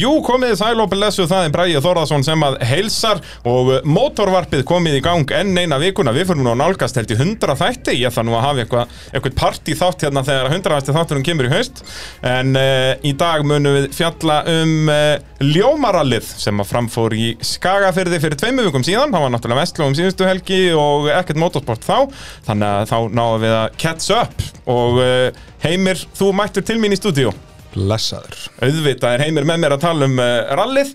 Jú, 0.00 0.10
komið 0.24 0.54
sæl 0.56 0.78
og 0.80 0.86
blessu 0.88 1.26
það 1.28 1.46
er 1.46 1.50
Bræði 1.52 1.80
Þorðarsson 1.84 2.22
sem 2.24 2.44
að 2.46 2.54
heilsar 2.64 3.18
og 3.48 3.66
uh, 3.68 3.80
mótorvarpið 3.84 4.62
komið 4.68 4.94
í 4.96 5.02
gang 5.04 5.32
enn 5.36 5.58
eina 5.58 5.76
vikuna, 5.82 6.14
við 6.16 6.30
fyrir 6.30 6.40
nú 6.46 6.52
að 6.54 6.60
nálgast 6.62 6.96
held 6.96 7.10
í 7.12 7.18
100 7.18 7.56
þætti, 7.60 7.96
ég 8.00 8.14
þarf 8.14 8.28
nú 8.28 8.36
að 8.38 8.44
hafa 8.46 8.62
eitthvað 8.62 8.94
eitthvað 9.10 9.34
partí 9.42 9.74
þátt 9.76 10.04
hérna 10.06 10.22
þegar 10.24 10.48
100. 10.54 10.94
þátturum 10.96 11.26
kemur 11.26 11.50
í 11.50 11.52
haust, 11.52 11.82
en 12.24 12.56
uh, 12.56 12.94
í 13.04 13.12
dag 13.20 13.44
munum 13.44 13.76
við 13.76 13.90
fjalla 13.98 14.38
um 14.54 14.88
uh, 14.94 15.42
ljómarallið 15.44 16.32
sem 16.46 16.64
að 16.64 16.70
framfór 16.70 17.18
í 17.18 17.28
Skagafyrði 17.50 18.22
fyrir 18.24 18.40
tveimu 18.40 18.64
vikum 18.70 18.86
síðan, 18.86 19.12
það 19.12 19.26
var 19.26 19.36
náttúrulega 19.36 19.66
vestló 19.66 19.90
um 19.90 19.98
síðustu 19.98 20.30
helgi 20.30 20.62
og 20.80 21.10
ekkert 21.12 21.42
motorsport 21.44 21.84
þá, 21.84 22.08
þannig 22.48 22.70
að 22.70 22.88
þá 22.94 22.98
náum 23.20 23.36
við 23.44 23.58
að 23.58 23.78
catch 23.84 24.16
up. 24.16 24.48
Og 24.70 25.04
uh, 25.04 25.46
Heimir, 25.60 26.00
þú 26.16 26.32
mættur 26.40 26.64
til 26.64 26.80
mín 26.80 26.96
í 26.96 27.00
stúdíu 27.02 27.36
Blessaður 27.74 28.46
auðvitað 28.62 29.16
er 29.18 29.26
heimir 29.26 29.46
með 29.48 29.60
mér 29.64 29.76
að 29.76 29.84
tala 29.88 30.08
um 30.10 30.16
uh, 30.22 30.30
rallið 30.60 30.94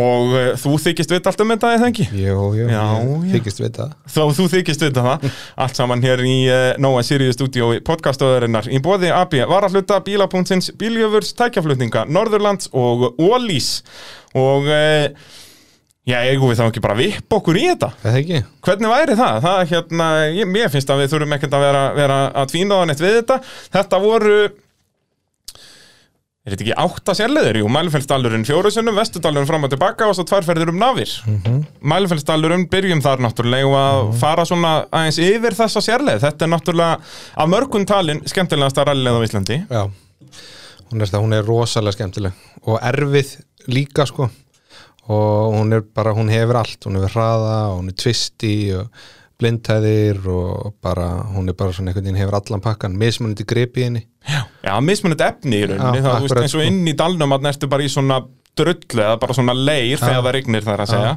og 0.00 0.34
uh, 0.38 0.44
þú 0.62 0.76
þykist 0.84 1.10
vita 1.10 1.32
allt 1.32 1.40
um 1.42 1.50
þetta 1.50 1.72
eða 1.74 1.88
ekki? 1.90 2.04
Jú, 2.14 2.36
jú, 2.54 2.68
Já, 2.70 2.82
já. 2.94 3.32
þykist 3.32 3.62
við 3.64 3.72
það 3.80 3.96
Þá 4.14 4.20
þú 4.38 4.46
þykist 4.52 4.84
vita 4.86 5.04
það 5.08 5.26
allt 5.66 5.80
saman 5.80 6.04
hér 6.06 6.22
í 6.22 6.36
uh, 6.46 6.60
Nóa 6.82 7.02
Sirius 7.06 7.34
stúdíói 7.40 7.80
podcastöðurinnar 7.88 8.70
í 8.70 8.78
bóði 8.84 9.10
AB 9.16 9.40
Varahluta, 9.50 9.98
Bílapunktins, 10.06 10.70
Bíljöfurs, 10.78 11.34
Tækjaflutninga, 11.40 12.06
Norðurlands 12.06 12.70
og 12.70 13.08
Ólís 13.18 13.80
og 14.38 14.70
já, 16.06 16.20
eigum 16.22 16.50
við 16.50 16.60
þá 16.60 16.64
ekki 16.68 16.82
bara 16.84 16.96
vipp 16.98 17.34
okkur 17.40 17.58
í 17.58 17.66
þetta? 17.72 17.90
Það 18.02 18.18
ekki? 18.22 18.40
Hvernig 18.66 18.92
væri 18.94 19.16
það? 19.18 19.42
það 19.44 19.60
hérna, 19.74 20.08
ég, 20.38 20.48
mér 20.54 20.70
finnst 20.72 20.90
að 20.94 21.02
við 21.02 21.12
þurfum 21.16 21.34
ekkert 21.36 21.56
að 21.58 21.64
vera, 21.66 21.82
vera 21.98 22.18
að 22.30 22.52
tvína 22.54 22.78
á 22.78 22.82
neitt 22.88 23.02
við 23.02 23.18
þetta 23.20 23.40
Þetta 23.74 24.00
voru 24.06 24.36
Er 26.50 26.56
þetta 26.56 26.64
ekki 26.66 26.74
átta 26.82 27.14
sérleðir? 27.14 27.60
Jú, 27.60 27.68
Mælufellsdalurinn 27.70 28.42
fjórusunum, 28.48 28.96
Vestudalurinn 28.98 29.46
fram 29.46 29.68
og 29.68 29.70
tilbaka 29.70 30.08
og 30.10 30.16
svo 30.18 30.24
tværferðir 30.26 30.72
um 30.72 30.80
nafir. 30.82 31.12
Mm 31.26 31.36
-hmm. 31.44 31.60
Mælufellsdalurinn 31.92 32.66
byrjum 32.66 33.02
þar 33.04 33.22
náttúrulega 33.22 33.66
og 33.70 33.76
að 33.78 34.18
fara 34.18 34.44
svona 34.44 34.72
aðeins 34.90 35.18
yfir 35.18 35.54
þessa 35.54 35.80
sérleð. 35.80 36.18
Þetta 36.26 36.44
er 36.44 36.50
náttúrulega 36.50 36.98
af 37.36 37.48
mörgum 37.48 37.86
talin 37.86 38.22
skemmtilegasta 38.26 38.84
rallið 38.84 39.14
á 39.14 39.26
Íslandi. 39.26 39.66
Já 39.70 39.90
Hún 40.90 41.00
er, 41.00 41.06
hún 41.06 41.32
er 41.32 41.46
rosalega 41.46 41.94
skemmtileg 41.94 42.32
og 42.66 42.80
erfið 42.82 43.36
líka 43.70 44.06
sko 44.06 44.26
og 45.10 45.54
hún 45.54 45.72
er 45.72 45.84
bara, 45.86 46.10
hún 46.14 46.30
hefur 46.30 46.58
allt 46.58 46.86
hún 46.86 46.98
hefur 46.98 47.14
hraða, 47.14 47.76
hún 47.76 47.92
er 47.92 47.94
tvisti 47.94 48.74
og 48.74 48.88
blindhæðir 49.40 50.20
og 50.30 50.74
bara, 50.84 51.08
hún 51.34 51.48
er 51.50 51.56
bara 51.58 51.72
svona 51.76 51.90
einhvern 51.92 52.06
veginn 52.08 52.20
hefur 52.20 52.38
allan 52.40 52.62
pakkan 52.64 52.96
mismunandi 53.00 53.46
gripi 53.48 53.82
í 53.82 53.88
henni 53.88 54.04
Já, 54.28 54.42
Já 54.66 54.74
mismunandi 54.84 55.24
efni 55.26 55.62
í 55.62 55.66
rauninni. 55.70 56.02
Já, 56.04 56.12
þú 56.20 56.26
veist, 56.26 56.36
eins 56.42 56.54
og 56.54 56.60
sko. 56.60 56.66
inn 56.68 56.86
í 56.90 56.94
dalnum 56.98 57.32
að 57.36 57.46
nertu 57.48 57.68
bara 57.72 57.86
í 57.86 57.88
svona 57.92 58.20
drullu 58.60 59.00
eða 59.00 59.16
bara 59.22 59.36
svona 59.36 59.54
leir 59.56 59.96
þegar 60.00 60.20
það 60.26 60.34
rignir 60.36 60.64
þar 60.66 60.82
að 60.84 60.90
segja. 60.92 61.12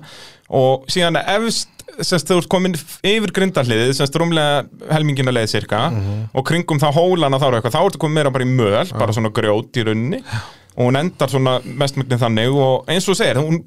Og 0.53 0.85
síðan 0.93 1.17
efst 1.19 1.69
semst 2.07 2.29
þú 2.31 2.37
ert 2.39 2.47
komin 2.49 2.73
yfir 3.05 3.33
grindahliðið 3.35 3.91
semst 3.97 4.15
rúmlega 4.17 4.63
helmingina 4.95 5.33
leið 5.35 5.51
cirka 5.51 5.81
Mhm. 5.91 6.29
og 6.33 6.45
kringum 6.47 6.79
þá 6.81 6.87
hólana 6.95 7.37
þá 7.41 7.47
er 7.49 7.57
eitthvað 7.59 7.75
þá 7.75 7.81
ertu 7.89 7.99
komin 8.01 8.15
meira 8.17 8.31
bara 8.33 8.45
í 8.47 8.49
möl, 8.55 8.93
bara 8.97 9.13
svona 9.13 9.29
grjót 9.35 9.77
í 9.77 9.83
rauninni 9.85 10.23
og 10.73 10.87
hún 10.87 10.97
endar 10.97 11.29
svona 11.29 11.59
mestmögnin 11.63 12.21
þannig 12.21 12.55
og 12.57 12.89
eins 12.89 13.05
og 13.11 13.17
segir 13.17 13.37
hún, 13.37 13.59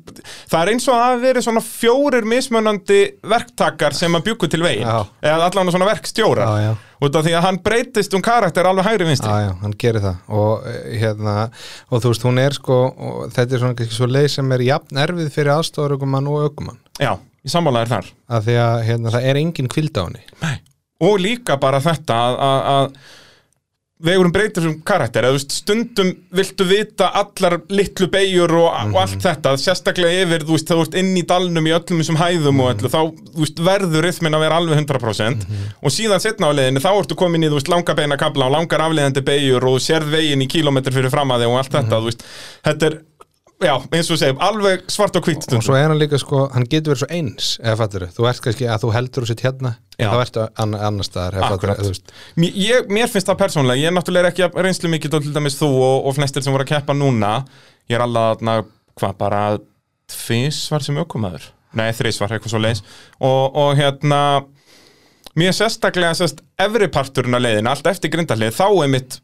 það 0.50 0.58
er 0.60 0.70
eins 0.72 0.86
og 0.88 0.96
að 0.96 1.04
það 1.04 1.22
verið 1.22 1.44
svona 1.46 1.62
fjórir 1.62 2.26
mismunandi 2.26 3.00
verktakar 3.30 3.94
sem 3.94 4.18
að 4.18 4.24
bjúku 4.26 4.48
til 4.50 4.62
veginn. 4.64 4.88
Eða 5.22 5.46
allan 5.46 5.70
svona 5.70 5.88
verkstjórar. 5.90 6.50
Já, 6.50 6.64
já. 6.66 7.04
út 7.06 7.18
af 7.18 7.26
því 7.26 7.34
að 7.38 7.46
hann 7.46 7.60
breytist 7.68 8.16
um 8.18 8.24
karakter 8.26 8.66
alveg 8.66 8.88
hægri 8.88 9.06
vinstri. 9.10 9.30
Já, 9.30 9.46
já, 9.46 9.52
hann 9.62 9.76
gerir 9.78 10.02
það. 10.02 10.16
Og 10.40 10.66
eh, 10.72 10.96
hérna, 11.02 11.34
og 11.90 12.02
þú 12.02 12.12
veist, 12.12 12.26
hún 12.26 12.42
er 12.42 12.56
sko 12.56 12.80
þetta 13.36 13.46
er 13.46 13.62
svona 13.62 13.78
kannski 13.78 13.98
svo 13.98 14.08
leið 14.10 14.30
sem 14.34 14.56
er 14.56 14.64
jafn 14.66 15.02
erfið 15.04 15.30
fyrir 15.34 15.54
aðstofarökumann 15.54 16.32
og 16.32 16.48
ökumann. 16.48 16.80
Já, 17.02 17.12
í 17.46 17.52
sammálaðir 17.52 17.92
þar. 17.94 18.10
Af 18.26 18.48
því 18.48 18.58
að 18.64 18.80
hérna, 18.90 19.14
það 19.14 19.30
er 19.30 19.40
engin 19.44 19.70
kvild 19.70 20.02
á 20.02 20.02
henni. 20.08 20.26
Og 21.06 21.20
líka 21.20 21.58
bara 21.60 21.78
þetta 21.84 22.18
að, 22.26 22.36
að, 22.40 22.66
að 22.72 23.24
vegurum 24.04 24.32
breytir 24.32 24.66
um 24.68 24.74
karakter 24.84 25.24
eða 25.24 25.38
veist, 25.38 25.54
stundum 25.56 26.10
viltu 26.36 26.66
vita 26.68 27.08
allar 27.16 27.56
litlu 27.72 28.10
beigjur 28.12 28.52
og, 28.58 28.68
og 28.92 28.98
allt 29.00 29.22
þetta 29.24 29.54
sérstaklega 29.60 30.26
yfir, 30.26 30.44
þú 30.44 30.56
veist, 30.56 30.68
þú 30.68 30.78
veist 30.82 30.98
inn 31.00 31.14
í 31.16 31.24
dalnum 31.28 31.68
í 31.68 31.72
öllum 31.72 32.02
þessum 32.02 32.20
hæðum 32.20 32.60
og 32.60 32.74
öllu 32.74 32.92
þá 32.92 33.00
þú 33.06 33.40
veist, 33.40 33.64
verður 33.70 34.04
rytmin 34.04 34.36
að 34.36 34.44
vera 34.44 34.60
alveg 34.60 34.82
100% 34.82 35.48
og 35.80 35.96
síðan 35.96 36.24
setna 36.26 36.52
á 36.52 36.56
leiðinni 36.58 36.84
þá 36.84 36.90
ertu 36.92 37.16
komin 37.16 37.48
í 37.48 37.50
þú 37.50 37.60
veist, 37.60 37.72
langa 37.72 37.96
beina 37.96 38.20
kabla 38.20 38.50
og 38.50 38.56
langar 38.58 38.84
afleiðandi 38.84 39.24
beigjur 39.24 39.64
og 39.64 39.78
þú 39.78 39.84
sérð 39.88 40.12
veginn 40.18 40.44
í 40.44 40.50
kílómetr 40.52 40.92
fyrir 40.92 41.12
fram 41.14 41.32
að 41.32 41.46
þig 41.46 41.54
og 41.54 41.60
allt 41.62 41.76
þetta, 41.80 42.02
þú 42.02 42.10
veist, 42.10 42.26
þetta 42.68 42.90
er 42.90 43.00
já, 43.62 43.72
eins 43.94 44.10
og 44.12 44.20
segjum, 44.20 44.40
alveg 44.44 44.84
svart 44.92 45.16
og 45.16 45.28
hvitt 45.28 45.46
og 45.56 45.64
svo 45.64 45.76
er 45.78 45.88
hann 45.88 46.00
líka 46.00 46.20
sko, 46.20 46.46
hann 46.52 46.66
getur 46.68 46.92
verið 46.92 47.02
svo 47.04 47.08
eins 47.16 47.50
eða 47.62 47.76
fattur 47.80 48.06
þú 48.16 48.28
ert 48.30 48.42
kannski 48.44 48.68
að 48.68 48.84
þú 48.84 48.92
heldur 48.96 49.26
þú 49.26 49.30
sitt 49.30 49.44
hérna 49.46 49.72
þá 49.96 50.16
ertu 50.20 50.44
ann 50.64 50.76
annar 50.76 51.08
staðar 51.08 51.38
eða 51.40 51.50
Akkurat. 51.56 52.12
Mér, 52.36 52.58
ég, 52.60 52.90
mér 52.92 53.08
finnst 53.12 53.30
það 53.30 53.40
persónulega, 53.46 53.80
ég 53.80 53.90
er 53.90 53.96
náttúrulega 53.96 54.32
ekki 54.32 54.44
jafn 54.44 54.66
reynslu 54.66 54.92
mikið 54.92 55.16
til 55.16 55.32
dæmis 55.36 55.56
þú 55.56 55.70
og, 55.72 55.96
og 56.10 56.18
flestir 56.18 56.44
sem 56.44 56.52
voru 56.52 56.66
að 56.66 56.74
keppa 56.74 56.96
núna. 56.96 57.32
Ég 57.88 57.96
er 57.96 58.04
alveg 58.04 58.44
að, 58.44 58.68
hvað 59.00 59.16
bara 59.22 59.42
tvis 60.10 60.66
var 60.70 60.84
sem 60.84 60.98
ökumæður 61.00 61.48
nei, 61.76 61.90
þris 61.96 62.20
var 62.22 62.34
eitthvað 62.34 62.54
svo 62.54 62.62
leis 62.62 62.82
og, 63.18 63.56
og 63.56 63.74
hérna 63.78 64.20
mér 65.36 65.54
sérstaklega 65.56 66.14
sérst 66.16 66.42
efri 66.62 66.88
parturinn 66.92 67.36
að 67.36 67.46
leiðin 67.48 67.70
allt 67.70 67.88
eftir 67.90 68.12
grindahlið, 68.14 68.54
þá 68.56 68.66
er 68.84 68.92
mitt 68.92 69.18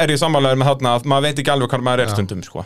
er 0.00 0.10
ég 0.10 0.20
sammálaður 0.20 0.60
með 0.60 0.70
þarna 0.72 0.94
að 0.96 1.10
maður 1.10 1.28
veit 1.28 1.42
ekki 1.42 1.54
alveg 1.54 1.74
hvað 1.74 1.86
maður 1.86 2.04
er 2.04 2.14
stundum 2.14 2.44
sko. 2.46 2.64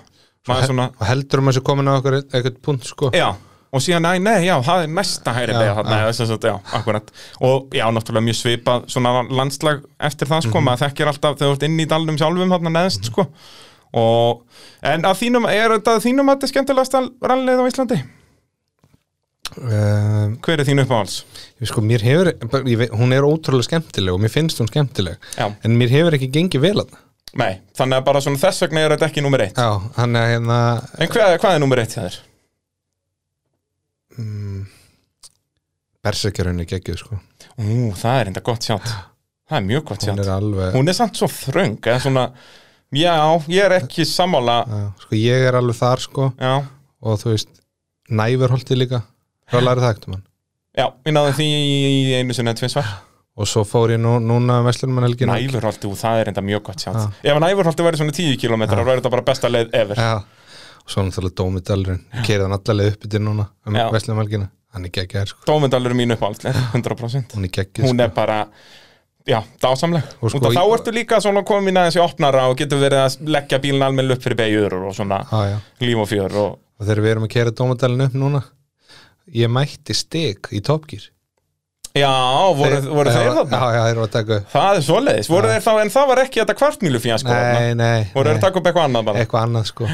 Svona, 0.48 0.88
og 0.94 1.04
heldur 1.08 1.42
um 1.42 1.50
að 1.50 1.56
þessu 1.56 1.66
komin 1.68 1.90
á 1.90 1.92
okkur 1.98 2.18
eitthvað 2.22 2.58
punt 2.64 2.88
sko. 2.88 3.12
Já 3.16 3.28
og 3.68 3.82
síðan, 3.84 4.06
næ, 4.06 4.18
nei, 4.24 4.46
já, 4.46 4.54
það 4.64 4.82
er 4.84 4.92
næsta 4.96 5.32
hægri 5.36 5.56
beigja 5.56 5.74
þarna, 5.76 5.96
já. 6.48 6.54
akkurat. 6.78 7.10
Og 7.44 7.74
já, 7.76 7.84
náttúrulega 7.92 8.24
mjög 8.24 8.38
svipað 8.38 8.86
svona 8.94 9.12
landslag 9.28 9.82
eftir 10.08 10.30
það, 10.30 10.46
sko, 10.46 10.62
maður 10.64 10.86
þekkir 10.86 11.10
alltaf 11.12 11.36
þegar 11.36 11.50
þú 11.50 11.56
ert 11.58 11.66
inn 11.68 11.82
í 11.82 11.88
dalnum 11.90 12.20
sjálfum 12.20 12.54
þarna 12.54 12.72
neðst, 12.78 13.10
sko. 13.10 13.26
Og, 13.98 14.62
en 14.88 15.04
að 15.08 15.20
þínum 15.20 15.48
er 15.50 15.74
þetta 15.76 15.98
þínum 16.04 16.30
að 16.30 16.38
þetta 16.38 16.48
er 16.48 16.52
skemmtilegast 16.54 16.96
rallið 17.32 17.60
á 17.60 17.68
Íslandi? 17.68 17.98
um, 19.58 20.34
Hver 20.44 20.60
er 20.60 20.68
þín 20.68 20.84
uppáhalds? 20.84 21.20
ég 21.60 21.68
sko, 21.68 21.84
mér 21.84 22.04
hefur, 22.04 22.32
ég 22.68 22.96
hún 22.96 23.16
er 23.16 23.26
ótrúlega 23.26 23.68
skemmtileg 23.68 24.16
og 24.16 24.22
mér 24.22 24.32
finnst 24.32 24.60
hún 24.62 24.68
skemmtileg. 24.70 25.20
Já, 25.36 25.48
en 25.50 25.76
mér 25.76 25.92
hefur 25.92 26.16
ekki 26.16 26.32
gengið 26.32 26.64
vel 26.64 26.76
að 26.84 26.96
nei, 27.36 27.58
þannig 27.76 27.98
að 28.00 28.04
bara 28.08 28.20
svona 28.24 28.40
þess 28.40 28.62
vegna 28.64 28.80
er 28.86 28.94
þetta 28.96 29.08
ekki 29.10 29.22
nummer 29.24 29.42
eitt. 29.44 29.58
Já, 29.58 29.80
hann 29.98 30.16
er 30.16 30.30
hérna 30.32 30.58
En 30.98 31.08
hvað, 31.12 31.34
hvað 31.42 31.54
er 31.56 31.62
nummer 31.62 31.82
eitt 31.82 31.94
hjá 31.96 32.02
þér? 32.06 32.18
mm, 34.18 34.62
berserkjörunni 36.04 36.66
geggjuð 36.68 37.02
sko. 37.02 37.18
Ú, 37.58 37.90
það 37.98 38.20
er 38.22 38.30
enda 38.32 38.42
gott 38.46 38.64
sjátt. 38.66 38.88
Það 39.48 39.58
er 39.60 39.66
mjög 39.68 39.84
gott 39.90 40.02
hún 40.04 40.10
sjátt. 40.10 40.24
er 40.24 40.32
alveg 40.34 40.74
Hún 40.76 40.88
er 40.92 40.96
samt 40.96 41.16
svo 41.20 41.28
þröng, 41.32 41.78
eða 41.82 42.00
svona 42.04 42.24
Já, 42.96 43.14
ég 43.52 43.66
er 43.66 43.74
ekki 43.82 44.04
sammála. 44.08 44.62
Já, 44.64 44.84
sko, 45.04 45.16
ég 45.20 45.42
er 45.50 45.56
alveg 45.58 45.76
þar 45.76 46.00
sko. 46.00 46.30
Já, 46.40 46.54
og 47.04 47.18
þú 47.20 47.34
veist, 47.34 47.50
næfurholti 48.08 48.78
líka. 48.78 49.02
Hvað 49.52 49.66
lærið 49.66 49.84
það 49.84 49.92
ekkert 49.94 50.08
mann 50.14 50.24
já, 50.78 50.86
við 51.04 51.14
náðum 51.16 51.34
því 51.34 51.46
í 51.58 52.14
einu 52.20 52.34
sinni 52.36 52.52
en 52.52 52.58
tvinsvar 52.60 52.88
og 53.38 53.46
svo 53.46 53.62
fór 53.68 53.92
ég 53.94 54.00
nú, 54.02 54.16
núna 54.22 54.58
vestlunum 54.66 55.04
helgina 55.06 55.36
Næfurholti, 55.38 55.90
það 56.00 56.22
er 56.22 56.30
enda 56.32 56.42
mjög 56.42 56.64
gott 56.66 56.82
sjátt. 56.82 56.98
Já. 57.22 57.30
Ef 57.32 57.40
Næfurholti 57.44 57.86
væri 57.86 58.00
svona 58.00 58.14
10 58.16 58.36
km 58.42 58.64
þá 58.66 58.82
væri 58.82 58.98
þetta 58.98 59.12
bara 59.14 59.26
besta 59.28 59.50
leið 59.52 59.70
ever. 59.78 60.00
Já, 60.02 60.16
og 60.82 60.90
svo 60.94 61.04
náttúrulega 61.06 61.38
Dómidalurinn. 61.42 62.02
Keirði 62.26 62.48
hann 62.48 62.56
allalega 62.58 62.96
upp 62.96 63.06
yfir 63.08 63.22
núna 63.22 63.46
um 63.66 63.78
Já. 63.78 63.86
vestlum 63.94 64.18
helgina, 64.22 64.50
hann 64.74 64.88
er 64.88 64.94
geggjær 64.98 65.32
sko. 65.32 65.46
Dómendalur 65.46 65.94
er 65.94 65.98
mín 66.02 66.16
uppáhaldsleið, 66.16 66.60
100% 66.74 67.38
hún 67.38 67.48
er 67.48 67.54
geggjuð 67.60 67.86
Hún 67.88 68.02
er 68.02 68.10
bara, 68.16 68.38
já, 69.28 69.38
dásamleg. 69.62 70.02
Og 70.20 70.32
sko, 70.32 70.42
sko, 70.42 70.54
Þá 70.58 70.64
ertu 70.78 70.94
líka 70.96 71.20
svona 71.22 71.44
komin 71.46 71.78
aðeins 71.78 71.98
í 72.00 72.02
opnara 72.02 72.48
og 72.50 72.58
getur 72.58 72.82
verið 72.82 73.04
að 73.04 73.34
leggja 73.36 73.62
bílinn 73.62 73.86
almenn 73.86 74.16
upp 74.16 74.24
fyrir 74.24 74.40
beigjur 74.42 74.80
og 74.82 74.96
svona 74.96 75.22
sko. 75.28 75.44
já. 75.52 75.58
líf 75.86 76.02
og 76.02 76.08
fjör 76.10 76.34
og 76.42 76.58
og 76.78 76.86
þegar 76.86 77.02
við 77.02 77.10
erum 77.10 77.24
að 77.26 77.32
keira 77.34 77.50
Dómidalinn 77.58 78.04
upp 78.06 78.14
núna 78.14 78.42
ég 79.34 79.50
mætti 79.50 79.94
stig 79.94 80.46
í 80.54 80.60
topgýr 80.64 81.08
Já, 81.98 82.12
voru, 82.58 82.78
voru 82.88 83.12
þeir 83.14 83.26
já, 83.28 83.32
þarna? 83.38 83.58
já, 83.74 83.80
þeir 83.84 83.92
eru 83.96 84.04
að 84.04 84.12
taka 84.14 84.36
upp. 84.38 84.48
Það 84.52 84.78
er 84.78 84.84
svoleiðis, 84.86 85.28
voru 85.32 85.50
þeir 85.52 85.64
þá, 85.66 85.70
en 85.82 85.92
það 85.94 86.06
var 86.10 86.20
ekki 86.22 86.40
þetta 86.42 86.56
kvartmílu 86.60 87.00
fíasko 87.04 87.34
nei, 87.36 87.74
nei, 87.78 88.06
Voru 88.14 88.30
þeir 88.32 88.38
að 88.38 88.44
taka 88.46 88.60
upp 88.62 88.70
eitthvað 88.70 88.88
annað 88.88 89.06
bara? 89.08 89.22
Eitthvað 89.24 89.46
annað 89.48 89.68
sko. 89.72 89.90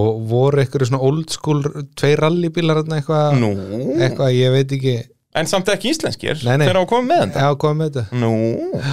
Og 0.00 0.10
voru 0.34 0.62
eitthvað 0.64 0.86
svona 0.90 1.02
old 1.08 1.34
school 1.34 1.64
tvei 2.00 2.12
rallybílar 2.20 2.80
þarna 2.82 3.00
eitthvað 3.00 3.40
Nú, 3.42 3.50
eitthvað, 3.98 4.32
ég 4.38 4.54
veit 4.58 4.76
ekki. 4.78 4.94
En 5.34 5.50
samt 5.50 5.68
ekki 5.72 5.90
íslenskir? 5.94 6.38
Nei, 6.46 6.56
nei. 6.62 6.68
Þeir 6.68 6.78
á 6.78 6.82
að 6.84 6.88
koma 6.92 7.08
með 7.10 7.24
þetta? 7.26 7.44
Já, 7.44 7.58
hvað 7.64 7.76
með 7.80 7.92
þetta. 7.98 8.20
Nú, 8.22 8.32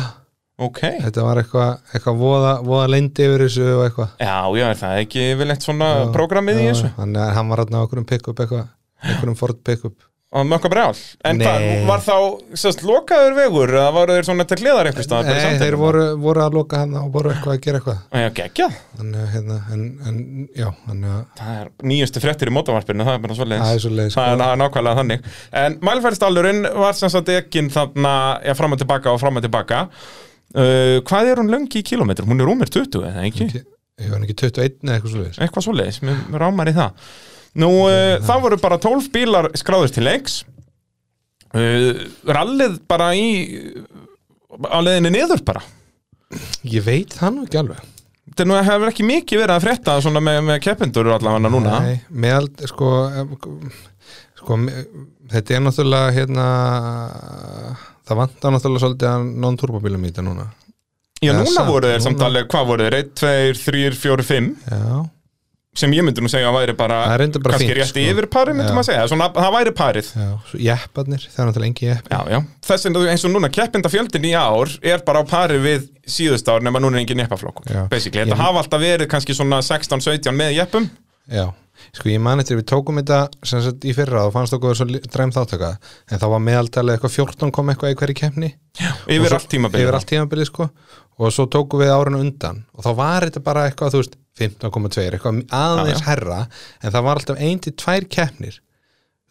ok. 0.67 0.81
Þetta 1.07 1.25
var 1.27 1.41
eitthvað, 1.43 1.73
eitthvað 1.93 2.21
voða, 2.21 2.53
voða 2.65 2.91
leindi 2.95 3.27
yfir 3.27 3.45
þessu 3.45 3.67
og 3.75 3.83
eitthvað. 3.87 4.13
Já, 4.21 4.37
já, 4.57 4.67
er 4.73 4.79
það 4.81 5.01
ekki 5.05 5.25
vel 5.41 5.49
eitt 5.53 5.65
svona 5.67 5.89
prógramið 6.15 6.61
í 6.63 6.65
Já, 6.65 6.71
þessu? 6.73 6.93
hann, 6.97 7.17
hann 7.37 7.53
var 7.53 7.63
hann 7.65 7.77
á 7.77 7.81
okkur 7.85 8.01
um 8.01 8.07
pick-up 8.09 8.41
eitthvað 8.41 8.69
einhverjum 9.01 9.37
Ford 9.39 9.61
pick-up 9.65 9.97
á 10.31 10.39
mökka 10.47 10.69
brjál 10.71 10.95
En 11.27 11.41
hvað, 11.41 11.65
var 11.89 12.03
þá, 12.05 12.15
sérst, 12.55 12.83
lokaður 12.87 13.33
vegur 13.35 13.73
eða 13.75 13.89
voru 13.95 14.15
þeir 14.15 14.27
svona 14.29 14.45
til 14.47 14.57
hliðar 14.61 14.89
eitthvað 14.89 15.07
stað 15.07 15.27
Nei, 15.27 15.57
þeir 15.59 15.77
voru, 15.79 16.03
voru 16.23 16.43
að 16.45 16.55
loka 16.55 16.79
hann 16.81 16.95
og 17.01 17.09
voru 17.11 17.33
eitthvað 17.33 17.57
að 17.57 17.65
gera 17.65 17.81
eitthvað. 17.81 17.99
Já, 18.21 18.27
geggja 18.37 18.67
að, 18.71 19.17
hérna, 19.33 19.57
en, 19.75 19.83
en, 20.07 20.21
já, 20.55 20.69
að 20.71 21.03
Það 21.41 21.57
er 21.57 21.71
nýjustu 21.91 22.23
fréttir 22.23 22.51
í 22.51 22.55
mótavarpinu, 22.55 23.07
það 23.07 23.17
er 23.17 23.25
bara 23.25 23.37
svoleiðis. 23.41 23.65
Það 23.65 23.75
er 23.75 23.83
svoleiðis, 23.85 24.15
sko. 24.15 24.23
Það 24.23 24.45
er, 24.45 24.61
nákvæmlega 24.61 25.01
þannig. 25.01 25.29
En 25.61 25.77
mælfærdstallurinn 25.89 26.71
var 26.79 26.97
sem 26.99 27.11
sagt 27.11 27.33
ekkin 27.35 27.71
þarna, 27.73 28.15
já, 28.47 28.55
fram 28.57 28.77
og 28.77 28.81
tilbaka 28.81 29.11
og 29.11 29.19
fram 29.23 29.41
og 29.41 29.45
tilbaka. 29.45 29.83
Uh, 30.51 30.97
Hvað 31.07 31.31
er 31.31 31.43
hún 31.43 31.51
lengi 31.51 31.79
í 31.79 31.85
kilometrum? 31.87 32.31
Hún 32.31 32.43
er 32.43 32.49
rúmir 32.51 32.71
20, 32.71 33.03
eða 33.11 33.27
ekki? 33.27 33.63
ég 34.01 34.09
var 34.11 34.23
ekki 34.25 34.37
21 34.47 34.79
eða 34.87 34.95
eitthvað 34.97 35.65
svoleiðis 35.67 35.99
Nú, 37.59 37.69
uh, 37.89 38.17
það 38.23 38.43
voru 38.45 38.59
bara 38.61 38.77
12 38.79 39.09
bílar 39.11 39.49
skráður 39.59 39.91
til 39.95 40.05
leiks. 40.07 40.41
Uh, 41.51 42.05
Rallið 42.31 42.77
bara 42.87 43.09
í 43.19 43.25
á 44.71 44.77
leiðinni 44.83 45.11
niður 45.17 45.43
bara. 45.47 45.63
Ég 46.63 46.85
veit 46.85 47.17
það 47.17 47.35
nú 47.35 47.47
ekki 47.47 47.59
alveg. 47.59 47.81
Þetta 48.31 48.45
nú 48.47 48.55
hefur 48.63 48.87
ekki 48.87 49.03
mikið 49.03 49.41
verið 49.41 49.57
að 49.57 49.65
frétta 49.65 49.97
svona 50.03 50.21
með, 50.23 50.37
með 50.47 50.61
keppendur 50.63 51.09
allavega 51.11 51.51
núna. 51.51 51.79
Nei, 51.83 51.97
meðal, 52.23 52.47
sko, 52.69 52.91
sko 54.39 54.57
þetta 55.33 55.57
er 55.57 55.63
náttúrulega 55.65 56.13
hérna 56.15 56.45
það 58.07 58.19
vantar 58.21 58.55
náttúrulega 58.55 58.83
svolítið 58.85 59.09
að 59.11 59.25
non-turbobílum 59.43 60.05
í 60.07 60.11
þetta 60.13 60.23
núna. 60.29 60.47
Já, 61.21 61.33
núna 61.35 61.65
voru 61.67 61.89
þeir 61.91 61.99
núna- 61.99 62.05
samt 62.07 62.23
alveg, 62.25 62.47
hvað 62.49 62.69
voru 62.71 62.87
þeir? 62.87 62.97
1, 63.01 63.11
2, 63.19 63.59
3, 63.65 63.91
4, 63.99 64.23
5 64.31 64.47
Já, 64.71 65.01
sem 65.73 65.93
ég 65.95 66.03
myndi 66.03 66.19
nú 66.23 66.27
segja 66.31 66.49
að 66.51 66.57
væri 66.57 66.73
bara, 66.75 66.97
bara 67.07 67.27
kannski 67.29 67.67
fínt, 67.69 67.77
rétt 67.77 67.91
sko. 67.93 68.01
yfir 68.11 68.27
parið 68.33 68.57
myndi 68.57 68.71
Já. 68.71 68.75
maður 68.75 68.87
segja, 68.89 69.05
svona, 69.07 69.27
það 69.37 69.53
væri 69.55 69.71
parið. 69.77 70.09
Já, 70.19 70.27
jepparnir, 70.65 71.23
það 71.31 71.39
er 71.43 71.47
náttúrulega 71.47 71.71
engi 71.71 71.87
Já, 72.11 72.19
já, 72.33 72.39
þess 72.67 72.87
vegna 72.89 73.05
eins 73.13 73.23
og 73.27 73.31
núna 73.31 73.49
keppindafjöldin 73.55 74.27
í 74.27 74.33
ár 74.35 74.73
er 74.83 75.05
bara 75.07 75.23
á 75.23 75.25
pari 75.31 75.61
við 75.63 75.87
síðust 76.03 76.51
ár 76.51 76.59
nema 76.65 76.81
núna 76.83 76.99
er 76.99 77.05
engin 77.05 77.23
Já. 77.23 77.87
basically, 77.87 78.19
Ég- 78.19 78.27
þetta 78.27 78.41
hafa 78.43 78.63
alltaf 78.65 78.83
verið 78.83 79.07
kannski 79.07 79.33
svona 79.37 79.61
16-17 79.63 80.35
með 80.35 80.55
jeppum. 80.59 80.89
Já, 81.31 81.53
sko 81.95 82.09
ég 82.11 82.19
man 82.19 82.39
eftir 82.43 82.59
við 82.59 82.67
tókum 82.67 82.99
þetta 82.99 83.29
sem 83.47 83.61
sagt 83.63 83.85
í 83.87 83.93
fyrra 83.95 84.25
og 84.27 84.33
fannst 84.35 84.51
okkur 84.57 84.75
svo 84.75 84.85
dræm 85.07 85.31
þáttaka 85.31 85.77
en 86.11 86.19
þá 86.19 86.27
var 86.35 86.43
meðaltalið 86.43 86.97
eitthvað 86.97 87.15
14 87.15 87.51
kom 87.55 87.71
eitthvað 87.71 87.93
í 87.95 87.99
hverju 88.01 88.17
keppni. 88.19 88.51
Tímabilið 88.75 89.87
yfir 89.87 89.95
allt 89.95 90.09
tímabilið 90.11 90.49
sko. 90.51 90.67
Og 91.21 91.31
svo 91.31 91.45
tókum 91.47 91.79
við 91.83 91.91
árinu 91.93 92.19
undan. 92.23 92.63
Og 92.75 92.83
þá 92.83 92.91
var 92.97 93.21
þetta 93.27 93.43
bara 93.45 93.69
eitthvað, 93.69 93.93
þú 93.93 93.99
veist 94.01 94.15
15,2, 94.39 95.07
eitthvað 95.11 95.41
aðeins 95.51 95.99
Já, 95.99 96.03
já. 96.03 96.05
herra 96.07 96.41
en 96.81 96.93
það 96.93 97.07
var 97.07 97.19
alltaf 97.21 97.41
ein 97.41 97.59
til 97.59 97.73
tvær 97.77 98.07
keppnir. 98.11 98.59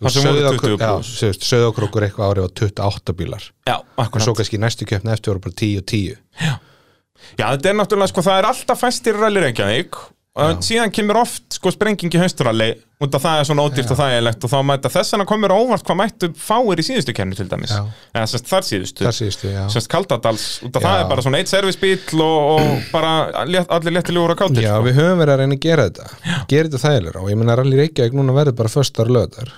Það 0.01 0.15
sem 0.15 0.27
voru 0.31 0.53
20 0.57 0.79
plús. 0.81 1.41
söðokrókur 1.45 2.07
eitthvað 2.07 2.31
árið 2.33 2.47
og 2.47 2.55
28 2.57 3.15
bílar. 3.19 3.51
Já, 3.69 3.77
og 4.01 4.21
svo 4.25 4.33
kannski 4.39 4.61
næstu 4.61 4.87
keppni 4.89 5.13
eftir 5.13 5.35
voru 5.35 5.45
bara 5.45 5.57
10 5.61 5.83
og 5.83 5.87
10 5.93 6.07
Já, 7.37 7.45
þetta 7.53 7.69
er 7.69 7.77
náttúrulega, 7.77 8.09
sko, 8.15 8.23
það 8.25 8.39
er 8.41 8.49
alltaf 8.49 8.81
fæstir 8.81 9.19
rally 9.21 9.43
Reykjavík 9.45 9.99
og 10.39 10.61
síðan 10.63 10.93
kemur 10.95 11.19
oft, 11.25 11.43
sko, 11.57 11.73
sprenging 11.75 12.13
í 12.15 12.19
hausturalli 12.21 12.69
út 13.03 13.15
af 13.17 13.23
það 13.25 13.41
er 13.41 13.47
svona 13.49 13.65
ódýrt 13.67 13.91
og 13.91 13.99
þægilegt 13.99 14.45
og 14.47 14.51
þá 14.53 14.59
mæta 14.69 14.91
þess 14.93 15.15
vegna 15.15 15.25
komur 15.27 15.55
óvart 15.57 15.85
hvað 15.89 15.97
mættu 15.99 16.29
fáir 16.39 16.79
í 16.79 16.85
síðustu 16.87 17.15
kennu 17.17 17.35
til 17.35 17.49
dæmis. 17.51 17.73
Eða 18.13 18.27
sérst 18.31 18.51
þar 18.51 18.67
síðustu. 18.69 19.07
Þar 19.07 19.17
síðustu, 19.17 19.47
já. 19.51 19.63
Sérst 19.75 19.91
Kaldadals, 19.91 20.45
út 20.67 20.77
af 20.77 20.85
Já. 20.85 20.87
það 20.87 20.99
er 21.01 21.09
bara 21.11 21.25
svona 21.25 21.41
eitt 21.41 21.51
servisbíl 21.51 22.23
og, 22.23 22.39
og 22.53 22.61
bara 22.95 23.13
létt, 23.49 23.73
allir 23.73 23.97
léttilegur 23.97 24.35
að 24.37 24.41
kátir 24.43 24.67
Já, 24.69 24.75
sko. 24.77 24.85
við 24.87 25.01
höfum 25.01 25.19
verið 25.25 25.35
að 25.35 25.41
reyna 25.43 25.57
að 25.57 25.65
gera 25.65 25.89
þetta. 25.89 26.07
Gera 26.53 26.69
þetta 26.69 26.83
þægilega 26.85 27.25
og 27.25 27.33
ég 27.33 27.41
menna 27.41 27.59
Rally 27.59 27.77
Reykjavík 27.81 28.15
núna 28.21 28.37
verður 28.37 28.59
bara 28.61 28.75
föstar 28.77 29.11
löðar 29.11 29.51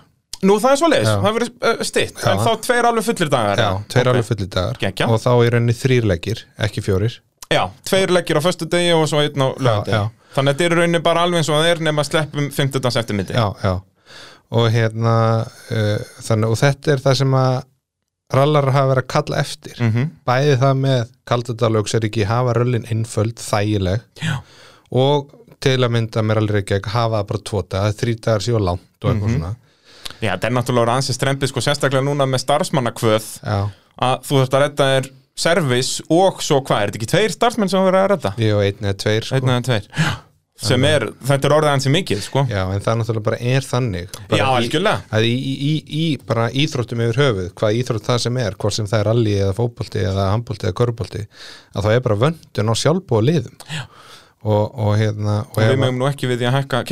Nú 0.42 0.56
það 0.58 0.72
er 0.72 0.78
svo 0.80 0.88
leiðis, 0.90 1.10
það 1.12 1.36
verður 1.36 1.50
uh, 1.52 1.82
stitt 1.86 2.16
Já. 2.19 2.30
en 2.32 2.40
þá 2.42 2.52
tveir 2.64 2.88
alveg 2.88 3.04
fullir 3.06 3.30
dagar 3.30 3.60
Já, 3.62 3.69
tveir 3.92 4.08
alveg 4.10 4.24
og 6.62 6.66
ekki 6.66 7.10
Já, 7.52 7.69
tveir 7.84 8.08
leggir 8.08 8.38
á 8.40 8.42
föstu 8.42 8.64
degi 8.64 8.94
og 8.96 9.04
svo 9.10 9.20
einn 9.20 9.42
á 9.44 9.48
lögadegi 9.60 10.21
Þannig 10.32 10.49
að 10.49 10.55
þetta 10.56 10.64
er 10.64 10.73
í 10.73 10.79
rauninni 10.81 11.02
bara 11.05 11.23
alveg 11.26 11.43
eins 11.43 11.50
og 11.52 11.58
það 11.61 11.70
er 11.73 11.82
nema 11.88 12.05
sleppum 12.08 12.46
15. 12.50 12.88
eftirmyndi 13.02 13.34
Já, 13.37 13.46
já. 13.62 13.75
Og 14.52 14.67
hérna 14.73 15.14
uh, 15.44 15.99
þannig, 16.25 16.50
og 16.52 16.58
þetta 16.61 16.93
er 16.93 17.02
það 17.05 17.14
sem 17.23 17.34
að 17.37 17.55
rallar 18.32 18.70
hafa 18.73 18.88
verið 18.94 19.02
að 19.05 19.11
kalla 19.12 19.38
eftir. 19.43 19.76
Mm 19.81 20.11
bæði 20.29 20.56
það 20.62 20.75
með 20.81 21.00
kaldadalögs 21.29 21.94
er 21.99 22.06
ekki 22.08 22.25
hafa 22.29 22.52
röllin 22.56 22.87
einföld, 22.93 23.37
þægileg. 23.40 24.00
Já. 24.25 24.38
og 24.93 25.32
til 25.62 25.79
að 25.84 25.93
mynda 25.94 26.23
með 26.26 26.34
Rally 26.40 26.52
Reykjavík 26.56 26.87
hafa 26.90 27.20
það 27.20 27.26
bara 27.29 27.43
tvo 27.49 27.61
daga, 27.70 27.93
þrý 27.94 28.14
dagar 28.25 28.40
síðan 28.43 28.64
langt 28.67 29.05
og 29.05 29.11
eitthvað 29.12 29.29
Mhm. 29.29 29.37
svona. 29.37 29.55
Já, 30.23 30.31
þetta 30.37 30.46
er 30.49 30.55
náttúrulega 30.56 30.96
ansið 30.99 31.17
strempið 31.17 31.49
sko 31.52 31.61
sérstaklega 31.61 32.02
núna 32.05 32.26
með 32.26 32.40
starfsmannakvöð. 32.43 33.26
Já, 33.44 33.70
að 34.02 34.17
þú 34.26 34.32
þurft 34.40 34.56
að 34.58 34.62
redda 34.64 34.84
þér 34.93 35.11
service 35.38 36.05
og 36.12 36.43
svo 36.44 36.61
hvað, 36.61 36.82
er 36.82 36.93
þetta 36.93 37.00
ekki 37.00 37.11
tveir 37.14 37.34
starfsmenn 37.34 37.73
sem 37.73 37.87
verður 37.87 38.02
að 38.02 38.12
redda? 38.12 38.34
og 38.56 38.67
einn 38.67 38.87
eða 38.87 39.00
tveir 39.05 39.26
sko. 39.29 39.38
Einn 39.38 39.55
eða 39.55 39.64
tveir. 39.70 39.88
Sem 40.62 40.84
er, 40.87 41.08
þetta 41.26 41.49
er 41.49 41.55
orðið 41.56 41.73
ansið 41.73 41.93
mikið 41.96 42.20
sko. 42.23 42.43
Já, 42.50 42.61
en 42.70 42.82
það 42.84 42.99
náttúrulega 43.00 43.26
bara 43.26 43.38
er 43.50 43.64
þannig. 43.67 44.19
Bara 44.31 44.38
Já, 44.38 44.44
algjörlega. 44.61 45.23
í, 45.26 45.32
í, 45.32 45.55
í, 45.67 45.73
í 45.99 46.05
bara 46.29 46.44
íþróttum 46.62 47.02
yfir 47.02 47.19
höfuð 47.19 47.49
hvað 47.58 47.79
íþrótt 47.81 48.06
það 48.06 48.20
sem 48.26 48.38
er, 48.44 48.56
hvort 48.62 48.76
sem 48.76 48.90
það 48.90 49.00
er 49.00 49.08
rally 49.11 49.34
eða 49.40 49.56
fótbolti 49.56 50.05
eða 50.05 50.29
handbolti 50.31 50.69
eða 50.69 50.76
körbolti 50.79 51.25
að 51.25 51.88
það 51.88 51.96
er 51.96 52.05
bara 52.06 52.19
vöndun 52.26 52.70
á 52.70 52.75
sjálfbúa 52.79 53.25
liðum. 53.26 53.56
Og, 54.43 54.62
og 54.75 54.94
hérna 54.99 55.40
og, 55.46 55.56
og 55.56 55.67
við 55.70 55.76
mögum 55.79 55.99
nú 56.02 56.08
ekki 56.11 56.31
við 56.31 56.40
því 56.43 56.50
að 56.50 56.56
hækka 56.58 56.84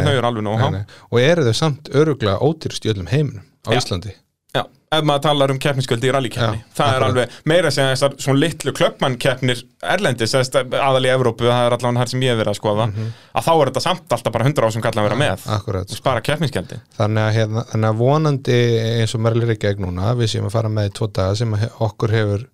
nei. 0.00 0.04
þau 0.08 0.14
eru 0.16 0.28
alveg 0.30 0.46
nóg 0.46 0.62
og 0.88 1.18
eru 1.20 1.44
þau 1.44 1.56
samt 1.58 1.90
öruglega 1.92 2.38
ódýrst 2.40 2.88
í 2.88 2.92
öllum 2.94 3.10
heiminum 3.12 3.44
á 3.68 3.76
Já. 3.76 3.82
Íslandi 3.82 4.14
ef 4.92 5.06
maður 5.08 5.24
talar 5.26 5.52
um 5.54 5.60
keppnisköldi 5.62 6.08
í 6.08 6.12
rallykeppni. 6.14 6.60
Já, 6.62 6.74
það 6.78 6.96
er 6.96 7.06
alveg 7.06 7.36
meira 7.48 7.72
sem 7.74 7.88
þessar 7.90 8.16
svona 8.20 8.42
litlu 8.42 8.74
klöppmannkeppnir 8.76 9.62
erlendis, 9.94 10.34
aðal 10.36 11.02
í 11.08 11.12
Evrópu 11.12 11.48
það 11.48 11.66
er 11.66 11.76
allavega 11.78 12.02
þar 12.02 12.12
sem 12.12 12.24
ég 12.26 12.34
hef 12.34 12.40
verið 12.42 12.52
að 12.52 12.58
skoða 12.60 12.88
að 12.92 13.46
þá 13.48 13.52
er 13.54 13.70
þetta 13.72 13.84
samt 13.86 14.16
alltaf 14.16 14.36
bara 14.36 14.48
100 14.48 14.68
á 14.68 14.74
sem 14.76 14.84
kallar 14.84 15.02
að 15.02 15.08
vera 15.08 15.20
með. 15.22 15.46
akkurat, 15.56 15.90
og 15.90 16.02
spara 16.02 16.24
keppnisköldi 16.24 16.80
þannig 16.98 17.38
hérna, 17.38 17.66
þannig 17.72 17.90
að 17.90 18.02
vonandi 18.02 18.58
eins 19.02 19.16
og 19.16 19.24
Merlir 19.26 19.54
ekki 19.56 19.70
gegn 19.70 19.86
núna 19.88 20.12
við 20.18 20.34
séum 20.34 20.48
að 20.50 20.56
fara 20.58 20.72
með 20.72 20.90
í 20.90 20.96
tvo 20.98 21.08
daga 21.08 21.38
sem 21.38 21.56
okkur 21.56 22.14
hefur 22.18 22.46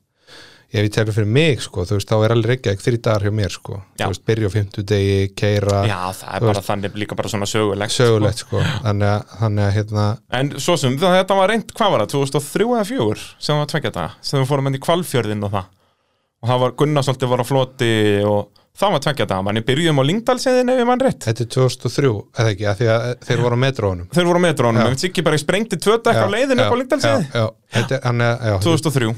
ef 0.68 0.82
ég 0.84 0.90
telur 0.92 1.14
fyrir 1.16 1.30
mig 1.32 1.62
sko, 1.64 1.84
þú 1.88 1.96
veist, 1.96 2.10
þá 2.10 2.24
er 2.26 2.32
allir 2.34 2.52
ekki 2.56 2.74
þrý 2.76 2.98
dagar 3.00 3.22
hjá 3.24 3.32
mér 3.38 3.54
sko, 3.54 3.78
Já. 3.96 4.04
þú 4.04 4.10
veist, 4.12 4.24
byrja 4.28 4.50
á 4.50 4.52
fimmtudegi 4.52 5.18
keira, 5.38 5.78
Já, 5.88 6.00
það 6.18 6.34
er 6.36 6.46
bara 6.50 6.64
þannig 6.66 6.98
líka 7.00 7.16
bara 7.16 7.28
svona 7.32 7.48
sögulegt 7.48 7.94
sko. 7.94 8.04
sögulegt 8.04 8.42
sko, 8.44 8.60
þannig 8.84 9.08
að, 9.14 9.24
þannig 9.40 9.64
að 9.64 9.72
hérna, 9.78 10.04
En 10.42 10.50
svo 10.60 10.76
sem 10.76 10.98
það- 10.98 11.16
þetta 11.24 11.36
var 11.40 11.48
reynd, 11.48 11.72
hvað 11.72 11.90
var 11.90 12.00
það, 12.04 12.12
2003 12.18 12.68
eða 12.76 12.84
4 12.92 13.26
sem 13.38 13.56
var 13.56 13.66
tvekja 13.66 13.92
daga, 13.96 14.10
sem 14.20 14.42
við 14.44 14.48
fórum 14.52 14.66
enn 14.68 14.76
í 14.76 14.84
kvalfjörðin 14.84 15.44
og 15.44 15.50
það. 15.56 15.64
Og 16.42 16.48
það 16.48 16.60
var 16.60 16.70
Gunnar 16.78 17.02
svolítið 17.02 17.28
var 17.32 17.40
á 17.42 17.46
floti 17.48 17.92
og 18.28 18.48
það 18.78 18.92
var 18.94 19.02
tvekja 19.04 19.26
daga, 19.28 19.44
manni. 19.46 19.62
Byrjum 19.66 19.98
á 19.98 20.04
Lingdalsiðin 20.08 20.72
ef 20.72 20.80
ég 20.82 20.86
mann 20.88 21.02
rétt. 21.02 21.24
Þetta 21.26 21.44
er 21.44 21.50
2003 21.54 22.10
eða 22.38 22.52
ekki, 22.54 22.66
að 22.70 22.82
að 22.94 23.06
þeir 23.28 23.42
voru 23.44 23.58
á 23.58 23.60
metrónum. 23.64 24.08
Þeir 24.14 24.28
voru 24.30 24.38
á 24.38 24.44
metrónum, 24.46 24.82
Já. 24.84 24.90
en 24.92 25.00
Siggi 25.02 25.24
bara 25.26 25.40
sprengdi 25.40 25.78
tvö 25.82 25.96
dekk 25.98 26.20
á 26.22 26.26
leiðinu 26.30 26.64
upp 26.64 26.74
á 26.74 26.78
Lingdalsiði 26.78 27.26
já, 27.28 27.42
já, 27.42 27.82
er, 27.82 28.00
hann 28.06 28.22
er, 28.24 28.44
já, 28.48 28.54
2003, 28.64 29.10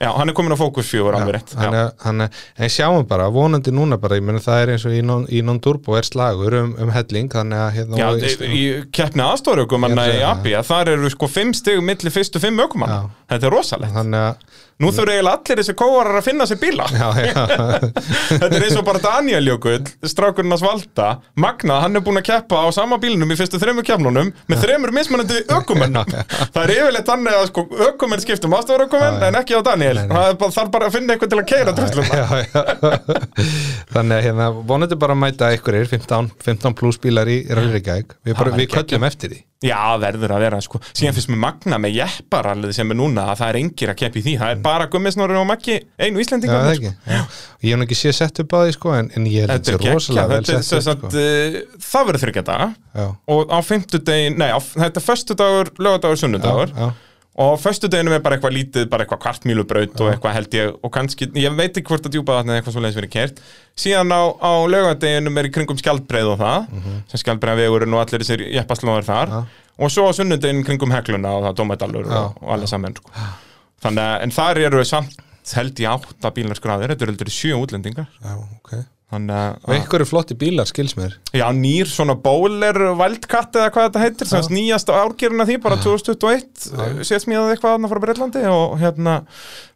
já, 0.00 0.10
hann 0.16 0.32
er 0.32 0.36
komin 0.38 0.54
á 0.54 0.58
fókus 0.58 0.88
4 0.94 1.18
alveg 1.18 1.34
rétt. 1.36 1.54
hann 1.58 1.74
er, 1.80 1.90
hann 2.04 2.24
er, 2.24 2.40
en 2.56 2.72
sjáum 2.72 3.06
bara, 3.10 3.26
vonandi 3.34 3.74
núna 3.74 3.98
bara, 4.00 4.16
ég 4.20 4.24
meni 4.24 4.40
það 4.44 4.62
er 4.62 4.72
eins 4.76 4.86
og 4.88 4.94
í 4.96 5.02
non- 5.04 5.26
í 5.28 5.42
non-turbo 5.44 5.98
er 5.98 6.06
slagur 6.08 6.56
um, 6.62 6.72
um 6.78 6.94
helling, 6.94 7.28
þannig 7.34 7.58
að 7.66 7.74
hérna, 7.80 8.00
Já, 8.00 8.08
og- 8.14 8.22
í, 8.22 8.62
í 8.62 8.64
keppni 8.94 9.26
aðstóraukum 9.26 9.88
Ég 9.88 9.92
er 9.92 9.98
að 9.98 10.08
í 10.08 10.16
segja 10.16 10.30
ABI, 10.32 10.56
þar 10.70 10.94
eru 10.94 11.10
sko 11.10 11.28
5 11.28 11.54
stig 11.60 11.82
milli 11.84 12.14
fyrstu 12.14 12.40
5 12.40 12.64
ökumann 12.68 12.94
Já. 12.96 13.02
Þetta 13.28 13.46
er 13.50 13.52
rosalegt. 13.52 13.92
Að 13.98 14.34
Nú 14.78 14.92
þurfa 14.94 15.10
eiginlega 15.16 15.40
allir 15.42 15.58
þessi 15.58 15.74
kóarar 15.74 16.16
að 16.20 16.26
finna 16.28 16.44
sér 16.46 16.58
bíla. 16.60 16.84
Já, 16.94 17.08
já, 17.18 17.46
Þetta 18.38 18.46
er 18.46 18.66
eins 18.68 18.76
og 18.78 18.84
bara 18.86 19.00
Daniel 19.08 19.48
Jökull, 19.48 19.86
strákurinn 20.04 20.52
að 20.52 20.60
svalda 20.62 21.08
Magna, 21.40 21.78
hann 21.84 21.96
er 21.96 22.02
búinn 22.04 22.20
að 22.20 22.26
keppa 22.28 22.60
á 22.60 22.68
sama 22.76 22.98
bílnum 23.00 23.30
í 23.32 23.38
fyrstu 23.38 23.60
þremur 23.62 23.86
keppnunum 23.86 24.32
með 24.50 24.64
þremur 24.66 24.92
mismunandi 24.92 25.40
ökumennum 25.56 26.04
Það 26.54 26.60
er 26.62 26.72
yfirleitt 26.74 27.08
þannig 27.08 27.38
að 27.38 27.46
sko, 27.48 27.64
ökumenn 27.88 28.22
skiptum 28.22 28.56
aðstofurökumenn 28.58 29.24
en 29.28 29.40
ekki 29.40 29.56
á 29.56 29.60
Daniel. 29.64 30.02
Það 30.10 30.28
er 30.28 30.70
bara, 30.74 30.90
að 30.90 30.96
finna 30.98 31.14
eitthvað 31.16 31.32
til 31.32 31.40
að 31.40 31.48
keira 31.48 31.74
já, 32.18 32.26
já. 32.44 32.62
þannig 33.94 34.16
að 34.18 34.24
hérna, 34.28 34.48
vonandi 34.72 35.00
bara 35.00 35.16
að 35.16 35.22
mæta 35.24 35.52
ykkur 35.56 35.80
15, 35.88 36.32
15 36.44 36.78
pluss 36.78 37.00
bílar 37.02 37.30
í 37.30 37.40
Rallyrikæk 37.48 38.18
við, 38.28 38.42
við 38.58 38.72
köllum 38.74 39.08
eftir 39.08 39.34
því. 39.34 39.44
Já, 39.64 39.98
verður 39.98 40.36
að 40.36 40.42
vera 40.44 40.58
sko. 40.62 40.78
Síðan 40.94 41.16
finnst 41.16 41.30
mér 41.32 41.40
Magna 41.42 41.80
með 41.82 41.96
jepparallið 41.96 42.76
sem 42.76 42.94
er 42.94 42.98
núna 42.98 43.24
að 43.32 43.40
það 43.40 43.48
er 43.48 43.56
engir 43.58 43.90
að 43.90 43.96
keppa 44.04 44.20
í 44.20 44.22
því. 44.22 44.34
Það 44.38 44.52
er 44.54 44.60
bara 44.62 44.86
gummisnorri 44.92 45.38
og 45.40 45.48
Maggi, 45.48 45.78
einu 45.98 46.20
já, 46.20 46.22
Íslendingar 46.22 46.62
það 46.62 46.74
ekki. 46.76 46.92
Já. 47.10 47.22
Ég 47.62 47.74
hef 47.74 47.82
ekki 47.88 47.96
séð 47.98 48.14
sett 48.20 48.38
upp 48.44 48.52
á 48.54 48.58
því 48.62 48.72
sko, 48.76 48.92
en, 48.94 49.10
en 49.16 49.26
ég 49.26 49.48
held 49.48 49.66
Þetta 49.66 49.74
er 49.88 49.94
rosalega 49.94 50.28
vel 50.30 50.44
sett 50.46 50.64
sem 50.68 50.78
upp 50.92 51.04
sko. 51.08 51.08
uh, 51.08 51.82
það 51.90 52.06
verður 52.10 52.22
þryggja 52.26 52.44
daga. 52.46 52.68
Já, 52.94 53.06
og 53.34 53.50
á 53.50 53.58
fimmtudegin, 53.66 54.38
nei, 54.38 54.48
á, 54.54 54.58
þetta 54.62 55.00
er 55.02 55.06
föstudagur, 55.08 55.70
lögadagur, 55.78 56.20
sunnudagur. 56.22 56.72
Já, 56.76 56.88
og 57.38 57.52
á 57.54 57.56
föstudeginum 57.62 58.14
er 58.16 58.22
bara 58.22 58.34
eitthvað 58.38 58.54
lítið, 58.56 58.88
bara 58.90 59.04
eitthvað 59.04 59.20
kvartmílubraut 59.22 60.00
og 60.02 60.08
eitthvað 60.10 60.32
held 60.34 60.54
ég, 60.58 60.72
og 60.82 60.90
kannski, 60.94 61.28
ég 61.38 61.54
veit 61.54 61.70
ekki 61.78 61.86
hvort 61.92 62.06
að 62.08 62.16
djúpa 62.16 62.38
þarna 62.40 62.54
eða 62.56 62.62
eitthvað 62.62 62.74
svo 62.74 62.82
leiðis 62.82 62.98
verið 62.98 63.12
kert 63.14 63.42
síðan 63.78 64.10
á, 64.10 64.22
á 64.42 64.52
lögadeginum 64.66 65.38
er 65.38 65.46
í 65.46 65.52
kringum 65.54 65.78
skjaldbreið 65.78 66.32
og 66.32 66.40
það, 66.40 66.66
Mhm. 66.74 66.96
sem 67.12 67.22
skjaldbreiðavegurinn 67.22 67.94
og 67.94 68.02
allir 68.02 68.24
þessir 68.26 68.42
jeppaslóðar 68.58 69.06
þar. 69.06 69.28
Já. 69.28 69.44
og 69.78 69.90
svo 69.94 70.08
á 70.10 70.12
sunnudegin 70.18 70.64
kringum 70.66 70.90
hegluna 70.90 71.30
og 71.38 71.44
það 71.46 71.54
Já, 72.10 72.18
og, 72.26 72.42
og 72.42 72.50
sko. 72.98 73.10
þannig 73.86 74.02
að, 74.02 74.22
en 74.26 74.30
þar 74.34 74.58
eru 74.66 74.84
samt 74.84 75.14
held 75.56 75.80
í 75.80 75.88
átta 75.88 76.30
bílarskráðir, 76.36 76.92
þetta 76.92 77.06
eru 77.06 77.14
heldur 77.14 77.32
sjö 77.32 77.58
útlendingar. 77.58 78.08
Já, 78.20 78.36
ok. 78.36 78.78
Þannig 79.08 79.62
Og 79.64 79.72
ykkur 79.72 80.02
er 80.04 80.08
flotti 80.08 80.34
bílar, 80.36 80.68
skils 80.68 80.92
mér. 80.98 81.14
Já, 81.32 81.46
nýr 81.56 81.88
svona 81.88 82.12
bóler 82.20 82.76
Wildcat 82.98 83.56
eða 83.56 83.70
hvað 83.72 83.86
þetta 83.86 84.02
heitir, 84.02 84.28
sem 84.28 84.50
nýjast 84.52 84.92
árgeruna 84.92 85.46
því, 85.48 85.56
bara 85.64 85.78
2021 85.80 87.06
séð 87.08 87.22
smíðað 87.24 87.54
eitthvað 87.54 87.78
aðna 87.78 87.88
frá 87.88 88.02
Breitlandi 88.04 88.42
og 88.52 88.74
hérna, 88.82 89.14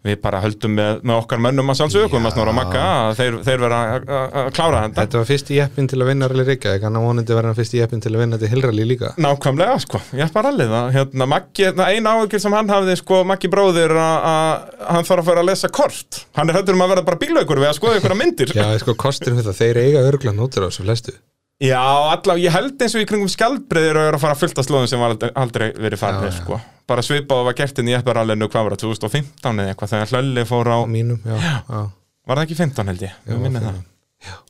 við 0.02 0.16
bara 0.22 0.40
höldum 0.42 0.72
með, 0.74 0.96
með 1.06 1.18
okkar 1.22 1.38
mönnum 1.44 1.68
að 1.70 1.76
sjálfsögum 1.78 2.24
að 2.26 2.32
snóra 2.34 2.52
makka 2.56 2.80
að 2.82 3.12
þeir, 3.20 3.36
þeir 3.46 3.60
vera 3.62 3.76
að- 3.82 4.08
að 4.08 4.36
að 4.42 4.48
klára 4.56 4.80
þetta. 4.82 4.98
Þetta 5.04 5.20
var 5.20 5.28
fyrst 5.30 5.52
í 5.52 5.58
jeppin 5.60 5.88
til 5.92 5.98
að 6.02 6.10
vinna 6.10 6.28
Rally 6.32 6.44
Reykjavík 6.48 6.82
Þannig 6.82 6.98
að 7.02 7.06
vonandi 7.06 7.36
verða 7.38 7.52
hann 7.52 7.58
fyrst 7.60 7.74
í 7.76 7.80
jeppin 7.82 8.02
til 8.02 8.12
að 8.12 8.18
vinna 8.24 8.38
til 8.42 8.48
Hilrali 8.52 8.86
líka. 8.90 9.12
Nákvæmlega, 9.22 9.76
sko, 9.86 10.00
ég 10.18 10.24
er 10.26 10.32
bara 10.34 10.50
alveg 10.52 10.68
það. 10.74 10.90
Hérna, 10.98 11.26
Maggi, 11.32 11.68
eina 11.70 12.14
áhugir 12.16 12.40
sem 12.42 12.52
hann 12.52 12.68
hafði 12.74 12.96
sko, 12.98 13.22
Maggi 13.24 13.48
bróðir 13.52 13.94
að 13.94 14.28
að 14.32 14.86
hann 14.90 15.04
þarf 15.04 15.22
að 15.22 15.28
fara 15.30 15.40
að 15.46 15.50
lesa 15.52 15.68
kort. 15.68 16.24
Hann 16.34 16.50
er 16.50 16.58
hættur 16.58 16.74
um 16.74 16.82
að 16.82 16.94
verða 16.96 17.04
bara 17.06 17.22
bílaugur 17.22 17.62
við 17.62 17.70
að 17.70 17.78
skoða 17.78 18.00
ykkur 18.02 18.16
myndir. 18.18 18.52
Já, 18.58 18.66
sko, 18.82 18.94
kostur 18.98 19.32
við 19.38 19.46
það, 19.46 19.60
þeir 19.62 19.82
eiga 19.86 20.02
örgla 20.10 20.34
nótur 20.34 20.66
á 20.66 20.68
þessu 20.70 20.82
flestu 20.86 21.14
Já, 21.62 21.78
allavega, 22.10 22.42
ég 22.42 22.54
held 22.56 22.82
eins 22.82 22.96
og 22.98 23.04
í 23.04 23.06
kringum 23.06 23.30
skjaldbreiðir 23.30 24.00
og 24.00 24.08
er 24.10 24.16
að 24.18 24.24
fara 24.24 24.38
fullt 24.40 24.58
af 24.58 24.66
slóðum 24.66 24.88
sem 24.90 25.04
aldrei, 25.06 25.30
aldrei 25.38 25.68
verið 25.78 26.00
farnir, 26.00 26.32
Já, 26.32 26.34
já. 26.34 26.40
sko. 26.42 26.58
Bara 26.90 27.04
svipað 27.06 27.44
og 27.44 27.46
var 27.52 27.56
gert 27.60 27.78
inn 27.78 27.92
í 27.92 27.94
epparallinu, 27.94 28.48
hvað 28.50 28.66
var 28.66 28.74
það, 28.74 28.82
2015 28.88 29.62
eða 29.62 29.70
eitthvað, 29.76 29.92
þegar 29.94 30.10
Hlölli 30.16 30.44
fór 30.48 30.72
á 30.74 30.78
Mínum, 30.90 31.20
já, 31.22 31.38
já. 31.38 31.82
var 32.26 32.40
það 32.40 32.44
ekki 32.48 32.58
15 32.64 32.90
held 32.92 33.06
ég, 33.06 33.14
minni 33.30 33.62
það 33.62 33.78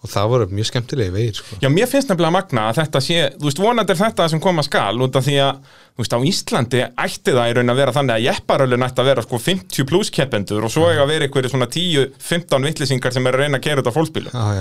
Og 0.03 0.11
það 0.11 0.27
voru 0.33 0.47
mjög 0.53 0.67
skemmtilegi 0.69 1.13
vegir 1.15 1.39
sko. 1.39 1.57
Já, 1.63 1.69
mér 1.73 1.89
finnst 1.89 2.11
nefnilega 2.11 2.35
magna 2.35 2.65
að 2.69 2.79
þetta 2.81 3.01
sé, 3.07 3.17
þú 3.39 3.47
veist, 3.49 3.63
vonandi 3.63 3.95
er 3.95 4.01
þetta 4.03 4.27
sem 4.33 4.43
koma 4.45 4.65
skal 4.67 5.01
út 5.07 5.17
af 5.17 5.25
því 5.25 5.37
að, 5.45 5.63
þú 5.97 6.03
veist, 6.03 6.17
á 6.17 6.19
Íslandi 6.33 6.83
ætti 7.07 7.35
það 7.39 7.49
í 7.49 7.57
raun 7.59 7.73
að 7.73 7.81
vera 7.81 7.95
þannig 7.97 8.15
að 8.19 8.27
jepparölun 8.27 8.87
ætti 8.89 9.03
að 9.05 9.11
vera 9.13 9.25
sko 9.25 9.41
50 9.47 9.89
pluss 9.89 10.13
keppendur 10.13 10.67
og 10.69 10.75
svo 10.75 10.89
eiga 10.91 11.07
að 11.07 11.13
vera 11.15 11.29
einhverju 11.29 11.53
svona 11.55 11.69
10-15 11.73 12.69
vittlisingar 12.69 13.17
sem 13.17 13.29
er 13.31 13.39
að 13.39 13.45
reyna 13.47 13.61
að 13.63 13.67
kera 13.69 13.83
þetta 13.85 13.95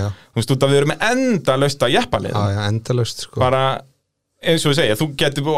já, 0.00 0.06
Þú 0.32 0.40
veist, 0.40 0.54
út 0.56 0.66
af 0.66 0.72
við 0.72 0.80
erum 0.82 0.92
með 0.94 1.08
enda 1.10 1.56
lausta 1.60 1.90
jeppalið. 1.92 2.36
já, 2.38 2.54
já, 2.56 2.62
endalaust 2.72 3.26
sko. 3.26 3.42
Bara, 3.42 3.64
eins 4.42 4.64
og 4.66 4.72
ég 4.72 4.78
segja, 4.80 4.96
þú 4.98 5.10
getur, 5.20 5.50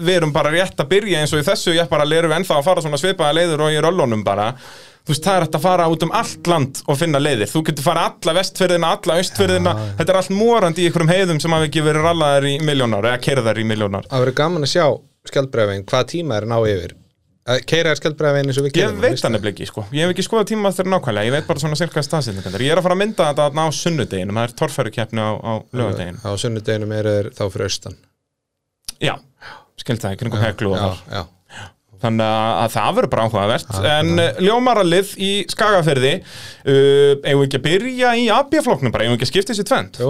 við 0.00 0.14
erum 0.20 0.30
bara 0.32 0.52
rétt 0.54 0.78
að 0.80 0.92
byrja 0.94 1.24
eins 1.24 1.34
og 1.34 1.42
í 1.42 1.48
þessu 1.50 1.74
jepparalið 1.76 2.22
erum 2.22 2.32
við 2.32 2.38
ennþá 2.40 2.60
að 2.60 2.68
fara 2.70 2.84
svona 2.86 3.00
svipaða 3.00 3.36
leiður 3.36 3.66
og 3.66 3.74
í 3.74 3.82
röllunum 3.84 4.22
bara. 4.24 4.52
Þú 5.00 5.14
veist, 5.14 5.24
það 5.24 5.36
er 5.36 5.44
hægt 5.46 5.58
að 5.58 5.64
fara 5.64 5.88
út 5.90 6.06
um 6.06 6.14
allt 6.20 6.50
land 6.50 6.80
og 6.86 6.98
finna 7.00 7.20
leiðir. 7.22 7.50
Þú 7.50 7.62
getur 7.70 7.86
fara 7.86 8.06
alla 8.10 8.34
vestfyrðina, 8.36 8.94
alla 8.96 9.18
austfyrðina. 9.20 9.74
Þetta 9.98 10.12
er 10.12 10.18
allt 10.20 10.32
morandi 10.36 10.84
í 10.84 10.88
einhverjum 10.90 11.12
heiðum 11.14 11.42
sem 11.42 11.56
hafa 11.56 11.68
ekki 11.70 11.84
verið 11.86 12.06
rallaðar 12.06 12.48
í 12.50 12.56
miljónar 12.64 13.08
eða 13.10 13.22
kerðar 13.24 13.60
í 13.60 13.66
miljónar. 13.66 14.08
Það 14.10 14.24
verður 14.26 14.36
gaman 14.42 14.66
að 14.66 14.74
sjá 14.74 14.84
skjaldbreifin 15.30 15.86
Hvað 15.88 16.10
tíma 16.14 16.36
er 16.40 16.46
ná 16.48 16.58
yfir 16.64 16.96
Keira 17.66 17.90
er 17.90 17.98
skjaldbreifin 17.98 18.50
eins 18.52 18.60
og 18.60 18.66
við 18.68 18.78
Ég 18.78 19.00
veit 19.00 19.18
það 19.18 19.32
nefnilega 19.34 19.56
ekki, 19.56 19.66
sko. 19.66 19.82
Ég 19.96 20.04
hef 20.04 20.12
ekki 20.12 20.24
skoðað 20.26 20.50
tíma 20.52 20.70
eftir 20.70 20.86
nákvæmlega. 20.92 21.26
Ég 21.26 21.34
veit 21.34 21.48
bara 21.48 21.62
svona 21.62 21.78
sirka 21.80 22.04
staðsendingar. 22.04 22.62
Ég 22.62 22.74
er 22.76 22.78
að 22.78 22.86
fara 22.86 22.94
að 22.94 23.00
mynda 23.00 23.26
þetta 23.32 23.48
á 23.50 23.66
sunnudeginum. 23.74 24.38
Það 24.38 24.46
er 24.46 24.54
torfærukeppni 24.60 25.24
á, 25.24 25.30
á 25.40 25.52
lögadeginum. 25.80 26.20
Á 26.22 26.30
sunnudeginum 26.44 26.94
þeir 26.94 27.30
þá 27.34 27.42
fyrir 27.48 27.66
austan 27.66 27.96
Já, 29.00 29.14
skilt 29.80 30.04
það, 30.04 30.14
í 30.14 30.20
kringum 30.20 30.42
heglu 30.44 30.74
og 30.76 30.82
þar. 30.84 31.28
Þannig 32.00 32.24
að 32.24 32.58
að 32.60 32.70
það 32.74 32.94
verður 32.96 33.10
bara 33.12 33.24
áhugavert. 33.26 33.72
Það 33.74 33.86
er 33.90 33.98
En 34.00 34.22
uh, 34.22 34.38
ljómaralið 34.40 35.10
í 35.20 35.30
Skagaferði, 35.52 36.12
uh, 36.20 37.10
eigum 37.24 37.42
við 37.42 37.46
ekki 37.48 37.58
að 37.60 37.66
byrja 37.66 38.12
í 38.16 38.28
AB-flokknum 38.36 38.94
bara, 38.94 39.04
eigum 39.04 39.16
við 39.16 39.18
ekki 39.20 39.28
að 39.28 39.32
skipta 39.34 39.52
þessi 39.52 39.66
tvend. 39.68 39.98
Það 39.98 40.08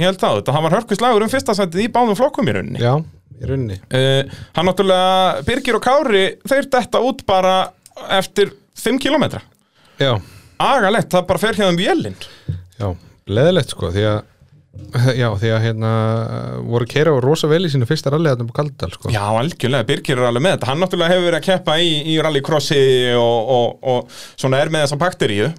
Ég 0.00 0.10
held 0.10 0.22
það, 0.24 0.40
hann 0.56 0.66
var 0.66 0.76
hörkuslagur 0.78 1.26
um 1.26 1.32
fyrsta 1.32 1.54
sætið 1.58 1.84
í 1.84 1.90
báðum 1.94 2.18
flokkum 2.18 2.50
í 2.50 2.56
rauninni. 2.58 2.82
Já, 2.82 2.94
í 3.38 3.50
rauninni 3.52 3.78
Uh, 3.86 4.40
hann 4.58 4.66
náttúrulega, 4.70 5.44
Birgir 5.46 5.78
og 5.78 5.84
Kári, 5.86 6.24
þeir 6.50 6.70
detta 6.74 7.04
út 7.06 7.22
bara 7.28 7.54
eftir 8.18 8.50
5 8.78 8.98
kilometra. 9.06 9.44
Já, 10.02 10.16
Agalegt, 10.58 11.12
það 11.14 11.28
bara 11.28 11.38
fer 11.42 11.54
hérna 11.54 11.70
um 11.70 11.78
vélinn. 11.78 12.18
já, 12.78 12.88
leðilegt 13.30 13.70
sko 13.76 13.92
Því 13.94 14.08
að 14.10 14.18
Já, 15.18 15.26
því 15.40 15.50
að 15.52 15.62
hérna 15.64 15.90
voru 16.68 16.86
keira 16.88 17.12
á 17.12 17.18
rosa 17.20 17.48
vel 17.50 17.64
í 17.66 17.70
sínu 17.72 17.86
fyrsta 17.88 18.12
rally 18.12 18.30
þarna 18.30 18.46
på 18.48 18.56
Kaldal 18.56 18.90
sko. 18.94 19.10
Já, 19.12 19.22
algjörlega, 19.26 19.86
Birgir 19.88 20.20
er 20.20 20.28
alveg 20.28 20.44
með 20.44 20.54
þetta. 20.56 20.68
Hann 20.70 20.82
náttúrulega 20.84 21.14
hefur 21.14 21.26
verið 21.26 21.38
að 21.40 21.46
keppa 21.48 21.76
í, 21.82 21.90
í 22.12 22.16
rallycrossi 22.24 22.80
og, 23.18 23.52
og, 23.56 23.88
og 23.92 24.18
svona 24.38 24.60
er 24.62 24.72
með 24.72 24.86
þessa 24.86 25.00
bakteríu, 25.00 25.50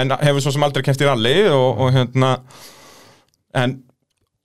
en 0.00 0.14
hefur 0.26 0.44
svo 0.44 0.54
sem 0.56 0.66
aldrei 0.66 0.84
keppt 0.88 1.04
í 1.04 1.08
rally 1.08 1.36
og, 1.52 1.84
og 1.84 1.94
hérna, 1.94 2.32
en 3.62 3.76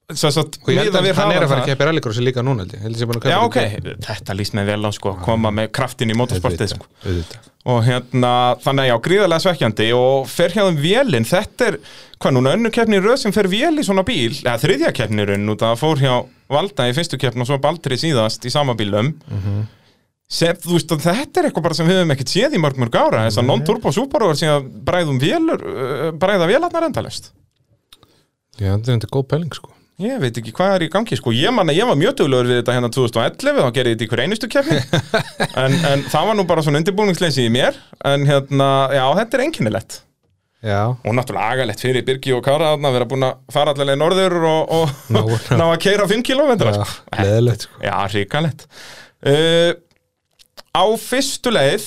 og 0.09 0.71
ég 0.73 0.79
held 0.81 0.95
að 0.97 1.05
við 1.05 1.19
hann 1.19 1.31
er 1.35 1.43
að 1.45 1.51
fara 1.51 1.65
að 1.67 1.69
í 1.69 1.85
rallycrossi 1.85 2.23
líka 2.25 2.41
núna 2.45 2.63
held 2.63 2.73
ég, 2.73 2.81
held 2.81 2.95
ég 2.95 3.01
sé 3.03 3.07
búin 3.09 3.19
að 3.19 3.25
kaupa 3.27 3.33
Já, 3.35 3.37
þetta 3.37 3.93
ok, 3.93 4.03
þetta 4.07 4.35
líst 4.39 4.55
mig 4.57 4.65
vel 4.65 4.81
á 4.81 4.91
sko, 4.95 5.13
koma 5.21 5.51
með 5.53 5.69
kraftin 5.77 6.09
í 6.09 6.17
motorsportið 6.17 6.71
sko. 6.73 6.87
Og 7.69 7.83
hérna, 7.85 8.31
þannig 8.63 8.87
að 8.87 8.89
já, 8.89 8.95
gríðarlega 9.05 9.43
svekkjandi 9.43 9.89
og 9.93 10.29
fer 10.31 10.55
hjá 10.55 10.63
þeim 10.63 10.79
vélinn, 10.81 11.27
þetta 11.29 11.67
er 11.67 11.77
hvað 12.17 12.35
núna, 12.35 12.53
önnu 12.57 12.71
keppni 12.73 12.97
í 12.97 13.03
röð 13.03 13.19
sem 13.21 13.35
fer 13.35 13.49
vél 13.51 13.75
í 13.77 13.85
svona 13.85 14.05
bíl 14.07 14.33
eða 14.33 14.57
þriðja 14.63 14.93
keppni 14.97 15.25
í 15.25 15.29
raun, 15.29 15.49
út 15.53 15.61
að 15.61 15.75
það 15.75 15.81
fór 15.83 16.03
hjá 16.05 16.13
Valda 16.49 16.87
í 16.89 16.95
fyrstu 16.97 17.19
keppni 17.21 17.45
og 17.45 17.51
svo 17.51 17.59
Baldri 17.61 17.99
síðast 18.01 18.47
í 18.49 18.53
sama 18.53 18.73
bílum 18.79 19.11
sem, 20.29 20.57
þú 20.57 20.75
veist, 20.79 20.93
og 20.95 21.03
þetta 21.03 21.41
er 21.43 21.49
eitthvað 21.49 21.67
bara 21.67 21.77
sem 21.77 21.89
við 21.89 21.99
höfum 21.99 22.15
ekkert 22.15 22.33
séð 22.33 22.57
í 22.57 22.61
mörg 22.63 22.79
mörg 22.81 22.97
ára, 22.97 23.25
þess 23.27 23.41
að 23.41 23.49
non-turbo 23.51 23.93
Subaru 23.93 24.31
er 24.33 24.39
síðan 24.39 24.71
bræðum 24.87 25.21
vélur 25.21 25.61
uh, 25.61 26.07
bræða 26.17 26.49
vélarnar 26.49 26.89
endalist 26.89 27.31
Já, 28.57 28.73
þetta 28.73 28.89
er 28.89 28.95
þetta 28.97 29.13
góð 29.13 29.29
pæling 29.29 29.53
sko 29.53 29.75
Ég 29.99 30.19
veit 30.23 30.37
ekki 30.39 30.53
hvað 30.55 30.73
er 30.77 30.83
í 30.85 30.89
gangi, 30.93 31.17
sko, 31.19 31.33
ég 31.35 31.51
manna, 31.51 31.73
ég 31.75 31.87
var 31.89 31.97
mjög 31.99 32.13
duglegur 32.21 32.47
við 32.47 32.61
þetta 32.61 32.75
hérna 32.77 32.89
2011, 32.95 33.57
þá 33.65 33.71
gerði 33.75 33.91
ég 33.91 33.97
þetta 33.97 34.05
í 34.05 34.11
hver 34.13 34.21
einustu 34.23 34.47
keppni, 34.51 34.77
en, 35.63 35.75
en 35.89 36.03
það 36.07 36.29
var 36.29 36.37
nú 36.39 36.45
bara 36.47 36.63
svona 36.63 36.79
undirbúningsleysi 36.79 37.43
í 37.49 37.51
mér, 37.51 37.75
en 38.07 38.23
hérna, 38.29 38.69
já, 38.95 39.03
þetta 39.19 39.37
er 39.39 39.43
einkennilegt. 39.47 39.97
Já, 40.63 40.79
Og 41.07 41.13
náttúrulega 41.15 41.53
agalegt 41.55 41.79
fyrir 41.83 42.03
Birgi 42.07 42.33
og 42.35 42.41
Kára 42.43 42.73
að 42.75 42.87
vera 42.91 43.05
búin 43.07 43.23
að 43.23 43.37
fara 43.55 43.71
allavega 43.71 43.95
norður 43.99 44.33
og, 44.43 44.73
og 44.75 44.89
Ná, 45.15 45.21
ná 45.55 45.63
að 45.71 45.77
keira 45.85 46.07
5 46.09 46.23
km, 46.27 46.49
já, 46.59 46.73
sko. 46.83 47.03
leðilegt 47.15 47.63
sko 47.67 47.83
Já, 47.85 47.93
ríkalegt. 48.11 48.65
Uh, 49.23 49.71
á 50.75 50.83
fyrstu 50.99 51.53
leið, 51.55 51.85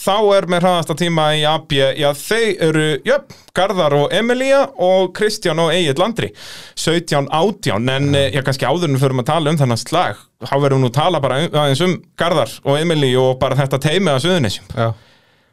þá 0.00 0.16
er 0.36 0.46
með 0.50 0.64
hraðasta 0.64 0.96
tíma 0.98 1.26
í 1.36 1.42
AB, 1.48 1.74
já, 1.98 2.08
þeir 2.16 2.62
eru, 2.68 2.86
jöp, 3.06 3.34
Garðar 3.56 3.96
og 3.98 4.14
Emilia 4.14 4.62
og 4.80 5.10
Kristján 5.16 5.60
og 5.60 5.72
Egil 5.74 5.96
Landri 6.00 6.30
17 6.78 7.28
átján, 7.28 7.90
en 7.92 8.14
ja. 8.16 8.28
já, 8.36 8.42
kannski 8.46 8.68
áður 8.68 8.88
en 8.88 8.96
við 8.96 9.04
förum 9.04 9.22
að 9.24 9.30
tala 9.32 9.52
um 9.52 9.60
þennan 9.60 9.82
slag 9.82 10.24
þá 10.46 10.56
verðum 10.56 10.80
við 10.80 10.84
nú 10.86 10.90
að 10.90 10.98
tala 11.00 11.22
bara 11.22 11.42
um, 11.42 11.52
aðeins 11.64 11.84
um 11.84 11.94
Garðar 12.20 12.56
og 12.64 12.80
Emily 12.80 13.12
og 13.20 13.36
bara 13.42 13.58
þetta 13.60 13.82
teimi 13.90 14.12
að 14.14 14.26
Suðunisjum 14.26 14.74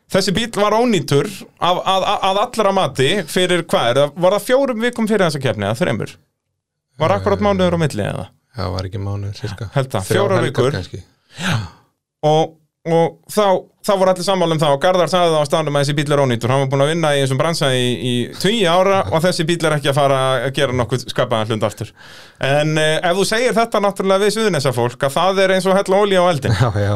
Þessi 0.07 0.31
bíl 0.31 0.47
var 0.55 0.71
ónýtur 0.71 1.27
af, 1.59 1.81
að, 1.83 2.05
að, 2.15 2.37
allra 2.45 2.71
mati 2.71 3.09
fyrir 3.27 3.65
hvað 3.67 3.89
er 3.89 3.97
það? 3.99 4.13
Var 4.23 4.35
það 4.37 4.45
fjórum 4.45 4.85
vikum 4.85 5.09
fyrir 5.09 5.25
þessa 5.25 5.41
keppni 5.43 5.67
eða 5.67 5.79
þreymur? 5.81 6.13
Var 7.01 7.13
akkurat 7.17 7.43
mánuður 7.43 7.75
á 7.75 7.79
milli 7.81 8.05
eða? 8.05 8.29
já, 8.57 8.65
var 8.73 8.87
ekki 8.87 9.01
mánuð 9.01 9.35
cirka 9.37 9.69
Held 9.75 9.91
það, 9.93 10.07
Þrjár 10.07 10.17
fjórar 10.17 10.41
helgar 10.41 10.47
vikur 10.47 10.77
kannski. 10.77 11.01
og, 12.25 12.55
og 12.89 13.33
þá, 13.33 13.45
þá 13.87 13.93
voru 14.01 14.11
allir 14.11 14.25
sammála 14.27 14.55
um 14.55 14.61
það 14.61 14.73
og 14.75 14.81
Garðar 14.83 15.11
sagði 15.11 15.33
það 15.33 15.43
á 15.43 15.49
staðnum 15.49 15.77
að 15.77 15.83
þessi 15.85 15.95
bíl 15.97 16.13
er 16.13 16.21
ónýtur. 16.23 16.51
Hann 16.51 16.63
var 16.63 16.71
búin 16.71 16.83
að 16.83 16.89
vinna 16.91 17.11
í 17.15 17.21
þessum 17.23 17.39
bransa 17.39 17.69
í, 17.71 17.85
í 17.95 18.13
20 18.35 18.67
ára 18.71 18.97
og 19.07 19.23
þessi 19.23 19.45
bíl 19.47 19.57
er 19.63 19.75
ekki 19.77 19.91
að 19.91 19.97
fara 19.97 20.19
að 20.43 20.49
gera 20.57 20.75
nokkuð 20.75 21.05
skapaðan 21.13 21.51
hlund 21.51 21.67
aftur. 21.67 21.91
En 22.43 22.73
eh, 22.81 22.97
ef 22.99 23.17
þú 23.17 23.25
segir 23.29 23.55
þetta 23.57 23.81
náttúrulega 23.81 24.23
við 24.25 24.35
suðunessa 24.35 24.73
fólk 24.75 25.07
að 25.07 25.15
það 25.15 25.41
er 25.45 25.53
eins 25.55 25.67
og 25.69 25.77
hella 25.77 26.01
ólí 26.03 26.19
á 26.21 26.25
eldin 26.29 26.53
Já, 26.53 26.67
já, 26.77 26.91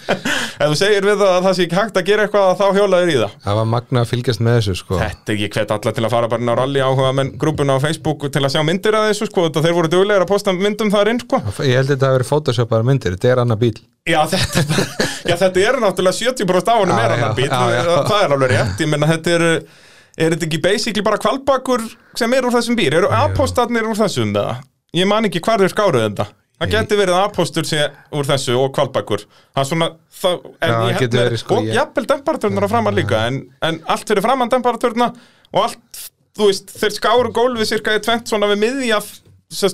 ef 0.62 0.72
þú 0.72 0.78
segir 0.80 1.06
við 1.06 1.20
það 1.20 1.34
að 1.36 1.46
það 1.46 1.54
sé 1.58 1.66
ekki 1.68 1.78
hægt 1.78 2.00
að 2.00 2.08
gera 2.08 2.26
eitthvað 2.26 2.50
þá 2.58 2.64
hjólaður 2.80 3.12
í 3.12 3.16
það. 3.20 3.36
Það 3.46 3.60
var 3.60 3.70
magna 3.76 4.02
að 4.02 4.10
fylgjast 4.10 4.42
með 4.42 4.58
þessu 4.58 4.76
sko. 4.80 4.98
Þetta 5.02 5.34
er 5.36 5.40
ég 5.44 5.54
hvet 5.54 5.76
alla 5.76 5.94
til 5.94 6.06
að 6.08 6.14
fara 6.16 6.32
bara 6.32 6.42
inn 6.42 6.52
á 6.52 6.56
rally 6.58 6.82
áhuga 6.82 7.14
menn 7.20 7.32
grúpuna 7.38 7.78
á 7.78 7.84
Facebook 7.84 8.26
til 8.32 8.42
að 8.42 8.54
sjá 8.56 8.62
myndir 8.66 8.98
af 8.98 9.08
þessu 9.12 9.30
sko, 9.30 9.46
þetta 9.48 9.64
þeir 9.68 9.78
voru 9.78 9.92
duglegir 9.94 10.26
að 10.26 10.32
posta 10.34 10.56
myndum 10.56 10.92
þar 10.92 11.14
inn 11.14 11.22
sko. 11.22 11.42
Ég 11.62 11.78
held 11.78 11.86
að 11.86 11.94
þetta 11.94 12.10
hafi 12.10 12.18
verið 12.18 12.32
photoshopaðar 12.32 12.90
myndir, 12.90 13.18
þetta 13.18 13.34
er 13.36 13.44
annar 13.44 13.62
bíl 13.62 13.76
Já, 14.02 14.18
þetta, 14.26 14.62
já, 15.30 15.36
þetta 15.38 15.60
er 15.62 15.76
náttúrulega 15.78 16.16
70% 16.22 16.72
á 16.72 16.76
honum 16.78 16.98
er 16.98 17.16
annar 17.16 17.34
bíl, 17.38 17.48
það 17.50 18.18
er 18.18 18.36
alveg 18.36 18.52
rétt, 18.52 18.84
ég 18.84 18.90
menna 18.90 19.08
þetta 19.10 19.34
er, 19.36 19.46
er 20.16 20.36
þetta 20.36 20.48
ekki 20.48 20.60
basically 20.64 21.04
bara 21.06 21.20
kvalbakur 21.22 21.84
sem 22.18 22.36
er 22.36 22.46
úr 22.48 22.54
þessum 22.54 22.78
bíl, 22.78 22.92
eru 22.92 23.10
apostarnir 23.22 23.88
úr 23.88 23.98
þessum 23.98 24.30
með 24.32 24.46
það? 24.52 24.62
Ég 25.02 25.08
man 25.08 25.28
ekki 25.28 25.40
hvar 25.44 25.62
þeir 25.62 25.72
skáruð 25.72 26.06
þetta. 26.06 26.28
Það 26.62 26.72
geti 26.76 26.96
verið 27.00 27.16
apostur 27.18 27.66
sé 27.66 27.86
úr 28.14 28.26
þessu 28.28 28.54
og 28.54 28.68
kvalbakur. 28.76 29.24
Það 29.50 29.62
er 29.62 29.68
svona, 29.70 29.88
það, 30.20 30.44
en 30.52 30.70
Já, 30.70 30.74
ég 30.76 30.84
held 30.92 31.02
getur 31.02 31.22
verið, 31.22 31.40
sko, 31.40 31.56
og 31.58 31.70
jafnvel 31.74 32.04
demparatörnar 32.12 32.66
að 32.66 32.74
framann 32.74 32.98
líka, 32.98 33.22
en, 33.30 33.40
en 33.66 33.80
allt 33.90 34.12
fyrir 34.12 34.22
framann 34.22 34.52
demparatörna 34.52 35.08
og 35.50 35.58
allt, 35.64 36.02
þú 36.38 36.50
veist, 36.52 36.70
þeir 36.76 36.94
skáru 37.00 37.32
gólfið 37.34 37.70
cirka 37.72 37.96
í 37.98 38.04
tvent 38.04 38.30
svona 38.30 38.50
við 38.52 38.62
miðja 38.62 39.00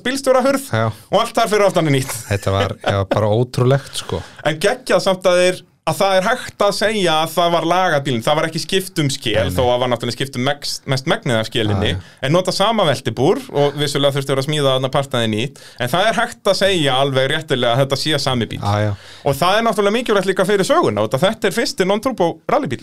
bílstjóra 0.07 0.43
hurð 0.43 0.71
Já. 0.75 0.87
og 0.91 1.19
allt 1.21 1.37
þar 1.37 1.51
fyrir 1.53 1.67
aftan 1.69 1.91
er 1.91 1.95
nýtt. 1.95 2.15
Þetta 2.31 2.55
var 2.55 2.77
já, 2.81 2.97
bara 3.13 3.29
ótrúlegt 3.31 4.01
sko 4.01 4.19
En 4.49 4.59
geggjað 4.59 5.05
samt 5.05 5.29
að 5.29 5.43
þeir 5.43 5.61
að 5.89 5.97
það 6.01 6.17
er 6.19 6.27
hægt 6.29 6.65
að 6.69 6.75
segja 6.79 7.15
að 7.23 7.33
það 7.35 7.53
var 7.55 7.67
lagað 7.73 8.05
bílinn, 8.09 8.25
það 8.27 8.39
var 8.39 8.49
ekki 8.49 8.63
skipt 8.63 9.03
um 9.03 9.11
skél 9.13 9.47
þó 9.55 9.63
að 9.65 9.81
var 9.83 9.91
náttúrulega 9.93 10.17
skipt 10.19 10.39
um 10.39 10.45
mest, 10.49 10.83
mest 10.91 11.09
megnið 11.11 11.39
af 11.41 11.49
skélinni, 11.51 11.93
Já, 11.95 11.99
já. 11.99 12.17
en 12.29 12.35
nota 12.37 12.55
sama 12.55 12.87
veltibúr 12.89 13.41
og 13.53 13.79
vissulega 13.81 14.15
þurfti 14.17 14.37
að 14.37 14.45
smíða 14.49 14.75
þarna 14.77 14.91
partaði 14.95 15.31
nýtt, 15.35 15.63
en 15.81 15.93
það 15.93 16.09
er 16.11 16.19
hægt 16.21 16.53
að 16.53 16.59
segja 16.61 16.97
alveg 17.03 17.31
réttilega 17.33 17.75
að 17.75 17.83
þetta 17.85 18.01
sé 18.03 18.21
sami 18.23 18.49
bíl 18.51 18.61
já, 18.61 18.93
og 19.25 19.39
það 19.39 19.59
er 19.61 19.67
náttúrulega 19.69 19.97
mikilvægt 19.99 20.31
líka 20.31 20.47
fyrir 20.49 20.69
söguna 20.69 21.05
og 21.07 21.13
þetta 21.19 21.49
er 21.51 21.57
fyrsti 21.57 21.87
non-turbo 21.89 22.31
rallybíl 22.51 22.83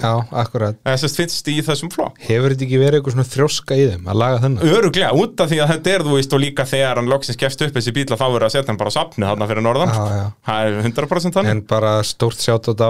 þess 0.86 1.08
að 1.08 1.16
fyrst 1.20 1.50
í 1.52 1.56
þessum 1.66 1.92
flokk. 1.94 2.18
Hefur 2.26 2.54
þetta 2.54 2.66
ekki 2.66 2.80
verið 2.82 3.00
eitthvað 3.00 3.16
svona 3.16 3.28
þrjóska 3.32 3.78
í 3.80 3.86
þeim 3.92 4.10
að 4.12 4.20
laga 4.22 4.42
þennan? 4.44 4.70
Öruglega, 4.76 5.12
út 5.16 5.44
af 5.44 5.50
því 5.52 5.60
að 5.64 5.72
þetta 5.74 5.94
er 5.96 6.06
þú 6.06 6.16
veist 6.18 6.36
og 6.36 6.42
líka 6.44 6.66
þegar 6.70 7.00
hann 7.02 7.10
loksins 7.12 7.40
gefst 7.42 7.64
upp 7.66 7.76
þessi 7.78 7.94
bíl 7.96 8.06
að 8.10 8.20
þá 8.22 8.26
verður 8.26 8.48
að 8.48 8.54
setja 8.56 8.72
hann 8.72 8.80
bara 8.82 8.92
á 8.94 8.98
safni 8.98 9.28
þarna 9.30 9.48
fyrir 9.50 9.66
norðan 9.66 9.94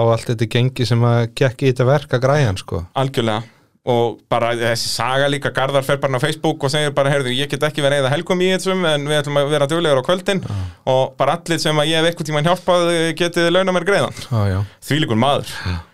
Já, 0.06 0.14
já. 0.14 0.14
það 0.14 0.14
100% 0.14 0.14
þannig 0.14 0.14
En 0.14 0.14
bara 0.14 0.14
stórt 0.14 0.14
sjátt 0.14 0.14
á 0.14 0.14
allt 0.14 0.30
þetta 0.30 0.48
gengi 0.56 0.86
sem 0.86 1.04
að 1.04 1.20
gekk 1.36 1.62
í 1.62 1.70
þetta 1.70 1.86
verk 1.86 2.16
að 2.16 2.24
græjan 2.24 2.58
sko. 2.60 2.86
Algjörlega. 2.94 3.42
Og 3.86 4.16
bara 4.28 4.48
þessi 4.58 4.88
saga 4.90 5.28
líka 5.30 5.52
Garðar 5.54 5.84
fer 5.86 6.00
bara 6.02 6.18
á 6.18 6.24
Facebook 6.24 6.64
og 6.64 6.70
segir 6.70 6.90
bara 6.90 7.10
heyrðu 7.10 7.30
ég 7.30 7.46
get 7.48 7.62
ekki 7.62 7.84
verið 7.84 8.00
eða 8.02 8.10
helgum 8.10 8.40
í 8.42 8.48
þessum 8.50 8.82
en 8.82 9.06
við 9.06 9.20
ætlum 9.20 9.38
að 9.38 9.50
vera 9.52 9.68
duglegur 9.70 10.02
á 10.02 10.08
kvöldin. 10.08 10.42
Og 10.90 11.14
bara 11.16 11.36
allir 11.38 11.60
sem 11.62 11.78
að 11.78 11.86
ég 11.86 12.02
hef 12.02 12.06
eitthvað 12.10 12.26
tíma 12.26 12.42
hjálpað 12.42 13.14
getið 13.14 13.52
launa 13.52 13.72
mér 13.72 13.86
greiðan. 13.86 14.18
Já, 14.26 14.40
já. 14.50 14.64
Þvílíkur 14.88 15.20
maður. 15.22 15.52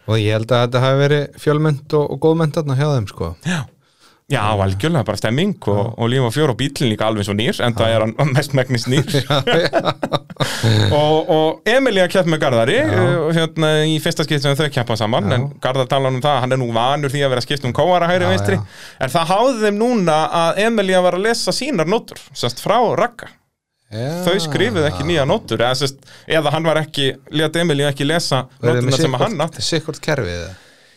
Og 0.08 0.16
ég 0.16 0.32
held 0.32 0.48
að 0.48 0.64
þetta 0.64 0.80
hafi 0.86 1.02
verið 1.02 1.36
fjölmennt 1.44 1.92
og, 1.92 2.08
og 2.16 2.22
góðmennt 2.24 2.56
þarna 2.56 2.78
hjá 2.80 2.88
þeim 2.94 3.10
sko. 3.12 3.34
Já, 3.44 3.60
Já 4.32 4.42
algjörlega 4.48 5.04
bara 5.04 5.18
stemming 5.20 5.58
og, 5.68 5.98
og 6.00 6.08
líf 6.08 6.24
og 6.24 6.32
fjör 6.32 6.52
og 6.54 6.56
bílinn 6.56 6.88
líka 6.88 7.04
alveg 7.10 7.26
svo 7.26 7.34
nýr 7.36 7.58
en 7.64 7.74
það 7.76 7.90
er 7.92 8.04
hann 8.04 8.30
mest 8.32 8.54
megnis 8.56 8.86
nýr 8.88 9.18
og, 11.00 11.28
og 11.34 11.68
Emilia 11.68 12.06
kepp 12.10 12.30
með 12.32 12.40
Garðari 12.46 12.78
og 12.96 13.28
hérna 13.36 13.72
í 13.88 13.98
fyrsta 14.02 14.24
skipt 14.24 14.44
sem 14.44 14.56
þau 14.56 14.70
keppa 14.72 14.96
saman 14.96 15.36
en 15.36 15.46
Garðar 15.62 15.90
tala 15.90 16.08
um 16.08 16.22
það, 16.24 16.38
hann 16.46 16.56
er 16.56 16.62
nú 16.62 16.70
vanur 16.72 17.12
því 17.12 17.26
að 17.26 17.34
vera 17.34 17.44
skipt 17.44 17.68
um 17.68 17.76
kóara 17.76 18.08
hægri 18.08 18.30
já. 18.32 18.62
en 19.04 19.12
það 19.12 19.28
háði 19.34 19.60
þeim 19.66 19.82
núna 19.82 20.18
að 20.40 20.62
Emilia 20.64 21.04
var 21.04 21.18
að 21.18 21.28
lesa 21.28 21.52
sínar 21.52 21.90
nótur 21.90 22.24
sérst 22.32 22.64
frá 22.64 22.78
já. 22.80 23.28
þau 24.24 24.38
skrifuð 24.46 24.88
ekki 24.88 25.08
nýja 25.10 25.28
nótur 25.28 25.60
eða, 25.60 25.76
sérst, 25.82 26.00
eða 26.24 26.54
hann 26.56 26.72
var 26.72 26.80
ekki, 26.80 27.12
let 27.36 27.60
Emilia 27.60 27.92
ekki 27.92 28.08
lesa 28.08 28.46
nótuna 28.64 28.96
sem 28.96 29.20
hann 29.26 29.44
átti 29.44 29.68
Sikkort 29.68 30.00
kerfið? 30.00 30.48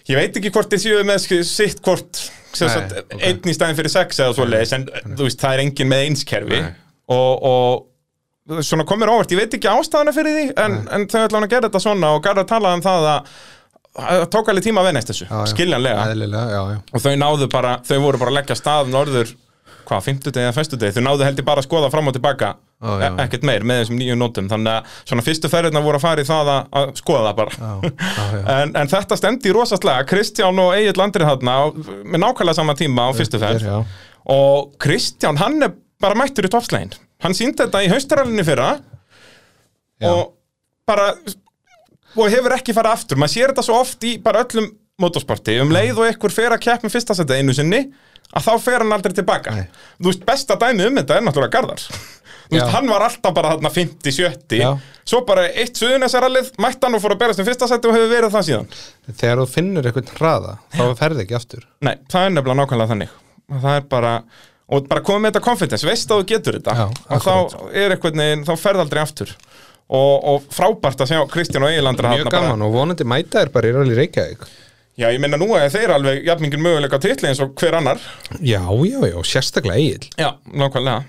Ég 0.05 0.19
veit 0.21 0.35
ekki 0.37 0.53
hvort 0.53 0.71
þið 0.71 0.83
séu 0.83 1.03
með 1.03 1.23
sitt 1.49 1.79
hvort 1.83 2.27
sem 2.59 2.69
Nei, 2.69 2.75
sagt, 2.75 2.95
ok. 3.05 3.25
einn 3.29 3.51
í 3.51 3.55
stæðin 3.57 3.79
fyrir 3.79 3.93
sex 3.93 4.21
eða 4.21 4.37
svoleiðis 4.37 4.75
en 4.77 4.87
þú 5.15 5.27
veist, 5.27 5.41
það 5.41 5.57
er 5.57 5.63
engin 5.65 5.91
með 5.91 6.05
einskerfi 6.09 6.61
og, 7.15 7.49
og 7.49 8.61
svona 8.65 8.85
komir 8.87 9.11
óvart, 9.11 9.33
ég 9.33 9.41
veit 9.41 9.57
ekki 9.57 9.71
ástæðana 9.71 10.13
fyrir 10.15 10.37
því 10.37 10.45
en, 10.61 10.79
en 10.93 11.07
þau 11.09 11.19
ætla 11.23 11.39
hann 11.39 11.47
að 11.47 11.53
gera 11.55 11.69
þetta 11.69 11.83
svona 11.87 12.13
og 12.15 12.23
Garðar 12.25 12.49
talaði 12.49 12.79
um 12.79 12.85
það 12.85 13.09
að 13.11 13.35
það 13.95 14.25
tók 14.33 14.51
alveg 14.51 14.65
tíma 14.65 14.81
að 14.83 14.89
venast 14.89 15.11
þessu, 15.11 15.25
skiljanlega. 15.53 16.05
Eðlilega, 16.11 16.45
já, 16.51 16.61
já. 16.73 16.79
Og 16.91 17.03
þau 17.05 17.13
náðu 17.21 17.47
bara, 17.53 17.75
þau 17.87 17.97
voru 18.03 18.19
bara 18.19 18.33
að 18.33 18.37
leggja 18.41 18.57
stað 18.59 18.89
norður, 18.91 19.31
hvað, 19.89 20.03
fimmtudegi 20.07 20.45
eða 20.45 20.55
festudegi 20.55 20.95
þau 20.97 21.03
náðu 21.05 21.25
heldur 21.27 21.45
bara 21.47 21.61
að 21.63 21.67
skoða 21.69 21.89
fram 21.93 22.09
og 22.11 22.15
tilbaka. 22.17 22.49
Já. 22.85 22.91
e 23.07 23.09
ekkert 23.23 23.45
meir 23.47 23.63
með 23.65 23.79
þessum 23.81 23.99
nýju 24.01 24.15
nótum. 24.19 24.49
Þannig 24.51 24.73
að 24.73 24.97
svona 25.07 25.23
fyrstu 25.25 25.49
ferðina 25.49 25.81
voru 25.85 25.97
að 25.99 26.03
fara 26.03 26.25
í 26.25 26.27
það 26.27 26.49
að, 26.53 26.89
skoða 26.99 27.29
það 27.29 27.37
bara 27.39 27.55
já, 27.55 27.93
já. 28.35 28.41
en, 28.57 28.73
en 28.81 28.91
þetta 28.91 29.17
stemdi 29.21 29.53
rosastlega 29.55 30.05
Kristján 30.09 30.59
og 30.65 30.73
Egil 30.75 31.05
Andrið 31.05 31.29
þarna 31.31 31.55
á- 31.55 31.73
með 32.03 32.21
nákvæmlega 32.25 32.57
sama 32.59 32.75
tíma 32.77 33.07
á 33.07 33.11
fyrstu 33.15 33.39
ferð. 33.41 33.65
og 34.35 34.75
Kristján 34.83 35.39
hann 35.39 35.57
er 35.63 35.73
bara 36.03 36.19
mættur 36.19 36.45
í 36.45 36.51
toppslegin 36.51 36.91
hann 37.23 37.33
síndi 37.37 37.63
þetta 37.63 37.81
í 37.85 37.89
haustarallinni 37.93 38.43
fyrra. 38.45 38.73
Já. 40.03 40.11
og 40.11 40.33
bara 40.85 41.13
og 42.15 42.27
hefur 42.31 42.53
ekki 42.55 42.75
farið 42.75 42.95
aftur. 42.95 43.19
Maður 43.19 43.33
sér 43.33 43.51
þetta 43.53 43.63
svo 43.65 43.77
oft 43.81 44.03
í 44.07 44.17
bara 44.23 44.43
öllum 44.45 44.67
motorsporti. 45.01 45.57
Um 45.63 45.71
leið 45.75 45.97
og 45.99 46.09
einhver 46.09 46.31
fer 46.31 46.53
að 46.55 46.61
keppna 46.67 46.91
fyrsta 46.91 47.15
seti 47.17 47.39
einu 47.39 47.55
sinni 47.55 47.81
að 48.33 48.47
þá 48.47 48.53
fer 48.65 48.83
hann 48.83 48.95
aldrei 48.95 49.15
tilbaka. 49.15 49.55
Nei. 49.55 49.65
þú 49.99 50.11
veist, 50.11 50.25
besta 50.27 50.57
dæmi 50.59 50.87
um 50.89 51.01
þetta 51.01 51.17
er 51.19 51.25
náttúrulega 51.25 51.57
Garðar 51.57 51.83
þú 52.45 52.57
veist, 52.57 52.71
hann 52.75 52.89
var 52.89 53.05
alltaf 53.07 53.35
bara 53.35 53.53
þarna 53.53 53.71
50-70 53.73 54.59
Já. 54.59 54.69
svo 55.07 55.21
bara 55.27 55.45
eitt 55.49 55.79
suðunesarallið 55.79 56.51
mætti 56.61 56.87
hann 56.87 56.97
og 56.97 57.03
fór 57.03 57.15
að 57.15 57.21
berast 57.23 57.41
um 57.41 57.47
fyrsta 57.47 57.69
seti 57.69 57.89
og 57.89 57.97
hefur 57.97 58.11
verið 58.11 58.35
það 58.35 58.47
síðan. 58.49 58.73
Þegar 59.11 59.41
þú 59.41 59.47
finnur 59.53 59.89
eitthvað 59.89 60.11
hraða 60.19 60.57
þá 60.75 60.83
ferði 60.99 61.25
ekki 61.25 61.37
aftur. 61.39 61.67
Nei, 61.85 61.95
það 62.11 62.27
er 62.27 62.35
nefnilega 62.35 62.59
nákvæmlega 62.61 62.91
þannig. 62.93 63.15
Það 63.55 63.79
er 63.79 63.87
bara, 63.95 64.13
og 64.69 64.89
bara 64.91 65.05
komið 65.05 65.23
með 65.25 65.33
þetta 65.33 65.45
confidence 65.45 65.89
veist 65.89 66.11
að 66.11 66.21
þú 66.21 66.27
getur 66.33 66.59
þetta. 66.59 66.77
Já, 66.81 66.85
og 67.15 67.25
þá 67.25 67.33
er 67.73 67.95
eitthvað 67.95 68.21
þá 68.49 68.53
ferð 68.61 68.85
aldrei 68.85 69.01
aftur. 69.05 69.33
Og, 69.85 70.13
og 70.25 70.45
frábært 70.49 71.01
að 71.03 71.11
sjá 71.11 71.19
Kristján 71.29 71.61
og 71.61 71.69
Egil-Andra 71.69 72.15
Mjög 72.15 72.31
gaman 72.33 72.63
og 72.65 72.71
vonandi 72.73 73.05
mæta 73.05 73.43
þér 73.43 73.51
bara 73.53 73.69
í 73.69 73.73
Já, 74.95 75.09
ég 75.11 75.19
meina 75.19 75.35
nú 75.37 75.49
að 75.57 75.65
þeir 75.73 75.91
alveg 75.91 76.21
jafningin 76.27 76.61
möguleika 76.63 76.99
titli 77.03 77.27
eins 77.27 77.41
og 77.43 77.51
hver 77.59 77.75
annar. 77.81 77.99
Já, 78.39 78.61
já, 78.63 78.99
já, 79.11 79.17
sérstaklega 79.27 79.75
Egil 79.81 80.07
Já, 80.21 80.29
nákvæmlega. 80.55 81.03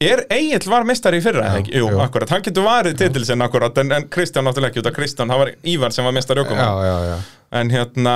Er 0.00 0.22
Egil 0.32 0.66
var 0.68 0.84
mistari 0.84 1.18
í 1.20 1.24
fyrra, 1.24 1.44
eða 1.50 1.60
ekki? 1.62 1.72
Jú, 1.76 1.86
jú. 1.92 2.00
akkurat, 2.04 2.28
hann 2.32 2.42
getur 2.44 2.64
varið 2.66 2.96
titilsinn 3.00 3.40
akkurat 3.44 3.78
en, 3.80 3.92
en 3.96 4.08
Kristján 4.12 4.44
náttúrulega 4.44 4.72
ekki 4.74 4.82
út 4.82 4.88
af 4.90 4.96
Kristján, 4.96 5.30
það 5.32 5.40
var 5.42 5.50
Ívar 5.72 5.94
sem 5.96 6.04
var 6.04 6.12
mistari 6.16 6.42
okkur 6.42 6.58
Já, 6.60 6.66
já, 6.84 6.96
já. 7.10 7.16
En 7.60 7.70
hérna, 7.72 8.14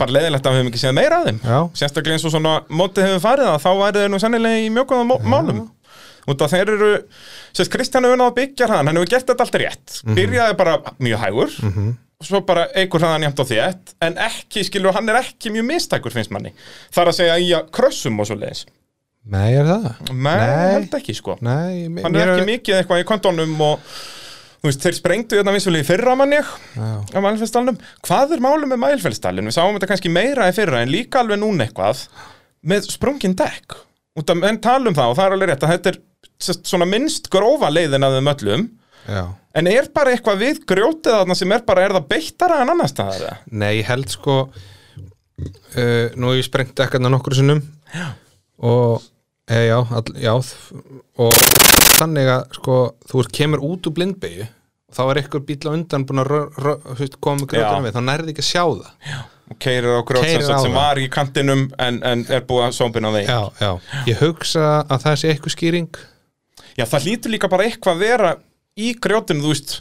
bara 0.00 0.12
leiðilegt 0.16 0.44
að 0.48 0.52
við 0.56 0.60
höfum 0.60 0.70
ekki 0.72 0.82
séð 0.82 0.96
meira 0.98 1.20
af 1.22 1.28
þeim. 1.28 1.38
Já. 1.44 1.58
sérstaklega 1.80 2.18
eins 2.18 2.26
og 2.28 2.34
svona 2.34 2.54
mótið 2.68 3.06
hefur 3.08 3.22
farið 3.24 3.48
að 3.54 3.62
þá 3.64 3.70
væri 3.80 4.02
þeir 4.02 4.12
nú 4.12 4.20
sennilega 4.24 4.64
í 4.64 4.68
mjög 4.74 4.88
góðum 4.92 5.12
mó- 5.14 5.22
málum. 5.36 5.62
Út 6.28 6.42
af 6.44 6.52
þeir 6.52 6.74
eru 6.74 6.90
sérst 7.56 7.72
Kristján 7.72 8.04
hefur 8.04 8.20
náða 8.20 8.32
að 8.34 8.36
byggja 8.42 8.68
hann, 8.68 8.90
hann 8.90 9.00
hefur 9.00 9.12
gert 9.14 9.30
þetta 9.30 9.46
alltaf 9.46 9.62
rétt. 9.64 10.00
Byrjaði 10.18 10.58
bara 10.60 10.76
mjög 11.00 11.24
hægur 11.24 11.56
svo 12.24 12.40
bara 12.46 12.64
eigur 12.74 12.98
hraðan 13.02 13.28
jæmt 13.28 13.38
á 13.38 13.44
þétt 13.46 13.92
en 14.02 14.16
ekki, 14.28 14.64
skilur, 14.66 14.94
hann 14.96 15.08
er 15.12 15.20
ekki 15.20 15.52
mjög 15.54 15.66
mistækur 15.68 16.14
finnst 16.14 16.32
manni, 16.34 16.50
þar 16.94 17.12
að 17.12 17.18
segja 17.20 17.36
í 17.38 17.52
að 17.54 17.68
krössum 17.76 18.18
og 18.18 18.26
svo 18.30 18.38
leiðis, 18.40 18.64
Nei, 19.28 19.50
er 19.54 19.66
það? 19.68 19.88
menn 20.14 20.40
Nei. 20.40 20.70
held 20.72 20.94
ekki 20.98 21.14
sko. 21.14 21.36
Nei, 21.44 21.86
mér, 21.92 22.06
hann 22.06 22.16
er 22.16 22.32
ekki 22.32 22.46
mikið 22.48 22.78
eitthvað 22.78 23.02
í 23.02 23.06
kontónum 23.10 23.52
og 23.66 23.82
þú 24.62 24.70
veist, 24.70 24.82
þeir 24.86 24.96
sprengdu 24.96 25.38
hérna 25.38 25.52
vissulega 25.54 25.84
í 25.84 25.88
fyrra 25.90 26.14
mann 26.18 26.32
ég 26.32 26.48
Já, 26.74 26.88
á 27.12 27.18
Mælfellsdalnum. 27.22 27.76
Hvað 28.08 28.32
er 28.34 28.42
málum 28.42 28.72
með 28.72 28.80
Mælfellsdalinn? 28.86 29.50
Við 29.50 29.56
sáum 29.58 29.76
þetta 29.76 29.90
kannski 29.92 30.10
meira 30.14 30.48
í 30.48 30.54
fyrra 30.56 30.80
en 30.82 30.90
líka 30.90 31.20
alveg 31.20 31.38
núna 31.42 31.66
eitthvað 31.68 32.06
með 32.72 32.88
sprungin 32.94 33.36
dekk. 33.38 33.76
Út 34.18 34.32
af 34.32 34.40
menn 34.40 34.58
tala 34.64 34.88
um 34.90 34.96
það 34.96 35.12
og 35.12 35.18
það 35.20 35.28
er 35.28 35.36
alveg 35.36 35.52
rétt 35.52 35.66
að 35.68 35.74
þetta 35.76 35.92
er 35.92 36.00
sest, 36.48 36.64
svona 36.66 36.88
minnst 36.88 37.28
grófa 37.30 37.68
leiðin 37.70 38.08
að 38.08 38.16
þeim 38.18 38.32
öllum. 38.32 38.64
Já 39.06 39.22
en 39.58 39.70
er 39.70 39.88
bara 39.94 40.14
eitthvað 40.14 40.42
við 40.44 40.62
grjótið 40.68 41.16
þarna 41.18 41.36
sem 41.38 41.54
er 41.56 41.64
bara 41.68 41.84
er 41.86 41.94
það 41.98 42.08
beittara 42.14 42.60
en 42.62 42.72
annars 42.74 42.94
staðar 42.94 43.22
eða? 43.22 43.36
Nei, 43.50 43.70
ég 43.80 43.88
held 43.90 44.10
sko 44.12 44.40
uh, 44.48 46.06
Nú 46.18 46.34
ég 46.36 46.46
sprengt 46.46 46.76
dekkarna 46.78 47.10
nokkru 47.12 47.38
sinnum. 47.38 47.62
Já. 47.94 48.12
Og, 48.58 49.02
e, 49.46 49.64
já, 49.68 49.78
all, 49.78 50.14
já 50.18 50.34
Og 50.34 51.36
þannig 51.98 52.30
að 52.34 52.56
sko 52.58 52.78
Þú 53.06 53.26
kemur 53.38 53.62
út 53.68 53.86
úr 53.86 53.94
blindbegju 53.94 54.48
Og 54.88 54.96
þá 54.96 55.02
er 55.04 55.20
eitthvað 55.20 55.44
bíl 55.48 55.68
á 55.68 55.70
undan 55.76 56.06
búin 56.08 56.22
að 56.24 56.30
koma 57.20 57.48
Já. 57.52 57.68
við 57.84 57.96
Þá 57.98 58.00
nærði 58.06 58.32
ekki 58.32 58.44
að 58.44 58.48
sjá 58.48 58.62
það. 58.64 59.18
Og 59.48 59.56
keirir 59.60 59.96
á 59.96 60.02
grjót 60.04 60.24
sem, 60.28 60.42
sem 60.44 60.56
það. 60.56 60.74
var 60.76 61.00
í 61.00 61.08
kantinum 61.12 61.66
en, 61.80 61.98
en 62.04 62.24
er 62.32 62.44
búið 62.48 62.66
að 62.66 62.74
sómbina 62.76 63.12
þeim. 63.14 63.28
Já, 63.28 63.40
já. 63.62 64.00
Ég 64.08 64.20
hugsa 64.20 64.64
að 64.84 65.04
það 65.06 65.18
sé 65.20 65.30
eitthvað 65.32 65.54
skýring. 65.54 66.00
Já, 66.76 66.84
það 66.84 67.06
hlýtur 67.06 67.32
líka 67.34 67.50
bara 67.52 67.68
eitthvað 67.68 67.96
að 67.96 68.04
vera 68.04 68.32
í 68.78 68.92
grjótinu, 69.02 69.42
þú 69.44 69.52
veist, 69.52 69.74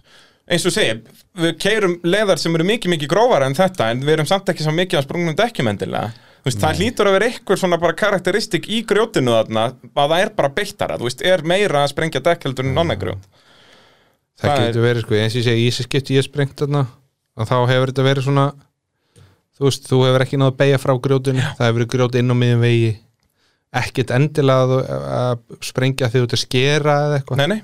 eins 0.49 0.65
og 0.69 0.73
segja, 0.75 0.97
við 1.37 1.57
keirum 1.61 1.97
leðar 2.07 2.39
sem 2.41 2.55
eru 2.57 2.65
mikið, 2.67 2.93
mikið 2.95 3.11
grófara 3.11 3.49
en 3.49 3.57
þetta, 3.57 3.91
en 3.93 4.03
við 4.07 4.15
erum 4.17 4.29
samt 4.29 4.49
ekki 4.53 4.65
svo 4.65 4.73
mikið 4.75 4.99
að 5.01 5.05
sprungnum 5.07 5.37
dekkjum 5.37 5.69
endilega. 5.73 6.13
Þú 6.37 6.49
veist, 6.51 6.61
það 6.63 6.77
hlýtur 6.81 7.09
að 7.09 7.15
vera 7.17 7.27
eitthvað 7.31 7.59
svona 7.59 7.79
bara 7.81 7.97
karakteristik 7.99 8.69
í 8.71 8.81
grjótinu 8.87 9.33
þarna, 9.35 9.65
að 9.91 10.13
það 10.13 10.21
er 10.23 10.31
bara 10.37 10.51
beittara, 10.55 10.97
þú 11.01 11.09
veist, 11.09 11.25
er 11.27 11.43
meira 11.43 11.81
að 11.83 11.91
sprengja 11.91 12.21
dekk 12.23 12.47
heldur 12.47 12.69
en 12.69 12.79
annað 12.83 13.01
grjót. 13.03 13.25
Það, 14.37 14.47
Það 14.47 14.53
er- 14.61 14.67
getur 14.69 14.85
verið 14.87 15.03
sko, 15.07 15.17
eins 15.17 15.33
og 15.35 15.41
ég 15.41 15.47
segi, 15.49 15.65
í 15.65 15.69
þessi 15.71 15.87
skipti 15.89 16.15
ég 16.19 16.25
sprengt 16.27 16.55
þarna 16.61 16.85
og 17.37 17.47
þá 17.49 17.55
hefur 17.73 17.91
þetta 17.91 18.05
verið 18.07 18.27
svona 18.29 18.45
þú 19.57 19.65
veist, 19.65 19.87
þú 19.89 19.99
hefur 20.05 20.23
ekki 20.27 20.37
náð 20.37 20.51
að 20.51 20.57
beigja 20.61 20.79
frá 20.83 20.93
grjótinu 21.01 21.41
það 21.57 21.63
hefur 21.65 21.77
verið 21.79 21.89
grjót 21.95 22.17
inn 22.21 22.29
á 22.29 22.35
miðjum 22.37 22.61
vegi 22.61 22.91
ekkert 23.81 24.13
endilega 24.13 24.77
að, 24.77 24.93
að 25.17 25.57
sprengja 25.65 26.09
því 26.13 26.21
þú 26.21 26.27
ert 26.29 26.35
að 26.37 26.43
skera 26.43 26.95
eða 27.07 27.17
eitthvað 27.19 27.41
Nei, 27.41 27.47
nei. 27.55 27.59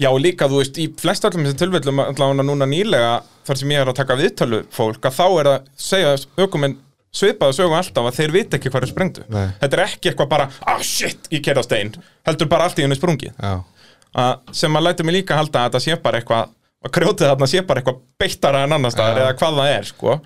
Já, 0.00 0.10
og 0.10 0.20
líka, 0.22 0.48
þú 0.50 0.60
veist, 0.60 0.78
í 0.80 0.86
flest 1.00 1.26
öllum 1.28 1.46
þessum 1.46 1.60
tilfellum, 1.62 2.02
allavega 2.04 2.46
núna 2.46 2.68
nýlega, 2.68 3.16
þar 3.48 3.60
sem 3.60 3.74
ég 3.74 3.82
er 3.82 3.90
að 3.92 3.98
taka 4.00 4.18
viðtölu 4.20 4.62
fólk, 4.74 5.02
að 5.08 5.18
þá 5.18 5.26
er 5.28 5.50
að 5.54 5.68
segja 5.88 6.14
aukuminn 6.40 6.78
svipaðu 7.10 7.56
sögu 7.56 7.74
alltaf 7.74 8.06
að 8.06 8.20
þeir 8.20 8.34
vita 8.36 8.58
ekki 8.58 8.70
hvað 8.70 8.86
er 8.86 8.92
sprengdu. 8.92 9.26
Nei. 9.32 9.48
Þetta 9.62 9.76
er 9.78 9.84
ekki 9.88 10.12
eitthvað 10.12 10.30
bara, 10.30 10.46
ah 10.70 10.84
shit, 10.86 11.26
ég 11.34 11.42
keira 11.42 11.64
stein, 11.66 11.90
heldur 12.28 12.50
bara 12.52 12.68
allt 12.68 12.78
í 12.78 12.86
henni 12.86 12.98
sprungið. 12.98 13.34
Að, 13.40 14.32
sem 14.56 14.78
að 14.78 14.86
lætur 14.86 15.06
mig 15.06 15.20
líka 15.20 15.38
halda 15.38 15.64
að 15.64 15.70
þetta 15.70 15.82
sé 15.86 15.98
bara 16.02 16.20
eitthvað 16.20 16.54
að 16.80 16.94
grjótið 16.96 17.28
þarna 17.28 17.48
sé 17.50 17.62
bara 17.66 17.82
eitthvað 17.82 18.00
beittara 18.20 18.62
en 18.64 18.74
annars 18.76 18.96
staðar 18.96 19.20
eða 19.24 19.36
hvað 19.36 19.58
það 19.60 19.74
er 19.74 19.88
sko. 19.90 20.16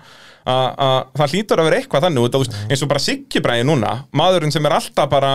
að 0.45 0.65
að 0.85 0.95
það 1.17 1.31
hlýtur 1.33 1.61
að 1.61 1.67
vera 1.67 1.77
eitthvað 1.81 2.05
þannig 2.05 2.25
út, 2.27 2.35
að, 2.37 2.57
eins 2.69 2.83
og 2.85 2.89
bara 2.91 3.01
Siggi 3.01 3.41
bræði 3.41 3.65
núna 3.65 3.93
maðurinn 4.15 4.53
sem 4.53 4.67
er 4.69 4.75
alltaf 4.77 5.09
bara 5.11 5.31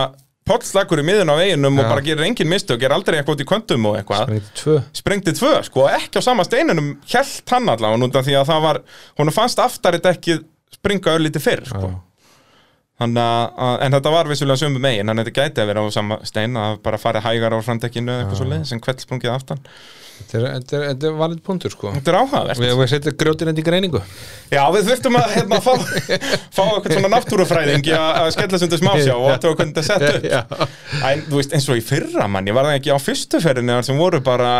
pollslagur 0.49 1.01
í 1.01 1.05
miðun 1.05 1.31
á 1.31 1.35
veginum 1.37 1.77
og 1.79 1.85
Já. 1.85 1.89
bara 1.91 2.03
gerir 2.05 2.25
engin 2.25 2.49
mistök, 2.49 2.79
gerir 2.81 2.95
aldrei 2.95 3.19
eitthvað 3.19 3.37
út 3.37 3.43
í 3.43 3.49
kvöntum 3.51 3.89
og 3.91 3.97
eitthvað. 3.99 4.31
Sprengdi 4.31 4.55
tvö. 4.61 4.77
Sprengdi 4.97 5.33
tvö, 5.37 5.51
sko, 5.67 5.87
ekki 5.93 6.17
á 6.17 6.21
sama 6.25 6.45
steinunum 6.47 6.93
hjælt 7.05 7.53
hann 7.53 7.69
allavega, 7.69 8.01
núndan 8.01 8.25
því 8.25 8.39
að 8.39 8.47
það 8.49 8.63
var 8.65 8.81
hún 9.21 9.33
fannst 9.35 9.61
aftari 9.61 10.01
dekkið 10.01 10.41
springa 10.79 11.13
örlítið 11.17 11.45
fyrr, 11.45 11.67
sko. 11.69 11.91
Já. 11.91 11.99
Þannig 13.01 13.23
að, 13.25 13.79
en 13.81 13.95
þetta 13.97 14.11
var 14.13 14.27
vissulega 14.29 14.61
sömu 14.61 14.81
megin 14.81 15.09
þannig 15.09 15.23
að 15.23 15.29
þetta 15.31 15.45
gæti 15.47 15.61
að 15.63 15.69
vera 15.71 15.81
á 15.81 15.87
sama 15.93 16.17
stein 16.27 16.57
að 16.61 16.75
bara 16.85 16.99
farið 17.01 17.25
hægar 17.25 17.55
á 17.57 17.65
framdekkinu 17.65 18.13
eða 18.13 18.25
eitthvað 18.25 18.41
svo 18.41 18.49
leið 18.51 18.65
sem 18.69 18.81
kveld 18.83 19.01
sprungið 19.01 19.33
aftan 19.33 19.63
Þetta 20.31 21.07
er 21.09 21.15
valið 21.17 21.39
punktur 21.45 21.73
sko. 21.73 21.91
Þetta 21.95 22.11
er 22.13 22.17
áhagast 22.21 22.61
Við 22.63 22.83
setjum 22.91 23.15
grjótinn 23.23 23.51
enn 23.51 23.61
í 23.61 23.65
greiningu. 23.65 24.01
Já 24.51 24.61
við 24.75 24.91
þurftum 24.91 25.17
að 25.19 25.33
hérna, 25.37 25.59
fá, 25.63 25.71
fá 26.57 26.61
eitthvað 26.65 26.95
svona 26.97 27.11
náttúrufræðing 27.15 27.89
að 27.97 28.29
skella 28.35 28.61
sundur 28.61 28.81
smásjá 28.81 29.15
og 29.15 29.29
að 29.31 29.39
tóa 29.45 29.57
hvernig 29.57 29.79
þetta 29.79 29.87
sett 29.89 30.29
upp. 30.31 30.67
En, 31.11 31.23
veist, 31.31 31.53
eins 31.55 31.65
og 31.71 31.79
í 31.79 31.81
fyrra 31.85 32.27
manni 32.29 32.53
var 32.53 32.67
það 32.67 32.77
ekki 32.77 32.93
á 32.93 32.99
fyrstuferðinu 33.01 33.79
sem 33.87 33.97
voru 33.97 34.19
bara 34.23 34.51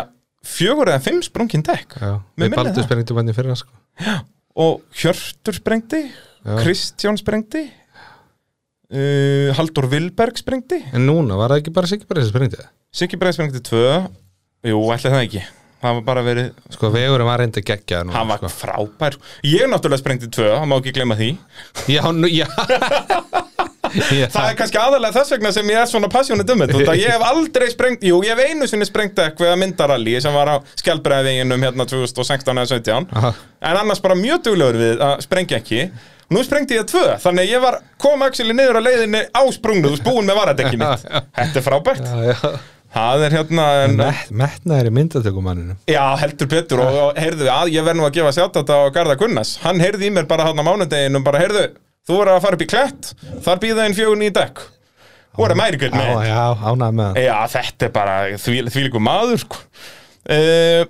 fjögur 0.47 0.89
eða 0.89 1.03
fimm 1.05 1.19
sprungin 1.25 1.63
dekk 1.65 1.97
Við 2.39 2.55
baldu 2.55 2.81
sprengti 2.85 3.15
vann 3.17 3.29
í 3.29 3.35
fyrra 3.35 3.57
sko. 3.59 3.73
Já, 4.01 4.15
og 4.57 4.81
Hjörtur 4.97 5.57
sprengti 5.59 6.01
Já. 6.07 6.55
Kristján 6.63 7.19
sprengti 7.21 7.61
uh, 7.67 9.51
Haldur 9.57 9.85
Vilberg 9.91 10.39
sprengti 10.41 10.79
En 10.89 11.05
núna 11.05 11.37
var 11.37 11.53
það 11.53 11.61
ekki 11.61 11.73
bara 11.75 11.89
Sigibræði 11.91 12.31
sprengtið? 12.31 12.63
Sigibræði 12.97 13.37
sprengtið 13.37 13.65
2 13.69 13.83
Jú, 14.61 14.77
ætli 14.93 15.09
það 15.09 15.23
ekki. 15.25 15.43
Það 15.81 15.95
var 15.97 16.03
bara 16.05 16.21
verið, 16.21 16.49
Sko 16.75 16.89
vegurinn 16.93 17.25
var 17.25 17.41
reynda 17.41 17.61
geggja 17.65 18.03
núna 18.05 18.19
hann 18.19 18.29
var 18.29 18.37
sko. 18.37 18.51
frábær. 18.53 19.15
Ég 19.49 19.65
náttúrulega 19.71 20.01
sprengdi 20.03 20.29
tvö, 20.29 20.51
það 20.53 20.67
má 20.69 20.75
ekki 20.77 20.93
glemma 20.93 21.17
því. 21.17 21.29
Já, 21.89 22.03
nú, 22.13 22.29
já. 22.29 22.45
Já, 23.91 24.27
Það 24.31 24.45
er 24.45 24.55
kannski 24.55 24.79
aðalega 24.79 25.15
þess 25.17 25.33
vegna 25.33 25.49
sem 25.51 25.67
ég 25.67 25.79
er 25.81 25.87
svona 25.89 26.07
passjónið 26.11 26.53
um 26.53 26.61
þetta 26.63 26.93
Ég 26.95 27.11
hef 27.11 27.25
aldrei 27.27 27.67
sprengt, 27.73 28.05
jú, 28.07 28.21
ég 28.23 28.37
hef 28.37 28.51
einu 28.53 28.67
sinni 28.69 28.87
sprengt 28.87 29.19
eitthvað 29.19 29.51
að 29.51 29.59
myndaralli 29.65 30.13
sem 30.23 30.35
var 30.35 30.47
á 30.47 30.55
skjálbreiðveginum 30.79 31.65
hérna 31.67 31.87
2016 31.89 32.53
eða 32.53 32.69
17 32.71 33.09
Aha. 33.19 33.33
En 33.67 33.81
annars 33.81 33.99
bara 34.03 34.15
mjög 34.15 34.45
duglegur 34.47 34.79
við 34.79 35.03
að 35.03 35.25
sprengja 35.25 35.59
ekki. 35.59 35.89
Nú 36.31 36.39
sprengdi 36.47 36.77
ég 36.77 36.87
tvö, 36.87 37.03
þannig 37.19 37.51
ég 37.51 37.63
var 37.65 37.81
kom 37.99 38.23
actually 38.23 38.55
niður 38.55 38.79
á 38.79 38.81
leiðinni 38.85 39.25
á 39.35 39.43
sprungnu 39.51 39.91
og 39.91 40.05
búin 40.05 40.29
með 40.29 40.39
varadekki 40.39 40.79
mitt. 40.79 41.03
Þetta 41.35 41.59
er 41.59 41.65
frábært. 41.65 42.07
Já, 42.07 42.31
já. 42.31 42.53
Það 42.91 43.21
er 43.23 43.35
hérna 43.37 43.65
en, 43.85 43.93
Met, 44.01 44.31
Metnaðir 44.35 44.89
í 44.89 44.93
myndatökumanninu 44.97 45.75
Já, 45.87 46.03
heldur 46.19 46.49
betur 46.51 46.81
og, 46.83 46.97
og 47.05 47.19
heyrðu 47.21 47.47
að 47.53 47.71
ég 47.71 47.85
verð 47.87 48.01
nú 48.01 48.07
að 48.09 48.17
gefa 48.17 48.33
sjátt 48.35 48.59
á 48.59 48.77
Garða 48.91 49.15
Gunnars. 49.21 49.53
Hann 49.63 49.79
heyrði 49.79 50.09
í 50.09 50.11
mér 50.11 50.27
bara 50.27 50.49
hann 50.49 50.59
á 50.59 50.63
mánudeginum 50.67 51.23
bara 51.23 51.39
heyrðu, 51.39 51.63
þú 52.09 52.17
voru 52.19 52.33
að 52.35 52.43
fara 52.43 52.59
upp 52.59 52.65
í 52.65 52.69
klett 52.73 53.13
þar 53.45 53.61
býða 53.63 53.85
einn 53.87 53.95
fjögun 53.95 54.25
í 54.27 54.31
dekk. 54.35 54.59
What 55.39 55.53
am 55.55 55.61
I 55.63 55.69
good 55.79 55.95
Já, 55.95 56.01
man? 56.03 56.25
já, 56.27 56.41
ánægð 56.59 56.97
með 56.97 57.05
það. 57.07 57.21
Já, 57.23 57.35
þetta 57.55 57.87
er 57.87 57.93
bara 57.95 58.15
því, 58.35 58.55
þvílíku 58.75 58.99
maður 59.07 59.39
sko. 59.45 59.61
uh, 60.27 60.81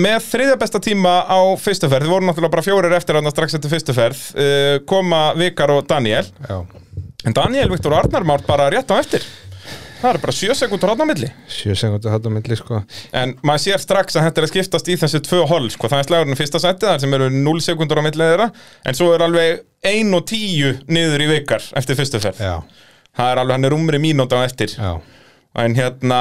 Með 0.00 0.18
þriðja 0.28 0.58
besta 0.60 0.78
tíma 0.84 1.14
á 1.26 1.40
fyrstu 1.58 1.88
ferð 1.90 2.04
Þið 2.06 2.12
voru 2.12 2.26
náttúrulega 2.28 2.52
bara 2.52 2.62
fjórir 2.62 2.92
eftir 2.94 3.16
hann 3.18 3.30
strax 3.32 3.56
eftir 3.56 3.72
fyrstu 3.72 3.94
ferð 3.96 4.20
uh, 4.36 4.76
koma 4.86 5.22
Vikar 5.40 5.72
og 5.74 5.88
Daniel 5.90 6.28
Já, 6.44 6.60
En 7.26 7.34
Daniel, 7.36 7.72
Viktor 7.72 7.96
og 7.96 8.04
Arnar 8.04 8.28
Már 8.28 8.44
bara 8.46 8.68
rétt 8.70 8.92
á 8.92 9.00
eftir 9.00 9.24
Það 10.00 10.14
er 10.14 10.18
bara 10.22 10.32
sjö 10.32 10.54
sekundur 10.56 10.90
hann 10.92 11.02
á 11.04 11.06
milli 11.10 11.28
sjö 11.52 11.74
segundu 11.76 12.08
hættu 12.12 12.30
á 12.30 12.36
milli 12.36 12.56
sko 12.56 12.80
En 13.16 13.34
maður 13.44 13.64
sér 13.66 13.82
strax 13.82 14.16
að 14.16 14.26
þetta 14.28 14.40
er 14.40 14.46
að 14.46 14.52
skiptast 14.54 14.88
í 14.88 14.96
þessi 15.00 15.20
tvö 15.26 15.42
hol 15.50 15.66
sko. 15.72 15.90
Það 15.92 16.02
er 16.02 16.08
slagurinn 16.08 16.38
fyrsta 16.40 16.60
seti 16.62 16.88
þar 16.88 17.02
sem 17.02 17.16
eru 17.18 17.28
0 17.34 17.64
sekundur 17.64 18.00
á 18.00 18.06
milli 18.06 18.28
þeirra 18.32 18.48
En 18.88 18.96
svo 18.96 19.10
er 19.14 19.24
alveg 19.26 19.60
1 19.90 20.16
og 20.16 20.24
10 20.30 20.84
niður 20.88 21.24
í 21.26 21.30
vikar 21.34 21.68
eftir 21.76 21.98
fyrstu 22.00 22.20
ferð 22.22 22.40
Já, 22.44 22.56
Það 23.16 23.32
er 23.34 23.42
alveg, 23.42 23.54
hann 23.58 23.68
er 23.68 23.76
umri 23.76 24.00
mínúta 24.02 24.40
á 24.40 24.46
eftir 24.48 24.72
já, 24.76 24.92
En 25.60 25.74
hérna, 25.74 26.18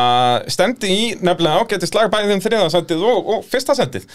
stemdi 0.50 0.90
í 0.90 1.02
nefnilega 1.22 1.62
ágætti 1.64 1.88
slag 1.88 2.10
bæðið 2.12 2.32
um 2.36 2.40
þriðasendið 2.42 3.04
og, 3.06 3.28
og 3.30 3.44
fyrsta 3.46 3.76
sendið. 3.78 4.08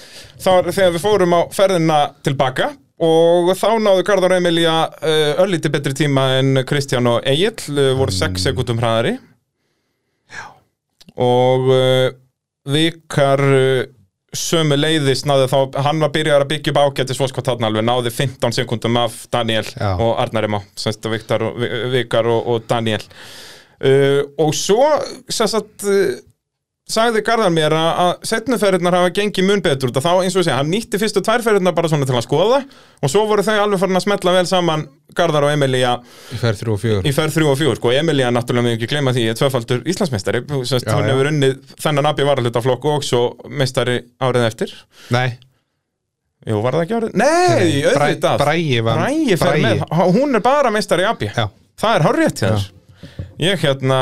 Það 0.42 0.56
var 0.56 0.74
þegar 0.74 0.96
við 0.96 1.04
fórum 1.04 1.36
á 1.38 1.40
ferðina 1.54 1.98
tilbaka 2.26 2.72
og 3.04 3.52
þá 3.54 3.68
náðu 3.82 4.02
Garðar 4.08 4.34
Emilja 4.40 4.72
uh, 4.90 5.44
öllítið 5.44 5.74
betri 5.76 5.94
tíma 6.02 6.24
en 6.40 6.58
Kristján 6.66 7.06
og 7.12 7.22
Egil, 7.30 7.54
uh, 7.78 7.92
voru 7.98 8.14
6 8.14 8.42
sekundum 8.48 8.82
hraðari. 8.82 9.14
Og 11.20 11.68
uh, 11.70 12.08
vikar 12.70 13.42
uh, 13.44 13.84
sömu 14.34 14.76
leiðis 14.78 15.24
náði 15.28 15.46
þá, 15.52 15.58
hann 15.86 16.02
var 16.02 16.12
byrjar 16.14 16.44
að 16.44 16.50
byggja 16.50 16.74
upp 16.74 16.80
ágætti 16.82 17.16
svoskot 17.16 17.46
þarna 17.46 17.70
alveg, 17.70 17.86
náði 17.86 18.12
15 18.14 18.56
sekundum 18.56 18.98
af 18.98 19.20
Daniel 19.32 19.66
Já. 19.70 19.92
og 19.94 20.16
Arnari 20.22 20.50
Má, 20.50 20.58
semst 20.78 21.06
vikar 21.06 21.46
og, 21.46 22.40
og 22.50 22.66
Daniel. 22.70 23.04
Uh, 23.84 24.22
og 24.40 24.54
svo 24.56 24.82
uh, 24.88 26.16
sagði 26.84 27.22
Garðar 27.24 27.52
mér 27.54 27.72
að, 27.72 28.10
setnuferðirnar 28.28 28.92
hafa 28.98 29.12
gengið 29.16 29.46
mun 29.48 29.62
betur 29.64 29.88
út 29.88 29.96
af 29.96 30.04
þá 30.04 30.10
eins 30.20 30.34
og 30.36 30.42
ég 30.42 30.46
segja, 30.50 30.56
hann 30.58 30.68
nýtti 30.68 30.98
fyrstu 31.00 31.22
tværferðirnar 31.24 31.72
bara 31.76 31.88
svona 31.88 32.04
til 32.04 32.16
að 32.18 32.26
skoða 32.26 32.58
og 33.00 33.08
svo 33.12 33.22
voru 33.30 33.44
þau 33.46 33.54
alveg 33.62 33.80
farin 33.80 33.96
að 33.96 34.04
smetla 34.04 34.34
vel 34.36 34.44
saman 34.50 34.82
Garðar 35.16 35.46
og 35.48 35.54
Emilía 35.54 35.94
í 36.34 36.38
ferð 36.42 36.60
þrjú 36.60 36.74
og 36.76 36.82
fjögur. 36.82 37.08
í 37.08 37.14
ferð 37.16 37.38
þrjú 37.38 37.48
og 37.54 37.58
fjögur, 37.62 37.80
sko, 37.80 37.94
Emilía 37.96 38.28
náttúrulega 38.36 38.66
með 38.68 38.76
ekki 38.76 38.90
gleyma 38.92 39.14
því 39.16 39.24
er 39.32 39.40
tvöfaldur 39.40 39.80
Íslandsmeistari 39.94 40.44
Sest, 40.68 40.84
Já, 40.84 40.92
hún 40.98 41.08
hefur 41.08 41.30
unnið 41.32 41.56
þennan 41.80 42.10
abi 42.12 42.28
varalutaflokk 42.28 42.86
og 42.92 43.08
svo 43.08 43.22
meistari 43.48 43.96
árið 44.20 44.46
eftir. 44.50 44.76
Nei, 45.14 45.38
Jú, 46.44 46.58
var 46.60 46.76
það 46.76 46.82
ekki 46.84 46.96
árið? 46.98 47.12
Nei, 47.16 47.68
auðvitað. 47.88 48.42
Bræi 48.44 48.80
var 48.84 48.98
með, 49.64 49.84
H- 49.88 50.08
hún 50.12 50.36
er 50.36 50.42
bara 50.44 50.72
meistari 50.74 51.06
Já, 51.32 51.46
Það 51.80 51.94
er 51.96 52.04
hárrétt 52.10 52.42
hér 52.44 52.66
Ég 53.42 53.58
hérna 53.64 53.98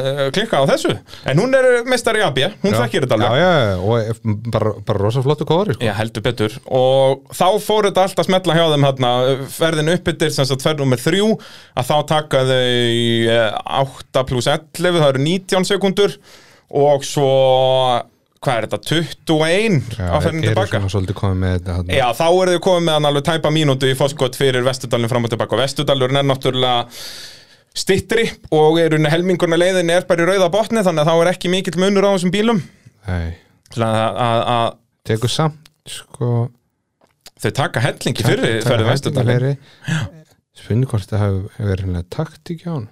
uh, 0.00 0.22
klikka 0.34 0.62
á 0.62 0.64
þessu 0.70 0.94
En 1.28 1.40
hún 1.42 1.52
er 1.56 1.82
meistari 1.88 2.22
AB, 2.24 2.40
hún 2.62 2.72
já. 2.72 2.78
þekkir 2.84 3.04
þetta 3.04 3.18
Já, 3.20 3.26
alveg 3.26 3.42
já, 3.42 3.50
já, 3.60 3.74
og 3.84 4.46
bara, 4.54 4.72
bara 4.88 5.02
rosa 5.02 5.24
flottu 5.24 5.46
kóri 5.48 5.76
sko. 5.76 5.84
Já, 5.84 5.92
heldur 5.98 6.24
betur 6.24 6.56
Og 6.64 7.34
þá 7.36 7.46
fór 7.64 7.90
þetta 7.90 8.06
allt 8.06 8.22
að 8.24 8.30
smetla 8.30 8.56
hjá 8.56 8.64
þeim 8.72 8.88
hérna, 8.88 9.12
Ferðin 9.58 9.92
uppbyttir, 9.96 10.32
sem 10.34 10.48
sagt 10.48 10.64
ferð 10.64 10.80
nummer 10.84 11.02
þrjú 11.02 11.28
Að 11.76 11.90
þá 11.90 11.94
taka 12.14 12.42
þau 12.48 12.56
eh, 12.56 13.60
8 13.84 14.24
pluss 14.30 14.48
11, 14.50 14.98
það 15.02 15.12
eru 15.12 15.24
19 15.28 15.68
sekundur 15.68 16.16
Og 16.74 17.04
svo, 17.06 17.28
hvað 18.44 18.56
er 18.56 18.66
þetta, 18.66 18.80
21 19.28 19.76
á 20.00 20.16
ferðin 20.24 20.46
tilbaka 20.48 20.80
með. 21.84 21.92
Já, 21.94 22.06
þá 22.16 22.24
eru 22.30 22.56
þau 22.56 22.64
komið 22.66 22.88
með 22.88 23.08
alveg 23.10 23.26
tæpa 23.28 23.52
mínútu 23.54 23.90
í 23.92 23.94
fóskot 23.98 24.38
fyrir 24.40 24.64
Vestudalinn 24.66 25.12
fram 25.12 25.28
og 25.28 25.32
tilbaka 25.32 25.54
og 25.54 25.62
Vestudalurinn 25.62 26.18
er 26.18 26.26
náttúrulega 26.26 26.88
stittri 27.74 28.28
og 28.54 28.78
er 28.82 28.94
unni 28.96 29.10
helmingurna 29.10 29.58
leiðin 29.58 29.92
er 29.92 30.06
bara 30.08 30.24
í 30.24 30.28
rauða 30.30 30.50
botni 30.54 30.84
þannig 30.86 31.04
að 31.04 31.10
þá 31.10 31.14
er 31.24 31.30
ekki 31.32 31.52
mikill 31.52 31.78
munur 31.82 32.06
á 32.06 32.14
þessum 32.14 32.34
bílum. 32.34 32.60
Nei, 33.08 33.34
Þannig 33.74 34.00
að, 34.00 34.18
að, 34.24 34.42
að 34.54 34.66
tekur 35.10 35.32
samt 35.32 35.72
sko. 35.90 36.28
Þau 37.42 37.50
taka 37.58 37.82
hellingi 37.82 38.24
fyrir 38.24 38.60
ferðin 38.64 38.88
Vestudalinn 38.88 39.56
Spunni 40.54 40.86
hvort 40.88 41.10
það 41.10 41.24
hefur 41.24 41.72
verið 41.72 42.04
taktík 42.14 42.62
hjá 42.62 42.70
hann 42.76 42.86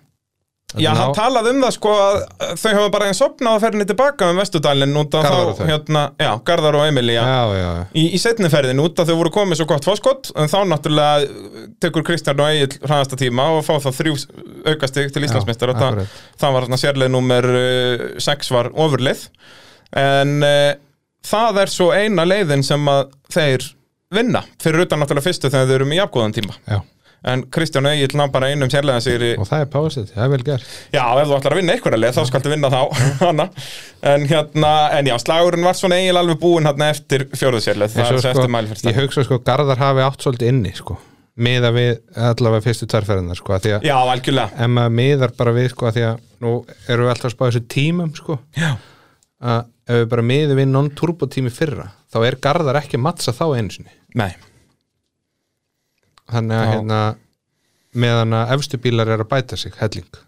Já, 0.81 0.89
hann 0.97 1.13
talaði 1.17 1.51
um 1.53 1.63
það 1.67 1.73
sko 1.77 1.91
að 2.01 2.17
þau 2.63 2.71
hafa 2.79 2.91
bara 2.95 3.09
einn 3.11 3.17
sopnað 3.19 3.57
að 3.57 3.65
ferðinni 3.67 3.87
tilbaka 3.91 4.29
um 4.33 4.39
Vestudalinn 4.41 4.95
út 5.03 5.17
af 5.19 5.27
þá, 5.27 5.35
þau. 5.59 5.67
hérna, 5.69 6.05
já, 6.23 6.31
Garðar 6.49 6.79
og 6.81 6.87
Emilía. 6.89 7.25
Já, 7.27 7.43
já, 7.59 7.67
já. 7.67 7.83
Í, 7.93 8.05
í 8.17 8.21
setni 8.23 8.51
ferðin 8.53 8.81
út 8.85 9.03
að 9.03 9.11
þau 9.13 9.19
voru 9.21 9.33
komið 9.35 9.61
svo 9.61 9.67
gott 9.73 9.89
fóskott 9.89 10.31
en 10.33 10.49
þá 10.53 10.59
náttúrulega 10.71 11.67
tekur 11.85 12.07
Kristján 12.09 12.41
og 12.41 12.53
Egil 12.55 12.79
hraðasta 12.87 13.19
tíma 13.21 13.51
og 13.59 13.67
fá 13.67 13.75
það 13.85 13.99
þrjú 14.01 14.15
aukastig 14.73 15.13
til 15.13 15.27
Íslandsmeistar. 15.29 15.75
Og 15.75 15.83
það, 15.83 16.01
það 16.41 16.57
var 16.57 16.69
svona 16.71 16.81
sérleið 16.87 17.13
nummer 17.17 17.51
6 18.31 18.53
var 18.57 18.73
ofurleið 18.73 19.27
en 20.03 20.39
uh, 20.47 20.73
það 21.29 21.63
er 21.67 21.73
svo 21.73 21.91
eina 21.93 22.25
leiðin 22.27 22.65
sem 22.65 22.89
að 22.89 23.13
þeir 23.33 23.69
vinna 24.13 24.43
fyrir 24.61 24.87
utan 24.87 25.01
náttúrulega 25.01 25.25
fyrstu 25.29 25.51
þegar 25.53 25.69
þeir 25.69 25.79
eru 25.81 25.89
með 25.89 26.01
jafngóðan 26.03 26.35
tíma. 26.37 26.57
Já, 26.69 26.81
en 27.29 27.45
Kristján 27.55 27.87
Egil 27.93 28.17
ná 28.19 28.25
bara 28.33 28.49
einum 28.51 28.71
sérleiðan 28.73 29.05
sigri 29.05 29.31
og 29.39 29.47
það 29.49 29.65
er 29.65 29.71
pásit, 29.73 30.11
það 30.15 30.25
er 30.25 30.33
vel 30.33 30.43
gert. 30.49 30.73
Já, 30.95 31.05
ef 31.23 31.29
þú 31.31 31.37
ætlar 31.39 31.55
að 31.55 31.61
vinna 31.61 31.77
einhverja 31.77 32.01
leið, 32.03 32.17
þá 32.19 32.27
skaltu 32.31 32.53
vinna 32.53 32.71
þá 32.73 32.81
en 34.13 34.27
hérna, 34.33 34.73
en 34.99 35.11
já, 35.13 35.17
slagurinn 35.23 35.67
var 35.69 35.79
svona 35.79 36.01
eiginlega 36.01 36.25
alveg 36.27 36.43
búinn 36.43 36.69
hérna 36.69 36.91
eftir 36.93 37.27
fjóruðsérleið, 37.31 37.95
það 37.95 38.03
En 38.03 38.09
er 38.09 38.13
svo, 38.13 38.23
svo 38.27 38.35
eftir 38.35 38.55
mælfyrst 38.57 38.91
Ég 38.91 39.01
hugsa 39.01 39.27
sko, 39.29 39.41
Garðar 39.47 39.83
hafi 39.83 40.05
átt 40.07 40.27
svolítið 40.27 40.53
inni 40.53 40.75
sko. 40.77 40.99
Miða 41.43 41.71
við 41.73 41.93
allavega 42.21 42.67
fyrstu 42.67 42.87
tværferðinar 42.93 43.39
sko, 43.39 43.55
að 43.57 43.63
því 43.65 43.71
að 43.79 43.87
Já, 43.89 43.95
algjörlega. 44.13 44.53
Ef 44.67 44.73
maður 44.75 44.97
miðar 44.99 45.33
bara 45.39 45.55
við 45.57 45.71
sko, 45.73 45.87
að 45.89 45.97
því 45.97 46.03
að 46.11 46.19
nú 46.45 46.51
erum 46.93 47.07
við 47.07 47.13
alltaf 47.15 47.31
að 47.31 47.35
spá 47.39 47.45
þessu 47.47 47.63
tímum 47.73 48.11
sko, 48.19 48.37
Já, 48.59 48.73
að 49.41 49.63
ef 49.89 50.03
við 50.03 50.09
bara 50.13 50.25
miðum 50.29 50.61
við 50.61 50.69
non-turbo 50.75 51.29
tími 51.33 51.51
fyrra 51.55 51.89
þá 52.13 52.19
er 52.29 52.37
Garðar 52.45 52.79
ekki 52.83 53.01
mattsa 53.01 53.33
þá 53.33 53.47
einu 53.57 53.73
sinni. 53.73 53.95
Nei, 54.21 54.35
þannig 56.31 56.59
að 56.59 56.67
Já. 56.67 56.73
hérna 56.75 57.01
meðan 58.03 58.37
að 58.39 58.53
efstu 58.57 58.81
bílar 58.83 59.11
er 59.13 59.25
að 59.25 59.31
bæta 59.33 59.59
sig 59.61 59.75
helling. 59.81 60.21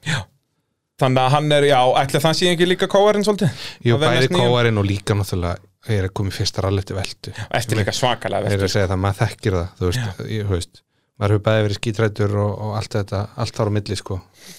Þannig 1.01 1.23
að 1.25 1.31
hann 1.35 1.53
er, 1.57 1.67
já, 1.67 1.79
ætli 1.99 2.21
það 2.23 2.37
sé 2.39 2.51
ekki 2.53 2.67
líka 2.69 2.89
kóarinn 2.91 3.25
svolítið? 3.27 3.63
Jú, 3.83 3.99
bæði 3.99 4.31
kóarinn 4.31 4.79
og 4.79 4.87
líka 4.87 5.17
náttúrulega 5.19 5.57
er 5.91 6.07
að 6.09 6.15
koma 6.17 6.31
í 6.31 6.37
fyrsta 6.37 6.63
ralletti 6.65 6.97
veltu. 6.97 7.33
Eftir 7.55 7.81
líka 7.81 7.93
svakalega 7.93 8.49
er 8.49 8.55
veist 8.55 8.69
að 8.69 8.75
segja 8.77 8.91
það, 8.93 9.01
maður 9.05 9.21
þekkir 9.21 9.57
það 9.59 9.81
þú 9.81 9.89
veist, 9.91 10.23
ég, 10.31 10.47
veist 10.53 10.81
maður 11.21 11.35
hefur 11.35 11.45
bæði 11.47 11.65
verið 11.67 11.79
skítrættur 11.79 12.37
og, 12.43 12.55
og 12.67 12.79
allt 12.79 12.97
þetta, 12.97 13.21
allt 13.43 13.59
þar 13.59 13.71
á 13.71 13.73
milli 13.77 13.99
sko. 13.99 14.17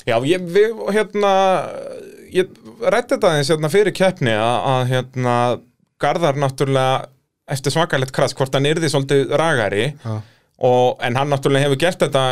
Já, 0.07 0.15
ég, 0.27 0.45
við, 0.55 0.77
hérna, 0.95 1.31
ég 2.33 2.53
rætti 2.83 3.15
þetta 3.15 3.33
eins 3.39 3.51
hérna 3.51 3.71
fyrir 3.73 3.95
keppni 3.95 4.35
að, 4.35 4.69
að 4.75 4.93
hérna, 4.93 5.35
Garðar 6.03 6.35
náttúrulega 6.35 7.05
eftir 7.55 7.71
svakalegt 7.71 8.11
krass, 8.15 8.35
hvort 8.35 8.55
hann 8.57 8.67
yrði 8.67 8.89
svolítið 8.91 9.29
ragari. 9.39 9.85
Já. 10.03 10.15
Og, 10.59 11.01
en 11.03 11.17
hann 11.19 11.33
náttúrulega 11.33 11.67
hefur 11.67 11.81
gert 11.85 12.05
þetta 12.05 12.25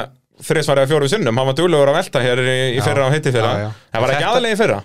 þrisvarið 0.43 0.88
að 0.88 0.93
fjóru 0.93 1.09
sinnum, 1.12 1.38
hann 1.38 1.49
var 1.49 1.57
duglegur 1.57 1.91
að 1.91 1.99
velta 2.01 2.21
hér 2.23 2.41
í, 2.43 2.55
í 2.77 2.79
fyrra 2.83 3.09
og 3.09 3.13
heiti 3.15 3.33
fyrra. 3.33 3.51
Já, 3.53 3.65
já. 3.67 3.89
það 3.93 4.05
var 4.05 4.15
ekki 4.15 4.29
aðlega 4.29 4.55
í 4.55 4.62
fyrra? 4.63 4.79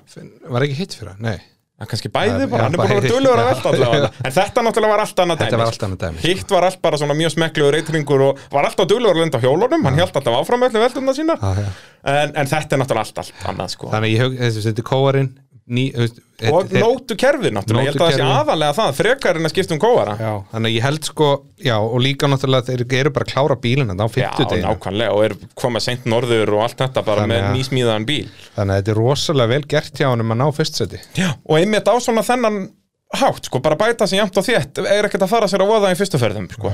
Var 0.56 0.66
ekki 0.66 0.76
hitt 0.82 0.98
fyrir 0.98 1.14
það, 1.14 1.22
nei. 1.24 1.38
Það 1.78 1.84
er 1.86 1.90
kannski 1.92 2.08
bæði 2.10 2.46
bara, 2.50 2.66
hann 2.66 2.74
er 2.74 2.80
bæði. 2.82 3.10
duglegur 3.12 3.38
að 3.38 3.48
velta 3.52 3.70
allavega. 3.70 4.06
En 4.26 4.32
þetta 4.34 4.62
náttúrulega 4.66 4.92
var 4.92 5.02
allt 5.04 5.20
annað 5.22 5.36
dæmi. 5.38 5.50
þetta 5.52 5.60
var 5.60 5.76
sko. 5.76 6.08
Hitt 6.24 6.54
var 6.56 6.64
allt 6.66 6.80
bara 6.82 6.98
svona 6.98 7.14
mjög 7.14 7.30
smekklegur 7.36 7.76
reytringur 7.76 8.24
og 8.26 8.40
var 8.50 8.66
alltaf 8.66 8.88
duglegur 8.90 9.14
að 9.14 9.22
lenda 9.22 9.38
á 9.38 9.44
hjólunum. 9.46 9.86
Hann 9.86 10.00
held 10.02 10.18
alltaf 10.18 10.38
áfram 10.40 10.66
öllu 10.66 10.82
velduna 10.82 11.14
sína 11.14 11.36
Já, 11.38 11.52
já. 11.62 11.68
En, 12.08 12.32
en 12.42 12.46
þetta 12.54 12.76
er 12.76 12.82
náttúrulega 12.82 13.04
allt, 13.06 13.18
allt 13.24 13.44
annað 13.52 13.74
sko. 13.76 13.90
þannig 13.92 14.08
að 14.08 14.14
ég 14.16 14.24
hug, 14.24 14.38
þessi 14.44 14.64
þetta 14.68 14.84
er 14.84 14.88
kóarinn 14.92 15.30
Og 15.68 16.70
nótu 16.72 17.16
kerfið 17.18 17.52
náttúrulega, 17.52 17.90
ég 17.90 17.92
held 17.92 18.00
að 18.00 18.06
það 18.06 18.14
sé 18.16 18.26
aðalega 18.38 18.74
það 18.78 18.92
Frekar 18.96 19.36
en 19.40 19.48
að 19.48 19.52
skipta 19.52 19.74
um 19.74 19.80
kóara. 19.82 20.14
Já, 20.16 20.30
þannig 20.52 20.70
að 20.70 20.76
ég 20.78 20.84
held 20.86 21.08
sko 21.10 21.28
já, 21.66 21.74
og 21.76 21.98
líka 22.00 22.30
náttúrulega 22.30 22.68
þeir 22.70 22.84
eru 23.02 23.12
bara 23.12 23.26
að 23.26 23.32
klára 23.34 23.56
bílina 23.60 23.92
á 23.98 24.06
Já, 24.06 24.12
fimmtudeginu 24.14 24.70
nákvæmlega, 24.70 25.12
og 25.18 25.24
er 25.26 25.34
komað 25.58 25.84
seint 25.84 26.06
norður 26.08 26.54
og 26.56 26.62
allt 26.64 26.78
þetta 26.80 27.04
bara 27.04 27.26
Þannig 27.26 27.34
með 27.34 27.44
að- 27.50 27.58
nýsmíðaðan 27.58 28.06
bíl. 28.08 28.28
Þannig 28.56 28.72
að 28.72 28.80
þetta 28.80 28.94
er 28.94 29.00
rosalega 29.02 29.52
vel 29.52 29.62
gert 29.74 30.00
hjá 30.00 30.08
hann 30.08 30.24
um 30.24 30.32
að 30.32 30.40
ná 30.40 30.46
fyrstseti 30.56 31.00
Já, 31.18 31.28
og 31.44 31.58
einmitt 31.58 31.90
á 31.90 31.94
svona 32.00 32.24
þennan 32.24 32.60
hátt, 33.18 33.44
sko, 33.50 33.60
bara 33.60 33.76
bæta 33.76 34.06
sig 34.08 34.20
jæmt 34.22 34.36
og 34.40 34.44
þétt. 34.48 34.80
Er 34.86 35.04
ekkert 35.10 35.26
að 35.26 35.34
fara 35.34 35.48
sér 35.50 35.64
að 35.66 35.74
voða 35.74 35.92
í 35.92 35.98
fyrstu 36.00 36.20
ferðum, 36.22 36.48
sko 36.54 36.72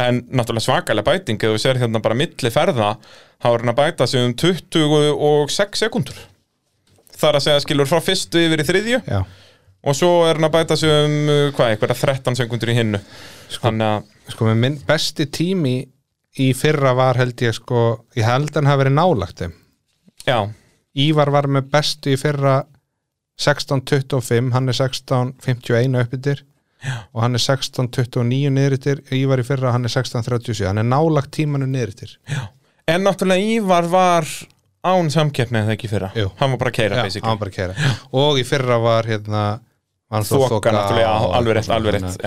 en 0.00 0.22
náttúrulega 0.32 0.64
svakalega 0.64 1.08
bæting 1.10 1.42
ef 1.42 1.54
þú 1.54 1.60
sér 1.60 1.80
hérna 1.82 2.00
bara 2.04 2.16
milli 2.16 2.52
ferða 2.52 2.94
þá 3.42 3.48
er 3.50 3.64
hann 3.64 3.72
að 3.74 3.80
bæta 3.80 4.08
sig 4.08 4.24
um 4.24 4.34
26 4.38 5.82
sekundur 5.82 6.20
þar 7.22 7.38
að 7.38 7.46
segja 7.46 7.62
skilur 7.64 7.88
frá 7.90 8.00
fyrstu 8.02 8.40
yfir 8.46 8.62
í 8.62 8.66
þriðju. 8.66 9.00
Já, 9.06 9.20
og 9.82 9.98
svo 9.98 10.10
er 10.26 10.38
hann 10.38 10.48
að 10.48 10.56
bæta 10.56 10.78
sig 10.80 10.90
um, 10.90 11.18
uh, 11.28 11.46
hvað, 11.56 11.74
eitthvað 11.74 11.94
13 12.00 12.38
sekundur 12.40 12.72
í 12.72 12.76
hinnu. 12.78 13.02
Þannig 13.62 13.88
að, 13.88 14.10
sko 14.34 14.48
með 14.48 14.60
minn 14.64 14.78
besti 14.88 15.28
tími 15.30 15.76
í 16.42 16.48
fyrra 16.56 16.94
var 16.96 17.20
held 17.20 17.44
ég 17.44 17.56
sko 17.56 17.82
ég 18.16 18.26
held 18.26 18.54
hann 18.56 18.70
hafi 18.70 18.84
verið 18.84 18.96
nálagt 18.96 19.44
Ívar 21.02 21.32
var 21.32 21.48
með 21.48 21.68
bestu 21.72 22.12
í 22.12 22.18
fyrra 22.20 22.62
16.25, 23.40 24.52
hann 24.52 24.68
er 24.68 24.76
16.51 24.76 25.98
uppbyttir 26.02 26.42
og 27.12 27.22
hann 27.22 27.34
er 27.38 27.42
16.29 27.44 28.50
niðurittir 28.56 29.02
Ívar 29.16 29.42
í 29.42 29.46
fyrra, 29.46 29.72
hann 29.74 29.84
er 29.88 29.92
16.37 29.92 30.66
hann 30.68 30.78
er 30.82 30.88
nálagt 30.88 31.30
tímanu 31.36 31.66
niðurittir 31.70 32.16
en 32.88 33.04
náttúrulega 33.06 33.56
Ívar 33.58 33.88
var 33.92 34.26
án 34.82 35.10
samkeppni 35.14 35.60
eða 35.62 35.76
ekki 35.76 35.90
fyrra? 35.92 36.08
Jú. 36.18 36.30
hann 36.40 36.50
var 36.54 36.58
bara 36.64 36.72
að 36.72 36.78
keira 36.80 37.04
Já, 37.06 37.20
hann 37.26 37.38
bara 37.38 37.52
að 37.52 37.58
kæra 37.60 37.92
og 38.22 38.40
í 38.40 38.46
fyrra 38.48 38.78
var 38.82 39.06
hérna 39.10 39.42
var 40.10 40.26
og- 41.22 41.36
alveg 41.38 41.56
rétt, 41.60 41.70
alveg 41.70 41.94
rétt 42.00 42.18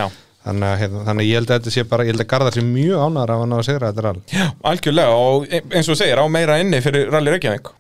þannig 0.46 0.78
hérna, 0.80 1.00
þannig 1.08 1.26
ég 1.26 1.40
held 1.40 1.50
að 1.52 1.60
þetta 1.60 1.72
sé 1.74 1.84
bara 1.90 2.04
ég 2.06 2.14
held 2.14 2.22
að 2.22 2.28
Garðar 2.32 2.54
sé 2.54 2.62
mjög 2.62 3.00
ánæður 3.02 3.32
af 3.34 3.40
að 3.42 3.48
ná 3.50 3.56
að 3.58 3.64
segra 3.66 3.88
þetta 3.92 4.04
rall. 4.06 4.20
Já, 4.30 4.44
algjörlega 4.72 5.16
og 5.18 5.48
e- 5.50 5.62
eins 5.74 5.90
og 5.90 5.98
segir 5.98 6.22
á 6.22 6.26
meira 6.30 6.60
inni 6.62 6.82
fyrir 6.86 7.10
Rally 7.12 7.32
Reykjavík 7.34 7.72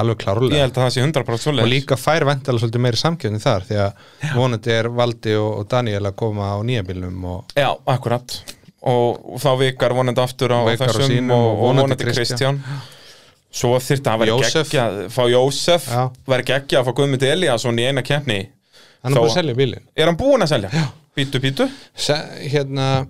alveg 0.00 0.16
ég 0.18 0.24
klárlega 0.24 0.62
held 0.64 0.74
að 0.74 0.82
það 0.82 0.92
sé 0.94 1.04
100% 1.04 1.36
og 1.36 1.42
svoleiðis. 1.44 1.72
Líka 1.72 1.98
fær 2.00 2.26
vendala 2.28 2.62
svolítið 2.62 2.84
meiri 2.84 3.00
samkjöfni 3.00 3.40
þar 3.42 3.66
því 3.68 3.78
að 3.84 3.92
vonandi 4.34 4.74
er 4.74 4.90
Valdi 4.98 5.36
og, 5.38 5.50
og 5.60 5.68
Daniel 5.70 6.10
að 6.10 6.16
koma 6.22 6.50
á 6.54 6.56
nýja 6.66 6.84
bílum 6.88 7.28
og 7.30 7.54
Já, 7.58 7.70
akkurat. 7.94 8.36
Og, 8.84 9.22
og 9.34 9.40
þá 9.40 9.50
vikar 9.62 9.94
vonandi 9.96 10.20
aftur 10.24 10.52
á 10.52 10.60
Vikar 10.66 10.92
þessum 10.92 11.08
sínum 11.14 11.36
og, 11.36 11.44
og 11.44 11.52
og 11.52 11.62
vonandi 11.62 11.96
vonandi 11.96 12.10
Kristján. 12.10 12.60
Svo 13.54 13.76
þyrfti 13.78 14.10
að 14.10 14.24
vera 14.24 14.36
geggja 14.42 14.84
fá 15.14 15.22
Jósef, 15.30 15.86
Já. 15.86 16.02
vera 16.26 16.46
geggja 16.50 16.80
að 16.80 16.88
fá 16.88 16.96
Guðmund 16.98 17.22
Eliasson 17.28 17.78
í 17.78 17.86
eina 17.86 18.02
keppni. 18.02 18.40
Hann 19.04 19.14
er 19.14 19.20
búin 19.20 19.30
að 19.30 19.38
selja 19.38 19.54
bílinn. 19.56 19.86
Er 19.94 20.10
hann 20.10 20.18
búinn 20.18 20.42
að 20.42 20.50
selja? 20.56 20.72
Já. 20.74 20.88
Bítu, 21.14 21.38
bítu 21.38 21.68
Se, 21.94 22.16
hérna 22.50 23.06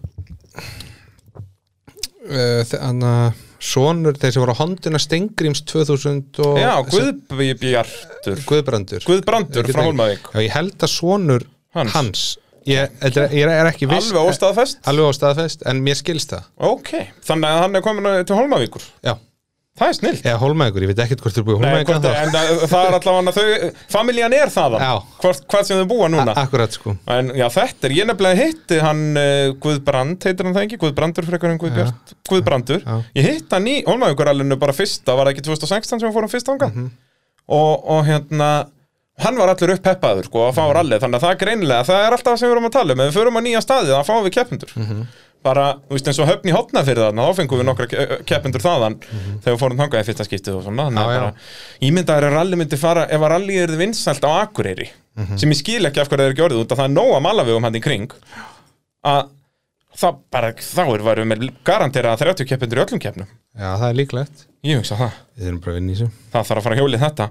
uh, 2.29 2.61
þannig 2.69 3.09
að 3.09 3.44
sonur, 3.65 4.17
þeir 4.21 4.35
sem 4.37 4.43
voru 4.45 4.55
á 4.55 4.61
hondina 4.61 5.01
Stengrims 5.03 5.63
2000 5.71 6.41
og 6.45 6.59
Já, 6.61 6.73
Guðbjartur. 6.93 8.41
Guðbrandur. 8.49 9.05
Guðbrandur 9.09 9.69
frá. 9.73 9.83
Hólmavík. 9.89 10.31
Já, 10.35 10.41
ég 10.45 10.55
held 10.55 10.77
að 10.85 10.93
sonur 10.93 11.47
Hans. 11.75 11.93
hans, 11.97 12.25
Ég, 12.65 12.89
ég 13.05 13.45
er 13.45 13.69
ekki 13.69 13.85
viss. 13.91 14.09
Alveg 14.09 14.31
óstaðfest 14.31 14.79
alveg 14.89 15.11
óstaðfest, 15.11 15.65
en 15.69 15.83
mér 15.85 15.99
skilst 15.99 16.31
það. 16.33 16.47
Ok, 16.71 16.93
þannig 17.27 17.51
að 17.51 17.59
hann 17.61 17.77
er 17.77 17.85
komin 17.85 18.09
til 18.25 18.39
Hólmavíkur. 18.39 18.87
Já, 19.05 19.19
Það 19.75 19.89
er 19.91 19.97
snill 19.97 20.19
eða 20.23 20.39
Hólmækur, 20.39 20.85
ég 20.85 20.91
veit 20.93 21.01
ekkert 21.03 21.23
hvort 21.25 21.35
þú 21.35 21.41
er 21.43 21.47
búið 21.49 21.65
en 21.65 21.89
það, 22.31 22.61
það 22.71 22.85
er 22.87 22.97
allavega 23.01 23.33
þau, 23.35 23.71
familjan 23.91 24.35
er 24.37 24.53
þaðan. 24.55 24.85
Hvort, 25.25 25.41
hvað 25.51 25.65
sem 25.67 25.81
þau 25.81 25.89
búa 25.91 26.07
núna. 26.15 26.35
Akkurat 26.45 26.77
sko. 26.77 26.93
En 27.11 27.33
já, 27.35 27.47
þetta 27.57 27.89
er, 27.89 27.95
ég 27.99 28.07
nefnilega 28.07 28.39
hitti 28.39 28.79
hann 28.85 29.01
uh, 29.19 29.49
Guðbrand, 29.65 30.23
heitir 30.29 30.47
hann 30.47 30.55
það 30.55 30.69
ekki? 30.69 30.79
Guðbrandur 30.85 31.27
frekar 31.27 31.51
en 31.51 31.59
Guðbjart, 31.65 32.15
Guðbrandur. 32.31 32.87
Ég 33.19 33.27
hitt 33.33 33.57
hann 33.59 33.67
í 33.67 33.75
Hólmavíkurallinu 33.89 34.61
bara 34.63 34.77
fyrsta, 34.79 35.19
var 35.19 35.27
það 35.27 35.35
ekki 35.35 35.47
2016 35.51 35.91
sem 35.99 36.07
við 36.07 36.15
fórum 36.21 36.31
fyrst 36.37 36.53
ánga 36.55 36.71
Mhm. 36.71 36.87
og, 37.51 37.85
og 37.97 38.07
hérna 38.07 38.53
hann 39.27 39.37
var 39.39 39.51
allur 39.53 39.75
uppheppaður 39.75 40.27
sko 40.31 40.47
að 40.49 40.55
fá 40.57 40.65
rallið. 40.75 41.03
Þannig 41.03 41.19
að 41.19 41.27
það 41.27 41.35
er 41.35 41.43
greinilega, 41.43 41.85
það 41.91 42.07
er 42.07 42.15
alltaf 42.17 42.39
sem 42.41 42.49
við 42.49 42.55
erum 42.57 42.71
að 42.71 42.73
tala 42.79 42.95
um. 42.95 43.03
Ef 43.05 43.11
við 43.11 43.19
förum 43.21 43.37
á 43.39 43.43
nýja 43.47 43.61
staði 43.63 43.91
þá 43.95 44.07
fáum 44.09 44.25
við 44.27 44.33
keppendur. 44.39 44.73
Mhm. 44.79 45.03
Bara, 45.45 45.65
þú 45.87 45.95
veist 45.99 46.09
eins 46.11 46.19
og 46.25 46.29
höfn 46.31 46.49
í 46.51 46.55
hotna 46.57 46.83
fyrir 46.87 47.03
þarna 47.05 47.27
þá 47.29 47.37
fengum 47.39 47.61
við 47.61 47.67
nokkra 47.69 47.87
ke- 47.91 48.19
keppendur 48.31 48.63
þaðan 48.65 48.97
þegar 49.05 49.55
við 49.55 49.61
fórum 49.61 49.81
þangað 49.83 50.01
í 50.03 50.07
fyrsta 50.09 50.25
skiptið 50.29 50.57
og 50.59 50.63
svona 50.65 50.87
þannig 50.89 50.97
Mhm. 50.97 51.05
Já, 51.05 51.05
að 51.05 51.15
já. 51.15 51.21
bara, 51.21 51.89
ímyndaður 51.89 52.27
að 52.31 52.37
ralli 52.39 52.57
myndi 52.63 52.79
fara 52.81 53.05
ef 53.11 53.21
að 53.21 53.33
ralli 53.35 53.59
er 53.63 53.75
vinsælt 53.77 54.25
á 54.25 54.31
Akureyri 54.43 54.89
Mhm. 55.19 55.37
sem 55.39 55.51
ég 55.51 55.57
skil 55.61 55.85
ekki 55.87 56.01
af 56.01 56.09
hverju 56.09 56.19
það 56.25 56.27
er 56.27 56.33
ekki 56.35 56.47
orðið 56.49 56.63
út 56.65 56.73
að 56.73 56.79
það 56.81 56.85
er 56.89 56.95
nóg 56.97 57.13
að 57.15 57.23
malavegum 57.29 57.63
hann 57.69 57.75
í 57.79 57.83
kring 57.83 58.11
að 59.05 59.29
það 59.99 60.19
bara, 60.35 60.51
þá 60.59 60.83
er 60.85 61.05
varum 61.07 61.31
með 61.31 61.45
garantera 61.67 62.15
30 62.19 62.49
keppendur 62.51 62.81
í 62.81 62.83
öllum 62.85 63.01
keppnum. 63.03 63.31
Já, 63.55 63.69
það 63.79 63.87
er 63.89 63.99
líklegt. 63.99 64.45
Ég 64.65 64.81
hugsa 64.81 64.97
það. 64.99 65.17
Við 65.39 65.49
erum 65.51 65.59
bara 65.63 65.75
að 65.75 65.79
vinna 65.79 65.93
í 65.93 65.97
þessu. 65.99 66.23
Það 66.33 66.47
þarf 66.49 66.61
að 66.61 66.67
fara 66.67 66.79
hjólið 66.79 67.03
þetta. 67.05 67.27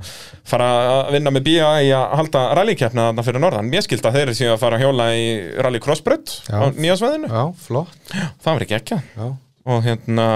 Fara 0.52 0.68
að 0.94 1.12
vinna 1.16 1.34
með 1.34 1.46
BA 1.48 1.70
í 1.84 1.90
að 1.98 2.16
halda 2.20 2.44
rallikeppna 2.60 3.08
þarna 3.10 3.26
fyrir 3.28 3.44
norðan, 3.44 3.72
mér 3.74 3.86
skild 3.88 4.08
að 4.08 4.18
þeir 4.18 4.26
eru 4.28 4.36
síðan 4.38 4.56
að 4.56 4.62
fara 4.64 4.78
að 4.80 4.86
hjóla 4.86 5.08
í 5.18 5.26
rally 5.66 5.82
crossbrödd 5.84 6.36
Já. 6.46 6.58
á 6.62 6.66
nýjásveðinu, 6.78 7.32
Já, 7.34 7.44
flott. 7.66 8.14
Það 8.14 8.52
var 8.52 8.68
ekki 8.68 8.78
ekki. 8.80 9.00
Já, 9.18 9.26
og 9.74 9.84
hérna, 9.88 10.28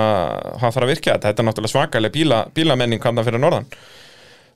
það 0.58 0.68
þarf 0.68 0.88
að 0.88 0.92
virka 0.94 1.14
þetta. 1.14 1.32
Þetta 1.32 1.44
er 1.44 1.50
náttúrulega 1.52 1.76
svakalega 1.76 2.18
bíla, 2.18 2.42
bílamenning 2.58 3.08
hann 3.08 3.24
fyrir 3.28 3.44
norðan. 3.44 3.70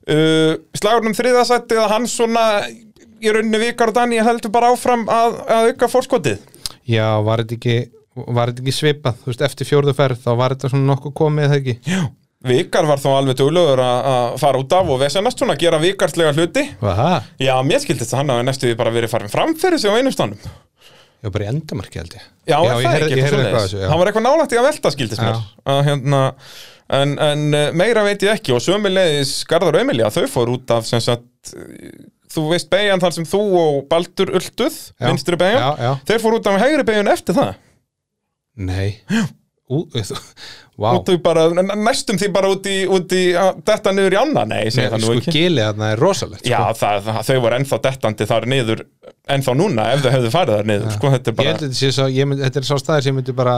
Uh, 0.02 0.56
slagurnum 0.74 1.14
þriðasættið 1.14 1.78
að 1.84 1.92
hann 1.94 2.10
svona 2.10 2.46
í 3.22 3.30
rauninni 3.30 3.60
vikar 3.62 3.92
og 3.92 3.96
Dani 3.96 4.18
heldur 4.18 4.50
bara 4.50 4.72
áfram 4.74 5.04
að, 5.06 5.36
að 5.46 5.68
auka 5.70 5.88
fórskotið 5.92 6.40
Já 6.92 7.08
var 7.24 7.42
þetta 7.44 7.58
ekki 7.58 7.76
ekki 8.52 8.74
svipað, 8.76 9.20
þú 9.22 9.30
veist, 9.30 9.44
eftir 9.46 9.68
fjórðu 9.68 9.94
ferð 9.96 10.18
þá 10.26 10.32
var 10.36 10.52
þetta 10.56 10.68
svona 10.72 10.90
nokkuð 10.92 11.14
komið 11.22 11.46
eða 11.48 11.60
ekki 11.62 11.74
Já. 11.88 12.02
Vikar 12.42 12.88
var 12.90 12.98
þó 12.98 13.12
alveg 13.20 13.36
duglegur 13.38 13.78
að 13.80 14.08
að 14.12 14.32
fara 14.42 14.58
út 14.58 14.72
af 14.74 14.88
og 14.90 14.98
vesenast 15.00 15.38
svona, 15.38 15.54
gera 15.60 15.78
vikarslega 15.78 16.32
hluti 16.34 16.64
Aha. 16.82 17.20
Já, 17.40 17.54
mér 17.62 17.80
skildist 17.84 18.12
að 18.12 18.18
hann 18.22 18.32
hafi 18.34 18.46
næstu 18.48 18.72
bara 18.80 18.92
verið 18.94 19.12
farin 19.14 19.30
framfyrir 19.32 19.78
sig 19.78 19.94
á 19.94 19.96
einum 19.96 20.12
stannum 20.14 20.40
Já, 21.22 21.30
bara 21.30 21.46
í 21.46 21.50
endamarki 21.52 22.00
held 22.02 22.16
ég 22.18 22.24
Já, 22.50 22.56
er 22.58 22.82
ég 22.82 23.22
heyrði- 23.22 23.22
eitthvað 23.22 23.56
þessu, 23.60 23.78
já. 23.78 23.86
Hann 23.92 24.00
var 24.02 24.10
eitthvað 24.10 24.26
nálægt 24.26 24.56
í 24.56 24.58
að 24.58 24.66
velta 24.68 24.92
skildist 24.96 25.22
mér 25.22 25.36
Já. 25.38 25.42
að, 25.70 25.80
hérna, 25.86 26.22
en, 26.98 27.14
en 27.30 27.44
eh, 27.54 27.68
meira 27.78 28.02
veit 28.08 28.26
ég 28.26 28.34
ekki 28.34 28.56
og 28.56 28.64
sömulegis 28.66 29.36
Garðar 29.48 29.78
og 29.78 29.84
Emilía 29.86 30.10
þau 30.10 30.26
fór 30.34 30.50
út 30.56 30.74
af 30.74 30.90
sem 30.90 31.00
sagt 31.04 31.54
þú 32.32 32.46
veist 32.52 32.70
beigjan 32.72 33.02
þar 33.02 33.16
sem 33.18 33.28
þú 33.28 33.42
og 33.60 33.78
Baldur 33.92 34.32
ultuð, 34.38 34.80
Já. 34.96 35.06
vinstri 35.10 35.38
beigjan 35.40 36.00
þeir 36.08 36.24
fór 36.24 36.38
út 36.38 36.50
af 36.50 36.58
hægri 36.62 36.88
beigjan 36.88 37.12
eftir 37.12 37.38
það. 37.38 37.54
Nei. 38.56 38.88
Ú, 39.72 39.86
Vá, 40.82 40.90
út 40.98 41.08
bara, 41.24 41.46
næstum 41.76 42.16
því 42.20 42.28
bara 42.32 42.48
út 42.52 42.66
í, 42.68 42.82
út 42.90 43.12
í 43.16 43.22
að, 43.38 43.60
þetta 43.68 43.92
niður 43.94 44.14
í 44.16 44.18
ána, 44.18 44.42
nei, 44.48 44.62
nú 44.72 45.14
sko 45.20 45.32
gilið 45.32 45.66
þarna 45.68 45.90
er 45.92 46.00
rosalegt 46.00 46.48
Já, 46.48 46.58
sko. 46.72 46.78
það, 46.80 47.10
þau 47.28 47.36
voru 47.44 47.58
ennþá 47.58 47.78
dettandi 47.86 48.26
þar 48.28 48.46
niður 48.52 48.82
ennþá 49.36 49.54
núna 49.60 49.86
ef 49.92 50.02
þau 50.04 50.10
hefðu 50.16 50.32
farið 50.32 50.56
þar 50.58 50.70
niður 50.72 50.94
sko, 50.96 51.12
þetta 51.12 51.30
er 51.30 51.36
Ég 51.36 51.38
bara, 51.38 51.52
held 51.52 51.66
að 51.68 51.76
þetta 51.76 52.40
þetta 52.42 52.62
er 52.62 52.68
sá 52.68 52.74
staðir 52.82 53.06
sem 53.06 53.18
myndi 53.20 53.36
bara 53.36 53.56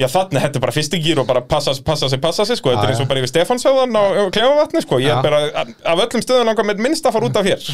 já 0.00 0.08
þannig, 0.10 0.40
þetta 0.42 0.58
er 0.58 0.62
bara 0.64 0.74
fyrsti 0.74 0.98
gýr 1.02 1.20
og 1.22 1.26
bara 1.28 1.40
passa, 1.46 1.74
passa 1.86 2.08
sig, 2.10 2.20
passa 2.22 2.46
sig, 2.48 2.58
sko, 2.58 2.72
þetta 2.72 2.86
er 2.88 2.92
eins 2.94 3.02
og 3.04 3.10
bara 3.10 3.20
yfir 3.22 3.30
Stefanshöðan 3.30 3.94
á, 3.94 4.02
Klefavatni, 4.34 4.82
sko, 4.82 4.98
ég 5.02 5.12
er 5.14 5.20
bara 5.22 5.42
af 5.62 6.02
öllum 6.06 6.24
stöðum 6.24 6.48
langar 6.50 6.66
með 6.66 6.80
minnst 6.82 7.06
að 7.06 7.14
fara 7.14 7.28
út 7.28 7.38
af 7.38 7.46
hér. 7.46 7.68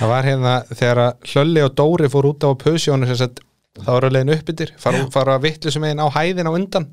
Það 0.00 0.10
var 0.10 0.26
hérna 0.26 0.54
þegar 0.72 1.02
að 1.04 1.28
Hlölli 1.30 1.62
og 1.66 1.76
Dóri 1.78 2.10
fór 2.10 2.28
út 2.32 2.46
á 2.46 2.50
Pusjónu 2.58 3.06
sem 3.10 3.20
sagt, 3.20 3.38
þá 3.78 3.92
eru 4.00 4.10
leiðin 4.16 4.34
upp 4.34 4.50
yfir 4.54 4.72
fara, 4.82 5.04
fara 5.14 5.36
vitlu 5.44 5.70
sem 5.70 5.86
einn 5.86 6.02
á 6.02 6.06
hæðin 6.10 6.50
á 6.50 6.52
undan. 6.56 6.88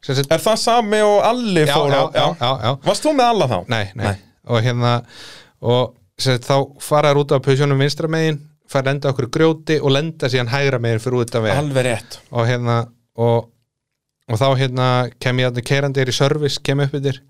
Sagt, 0.00 0.24
Er 0.32 0.40
það 0.40 0.56
sami 0.62 1.02
og 1.04 1.18
Alli 1.26 1.66
já, 1.66 1.74
fór 1.74 1.92
á, 1.92 2.02
já, 2.14 2.26
já, 2.40 2.50
já. 2.64 2.72
Varst 2.86 3.04
þú 3.04 3.12
með 3.18 3.32
alla 3.34 3.48
þá? 3.50 3.56
Nei, 3.74 3.84
nei, 3.98 4.14
og 4.48 4.62
hérna 4.64 4.94
og 5.60 5.92
sagt, 6.16 6.48
þá 6.48 6.56
fara 6.80 7.12
þær 7.12 7.20
út 7.26 7.36
á 7.36 7.38
Pusjónu 7.44 7.76
vinstra 7.82 8.08
megin, 8.08 8.40
fara 8.70 8.88
lenda 8.88 9.12
okkur 9.12 9.28
grjóti 9.36 9.76
og 9.82 9.92
lenda 9.92 10.30
síðan 10.32 10.48
hægra 10.54 10.80
megin 10.80 11.02
fyrir 11.02 11.20
út 11.26 11.36
af 11.36 11.44
veg 11.44 11.60
Alveg 11.60 11.88
rétt 11.90 12.18
og 14.28 14.34
og 14.34 14.36
og 14.36 14.42
þá 14.42 14.60
hérna 14.60 14.88
kem 15.20 15.40
ég 15.40 15.48
að 15.48 15.62
keirandi 15.64 16.02
er 16.02 16.12
í 16.12 16.14
service, 16.14 16.60
kem 16.62 16.80
upp 16.84 16.94
yfir 16.94 17.22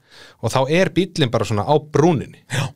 og 0.42 0.52
þá 0.52 0.60
er 0.80 0.90
bíllinn 0.94 1.30
bara 1.30 1.46
svona 1.46 1.62
á 1.66 1.74
brúninni. 1.78 2.42
Já. 2.50 2.68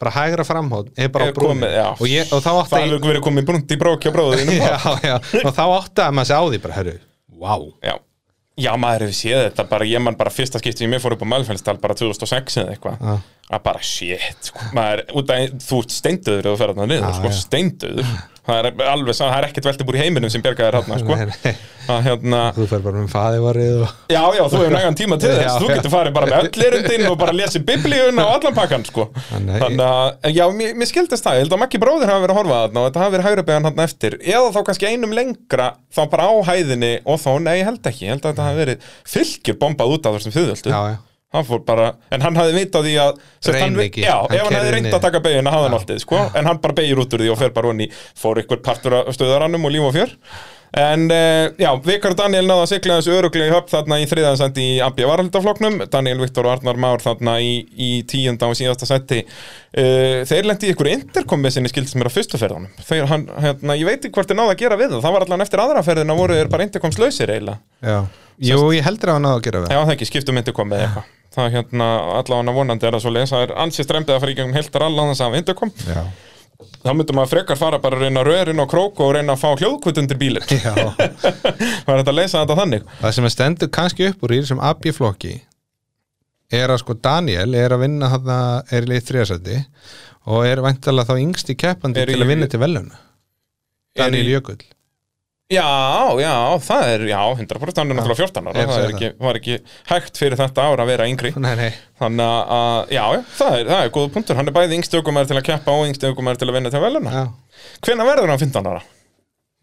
bara 0.00 0.10
hægra 0.10 0.44
framhótt 0.44 0.92
er 0.96 1.08
bara 1.12 1.28
Er 1.28 1.32
á 1.32 1.36
brúninni 1.36 1.72
og, 2.00 2.06
ég, 2.08 2.28
og 2.32 2.40
þá 2.40 2.50
átti 2.62 2.70
Það 2.70 2.84
hefur 2.86 3.08
verið 3.08 3.24
komið 3.26 3.48
brúnt 3.50 3.72
í 3.72 3.76
bróki 3.80 4.08
á 4.08 4.12
bróðinu 4.14 4.54
og 5.46 5.50
þá 5.52 5.64
átti 5.76 6.04
að 6.06 6.14
maður 6.16 6.30
sé 6.30 6.38
á 6.40 6.44
því 6.48 6.60
bara, 6.64 6.76
herru, 6.78 6.94
wow. 7.36 7.66
Já, 7.84 7.98
já 8.56 8.70
maður 8.80 9.04
hefur 9.06 9.18
séð 9.18 9.42
þetta 9.50 9.66
bara, 9.68 9.88
ég 9.90 10.00
man 10.00 10.16
bara 10.16 10.32
fyrsta 10.32 10.60
skipti 10.62 10.86
sem 10.86 10.96
ég 10.96 11.04
fór 11.04 11.16
upp 11.18 11.24
á 11.24 11.32
Mælfellsdal 11.34 11.76
bara 11.82 11.96
2006 12.00 12.56
eða 12.62 12.72
eitthvað. 12.72 13.20
Að 13.50 13.62
bara 13.66 13.82
shit, 13.82 14.40
sko, 14.46 14.70
maður, 14.76 15.04
út 15.20 15.32
að 15.34 15.56
þú 15.66 15.82
ert 15.82 15.92
steindöður 15.92 16.46
eða 16.46 16.54
þú 16.54 16.60
fer 16.62 16.72
þarna 16.72 16.86
niður, 16.86 17.14
sko, 17.18 17.32
já. 17.34 17.38
Það 18.50 18.68
er 18.70 18.88
alveg, 18.92 19.16
sá- 19.16 19.26
það 19.30 19.36
er 19.40 19.46
ekkert 19.50 19.68
veltibúr 19.70 19.96
í 19.98 20.00
heiminum 20.04 20.30
sem 20.32 20.42
bjargaði 20.44 20.80
þarna, 20.80 20.98
sko. 21.02 21.54
Að 21.90 22.02
hérna, 22.06 22.40
þú 22.54 22.64
fer 22.70 22.82
bara 22.84 23.00
með 23.02 23.08
faðivarið 23.10 23.78
og 23.82 23.94
já, 24.12 24.20
já, 24.36 24.42
þú 24.52 24.58
hefur 24.60 24.74
nægan 24.76 24.98
tíma 25.00 25.16
til 25.18 25.30
þess. 25.34 25.56
Þú 25.58 25.70
getur 25.72 25.90
farið 25.94 26.14
bara 26.14 26.28
með 26.30 26.44
öll 26.46 26.66
erindin 26.68 27.06
og 27.10 27.16
bara 27.18 27.34
lesið 27.34 27.64
biblíun 27.66 28.20
og 28.22 28.30
allan 28.36 28.54
pakkan, 28.54 28.84
sko. 28.86 29.06
Þannig- 29.32 29.82
að, 29.88 30.30
já, 30.36 30.44
mér, 30.60 30.76
mér 30.78 30.90
skildist 30.92 31.26
það. 31.26 31.40
Ég 31.40 31.44
held 31.46 31.56
að 31.56 31.62
Maggi 31.64 31.82
bróðir 31.82 32.12
hafi 32.12 32.24
verið 32.26 32.36
að 32.36 32.40
horfa 32.42 32.60
þarna 32.60 32.84
og 32.84 32.88
þetta 32.92 33.02
hafi 33.02 33.16
verið 33.16 33.28
hægra 33.30 33.46
beðan 33.50 33.68
hann 33.70 33.84
eftir, 33.88 34.18
eða 34.22 34.54
þá 34.54 34.60
kannski 34.70 34.90
einum 34.92 35.16
lengra 35.18 35.68
þá 35.90 36.00
bara 36.14 36.30
á 36.30 36.34
hæðinni 36.52 36.92
og 37.04 37.18
þá, 37.24 37.30
nei, 37.42 37.54
ég 37.58 37.70
held 37.72 37.82
ekki. 37.90 38.06
Ég 38.06 38.14
held 38.14 38.22
að 38.22 38.30
þetta 38.34 38.46
hafi 38.50 38.60
verið 38.62 38.90
fylgir 39.16 39.58
bombað 39.58 39.96
út 39.96 40.06
af 40.06 40.20
þessum 40.20 40.36
já, 40.70 41.09
hann 41.34 41.46
fór 41.46 41.64
bara, 41.66 41.92
en 42.10 42.24
hann 42.26 42.38
hafði 42.38 42.56
vitað 42.58 42.86
því 42.88 42.94
að 42.98 43.18
hann, 43.54 43.76
já, 43.94 44.14
Hann 44.18 44.34
ef 44.34 44.44
hann 44.44 44.54
hefði 44.54 44.54
keyrði 44.56 44.76
reynd 44.76 44.94
að 44.96 45.04
taka 45.04 45.24
beigina 45.24 45.52
hafði 45.54 45.68
hann 45.68 45.76
alltið, 45.78 46.00
sko, 46.02 46.22
en 46.34 46.48
hann 46.50 46.62
bara 46.62 46.78
beigir 46.80 47.02
út 47.04 47.12
úr 47.14 47.22
því 47.22 47.34
og 47.34 47.38
fer 47.38 47.52
bara 47.54 47.70
honni, 47.70 47.90
fór 48.18 48.42
ykkur 48.42 48.64
partur 48.66 49.02
af 49.04 49.12
stöðarannum 49.14 49.68
og 49.68 49.76
líf 49.76 49.86
og 49.86 49.94
fjör. 49.94 50.16
En 50.70 51.08
uh, 51.10 51.50
já, 51.58 51.70
Vikar 51.82 52.12
og 52.14 52.18
Daniel 52.20 52.44
náða 52.46 52.62
að 52.62 52.68
sigla 52.70 52.98
þessu 53.00 53.14
öruglega 53.18 53.48
í 53.48 53.54
höfn 53.56 53.72
þarna 53.72 53.96
í 53.98 54.04
þriðansætti 54.06 54.62
í 54.62 54.76
AB 54.86 55.00
varaldafloknum, 55.02 55.80
Daniel, 55.90 56.20
Viktor 56.22 56.46
og 56.46 56.52
Arnar 56.52 56.78
Már 56.78 57.02
þarna 57.02 57.34
í, 57.42 57.56
í 57.74 57.90
tíunda 58.06 58.46
og 58.46 58.54
síðasta 58.58 58.86
sætti 58.86 59.24
uh, 59.24 60.22
þeir 60.30 60.46
lendi 60.46 60.70
ykkur 60.70 60.92
interkom 60.92 61.42
með 61.42 61.56
sinni 61.56 61.72
skild 61.74 61.90
sem 61.90 62.04
er 62.04 62.10
á 62.10 62.14
fyrstu 62.14 62.38
ferðanum 62.38 62.70
þeir, 62.86 63.02
hann, 63.10 63.26
hérna, 63.42 63.78
ég 63.82 63.90
veit 63.90 63.98
ekki 63.98 64.14
hvort 64.14 64.30
þeir 64.30 64.38
náða 64.44 64.54
að 64.54 64.62
gera 64.62 64.78
við 64.78 64.94
það. 64.94 65.10
Var 65.10 65.26
allan 65.26 65.46
eftir 65.48 65.64
aðra 65.66 65.86
ferðina 65.90 66.18
voru 66.22 66.38
þeir 66.38 66.54
bara 66.54 66.68
interkomslausir 66.70 67.34
eiginlega. 67.34 67.58
Já. 67.82 67.98
Jú, 68.40 68.60
ég 68.76 68.86
heldur 68.86 69.10
að 69.10 69.18
hann 69.18 69.26
náðu 69.26 69.40
að 69.40 69.48
gera 69.48 69.64
það 69.64 69.74
Já, 69.74 69.80
það. 69.80 69.96
ekki, 69.96 70.08
skiptum 70.14 70.38
interkom 70.38 70.76
eða 70.76 70.86
eitthvað 70.86 71.16
Það 71.30 71.52
hérna, 71.54 71.86
allavega 72.18 72.52
vonandi 72.56 72.86
er 72.88 72.96
það 72.96 73.02
svo 73.04 73.12
leið 73.14 73.28
Það 73.30 73.42
er 73.46 73.52
ansið 73.64 73.86
strempið 73.86 74.14
að 74.16 74.20
fara 74.24 74.32
í 74.32 74.38
gegnum 74.40 74.56
heiltar 74.58 74.82
allan 74.88 75.12
þess 75.12 75.22
að 75.26 75.36
interkom 75.38 75.70
Já, 75.86 76.00
Þá 76.80 76.90
myndum 76.96 77.16
maður 77.20 77.30
frekar 77.34 77.56
fara 77.60 77.78
bara 77.80 77.96
að 77.96 78.02
reyna 78.06 78.24
rörin 78.26 78.60
og 78.60 78.68
krók 78.72 78.98
og 79.04 79.12
reyna 79.16 79.36
að 79.36 79.42
fá 79.44 79.50
hljóðkvöld 79.60 80.00
undir 80.02 80.18
Það 80.60 81.92
er 81.94 82.00
þetta 82.00 82.10
að 82.10 82.18
leysa 82.18 82.40
þetta 82.42 82.56
þannig. 82.58 82.82
Það 83.00 83.14
sem 83.16 83.28
er 83.28 83.32
stendur 83.34 83.70
kannski 83.72 84.08
upp 84.10 84.26
úr 84.26 84.34
í 84.34 84.40
þessum 84.42 84.60
AB-flokki 84.70 85.32
er 86.60 86.72
að 86.74 86.80
sko 86.82 86.96
Daniel 86.98 87.54
er 87.54 87.72
að 87.76 87.84
vinna 87.84 88.10
þarna 88.10 88.38
er 88.74 88.86
í 88.88 88.90
lið 88.90 89.06
þriðasætti 89.08 89.58
og 90.34 90.44
er 90.50 90.62
væntalega 90.66 91.08
þá 91.14 91.22
yngsti 91.22 91.56
keppandi 91.62 92.02
Er 92.02 92.10
til 92.10 92.18
í- 92.18 92.24
að 92.26 92.32
vinna 92.34 92.48
til 92.50 92.60
veluna 92.64 92.98
Daniel 94.00 94.26
í- 94.26 94.34
Jökull 94.34 94.58
Já, 95.50 95.66
já, 96.22 96.34
það 96.62 96.88
er, 96.92 97.04
já, 97.10 97.18
100% 97.34 97.80
hann 97.80 97.90
er 97.90 97.96
náttúrulega 97.98 98.22
14 98.22 98.50
ára. 98.50 98.52
að 98.54 98.68
Það 98.70 98.84
er 98.84 98.92
ekki, 98.94 99.08
var 99.18 99.38
ekki 99.40 99.56
hægt 99.90 100.20
fyrir 100.20 100.38
þetta 100.38 100.66
ára 100.70 100.84
að 100.84 100.90
vera 100.92 101.08
yngri. 101.10 101.32
Nei, 101.44 101.52
nei, 101.58 101.70
Þannig 101.98 102.54
að, 102.56 102.92
já, 102.94 103.02
það 103.40 103.56
er, 103.56 103.70
það 103.72 103.82
er 103.82 103.92
góð 103.96 104.08
punktur. 104.14 104.38
Hann 104.38 104.50
er 104.52 104.54
bæði 104.54 104.78
yngsti 104.78 105.00
ökumæður 105.00 105.30
til 105.32 105.38
að 105.40 105.46
keppa 105.48 105.74
og 105.74 105.86
yngsti 105.90 106.10
ökumæður 106.12 106.38
til 106.42 106.48
að 106.52 106.56
vinna 106.58 106.70
til 106.70 106.82
veluna 106.84 107.14
já, 107.16 107.24
Hvenær 107.82 108.10
verður 108.12 108.30
hann 108.30 108.42
15 108.44 108.70
ára? 108.70 108.84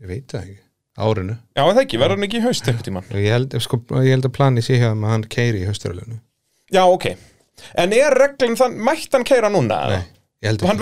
ég 0.04 0.12
veit 0.12 0.28
það 0.34 0.42
ekki. 0.44 0.58
Árinu. 0.98 1.36
Já, 1.54 1.62
það 1.62 1.80
ekki, 1.84 2.00
verður 2.02 2.18
hann 2.18 2.26
ekki 2.28 2.40
í 2.40 2.44
haust 2.44 2.68
einhvern 2.68 2.86
tímann? 2.88 3.08
Ég 3.14 3.36
held, 3.36 3.56
sko, 3.64 3.80
ég 4.02 4.16
held 4.16 4.28
að 4.28 4.34
plani 4.34 4.64
sé 4.66 4.80
hjá 4.82 4.90
þeim 4.90 5.06
að 5.06 5.14
hann 5.14 5.26
keiri 5.30 5.62
í 5.62 5.70
hausturölinu 5.70 6.18
Já, 6.74 6.82
ok. 6.84 7.06
En 7.78 7.94
er 7.96 8.18
reglum 8.18 8.58
þann, 8.60 8.76
mætt 8.84 9.14
hann 9.14 9.26
keira 9.28 9.52
núna? 9.54 9.78
Nei, 9.94 10.02
ég 10.44 10.50
held 10.52 10.66
Hann 10.68 10.82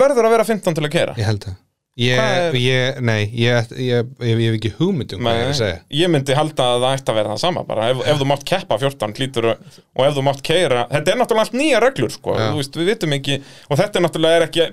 vera 1.96 2.20
15 2.20 2.50
til 2.50 2.50
að 2.50 2.52
keira 2.52 2.52
Ég 2.52 2.52
er- 2.52 2.56
ég, 2.60 2.98
nei, 3.00 3.22
ég, 3.32 3.70
ég, 3.80 4.10
hef 4.20 4.56
ekki 4.58 4.72
hugmyndum 4.76 5.22
hvað 5.24 5.38
ég 5.38 5.46
er 5.46 5.48
að 5.48 5.58
segja. 5.60 5.78
ég 6.02 6.10
myndi 6.12 6.34
halda 6.36 6.66
að 6.74 6.82
það 6.84 6.96
ætti 6.98 7.12
að 7.12 7.18
vera 7.20 7.30
það 7.32 7.40
sama 7.46 7.62
bara, 7.64 7.88
ef, 7.90 8.02
ef 8.06 8.20
þú 8.20 8.26
mátt 8.28 8.44
keppa 8.44 8.78
14 8.82 9.16
lítur 9.22 9.48
og 9.54 10.04
ef 10.04 10.14
þú 10.18 10.22
mátt 10.26 10.42
keira, 10.44 10.86
þetta 10.92 11.12
er 11.14 11.18
náttúrulega 11.22 11.46
allt 11.46 11.56
nýja 11.56 11.80
reglur 11.80 12.12
sko, 12.12 12.36
veist, 12.58 12.76
við 12.76 12.90
vitum 12.92 13.16
ekki 13.16 13.38
og 13.70 13.78
þetta 13.80 13.96
er 13.96 14.04
náttúrulega 14.06 14.36
er 14.42 14.46
ekki 14.50 14.66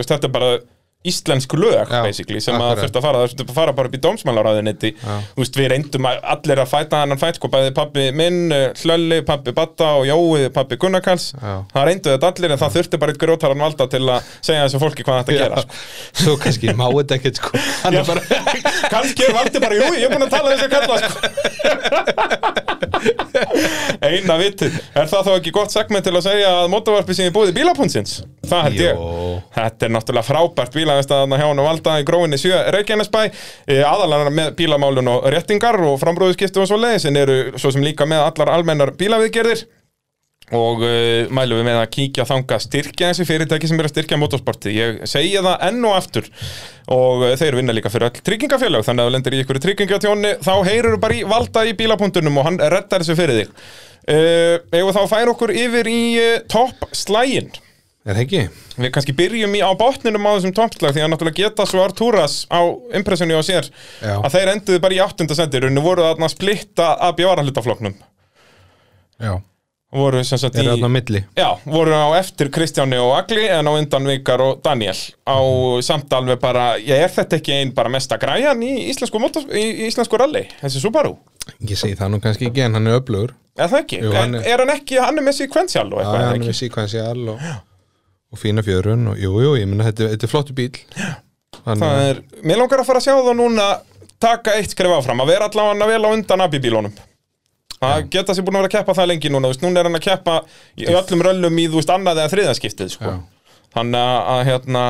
veist, 0.00 0.10
þetta 0.10 0.26
er 0.26 0.34
bara 0.40 0.50
íslensk 1.00 1.54
lög, 1.56 1.88
Já, 1.88 2.02
basically, 2.04 2.40
sem 2.44 2.52
að 2.58 2.60
akkurat. 2.74 2.80
þurft 2.82 2.96
að 2.98 3.04
fara, 3.06 3.16
það 3.22 3.30
þurft 3.30 3.40
að 3.46 3.54
fara 3.56 3.72
bara 3.72 3.88
upp 3.88 3.94
í 3.96 4.00
dómsmálaráðunetti 4.04 4.90
þú 5.00 5.40
veist, 5.40 5.54
við 5.56 5.68
reyndum 5.72 6.08
að 6.10 6.18
allir 6.34 6.60
að 6.60 6.68
fæta 6.74 7.00
hann 7.00 7.16
fæt, 7.22 7.38
sko, 7.40 7.48
bæði 7.54 7.70
pappi 7.78 8.04
minn, 8.12 8.52
eh, 8.52 8.66
Hlölli, 8.82 9.22
pappi 9.24 9.54
Batta 9.56 9.88
og 9.96 10.04
Jói, 10.10 10.50
pappi 10.52 10.76
Gunnarkals 10.76 11.30
það 11.40 11.88
reyndu 11.88 12.12
þetta 12.12 12.30
allir, 12.34 12.52
en 12.52 12.60
það 12.60 12.76
þurfti 12.76 13.00
bara 13.00 13.14
eitt 13.14 13.22
grótaran 13.24 13.64
valda 13.64 13.88
til 13.88 14.04
að 14.04 14.20
segja 14.44 14.66
þessu 14.66 14.82
fólki 14.84 15.06
hvað 15.08 15.22
þetta 15.22 15.38
gera, 15.40 15.64
sko. 15.64 15.72
Svo 16.20 16.36
kannski 16.44 16.76
má 16.76 16.86
þetta 16.98 17.16
ekkert 17.16 17.40
sko. 17.40 17.50
Hann 17.86 17.96
bara 18.12 18.20
kannski 18.92 19.32
valdi 19.32 19.58
bara, 19.64 19.80
jú, 19.80 19.88
ég 19.96 20.04
er 20.04 20.12
búin 20.12 20.28
að 20.28 20.36
tala 20.36 20.52
þess 20.52 20.68
að 20.68 20.72
kalla 20.76 20.96
sko. 21.00 22.88
eina 24.10 24.38
vitið. 24.40 24.76
Er 24.94 25.08
það 25.10 25.30
þá 25.30 25.32
ekki 25.36 25.54
gott 25.56 25.74
segment 25.74 26.06
til 26.06 26.16
að 26.16 26.26
segja 26.28 26.52
að 26.60 26.70
mótavarpi 26.74 27.16
sem 27.16 27.30
ég 27.30 27.34
búið 27.36 27.54
í 27.54 27.58
bílapunnsins 27.60 28.20
það 28.50 28.66
held 28.66 28.80
ég, 28.82 28.98
Jó. 28.98 29.40
þetta 29.54 29.86
er 29.86 29.92
náttúrulega 29.94 30.26
frábært 30.26 30.76
bílaðistæðan 30.76 31.36
hjá 31.36 31.46
hann 31.46 31.62
og 31.62 31.68
valda 31.68 31.96
í 32.00 32.06
gróinni 32.08 32.38
sjö 32.40 32.60
Reykjanesbæ, 32.74 33.20
e, 33.66 33.80
aðalega 33.86 34.32
með 34.34 34.54
bílamálun 34.58 35.12
og 35.12 35.28
réttingar 35.34 35.78
og 35.86 35.98
frambróðuskiptu 36.02 36.62
og 36.62 36.70
svo 36.70 36.80
leiðis 36.80 37.06
en 37.10 37.20
eru 37.20 37.38
svo 37.56 37.72
sem 37.74 37.84
líka 37.84 38.08
með 38.10 38.24
allar 38.26 38.54
almennar 38.56 38.94
bílaviðgerðir 39.00 39.66
og 40.56 40.82
uh, 40.82 41.30
mælum 41.30 41.60
við 41.60 41.66
með 41.68 41.78
að 41.78 41.90
kíkja 41.94 42.26
þanga 42.26 42.58
styrkja 42.64 43.10
þessi 43.12 43.26
fyrirtæki 43.28 43.70
sem 43.70 43.78
er 43.78 43.86
að 43.86 43.92
styrkja 43.94 44.18
motorsporti 44.18 44.74
ég 44.74 44.98
segja 45.10 45.44
það 45.46 45.64
enn 45.68 45.86
og 45.86 45.94
aftur. 45.94 46.26
Og 46.90 47.24
uh, 47.28 47.34
þeir 47.38 47.60
vinna 47.60 47.76
líka 47.76 47.92
fyrir 47.92 48.08
öll 48.08 48.24
tryggingafélag 48.26 48.86
þannig 48.86 49.04
að 49.04 49.10
þú 49.10 49.14
lendir 49.14 49.36
í 49.36 49.40
ykkur 49.44 49.60
tryggingatjóni 49.62 50.34
þá 50.42 50.52
heyrur 50.66 50.98
bara 51.02 51.18
í 51.20 51.24
valda 51.30 51.64
í 51.68 51.76
bílapunktunum 51.78 52.42
og 52.42 52.48
hann 52.48 52.60
reddar 52.60 53.04
þessu 53.04 53.18
fyrir 53.18 53.42
þig. 53.42 53.56
Uh, 54.10 54.56
Eða 54.74 54.94
þá 54.96 55.02
fær 55.12 55.34
okkur 55.34 55.54
yfir 55.54 55.90
í 55.90 56.00
uh, 56.18 56.38
topp 56.50 56.88
slægin 56.96 57.52
Er 58.00 58.16
það 58.16 58.22
ekki? 58.22 58.38
Við 58.80 58.92
kannski 58.94 59.12
byrjum 59.12 59.54
í 59.58 59.60
á 59.60 59.70
botninum 59.76 60.24
á 60.24 60.32
þessum 60.32 60.54
toppslag 60.56 60.94
því 60.96 61.02
að 61.04 61.10
náttúrulega 61.12 61.42
geta 61.42 61.66
svo 61.68 61.82
Artúras 61.84 62.36
á 62.48 62.64
impressjoni 62.96 63.36
á 63.36 63.44
sér 63.44 63.68
Já. 64.00 64.14
að 64.16 64.32
þeir 64.38 64.52
enduðu 64.54 64.80
bara 64.80 64.96
í 64.96 65.02
áttunda 65.04 65.36
sendir 65.36 65.68
og 65.68 65.82
voru 65.84 66.06
þarna 66.06 66.30
að 66.30 66.32
splitta 66.32 66.86
að 66.96 67.18
bjára 67.20 67.44
hlutafloknum 67.44 67.98
Já 69.20 69.34
voru 69.94 70.20
sem 70.24 70.38
sagt 70.38 70.54
í 70.60 70.64
það? 70.66 71.16
Já, 71.38 71.48
voru 71.66 71.94
á 71.96 72.08
eftir 72.20 72.50
Kristjáni 72.54 72.98
og 73.02 73.14
Agli 73.18 73.46
en 73.50 73.66
á 73.66 73.72
undan 73.74 74.06
Vikar 74.06 74.42
og 74.44 74.60
Daniel. 74.64 74.94
Á 75.26 75.38
samt 75.86 76.12
alveg 76.14 76.38
bara, 76.42 76.76
ég 76.78 77.02
er 77.06 77.10
þetta 77.10 77.40
ekki 77.40 77.56
ein 77.56 77.72
bara 77.74 77.90
mesta 77.92 78.18
græjan 78.22 78.62
í 78.62 78.72
íslensku, 78.92 79.18
motor, 79.22 79.46
í, 79.50 79.64
íslensku 79.88 80.20
rally, 80.20 80.44
þessi 80.62 80.82
Subaru? 80.84 81.16
Ég 81.66 81.78
segi 81.80 81.98
það 81.98 82.14
nú 82.14 82.20
kannski 82.22 82.46
ekki 82.50 82.62
en 82.68 82.78
hann 82.78 82.86
er 82.86 83.00
öflugur. 83.00 83.34
Er 83.58 83.72
það 83.72 83.82
ekki? 83.82 83.98
Jú, 84.04 84.12
hann 84.14 84.38
er, 84.38 84.46
er- 84.46 84.62
hann 84.62 84.74
ekki, 84.76 85.00
hann 85.02 85.18
er 85.18 85.26
með 85.26 85.40
sequential 85.40 85.88
og 85.90 85.98
Já, 85.98 86.04
eitthvað, 86.04 86.14
er 86.14 86.22
hann 86.22 86.30
það 86.30 86.44
er 86.44 86.52
með 86.52 86.60
sequential 86.60 87.28
og, 87.34 87.50
og 88.30 88.40
fína 88.40 88.64
fjörun 88.66 89.10
og 89.10 89.18
jú, 89.18 89.34
jú, 89.42 89.56
ég 89.58 89.68
menna 89.68 89.90
þetta, 89.90 90.12
þetta 90.14 90.28
er 90.28 90.32
flottu 90.36 90.56
bíl 90.56 90.70
Þannig 91.60 91.82
Það 91.82 92.02
er, 92.06 92.20
mér 92.46 92.60
langar 92.62 92.80
að 92.80 92.88
fara 92.88 93.00
að 93.02 93.08
sjá 93.08 93.16
þá 93.26 93.32
núna 93.36 93.64
taka 94.22 94.54
eitt 94.56 94.72
skref 94.72 94.94
áfram, 94.94 95.20
að 95.24 95.32
vera 95.34 95.48
allavega 95.50 95.88
vel 95.90 96.04
á 96.06 96.10
undan 96.14 96.44
abibílónum 96.46 96.94
Það 97.80 98.08
geta 98.12 98.36
sér 98.36 98.44
búin 98.44 98.58
að 98.58 98.64
vera 98.64 98.70
að 98.70 98.76
keppa 98.76 98.96
það 98.98 99.08
lengi 99.08 99.30
núna, 99.32 99.50
veist, 99.50 99.62
núna 99.64 99.80
er 99.80 99.88
hann 99.88 99.96
að 99.96 100.04
keppa 100.04 100.34
í 100.76 100.88
öllum 100.90 101.24
röllum 101.24 101.60
í, 101.62 101.64
þú 101.70 101.80
veist, 101.80 101.92
annað 101.94 102.20
eða 102.20 102.32
þriðaskiptið, 102.34 102.92
sko. 102.92 103.14
Já. 103.14 103.56
Þannig 103.76 104.12
að, 104.34 104.42
hérna, 104.50 104.84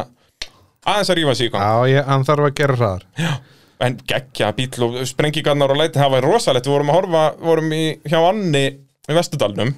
aðeins 0.82 1.12
að 1.12 1.18
rífa 1.20 1.36
sig 1.38 1.50
í 1.50 1.52
gang. 1.54 1.62
Já, 1.62 1.92
ég, 1.94 2.10
hann 2.10 2.26
þarf 2.26 2.48
að 2.48 2.54
gera 2.58 2.78
hraðar 2.80 3.06
En 3.80 3.96
geggja 4.10 4.50
bíl 4.56 4.84
og 4.84 4.98
sprengigarnar 5.08 5.72
og 5.72 5.78
læti, 5.80 6.00
það 6.02 6.16
var 6.16 6.26
rosalegt, 6.28 6.66
við 6.68 6.74
vorum 6.74 6.90
að 6.92 6.98
horfa, 6.98 7.22
vorum 7.40 7.70
í, 7.72 7.84
hjá 8.10 8.18
Anni 8.20 8.64
í 8.74 9.16
Vestudalnum 9.16 9.70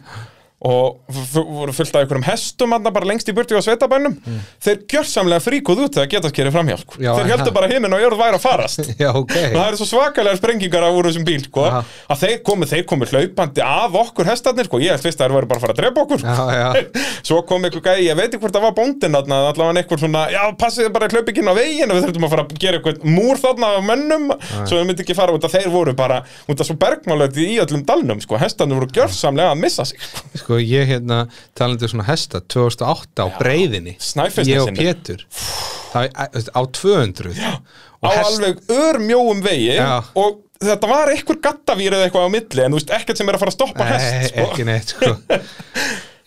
og 0.63 1.01
voru 1.35 1.73
fullt 1.75 1.97
af 1.97 2.05
einhverjum 2.05 2.25
hestum 2.27 2.71
hann 2.75 2.85
bara 2.87 3.09
lengst 3.09 3.27
í 3.27 3.35
burti 3.35 3.57
á 3.59 3.63
sveitabænum. 3.65 4.15
Þeir 4.63 4.83
gjörsamlega 4.93 5.43
fríkuð 5.43 5.81
út 5.87 5.97
þegar 5.97 6.11
geta 6.13 6.31
skerið 6.31 6.55
framhjá 6.55 6.77
sko. 6.79 7.01
Já, 7.03 7.11
þeir 7.19 7.31
heldur 7.33 7.55
bara 7.57 7.71
himinn 7.73 7.97
og 7.97 8.03
jörð 8.05 8.21
væri 8.21 8.39
að 8.39 8.45
farast. 8.45 8.83
Já, 9.03 9.11
ok. 9.11 9.35
Og 9.35 9.57
það 9.57 9.65
eru 9.65 9.81
svo 9.81 9.89
svakalega 9.91 10.39
sprengingar 10.39 10.87
af 10.87 10.99
úr 10.99 11.09
þessum 11.11 11.27
bíl 11.27 11.43
sko, 11.43 11.65
að 11.67 12.23
þeir 12.23 12.37
komu, 12.47 12.69
þeir 12.71 12.85
komu 12.93 13.09
hlaupandi 13.11 13.65
af 13.67 13.99
okkur 14.05 14.31
hestarnir, 14.31 14.69
sko, 14.71 14.81
ég 14.83 14.95
held 14.95 15.03
fyrst 15.03 15.19
að 15.19 15.33
þeir 15.33 15.37
væri 15.41 15.51
bara 15.51 15.59
að 15.59 15.67
fara 15.67 15.75
að 15.75 15.81
drepa 15.83 16.05
okkur 16.07 16.23
sko. 16.23 16.37
Já, 16.39 16.63
já. 16.63 17.03
svo 17.33 17.41
kom 17.49 17.67
einhver 17.67 17.83
gæi, 17.83 18.07
ég 18.07 18.19
veit 18.19 18.29
ekki 18.29 18.43
hvort 18.45 18.55
það 18.55 18.67
var 18.69 18.77
bóndin 18.79 19.19
allavega 19.19 19.83
einhver 19.83 20.03
svona, 20.03 20.25
já, 20.31 20.43
passið 20.63 20.91
bara 20.95 21.11
að 21.11 21.19
hlaupa 21.19 21.35
ekki 21.35 21.43
inn 21.43 21.51
á 21.51 21.55
veginn 21.59 21.91
og 21.91 21.99
við 21.99 22.07
þurftum 22.07 22.27
að 22.29 22.35
fara 22.37 22.47
að 22.47 22.63
gera 22.63 22.79
eitthvað 22.79 23.07
múr 23.19 23.43
þarna 23.43 23.73
af 23.79 23.87
mönnum, 23.91 24.31
svo 24.63 24.79
við 24.79 24.89
myndi 24.91 25.05
ekki 25.07 25.17
fara 25.19 25.35
út 25.37 25.47
að 25.47 25.57
þeir 25.57 25.69
voru 25.75 25.95
bara, 25.99 26.21
út 26.47 26.63
að 26.63 26.69
svo 26.71 26.79
bergmálöti 26.83 27.47
í 27.55 27.59
öllum 27.63 27.85
dalnum, 27.89 28.23
sko, 28.23 28.39
hestarnir 28.43 28.79
voru 28.81 28.91
gjörsamlega 28.97 29.55
að 29.55 29.63
missa 29.63 29.87
sig, 29.89 30.03
sko. 30.03 30.52
Sko, 30.53 30.61
ég 30.61 30.91
hérna 30.93 31.23
talandi 31.57 31.87
um 31.89 31.93
svona 31.95 32.05
hesta 32.11 32.43
2008 32.53 33.25
á 33.25 33.27
breiðinni 33.41 33.95
Snæfellsnesinu. 34.03 34.53
Ég 34.53 34.69
og 34.69 34.77
Pétur 34.77 35.25
Það 35.93 36.09
er 36.13 36.49
á 36.53 36.63
200 36.77 37.35
á 37.41 37.53
og 38.03 38.11
hest, 38.11 38.25
alveg 38.29 38.63
örmjóum 38.75 39.43
vegi 39.45 39.77
Já. 39.77 40.03
og 40.19 40.41
þetta 40.63 40.89
var 40.91 41.13
einhver 41.13 41.39
gattavýr 41.45 41.95
eða 41.97 42.09
eitthvað 42.09 42.27
á 42.27 42.35
milli 42.35 42.65
en 42.65 42.73
þú 42.75 42.81
veist, 42.81 42.95
ekkert 42.97 43.21
sem 43.21 43.29
er 43.31 43.39
að 43.39 43.45
fara 43.45 43.53
að 43.53 43.59
stoppa 43.59 43.87
Nei, 43.87 43.93
hest 43.95 44.33
sko. 44.33 44.47
ekki 44.49 44.67
neitt 44.69 44.95
sko 44.97 45.13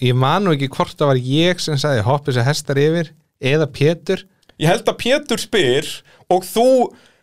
Ég 0.06 0.16
man 0.20 0.44
nú 0.46 0.54
ekki 0.56 0.70
hvort 0.74 0.96
það 1.00 1.12
var 1.14 1.20
ég 1.24 1.62
sem 1.64 1.78
sagði 1.80 2.06
hoppið 2.08 2.38
sér 2.38 2.48
hestar 2.50 2.80
yfir 2.82 3.12
eða 3.54 3.68
Pétur 3.72 4.24
Ég 4.62 4.72
held 4.72 4.88
að 4.88 5.00
Pétur 5.04 5.42
spyr 5.44 5.92
og 6.32 6.48
þú 6.48 6.68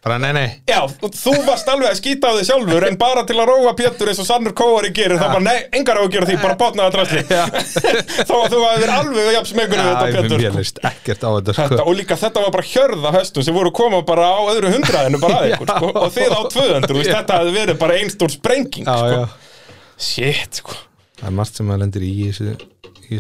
bara 0.03 0.17
nei 0.19 0.33
nei. 0.35 0.49
Já, 0.67 0.81
þú 1.15 1.33
varst 1.47 1.69
alveg 1.71 1.93
að 1.93 1.99
skýta 2.01 2.31
á 2.31 2.33
þig 2.35 2.47
sjálfur 2.49 2.87
en 2.89 2.97
bara 2.99 3.23
til 3.29 3.37
að 3.39 3.47
róa 3.53 3.73
Pétur 3.79 4.11
eins 4.11 4.19
og 4.19 4.27
sannur 4.27 4.55
kóari 4.59 4.91
gerir 4.97 5.21
þá 5.21 5.29
bara, 5.31 5.43
nei, 5.47 5.61
engar 5.79 6.01
á 6.01 6.03
að 6.03 6.11
gera 6.17 6.27
því, 6.27 6.39
bara 6.43 6.57
botnaða 6.59 6.95
drasli 6.97 7.23
þá 7.23 8.33
að 8.43 8.49
þú 8.51 8.63
hafði 8.65 8.81
verið 8.83 8.95
alveg 8.97 9.29
að 9.29 9.37
jafn 9.37 9.51
smengur 9.53 9.79
við 9.79 9.87
þetta 9.93 10.09
ég 10.09 10.17
Pétur 10.19 10.43
mér 10.43 10.51
sko. 10.51 10.59
leist 10.59 10.83
ekkert 10.91 11.23
á 11.23 11.31
þetta 11.37 11.55
Þetta, 11.61 11.79
sko 11.79 11.87
og 11.93 11.99
líka 12.01 12.19
þetta 12.25 12.43
var 12.47 12.55
bara 12.59 12.69
hjörða 12.73 13.15
höstum 13.21 13.47
sem 13.47 13.55
voru 13.61 13.71
að 13.71 13.77
koma 13.79 14.03
bara 14.11 14.27
á 14.27 14.41
öðru 14.57 14.73
hundraðinu 14.75 15.23
bara 15.23 15.39
að 15.39 15.49
Já. 15.53 15.57
sko, 15.71 15.93
og 16.03 16.11
þið 16.19 16.35
á 16.35 16.41
200, 16.57 16.99
veist, 16.99 17.15
þetta 17.15 17.39
hefði 17.39 17.55
verið 17.61 17.81
bara 17.87 18.01
einstór 18.03 18.35
sprenging 18.35 18.91
Já, 18.91 18.99
sko. 18.99 19.23
já, 19.23 19.27
Shit, 20.03 20.59
sko. 20.65 20.75
Það 21.23 21.29
er 21.31 21.35
margt 21.39 21.55
sem 21.61 21.69
maður 21.71 21.85
lendir 21.87 22.03
í 22.09 22.13
þessu 22.27 22.57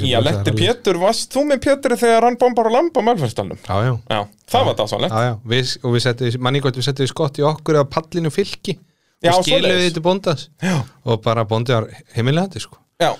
Já, 0.09 0.19
letti. 0.25 0.55
Pétur, 0.57 0.99
varst 1.03 1.33
þú 1.35 1.45
með 1.51 1.61
Péturi 1.67 1.99
þegar 2.01 2.27
hann 2.29 2.39
bombar 2.41 2.71
og 2.71 2.75
lamba 2.77 3.03
á 3.03 3.07
Mölferstalnum? 3.11 3.61
Já, 3.67 3.77
já, 3.87 3.93
Já, 4.09 4.21
það 4.55 4.67
var 4.71 4.79
það 4.81 4.91
svolít 4.95 5.13
já, 5.17 5.23
já. 5.29 5.33
Við, 5.53 5.73
og 5.83 5.95
við 5.97 6.05
settum, 6.07 6.41
manni 6.47 6.63
gott, 6.65 6.81
við 6.81 6.89
settum 6.89 7.11
skott 7.13 7.41
í 7.43 7.47
okkur 7.47 7.81
á 7.81 7.85
pallinu 7.85 8.33
fylki. 8.35 8.79
Já, 9.23 9.33
og 9.37 9.45
svoleiðis. 9.47 9.85
við 9.85 9.97
til 9.99 10.03
bóndans. 10.03 10.49
Já, 10.63 10.77
og 11.07 11.21
bara 11.23 11.45
bóndi 11.47 11.75
var 11.77 11.87
heimilegandi 12.17 12.63
sko. 12.65 12.81
Já, 13.03 13.13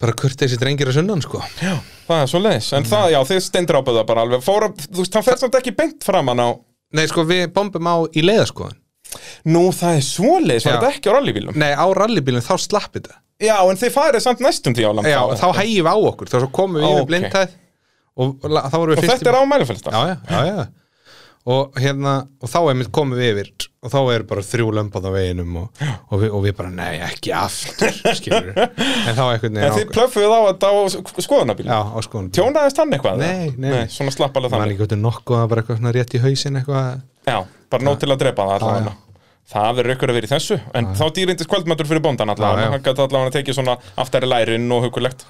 bara 0.00 0.12
kurt 0.20 0.38
þessi 0.38 0.58
drengir 0.60 0.90
að 0.92 0.98
sunnan 1.00 1.22
sko. 1.24 1.40
Já, 1.62 1.74
það 2.06 2.22
er 2.22 2.30
svo 2.30 2.40
leiðis 2.44 2.72
En 2.76 2.86
það, 2.86 3.06
já, 3.14 3.20
þið 3.30 3.40
steindur 3.46 3.78
ábyrða 3.80 4.06
bara 4.08 4.24
alveg. 4.26 4.42
Fóra, 4.44 4.68
þú 4.76 5.00
veist, 5.02 5.14
hann 5.16 5.24
fer 5.26 5.38
samt 5.40 5.56
ekki 5.58 5.72
beint 5.76 6.04
framan 6.06 6.42
á 6.42 6.48
Nei, 6.94 7.06
sko, 7.10 7.24
við 7.26 7.48
bombum 7.56 7.88
á 7.90 7.96
í 8.14 8.22
leiðaskoðan 8.22 8.76
Nú, 9.48 9.70
það 9.74 9.96
er 9.96 10.04
svo 10.04 10.36
leiðis, 10.42 10.66
var 10.66 10.76
Já. 10.76 10.78
þetta 10.82 10.90
ekki 10.92 11.10
á 11.10 11.12
rallybílum? 11.16 11.56
Nei, 11.58 11.72
á 11.74 11.86
rallybílum 11.96 12.44
þá 12.44 12.54
slapp 12.60 12.92
þetta 12.98 13.16
Já, 13.42 13.56
en 13.68 13.76
þið 13.76 13.92
farið 13.92 14.22
samt 14.24 14.40
næstum 14.40 14.72
því 14.76 14.86
á 14.88 14.90
lamba 14.96 15.10
Já, 15.12 15.20
þá 15.36 15.46
hægjum 15.60 15.84
við 15.84 15.92
á 15.92 15.96
okkur, 16.10 16.30
þá 16.32 16.36
komum 16.56 16.80
við 16.80 16.88
yfir 16.94 17.06
blindhæð 17.10 17.54
og 18.16 18.46
la- 18.48 18.64
þá 18.72 18.76
vorum 18.80 18.94
við 18.94 18.98
Og 18.98 19.04
fyrst 19.04 19.20
þetta 19.20 19.32
er 19.32 19.36
á 19.36 19.42
Mölferstal? 19.50 19.92
Já, 19.92 20.02
já, 20.08 20.16
já, 20.32 20.44
já. 20.56 20.66
Og 21.46 21.76
hérna, 21.78 22.12
og 22.42 22.48
þá 22.50 22.88
komum 22.90 23.14
við 23.20 23.28
yfir 23.36 23.50
og 23.86 23.92
þá 23.92 23.98
er 24.16 24.22
bara 24.26 24.42
þrjú 24.42 24.70
lömb 24.74 24.96
á 24.98 25.00
veginum 25.14 25.58
og, 25.60 25.82
og, 26.10 26.16
við, 26.18 26.32
og 26.34 26.40
við 26.42 26.56
bara, 26.58 26.70
nei, 26.74 26.96
ekki 27.06 27.30
aftur 27.38 27.92
skilur 28.18 28.48
en 28.56 29.14
þá 29.14 29.22
einhvern 29.28 29.52
En 29.52 29.60
veginn 29.60 29.76
þið 29.76 29.92
plöffuð 29.94 30.32
á 30.34 30.40
þetta 30.48 30.66
á 30.66 30.74
skoðunabíl? 31.22 31.68
Já, 31.68 31.78
á 31.86 31.98
skoðan 32.02 32.32
Tjónaðist 32.34 32.80
hann 32.82 32.96
eitthvað? 32.96 33.22
Nei, 33.22 33.52
nei. 33.54 33.70
Nei, 33.76 33.84
svona 33.94 34.10
slapp 34.16 34.34
alveg 34.40 34.50
Man 34.56 34.64
þannig. 34.64 34.74
ekki 34.80 34.88
út 34.88 34.96
að 39.46 39.60
að 39.60 39.66
það 39.66 39.76
verður 39.78 39.94
ykkur 39.94 40.10
að 40.10 40.16
vera 40.18 40.26
í 40.26 40.30
þessu. 40.32 40.56
En 40.74 40.88
þá 40.96 41.04
dýrindist 41.14 41.50
kvöldmættur 41.50 41.86
fyrir 41.86 42.02
bóndan 42.02 42.32
allavega. 42.32 42.70
Hann 42.72 42.82
gæti 42.82 43.04
allavega 43.04 43.30
að 43.30 43.36
tekið 43.36 43.58
svona 43.58 43.76
aftari 44.02 44.26
lærin 44.26 44.72
og 44.74 44.86
hugulegt 44.88 45.22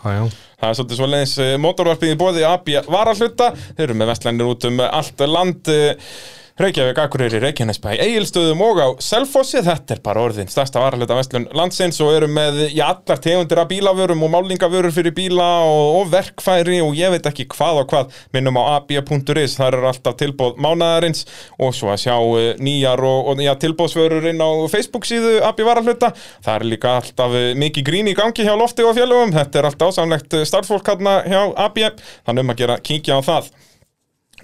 Það 0.56 0.70
er 0.70 0.78
svolítið 0.78 1.00
svoleiðis 1.02 1.34
uh, 1.44 1.50
mótorvarpið 1.60 2.14
í 2.14 2.16
bóði 2.16 2.46
AB 2.48 2.70
varahluta. 2.88 3.50
Þeir 3.76 3.84
eru 3.90 3.98
með 4.00 4.10
vestlænir 4.14 4.48
út 4.48 4.64
um 4.70 4.80
allt 4.86 5.26
land 5.28 5.68
uh, 5.68 6.14
Reykjavík, 6.56 6.96
Akureyri, 6.96 7.36
Reykjanesbæ, 7.36 7.90
Egilstöðum 8.00 8.62
og 8.64 8.78
á 8.80 8.88
Selfossi, 9.04 9.60
þetta 9.60 9.92
er 9.92 9.98
bara 10.00 10.22
orðin 10.24 10.48
stærsta 10.48 10.80
varahluta 10.80 11.18
vestlun 11.18 11.44
landsins 11.52 12.00
og 12.00 12.14
eru 12.16 12.30
með 12.32 12.62
í 12.70 12.80
allar 12.80 13.20
tegundir 13.20 13.60
af 13.60 13.68
bílavörum 13.68 14.24
og 14.24 14.32
málingavörur 14.32 14.94
fyrir 14.96 15.12
bíla 15.12 15.50
og, 15.68 15.98
og 15.98 16.08
verkfæri 16.14 16.78
og 16.80 16.96
ég 16.96 17.12
veit 17.12 17.28
ekki 17.28 17.44
hvað 17.52 17.82
og 17.82 17.92
hvað. 17.92 18.16
Minnum 18.32 18.56
á 18.56 18.78
ab.is, 18.78 19.58
þar 19.60 19.76
er 19.82 19.86
alltaf 19.92 20.16
tilbóð 20.24 20.56
mánaðarins. 20.64 21.26
Og 21.60 21.76
svo 21.76 21.92
að 21.92 22.06
sjá 22.06 22.16
uh, 22.16 22.48
nýjar 22.56 23.04
og, 23.04 23.28
og 23.28 23.36
nýja 23.36 23.58
tilbóðsvörur 23.60 24.32
inn 24.32 24.40
á 24.40 24.48
Facebook 24.72 25.04
síðu 25.04 25.42
AB 25.44 25.60
varahluta, 25.68 26.14
það 26.40 26.54
er 26.54 26.68
líka 26.72 26.98
alltaf 27.02 27.36
uh, 27.36 27.50
mikið 27.52 27.90
grín 27.90 28.08
í 28.08 28.16
gangi 28.16 28.48
hjá 28.48 28.56
lofti 28.56 28.86
og 28.86 28.96
félögum, 28.96 29.36
þetta 29.36 29.60
er 29.60 29.74
alltaf 29.74 29.92
ásamlegt 29.92 30.40
uh, 30.40 30.48
starffólk 30.48 30.88
hérna 30.88 31.18
hjá 31.28 31.42
AB, 31.68 31.82
þannig 32.24 32.48
um 32.48 32.56
að 32.56 32.64
gera 32.64 32.80
kíkja 32.80 33.20
á 33.20 33.28
það. 33.28 33.52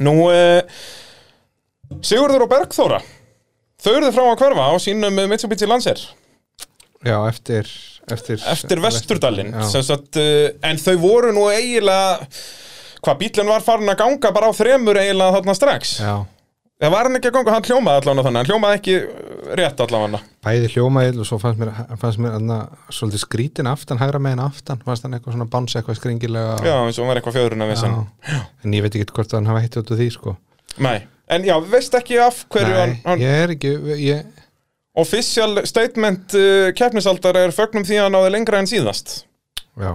Nú, 0.04 0.12
Sigurður 2.00 2.46
og 2.46 2.52
Bergþóra 2.52 3.02
Þau 3.82 3.94
eruðu 3.96 4.12
frá 4.14 4.26
að 4.28 4.36
hverfa 4.44 4.66
á 4.70 4.74
sínum 4.78 5.16
Mitsubishi 5.26 5.66
Lancer. 5.66 6.02
Já, 7.02 7.16
eftir 7.26 7.66
Eftir, 8.10 8.40
eftir 8.50 8.80
Vesturdalinn 8.82 9.52
uh, 9.54 10.26
en 10.66 10.78
þau 10.82 10.94
voru 10.98 11.30
nú 11.34 11.44
eiginlega 11.52 12.16
hvað 13.02 13.18
bílinn 13.20 13.50
var 13.50 13.62
farin 13.62 13.92
að 13.92 14.00
ganga 14.00 14.32
bara 14.34 14.50
á 14.50 14.52
þremur 14.58 14.98
eiginlega 14.98 15.36
þarna 15.36 15.54
strax? 15.54 15.92
Já, 16.02 16.16
það 16.82 16.94
var 16.96 17.08
hann 17.08 17.18
ekki 17.18 17.30
að 17.30 17.36
ganga, 17.36 17.54
hann 17.54 17.68
hljómaði 17.68 18.02
allavega 18.02 18.26
þannig 18.26 18.40
hann 18.42 18.50
hljómaði 18.50 18.80
ekki 18.80 18.96
uh, 18.98 19.54
rétt 19.62 19.84
allavega. 19.86 20.22
Bæði 20.42 20.72
hljómaðil 20.74 21.22
og 21.22 21.30
svo 21.30 21.38
fannst 21.42 21.62
mér, 21.62 21.72
fannst 22.02 22.22
mér 22.22 22.36
anna, 22.40 22.58
svolítið 22.90 23.24
skrítin 23.24 23.70
aftan, 23.70 24.02
hægra 24.02 24.22
megin 24.22 24.42
aftan. 24.42 24.82
Fannst 24.86 25.06
hann 25.06 25.14
eitthvað 25.18 25.38
svona 25.38 25.50
báns 25.54 25.78
eitthvað 25.78 26.00
skringilega? 26.02 26.58
Já, 26.66 26.74
eins 26.74 26.98
og 26.98 27.04
hann 27.04 27.12
var 27.14 27.22
eitthvað 27.22 27.38
fjöðurinn 27.38 27.66
að 27.66 27.74
vissan. 27.74 27.98
Já. 28.26 28.42
en 28.66 28.78
ég 28.78 28.86
veit 28.86 28.98
ekki 28.98 29.14
hvort 29.14 29.38
hann 29.38 29.50
hafa 29.50 29.62
heitt 29.62 29.78
út 29.78 29.94
af 29.94 30.02
því 30.02 30.10
sko. 30.18 30.36
Nei, 30.82 30.98
en 31.30 31.44
já, 31.46 31.54
veist 31.72 31.94
ekki 31.98 32.18
af 32.22 32.44
hverju 32.52 32.78
hann, 32.78 32.94
Nei, 32.96 33.02
hann 33.06 33.22
ég 33.22 33.42
er 33.44 33.54
ekki 33.54 33.74
ég, 34.00 34.40
official 34.98 35.62
statement 35.68 36.34
uh, 36.36 36.70
keppnisaldar 36.76 37.38
er 37.40 37.54
fögnum 37.56 37.86
því 37.88 37.98
að 38.00 38.08
hann 38.08 38.16
náði 38.18 38.32
lengra 38.34 38.62
en 38.62 38.70
síðast. 38.70 39.22
Já. 39.80 39.92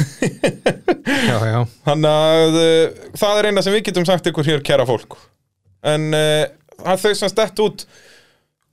Já, 0.00 1.36
já. 1.50 1.58
Þannig 1.88 2.10
að 2.10 2.60
uh, 2.60 3.08
það 3.18 3.40
er 3.40 3.50
eina 3.50 3.64
sem 3.66 3.76
við 3.76 3.84
getum 3.90 4.06
sagt 4.08 4.30
ykkur 4.30 4.46
hér, 4.46 4.64
kæra 4.66 4.86
fólk. 4.88 5.18
En 5.86 6.10
uh, 6.14 6.46
þau 6.80 7.12
sem 7.14 7.30
stett 7.32 7.60
út 7.62 7.86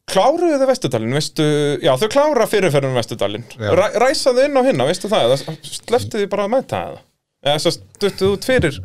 Kláruðu 0.08 0.56
þau 0.56 0.70
Vestudalinn, 0.70 1.16
veistu 1.18 1.46
Já, 1.84 1.92
þau 2.00 2.08
klára 2.12 2.46
fyrirferðum 2.48 2.96
Vestudalinn. 2.96 3.44
Ræ, 3.60 3.88
Ræsaðu 4.00 4.46
inn 4.48 4.56
á 4.56 4.64
hinna, 4.64 4.86
veistu 4.88 5.12
það? 5.12 5.34
Eða 5.34 5.58
sleftu 5.68 6.22
því 6.22 6.30
bara 6.32 6.46
að 6.48 6.54
mæta 6.54 6.80
það 6.80 7.02
Eða 7.48 7.64
svo 7.64 7.74
stuttuðu 7.76 8.38
út 8.38 8.48
fyrir 8.48 8.80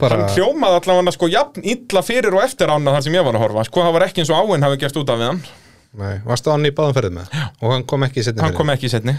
bara 0.00 0.18
Hann 0.20 0.34
hljómaði 0.36 0.80
allavega 0.80 1.14
sko 1.16 1.28
jafn 1.30 1.66
illa 1.66 2.02
fyrir 2.06 2.36
og 2.36 2.44
eftir 2.44 2.70
ána 2.70 2.96
þar 2.96 3.06
sem 3.06 3.16
ég 3.18 3.26
var 3.26 3.38
að 3.38 3.44
horfa. 3.46 3.66
Sko, 3.68 3.84
það 3.86 3.96
var 3.96 4.06
ekki 4.06 4.24
eins 4.24 4.32
og 4.32 4.40
áinn 4.50 4.66
hafi 4.66 4.80
gert 4.82 4.98
út 5.00 5.12
af 5.12 5.20
við 5.20 5.30
hann. 5.32 5.40
Nei, 6.00 6.12
varstu 6.26 6.52
hann 6.52 6.68
í 6.68 6.74
báðum 6.74 6.94
ferðum 6.94 7.16
með? 7.18 7.32
Já. 7.34 7.46
og 7.58 7.72
hann 7.74 7.86
kom 7.90 8.04
ekki 8.06 8.22
í 8.22 8.26
setni 8.28 8.44
Hann 8.44 8.54
kom 8.54 8.68
ekki 8.70 8.86
í 8.86 8.92
setni 8.92 9.16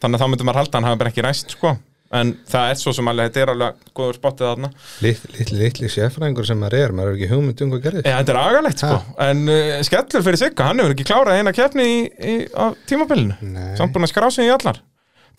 Þannig 0.00 0.16
að 0.16 0.22
þá 0.22 0.30
myndum 0.32 0.48
maður 0.48 0.60
halda 0.62 0.78
hann 0.78 0.86
hafi 0.88 1.00
bara 1.02 1.10
ekki 1.12 1.24
ræst, 1.24 1.52
sko. 1.52 1.74
En 2.14 2.30
það 2.48 2.70
er 2.70 2.78
svo 2.78 2.92
sem 2.94 3.08
alveg, 3.10 3.30
þetta 3.30 3.42
er 3.42 3.52
alveg 3.54 3.86
góður 3.96 4.18
spottið 4.18 4.48
þarna. 4.50 4.68
Litli, 5.02 5.46
litli, 5.58 5.88
sérfræðingur 5.90 6.46
sem 6.46 6.60
maður 6.60 6.76
er 6.78 6.94
maður 6.94 7.12
er 7.12 7.16
ekki 7.18 7.30
hugmynd 7.32 7.62
um 7.64 7.72
hvað 7.72 7.82
gerði 7.86 8.02
Já, 8.04 8.16
þetta 8.20 8.34
er 8.34 8.40
agalegt 8.42 8.82
sko. 8.84 8.98
En 9.24 9.40
uh, 9.50 9.70
skellur 9.88 10.26
fyrir 10.28 10.40
Sigga, 10.42 10.66
hann 10.68 10.82
hefur 10.82 10.94
ekki 10.94 11.06
klárað 11.08 11.40
eina 11.40 11.54
keppni 11.56 11.86
í, 11.88 11.96
í, 12.04 12.34
á 12.52 12.76
tímabilinu. 12.90 13.54
Samt 13.80 13.96
búin 13.96 14.06
að 14.06 14.12
skrá 14.12 14.28
sig 14.36 14.50
í 14.50 14.52
allar. 14.54 14.82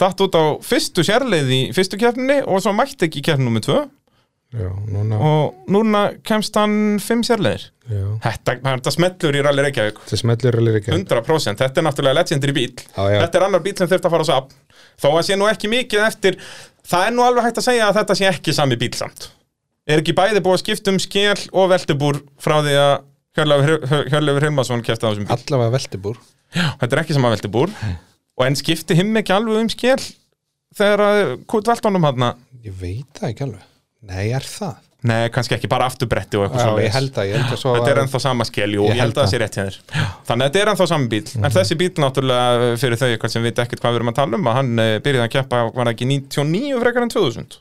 Datt 0.01 0.25
út 0.25 0.35
á 0.35 0.43
fyrstu 0.65 1.05
sérleið 1.07 1.53
í 1.55 1.61
fyrstu 1.75 1.95
keppninni 2.01 2.41
Og 2.43 2.59
svo 2.65 2.73
mætti 2.75 3.07
ekki 3.07 3.21
í 3.21 3.27
keppni 3.29 3.47
nummer 3.47 3.63
tvö 3.63 3.85
Já, 4.55 4.69
núna 4.87 5.17
Og 5.19 5.71
núna 5.71 6.01
kemst 6.23 6.55
hann 6.59 6.99
fimm 7.03 7.23
sérleiðir 7.25 7.65
Já, 7.89 8.03
Þetta, 8.23 8.55
þetta 8.63 8.93
smellur 8.93 9.35
í 9.37 9.41
Rally 9.45 9.65
Reykjavík. 9.65 9.99
Það 10.09 10.21
smellur 10.21 10.57
alveg 10.61 10.77
ekki 10.79 10.93
100% 10.93 11.61
Þetta 11.61 11.81
er 11.81 11.85
náttúrulega 11.85 12.17
legendary 12.19 12.55
bíl 12.55 12.69
Já, 12.71 13.01
já. 13.13 13.19
Þetta 13.25 13.39
er 13.41 13.45
annar 13.47 13.65
bíl 13.65 13.75
sem 13.77 13.89
þurft 13.91 14.07
að 14.07 14.15
fara 14.15 14.25
á 14.25 14.29
sap 14.29 14.53
Þó 15.01 15.07
að 15.11 15.25
sé 15.27 15.37
nú 15.39 15.49
ekki 15.49 15.71
mikið 15.71 16.05
eftir 16.05 16.39
Það 16.85 17.07
er 17.07 17.15
nú 17.17 17.25
alveg 17.25 17.47
hægt 17.47 17.59
að 17.59 17.67
segja 17.67 17.89
að 17.89 17.99
þetta 17.99 18.17
sé 18.19 18.27
ekki 18.29 18.53
sami 18.53 18.77
bíl 18.77 18.93
samt. 18.93 19.29
Er 19.89 20.01
ekki 20.01 20.13
bæði 20.17 20.41
búið 20.45 20.59
að 20.59 20.61
skipta 20.61 20.93
um 20.93 20.99
skél 21.01 21.39
og 21.49 21.71
veltubúr 21.71 22.19
frá 22.41 22.59
því 22.61 22.75
að 22.77 22.93
Hjörleifur 23.35 24.45
Hilmarsson 24.45 24.83
kefti 24.85 25.05
á 25.05 25.09
þessum 25.09 25.25
bíl? 25.25 25.33
Allavega 25.35 25.73
veltibúr. 25.73 26.19
Þetta 26.53 26.91
er 26.91 27.01
ekki 27.01 27.17
sama 27.17 27.31
veltubúr 27.33 27.73
og 27.73 28.45
en 28.45 28.57
skipti 28.59 28.97
hinn 28.97 29.17
ekki 29.17 29.33
alveg 29.33 29.63
um 29.63 29.71
skél 29.73 29.97
þegar 30.77 31.03
að 31.09 31.21
kút 31.49 31.69
veltunum 31.73 32.05
hann 32.05 32.27
Ég 32.65 32.77
veit 32.79 33.09
það 33.17 33.31
ekki 33.31 33.45
alveg 33.47 33.65
Nei, 34.05 34.25
er 34.35 34.45
það? 34.45 34.81
Nei, 35.05 35.27
kannski 35.29 35.53
ekki 35.53 35.69
bara 35.69 35.85
afturbretti 35.89 36.37
og 36.39 36.47
eitthvað 36.47 36.61
Já, 36.63 36.65
svoleiðis. 36.65 36.87
ég 36.87 36.95
held 36.95 37.17
að, 37.21 37.27
ég 37.29 37.35
held 37.37 37.53
að 37.53 37.59
svo 37.61 37.73
Þetta 37.75 37.91
er 37.91 37.99
ennþá 38.01 38.21
sama 38.23 38.45
skeli 38.47 38.79
og 38.81 38.87
Ég 38.89 39.01
held 39.03 39.13
að 39.13 39.19
það 39.21 39.31
sé 39.31 39.39
rétt 39.41 39.57
þér. 39.59 39.75
Þannig 40.25 40.45
að 40.45 40.47
þetta 40.49 40.61
er 40.61 40.71
ennþá 40.71 40.87
sami 40.89 41.09
bíl 41.11 41.21
En 41.37 41.53
þessi 41.53 41.77
bíl 41.77 41.89
náttúrulega 42.01 42.71
fyrir 42.81 43.01
þau 43.01 43.07
eitthvað 43.11 43.33
sem 43.35 43.45
veit 43.45 43.61
ekkert 43.65 43.83
hvað 43.83 43.93
við 43.93 43.99
erum 44.01 44.11
að 44.11 44.17
tala 44.17 44.39
um 44.39 44.49
að 44.49 44.57
hann 44.57 44.81
eh, 44.81 44.93
byrjaði 45.05 45.27
að 45.27 45.33
keppa, 45.35 45.61
var 45.77 45.91
ekki 45.91 46.07
99 46.09 46.81
frekar 46.81 47.05
en 47.05 47.13
2000 47.13 47.57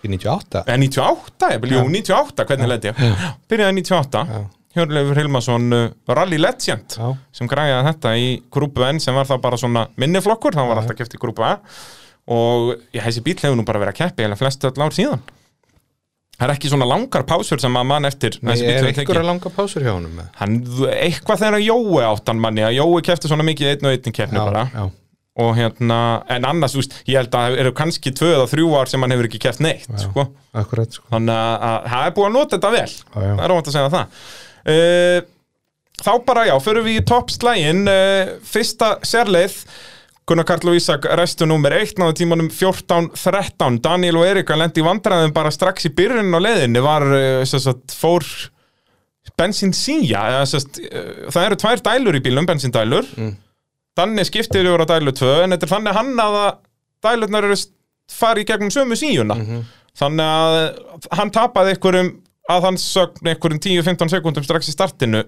Í 0.00 0.10
98 0.16 0.64
Eða 0.64 0.80
98, 0.82 1.52
ég 1.54 1.74
jú, 1.76 1.84
98, 1.94 2.46
hvernig 2.50 2.72
leti 2.74 2.90
ég? 2.90 3.24
Byrjaði 3.52 3.78
98 3.78 4.24
Já. 4.30 4.40
Hjörleifur 4.70 5.18
Hilmarsson 5.18 5.74
uh, 5.74 5.88
Rally 6.14 6.38
Legend 6.38 6.94
Já, 6.98 7.08
sem 7.34 7.48
græjaði 7.50 7.86
þetta 7.90 8.12
í 8.18 8.28
grúpu 8.54 8.86
N 8.86 9.00
sem 9.02 9.16
var 9.18 9.26
það 9.30 9.42
bara 9.46 9.58
svona 9.58 9.88
minniflokkur, 9.98 10.54
það 10.54 10.70
var 10.70 10.80
alltaf 10.82 10.98
keppt 10.98 11.16
í 11.18 11.20
grúpu 11.22 11.42
A. 11.46 11.56
Og 12.30 12.70
ég, 12.94 13.02
þessi 13.02 13.22
bíl 13.26 13.34
hefur 13.40 13.58
nú 13.58 13.66
bara 13.66 13.82
verið 13.82 13.96
að 13.96 14.00
keppi 14.04 14.26
eða 14.28 14.38
flest 14.38 14.66
öll 14.70 14.78
ár 14.78 14.94
síðan 14.94 15.24
Það 16.40 16.46
er 16.48 16.52
ekki 16.54 16.70
svona 16.72 16.86
langar 16.88 17.26
pásur 17.28 17.60
sem 17.60 17.74
að 17.76 17.84
mann 17.90 18.08
eftir 18.08 18.38
Nei, 18.40 18.54
er 18.64 18.86
einhverja 18.88 19.24
langa 19.26 19.50
pásur 19.52 19.84
hjá 19.84 19.90
honum? 19.92 20.22
Hann, 20.38 20.54
eitthvað 20.94 21.42
þegar 21.42 21.60
Jói 21.66 22.00
áttan 22.08 22.40
manni 22.40 22.64
að 22.64 22.78
Jói 22.78 23.02
kefti 23.04 23.28
svona 23.28 23.44
mikið 23.44 23.74
einn 23.74 23.90
og 23.90 23.92
einn 23.98 24.16
keppni 24.16 24.40
bara 24.40 24.62
já, 24.72 24.86
og 25.40 25.50
hérna, 25.56 25.98
en 26.32 26.44
annars, 26.48 26.74
veist, 26.76 26.96
ég 27.08 27.20
held 27.20 27.30
að 27.36 27.44
það 27.52 27.58
eru 27.62 27.72
kannski 27.76 28.10
tvö 28.16 28.30
eða 28.38 28.48
þrjú 28.50 28.70
ár 28.80 28.88
sem 28.90 29.04
hann 29.04 29.12
hefur 29.14 29.28
ekki 29.28 29.38
keft 29.44 29.60
neitt, 29.64 29.84
Já. 29.88 30.00
sko 30.06 30.24
akkurat 30.64 30.96
sko. 30.96 31.04
þannig 31.12 31.36
að- 31.36 31.68
að 31.68 31.86
það 31.92 32.06
er 32.08 32.16
búið 32.16 32.26
að 32.30 32.34
nota 32.38 32.56
þetta 32.56 32.72
vel 32.74 32.88
Já, 32.88 33.20
já. 33.28 33.34
það 33.36 33.44
er 33.46 33.54
óvænt 33.54 33.70
að 33.70 33.76
segja 33.76 33.92
það 33.94 34.16
uh, 34.74 35.20
þá 36.00 36.12
bara 36.26 36.46
já, 36.48 36.54
förum 36.64 36.88
við 36.88 36.98
í 36.98 37.04
toppslægin 37.12 37.84
uh, 37.88 38.32
fyrsta 38.48 38.90
sérleið 39.06 39.56
Gunnar 40.30 40.46
Karl 40.46 40.70
og 40.70 40.76
Ísak 40.78 41.08
restu 41.18 41.46
númer 41.48 41.74
1 41.74 41.96
náðu 41.98 42.14
tímanum 42.20 42.46
14-13 42.54 43.80
Daniel 43.82 44.20
og 44.20 44.28
Erika 44.28 44.54
lendi 44.54 44.84
vandræðum 44.86 45.32
bara 45.34 45.50
strax 45.50 45.88
í 45.88 45.90
byrjunin 45.96 46.36
á 46.38 46.40
leiðinni. 46.44 46.82
Var 46.84 47.06
sem 47.50 47.62
sagt, 47.64 47.90
fór 47.98 48.22
bensín 49.40 49.74
síja 49.74 50.22
uh, 50.38 50.44
það 50.46 51.46
eru 51.48 51.58
tvær 51.58 51.82
dælur 51.82 52.18
í 52.18 52.22
bílum, 52.22 52.46
bensíndælur. 52.46 53.08
Mm. 53.18 53.32
Danni 53.98 54.24
skiptir 54.28 54.68
yfir 54.70 54.84
á 54.86 54.90
dælu 54.92 55.14
2 55.18 55.32
en 55.44 55.56
þetta 55.56 55.66
er 55.66 55.72
þannig 55.72 55.98
hann 55.98 56.22
að 56.22 56.36
dælurnar 57.02 57.48
eru 57.48 57.58
fari 58.10 58.44
í 58.44 58.46
gegnum 58.46 58.70
sömu 58.70 58.98
síjuna. 58.98 59.34
Þannig 59.98 60.30
að 60.30 61.08
hann 61.18 61.34
tapaði 61.34 61.74
einhverjum 61.74 62.12
að 62.50 62.68
hans 62.68 62.86
sögn 62.94 63.32
einhverjum 63.32 63.64
10-15 63.66 64.14
sekundum 64.14 64.46
strax 64.46 64.70
í 64.70 64.76
startinu 64.76 65.24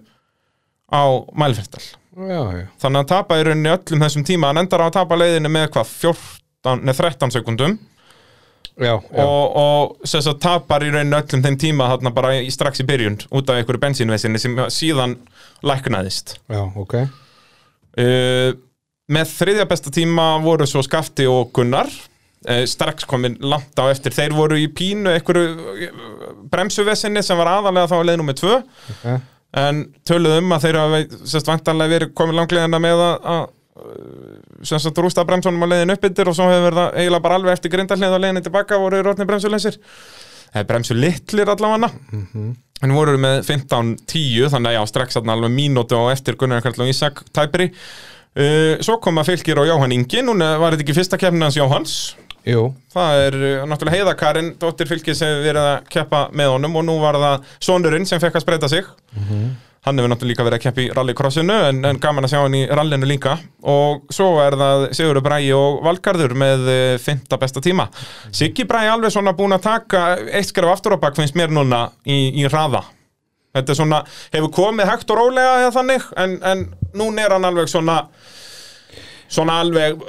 á 0.94 1.02
mælfestal 1.34 1.82
já, 2.16 2.42
já, 2.58 2.66
þannig 2.82 2.98
að 2.98 3.00
hann 3.00 3.10
tapaði 3.12 3.42
í 3.42 3.46
rauninni 3.48 3.72
öllum 3.72 4.04
þessum 4.04 4.26
tíma. 4.28 4.50
Hann 4.50 4.62
endar 4.64 4.84
á 4.84 4.86
að 4.88 4.98
tapa 4.98 5.18
leiðinu 5.18 5.52
með 5.52 5.70
hvað 5.76 5.96
14, 6.02 6.84
nei 6.84 6.94
13 6.98 7.34
sekundum 7.36 7.78
já, 8.76 8.94
já. 9.00 9.24
og, 9.24 9.56
og 9.56 10.08
sem 10.08 10.22
sagt 10.24 10.42
tapar 10.44 10.84
í 10.84 10.92
rauninni 10.92 11.18
öllum 11.18 11.44
þeim 11.44 11.58
tíma 11.60 11.88
þarna 11.92 12.12
bara 12.14 12.34
í, 12.40 12.50
strax 12.52 12.82
í 12.82 12.86
byrjun 12.88 13.18
út 13.30 13.50
af 13.50 13.60
einhverju 13.60 13.82
bensínvesinni 13.82 14.40
sem 14.42 14.60
síðan 14.72 15.16
læknaðist. 15.66 16.36
Já, 16.50 16.62
ok. 16.62 16.96
Uh, 17.92 18.54
með 19.12 19.34
þriðja 19.36 19.68
besta 19.68 19.92
tíma 19.92 20.32
voru 20.44 20.66
svo 20.68 20.84
Skafti 20.84 21.28
og 21.28 21.52
Gunnar. 21.56 21.90
Uh, 22.42 22.64
strax 22.66 23.06
komin 23.06 23.36
langt 23.44 23.78
á 23.78 23.86
eftir. 23.92 24.14
Þeir 24.16 24.34
voru 24.34 24.58
í 24.58 24.68
pínu 24.72 25.12
einhverju 25.12 25.90
bremsuvesinni 26.50 27.22
sem 27.22 27.38
var 27.38 27.52
aðalega 27.58 27.90
þá 27.92 27.98
að 28.00 28.08
leið 28.08 28.18
nummer 28.22 28.38
tvö. 28.38 28.56
Okay. 28.96 29.20
En 29.52 29.82
töluðu 30.08 30.40
um 30.40 30.54
að 30.56 30.66
þeir 30.66 30.78
hafa 30.80 31.00
sérst 31.28 31.50
vantanlega 31.50 31.92
verið 31.96 32.14
komin 32.16 32.38
langlegina 32.38 32.80
með 32.80 33.02
að, 33.04 33.28
að 33.34 33.42
uh, 33.82 35.02
rústa 35.04 35.26
bremsunum 35.28 35.66
á 35.68 35.72
leiðin 35.72 35.94
upp 35.96 36.06
yfir 36.08 36.30
og 36.32 36.38
svo 36.38 36.48
hefur 36.48 36.68
verið 36.70 36.80
það 36.80 37.00
eiginlega 37.00 37.26
bara 37.26 37.40
alveg 37.40 37.56
eftir 37.58 37.74
grindallið 37.74 38.16
á 38.16 38.22
leiðinni 38.22 38.44
tilbaka 38.46 38.80
voru 38.80 39.02
rótni 39.04 39.28
bremsuleysir 39.28 39.78
eða 40.52 40.68
bremsu 40.68 40.96
litlir 40.96 41.52
allavega. 41.52 41.90
En 42.82 42.96
voru 42.96 43.14
með 43.20 43.44
15-10 43.46 44.50
þannig 44.52 44.72
að 44.72 44.74
já, 44.74 44.82
strax 44.90 45.20
alveg 45.20 45.52
mínútu 45.54 45.96
á 45.96 46.12
eftir 46.12 46.36
Gunnar 46.40 46.64
Karl 46.64 46.82
og 46.82 46.90
Ísak 46.90 47.22
tæpri. 47.32 47.70
Uh, 48.32 48.80
svo 48.84 48.96
koma 49.04 49.24
fylgir 49.28 49.60
og 49.60 49.68
Jóhann 49.68 49.92
Ingi. 49.94 50.24
Núna 50.24 50.56
var 50.60 50.74
þetta 50.74 50.86
ekki 50.86 50.96
fyrsta 50.96 51.20
keppnin 51.20 51.46
hans 51.46 51.58
Jóhanns 51.60 51.96
Jú, 52.42 52.62
það 52.90 53.24
er 53.24 53.34
uh, 53.38 53.66
náttúrulega 53.70 53.98
Heiða 54.00 54.14
Karin 54.18 54.54
dóttir 54.58 54.88
fylgir 54.90 55.14
sem 55.14 55.30
hefur 55.30 55.44
verið 55.46 55.66
að 55.68 55.90
keppa 55.94 56.22
með 56.34 56.54
honum 56.56 56.80
og 56.80 56.86
nú 56.88 56.96
var 57.02 57.18
það 57.22 57.52
sonurinn 57.62 58.08
sem 58.08 58.22
fekk 58.22 58.40
að 58.40 58.44
spreita 58.46 58.70
sig. 58.72 58.88
Hann 59.82 59.98
hefur 59.98 60.10
náttúrulega 60.12 60.30
líka 60.30 60.46
verið 60.46 60.58
að 60.58 60.64
keppa 60.64 60.82
í 60.82 60.88
rallycrossinu 60.94 61.54
en, 61.68 61.78
en 61.86 62.00
gaman 62.02 62.26
að 62.26 62.32
sjá 62.34 62.40
hann 62.44 62.54
í 62.54 62.62
rallinu 62.70 63.06
líka. 63.10 63.36
Og 63.66 64.10
svo 64.14 64.28
er 64.42 64.54
það 64.58 64.86
Sigurður 64.94 65.24
Bræi 65.26 65.52
og 65.58 65.80
Valgarður 65.86 66.34
með 66.38 66.66
uh, 66.66 66.80
fymta 67.02 67.38
besta 67.38 67.62
tíma. 67.62 67.88
Siggi 68.34 68.66
Bræi 68.66 68.90
alveg 68.90 69.14
svona 69.14 69.34
búin 69.38 69.54
að 69.54 69.64
taka 69.66 70.04
eitt 70.30 70.50
skref 70.50 70.74
aftur 70.74 70.98
á 70.98 71.02
bak 71.02 71.18
finnst 71.18 71.38
mér 71.38 71.50
núna 71.54 71.88
í, 72.02 72.18
í 72.42 72.46
hraða. 72.46 72.84
Þetta 73.52 73.74
er 73.74 73.76
svona, 73.76 73.98
hefur 74.32 74.54
komið 74.54 74.88
hægt 74.88 75.10
og 75.12 75.18
rólega 75.18 75.56
eða 75.60 75.72
þannig, 75.74 76.06
en, 76.22 76.38
en 76.48 76.62
núna 76.96 77.26
er 77.26 77.34
hann 77.36 77.44
alveg 77.50 77.68
svona 77.68 77.98
svona 79.32 79.58
alveg 79.62 80.00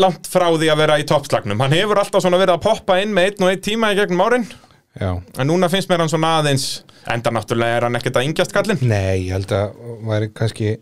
langt 0.00 0.28
frá 0.30 0.48
því 0.50 0.70
að 0.72 0.80
vera 0.82 1.00
í 1.00 1.06
toppslagnum, 1.08 1.60
hann 1.62 1.76
hefur 1.76 2.00
alltaf 2.02 2.24
svona 2.24 2.40
verið 2.40 2.58
að 2.58 2.64
poppa 2.66 2.98
inn 3.02 3.14
með 3.14 3.30
einn 3.30 3.46
og 3.46 3.52
einn 3.52 3.64
tíma 3.64 3.92
í 3.94 3.98
gegnum 4.00 4.24
árin. 4.26 4.48
Já. 4.94 5.10
En 5.38 5.48
núna 5.50 5.70
finnst 5.70 5.90
mér 5.90 6.04
hann 6.04 6.10
svona 6.12 6.36
aðeins 6.38 6.84
enda 7.10 7.32
náttúrulega 7.34 7.78
er 7.78 7.86
hann 7.88 7.98
ekkert 7.98 8.20
að 8.20 8.28
yngjast 8.28 8.52
kallinn 8.54 8.82
Nei, 8.86 9.26
ég 9.26 9.32
held 9.34 9.50
að 9.54 9.72
væri 10.06 10.28
kannski 10.30 10.76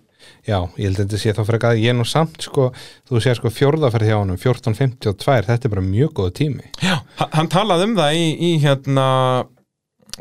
Já, 0.46 0.58
ég 0.76 0.86
held 0.86 0.98
að 0.98 1.04
þetta 1.06 1.18
sé 1.18 1.34
þá 1.34 1.40
fyrir 1.48 1.64
að 1.66 1.80
ég 1.82 1.96
nú 1.98 2.04
samt 2.06 2.44
sko, 2.46 2.68
þú 3.08 3.22
sér 3.24 3.38
sko 3.38 3.50
fjórðaferð 3.50 4.10
hjá 4.10 4.16
honum 4.20 4.38
14.52, 4.38 5.46
þetta 5.48 5.68
er 5.68 5.72
bara 5.72 5.82
mjög 5.82 6.12
góð 6.18 6.28
tími. 6.38 6.68
Já, 6.78 6.94
hann 7.18 7.32
hann 7.34 7.50
talaði 7.50 7.88
um 7.88 7.96
það 7.98 8.18
í, 8.20 8.28
í 8.38 8.50
hérna 8.62 9.06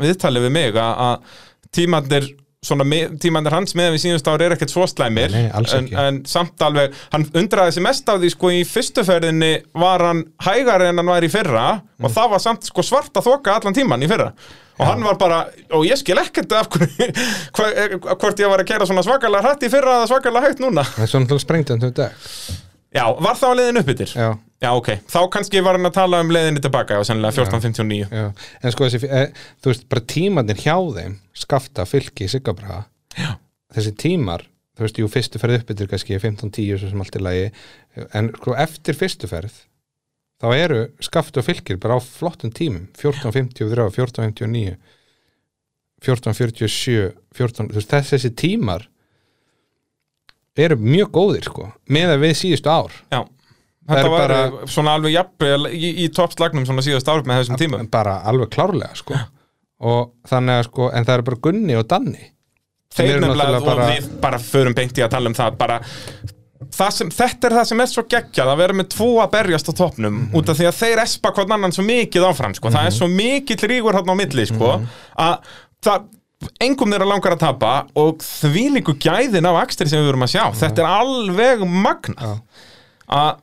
viðtalið 0.02 0.48
við 0.48 0.54
mig 0.58 0.80
að 0.82 1.38
tímandir 1.74 2.30
svona 2.62 2.86
tímandir 3.18 3.56
hans 3.56 3.72
meðan 3.74 3.96
við 3.96 4.02
síðust 4.04 4.28
ári 4.30 4.46
er 4.46 4.54
ekkert 4.54 4.70
svo 4.70 4.84
slæmir. 4.86 5.32
Nei, 5.34 5.48
nei, 5.50 5.62
en, 5.80 5.88
en 5.98 6.20
samt 6.30 6.62
alveg, 6.62 6.94
hann 7.10 7.24
undraði 7.42 7.74
sig 7.74 7.82
mest 7.82 8.10
af 8.14 8.20
því 8.22 8.30
sko 8.36 8.52
í 8.54 8.60
fyrstu 8.70 9.02
ferðinni 9.08 9.50
var 9.82 10.04
hann 10.06 10.20
hægari 10.46 10.92
en 10.92 11.02
hann 11.02 11.10
var 11.10 11.26
í 11.26 11.32
fyrra 11.34 11.64
Mm. 12.02 12.08
og 12.08 12.14
það 12.16 12.30
var 12.32 12.42
samt 12.42 12.64
sko 12.66 12.82
svarta 12.82 13.22
þoka 13.22 13.54
allan 13.54 13.76
tíman 13.78 14.02
í 14.02 14.08
fyrra. 14.10 14.32
Og 14.80 14.86
hann 14.88 15.04
var 15.06 15.18
bara, 15.22 15.36
og 15.78 15.84
ég 15.86 16.00
skil 16.02 16.18
ekkert 16.18 16.54
af 16.58 16.70
hva- 16.74 18.16
hvort 18.18 18.42
ég 18.42 18.50
var 18.50 18.64
að 18.64 18.70
kera 18.72 18.88
svona 18.90 19.04
svakalega 19.06 19.44
hrætt 19.46 19.66
í 19.68 19.70
fyrra 19.70 20.00
eða 20.00 20.08
svakalega 20.10 20.48
hægt 20.48 20.64
núna. 20.64 20.82
Það 20.96 21.06
er 21.06 21.12
svona 21.12 21.38
sprengt 21.44 21.70
en 21.76 21.84
þau 21.84 21.92
dag 22.02 22.18
Já, 22.92 23.06
var 23.24 23.38
það 23.40 23.52
á 23.52 23.58
leiðin 23.60 23.82
upp 23.82 23.92
yfir? 23.94 24.14
Já, 24.20 24.30
Já, 24.62 24.70
ok, 24.78 24.90
þá 25.10 25.20
kannski 25.34 25.62
var 25.66 25.78
hann 25.78 25.90
að 25.90 25.96
tala 25.96 26.20
um 26.22 26.30
leiðinni 26.30 26.62
tilbaka 26.62 27.00
og 27.02 27.06
sennilega 27.08 27.34
14.59 27.48 28.12
já, 28.14 28.26
en 28.62 28.74
sko 28.76 28.86
þessi, 28.86 29.08
e, 29.10 29.22
þú 29.64 29.72
veist, 29.72 29.88
bara 29.90 30.04
tímarnir 30.12 30.60
hjá 30.62 30.76
þeim 30.98 31.16
skafta, 31.34 31.86
fylki, 31.90 32.28
siggabraga 32.30 32.84
Já. 33.18 33.32
þessi 33.74 33.96
tímar 34.04 34.46
þú 34.78 34.86
veist, 34.86 35.02
jú, 35.02 35.10
fyrstu 35.16 35.42
ferð 35.42 35.58
upp 35.64 35.74
yfir 35.74 35.90
kannski 35.90 36.20
15-10 36.22 36.78
svo 36.78 36.92
sem 36.92 37.02
allt 37.02 37.18
í 37.18 37.24
lagi, 37.26 37.50
en 38.20 38.30
sko 38.38 38.54
eftir 38.68 39.00
fyrstu 39.00 39.32
ferð, 39.32 39.58
þá 40.44 40.48
eru 40.60 40.80
skafta 41.10 41.42
og 41.42 41.50
fylkir 41.50 41.82
bara 41.82 41.98
á 41.98 42.00
flottum 42.06 42.54
tímum 42.54 42.86
14.53, 43.02 43.90
14.59 43.98 44.78
14.47 46.06 47.12
14, 47.34 47.74
þú 47.74 47.82
veist, 47.82 47.98
þessi 48.14 48.36
tímar 48.38 48.86
eru 50.58 50.76
mjög 50.78 51.12
góðir 51.16 51.44
sko, 51.48 51.70
með 51.90 52.16
að 52.16 52.20
við 52.26 52.34
síðustu 52.42 52.70
ár 52.72 52.92
Já, 53.12 53.22
þetta 53.92 54.10
var 54.12 54.28
bara- 54.28 54.68
svona 54.68 54.96
alveg 54.98 55.14
jafnvel 55.16 55.70
í, 55.72 55.92
í 56.06 56.10
toppslagnum 56.12 56.66
svona 56.68 56.82
síðast 56.86 57.08
árið 57.08 57.26
með 57.32 57.40
þessum 57.44 57.58
tímum 57.62 57.90
bara 57.92 58.18
alveg 58.26 58.50
klárlega 58.50 58.96
sko 58.96 59.16
og 59.82 60.12
þannig 60.28 60.60
að 60.60 60.68
sko, 60.70 60.92
en 60.94 61.06
það 61.06 61.14
eru 61.14 61.24
bara 61.24 61.42
Gunni 61.42 61.76
og 61.80 61.88
Danni 61.88 62.28
Þeir 62.92 63.22
nefnilega, 63.24 63.58
og 63.62 63.66
bara- 63.66 63.88
við 63.96 64.08
bara 64.20 64.38
förum 64.38 64.74
beint 64.76 64.98
í 65.00 65.02
að 65.06 65.10
tala 65.16 65.30
um 65.30 65.34
það 65.34 65.58
bara 65.58 65.80
það 66.72 66.92
sem, 66.92 67.10
þetta 67.10 67.48
er 67.48 67.52
það 67.56 67.66
sem 67.72 67.80
er 67.82 67.86
svo 67.88 68.04
geggjað 68.04 68.50
að 68.52 68.58
vera 68.58 68.74
með 68.74 68.90
tvo 68.94 69.08
að 69.24 69.32
berjast 69.32 69.70
á 69.72 69.74
toppnum 69.74 70.14
Mhm. 70.14 70.36
út 70.36 70.50
af 70.50 70.58
því 70.58 70.68
að 70.68 70.78
þeir 70.82 71.02
espa 71.02 71.32
hvern 71.34 71.52
annan 71.56 71.72
svo 71.72 71.84
mikið 71.88 72.28
áfram 72.28 72.54
sko. 72.56 72.70
það 72.70 72.86
er 72.86 72.92
svo 72.92 73.08
mikill 73.08 73.68
rígur 73.72 73.94
hann 73.94 74.06
á 74.12 74.16
milli 74.16 74.46
sko, 74.46 74.78
Mhm. 74.78 74.88
að 75.18 75.40
það 75.82 76.06
engum 76.64 76.94
þeirra 76.94 77.10
langar 77.10 77.36
að 77.36 77.44
tapa 77.46 77.72
og 78.00 78.26
því 78.26 78.66
líku 78.78 78.98
gæðin 79.02 79.50
af 79.50 79.62
akstri 79.62 79.90
sem 79.90 80.02
við 80.02 80.12
verum 80.12 80.26
að 80.26 80.36
sjá. 80.36 80.44
Þetta 80.64 80.84
er 80.84 80.92
alveg 80.92 81.66
magnað. 81.70 82.38
Að 83.12 83.40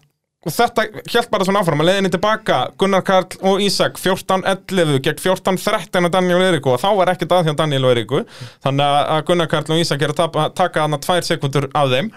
og 0.46 0.54
þetta 0.54 0.84
hjælt 1.10 1.30
bara 1.32 1.46
svona 1.46 1.60
áfram. 1.62 1.80
Að 1.82 1.88
leiðinni 1.90 2.10
tilbaka 2.14 2.58
Gunnar 2.80 3.04
Karl 3.06 3.38
og 3.50 3.62
Ísak 3.64 3.98
14-11 4.00 5.00
gegn 5.04 5.20
14-13 5.20 6.08
að 6.08 6.12
Daniel 6.14 6.38
og 6.38 6.44
Eiríku 6.46 6.72
og 6.74 6.82
þá 6.82 6.88
var 7.00 7.12
ekkert 7.12 7.34
að 7.34 7.48
hjá 7.48 7.56
Daniel 7.58 7.88
og 7.88 7.94
Eiríku 7.94 8.22
þannig 8.64 8.98
að 9.16 9.24
Gunnar 9.28 9.50
Karl 9.50 9.74
og 9.74 9.82
Ísak 9.82 10.04
er 10.04 10.14
að 10.14 10.20
tapa, 10.22 10.48
taka 10.56 10.86
hana 10.86 11.00
tvær 11.02 11.26
sekundur 11.26 11.68
af 11.74 11.90
þeim. 11.92 12.12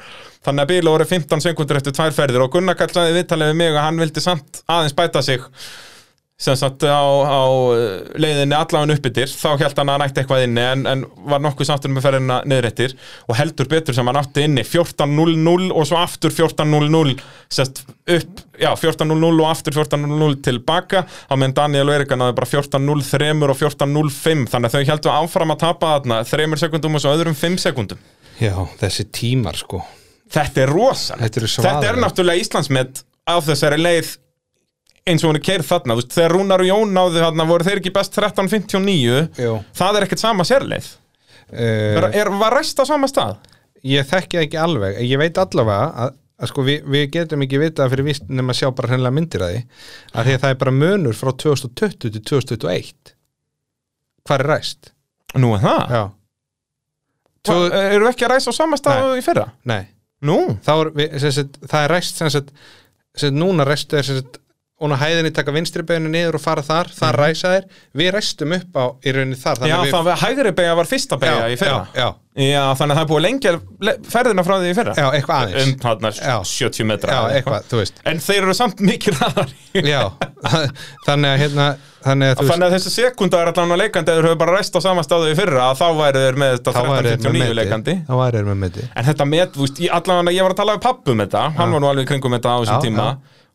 Þannig 0.46 0.64
að 0.64 0.74
bíla 0.74 0.94
voru 0.96 1.08
15 1.10 1.46
sekundur 1.48 1.82
eftir 1.82 1.98
tvær 1.98 2.16
ferðir. 2.18 2.46
Og 2.46 2.54
Gunnar 2.54 2.78
Karl 2.80 2.94
sagði 2.94 3.18
viðtalið 3.20 3.52
við 3.52 3.60
mig 3.64 3.74
að 3.74 3.88
hann 3.88 4.04
vildi 4.06 4.24
samt 4.24 4.62
aðeins 4.70 4.98
bæta 4.98 5.26
sig 5.26 5.50
sem 6.42 6.58
sagt 6.58 6.86
á, 6.90 6.98
á 7.06 7.42
uh, 7.46 7.76
leiðinni 8.18 8.58
allavega 8.58 8.98
upp 8.98 9.10
yfir 9.12 9.30
þá 9.30 9.62
held 9.62 9.82
hann 9.82 9.92
að 9.92 9.98
hann 9.98 10.06
ætti 10.08 10.22
eitthvað 10.24 10.46
inni 10.48 10.64
en, 10.66 10.86
en 10.90 11.04
var 11.30 11.44
nokkuð 11.46 11.70
sáttur 11.70 11.94
með 11.94 12.08
ferðina 12.08 12.40
niðrættir 12.50 12.96
og 13.28 13.38
heldur 13.38 13.70
betur 13.72 13.98
sem 13.98 14.10
hann 14.10 14.22
átti 14.22 14.46
inni. 14.48 14.66
14.00 14.66 15.70
og 15.70 15.86
svo 15.88 16.00
aftur 16.02 16.34
14.00 16.34 17.14
sest 17.52 17.84
upp, 17.86 18.42
já 18.58 18.72
14.00 18.74 19.30
og 19.30 19.50
aftur 19.52 19.78
14.00 19.78 20.40
tilbaka. 20.48 21.06
Á 21.06 21.34
meðan 21.38 21.58
Daniel 21.62 21.92
og 21.92 22.00
Erika 22.00 22.18
náði 22.18 22.38
bara 22.40 22.50
14.03 22.50 23.32
og 23.52 23.62
14.05 23.62 24.48
þannig 24.56 24.72
að 24.72 24.80
þau 24.80 24.90
heldur 24.96 25.20
áfram 25.20 25.54
að 25.54 25.62
tapa 25.68 25.94
þarna 26.00 26.24
3 26.26 26.66
sekundum 26.66 26.98
og 26.98 27.06
svo 27.06 27.14
öðrum 27.14 27.38
5 27.38 27.62
sekundum 27.62 28.02
já, 28.42 28.56
þessi 28.82 29.08
tímar 29.14 29.60
sko. 29.60 29.82
Þetta 30.32 30.64
er 30.64 30.72
rosa 30.72 31.18
Þetta 31.20 31.42
eru 31.42 31.50
Þetta 31.52 31.88
er 31.90 31.98
náttúrulega 32.00 32.44
Íslandsmet 32.46 33.02
á 33.28 33.36
þessari 33.44 33.80
leið 33.82 34.14
eins 35.08 35.24
og 35.24 35.32
hún 35.32 35.40
er 35.40 35.46
keirð 35.46 35.68
þarna 35.70 35.96
þú 35.96 36.02
veist, 36.04 36.16
þegar 36.16 36.36
Rúnar 36.36 36.64
og 36.64 36.70
Jón 36.70 36.96
náðu 36.96 37.22
þarna 37.24 37.48
voru 37.50 37.68
þeir 37.68 37.82
ekki 37.82 37.94
best 37.96 38.18
13.59 38.18 39.42
Jú. 39.42 39.56
það 39.78 39.98
er 39.98 40.08
ekkert 40.08 40.24
sama 40.24 40.46
sérleið 40.48 40.90
er, 41.52 42.06
uh, 42.06 42.18
er, 42.22 42.32
var 42.42 42.58
ræst 42.60 42.82
á 42.82 42.86
sama 42.88 43.10
stað 43.12 43.40
ég 43.88 44.06
þekki 44.08 44.38
það 44.38 44.46
ekki 44.48 44.62
alveg 44.62 45.00
ég 45.08 45.22
veit 45.22 45.42
allavega 45.42 46.06
að, 46.06 46.14
að 46.42 46.52
sko 46.54 46.66
við, 46.68 46.86
við 46.94 47.08
getum 47.16 47.46
ekki 47.48 47.62
vitað 47.64 47.94
fyrir 47.96 48.08
víst 48.12 48.30
nema 48.30 48.56
sjá 48.58 48.70
bara 48.78 48.94
hreinlega 48.94 49.18
myndir 49.18 49.46
að 49.46 49.56
því 49.56 49.64
að 50.14 50.30
því 50.30 50.36
að 50.38 50.46
það 50.46 50.54
er 50.54 50.62
bara 50.64 50.76
munur 50.78 51.18
frá 51.18 51.34
2020 51.46 51.98
til 52.06 52.14
2021 52.22 53.16
hvað 54.22 54.38
er 54.38 54.50
ræst? 54.52 54.92
Nú 55.42 55.56
er 55.56 55.64
það? 55.64 55.96
Já, 55.96 56.04
Tvö... 57.42 57.58
Eru 57.74 58.06
ekki 58.12 58.28
að 58.28 58.36
ræsa 58.36 58.54
á 58.54 58.56
sama 58.56 58.78
stað 58.78 59.16
í 59.18 59.26
fyrra? 59.26 59.48
nei 59.66 59.90
Nú? 60.22 60.38
er, 60.62 60.92
við, 60.94 61.16
sagt, 61.34 61.58
það 61.66 61.86
er 61.88 61.94
ræst 61.96 62.20
sem 62.22 62.30
sagt, 62.30 62.52
sem 63.16 63.32
sagt, 63.32 63.38
núna 63.42 63.66
ræstu 63.66 63.98
er 63.98 64.06
sem 64.06 64.20
sagt, 64.20 64.38
og 64.82 64.94
á 64.96 64.98
hæðinni 65.04 65.32
taka 65.36 65.54
vinstri 65.54 65.84
beinu 65.86 66.10
niður 66.10 66.40
og 66.40 66.42
fara 66.42 66.64
þar, 66.66 66.90
þar 66.96 67.20
ræsa 67.22 67.52
þeir 67.54 67.68
við 68.02 68.10
ræstum 68.16 68.56
upp 68.58 68.80
á 68.82 68.86
í 69.06 69.14
rauninni 69.14 69.38
þar. 69.38 69.62
Já, 69.70 69.76
þannig 69.78 70.10
að 70.16 70.24
hægri 70.26 70.54
beigja 70.58 70.78
var 70.80 70.90
fyrsta 70.90 71.20
beigja 71.22 71.52
í 71.54 71.60
fyrra. 71.62 71.84
já, 71.94 72.08
já, 72.42 72.64
þannig 72.80 72.96
að 72.96 72.98
það 72.98 73.04
er 73.06 73.12
búið 73.12 73.24
lengja 73.28 73.54
le- 73.88 73.96
ferðina 74.16 74.46
frá 74.48 74.56
því 74.58 74.72
í 74.72 74.78
fyrra. 74.80 74.96
Já, 74.98 75.08
eitthvað 75.20 75.46
aðeins. 75.46 75.70
Um 75.70 75.78
þarna 75.86 76.12
Já. 76.18 76.36
70 76.56 76.90
metra 76.90 77.14
já, 77.14 77.22
eitthvað, 77.38 77.70
þú 77.70 77.82
veist. 77.84 78.02
En 78.10 78.24
þeir 78.26 78.42
eru 78.42 78.58
samt 78.58 78.84
mikið 78.90 79.22
ræðar 79.22 79.56
já, 79.86 80.02
þannig 81.08 81.32
að 81.32 81.42
hérna 81.46 81.68
þannig 82.02 82.32
að 82.32 82.40
þú 82.42 82.48
Þannig 82.50 82.66
að 82.66 82.76
þessi 82.76 82.92
sekunda 82.96 83.42
er 83.42 83.52
allan 83.52 83.74
að 83.76 83.82
leikandi 83.84 84.12
eða 84.12 84.22
þau 84.24 84.28
hefur 84.32 84.40
bara 84.42 84.56
rest 84.58 84.78
á 84.78 84.80
sama 84.82 85.04
stáðu 85.06 85.30
í 85.30 85.36
fyrra 85.38 85.68
þá 85.78 85.86
væri 86.00 86.24
þeir 86.26 86.40
með 86.42 86.56
þetta 86.56 86.74
þá 86.74 86.82
væri 86.82 87.12
þeir 87.12 87.20
með 87.22 87.36
1359 87.36 87.60
leikandi. 87.60 87.96
Þá 88.08 88.16
væri 88.22 88.40
þeir 88.40 88.50
með 88.50 88.60
meti 88.64 88.88
En 88.96 89.08
þetta 89.12 89.28
met, 89.30 89.54
þú 89.54 89.68
veist, 89.68 89.84
að 89.86 90.34
ég 90.34 90.48
var 90.48 90.56
að 90.56 90.62
tala 90.64 90.78
við 90.78 91.14
um 91.14 91.22
þetta. 91.22 91.44
Hann 91.60 91.76
var 91.76 91.84
nú 91.84 91.92
alveg 91.92 92.10
kringum 92.10 92.36
þetta 92.38 92.56
á 92.56 92.58
þessum 92.64 92.80
Já, 92.80 92.86
tíma 92.88 93.08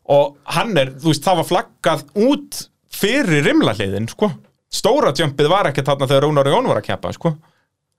Og 0.07 0.37
hann 0.55 0.77
er, 0.79 0.93
þú 0.95 1.11
veist, 1.11 1.23
það 1.25 1.39
var 1.41 1.47
flaggað 1.49 2.03
út 2.15 2.61
fyrir 2.97 3.43
rimlahliðin, 3.49 4.07
sko 4.09 4.31
Stóra 4.71 5.13
jumpið 5.15 5.47
var 5.51 5.69
ekki 5.69 5.83
þarna 5.87 6.07
þegar 6.09 6.23
Rúnar 6.25 6.47
Jón 6.51 6.67
var 6.67 6.79
að 6.81 6.87
keppa, 6.89 7.11
sko 7.15 7.33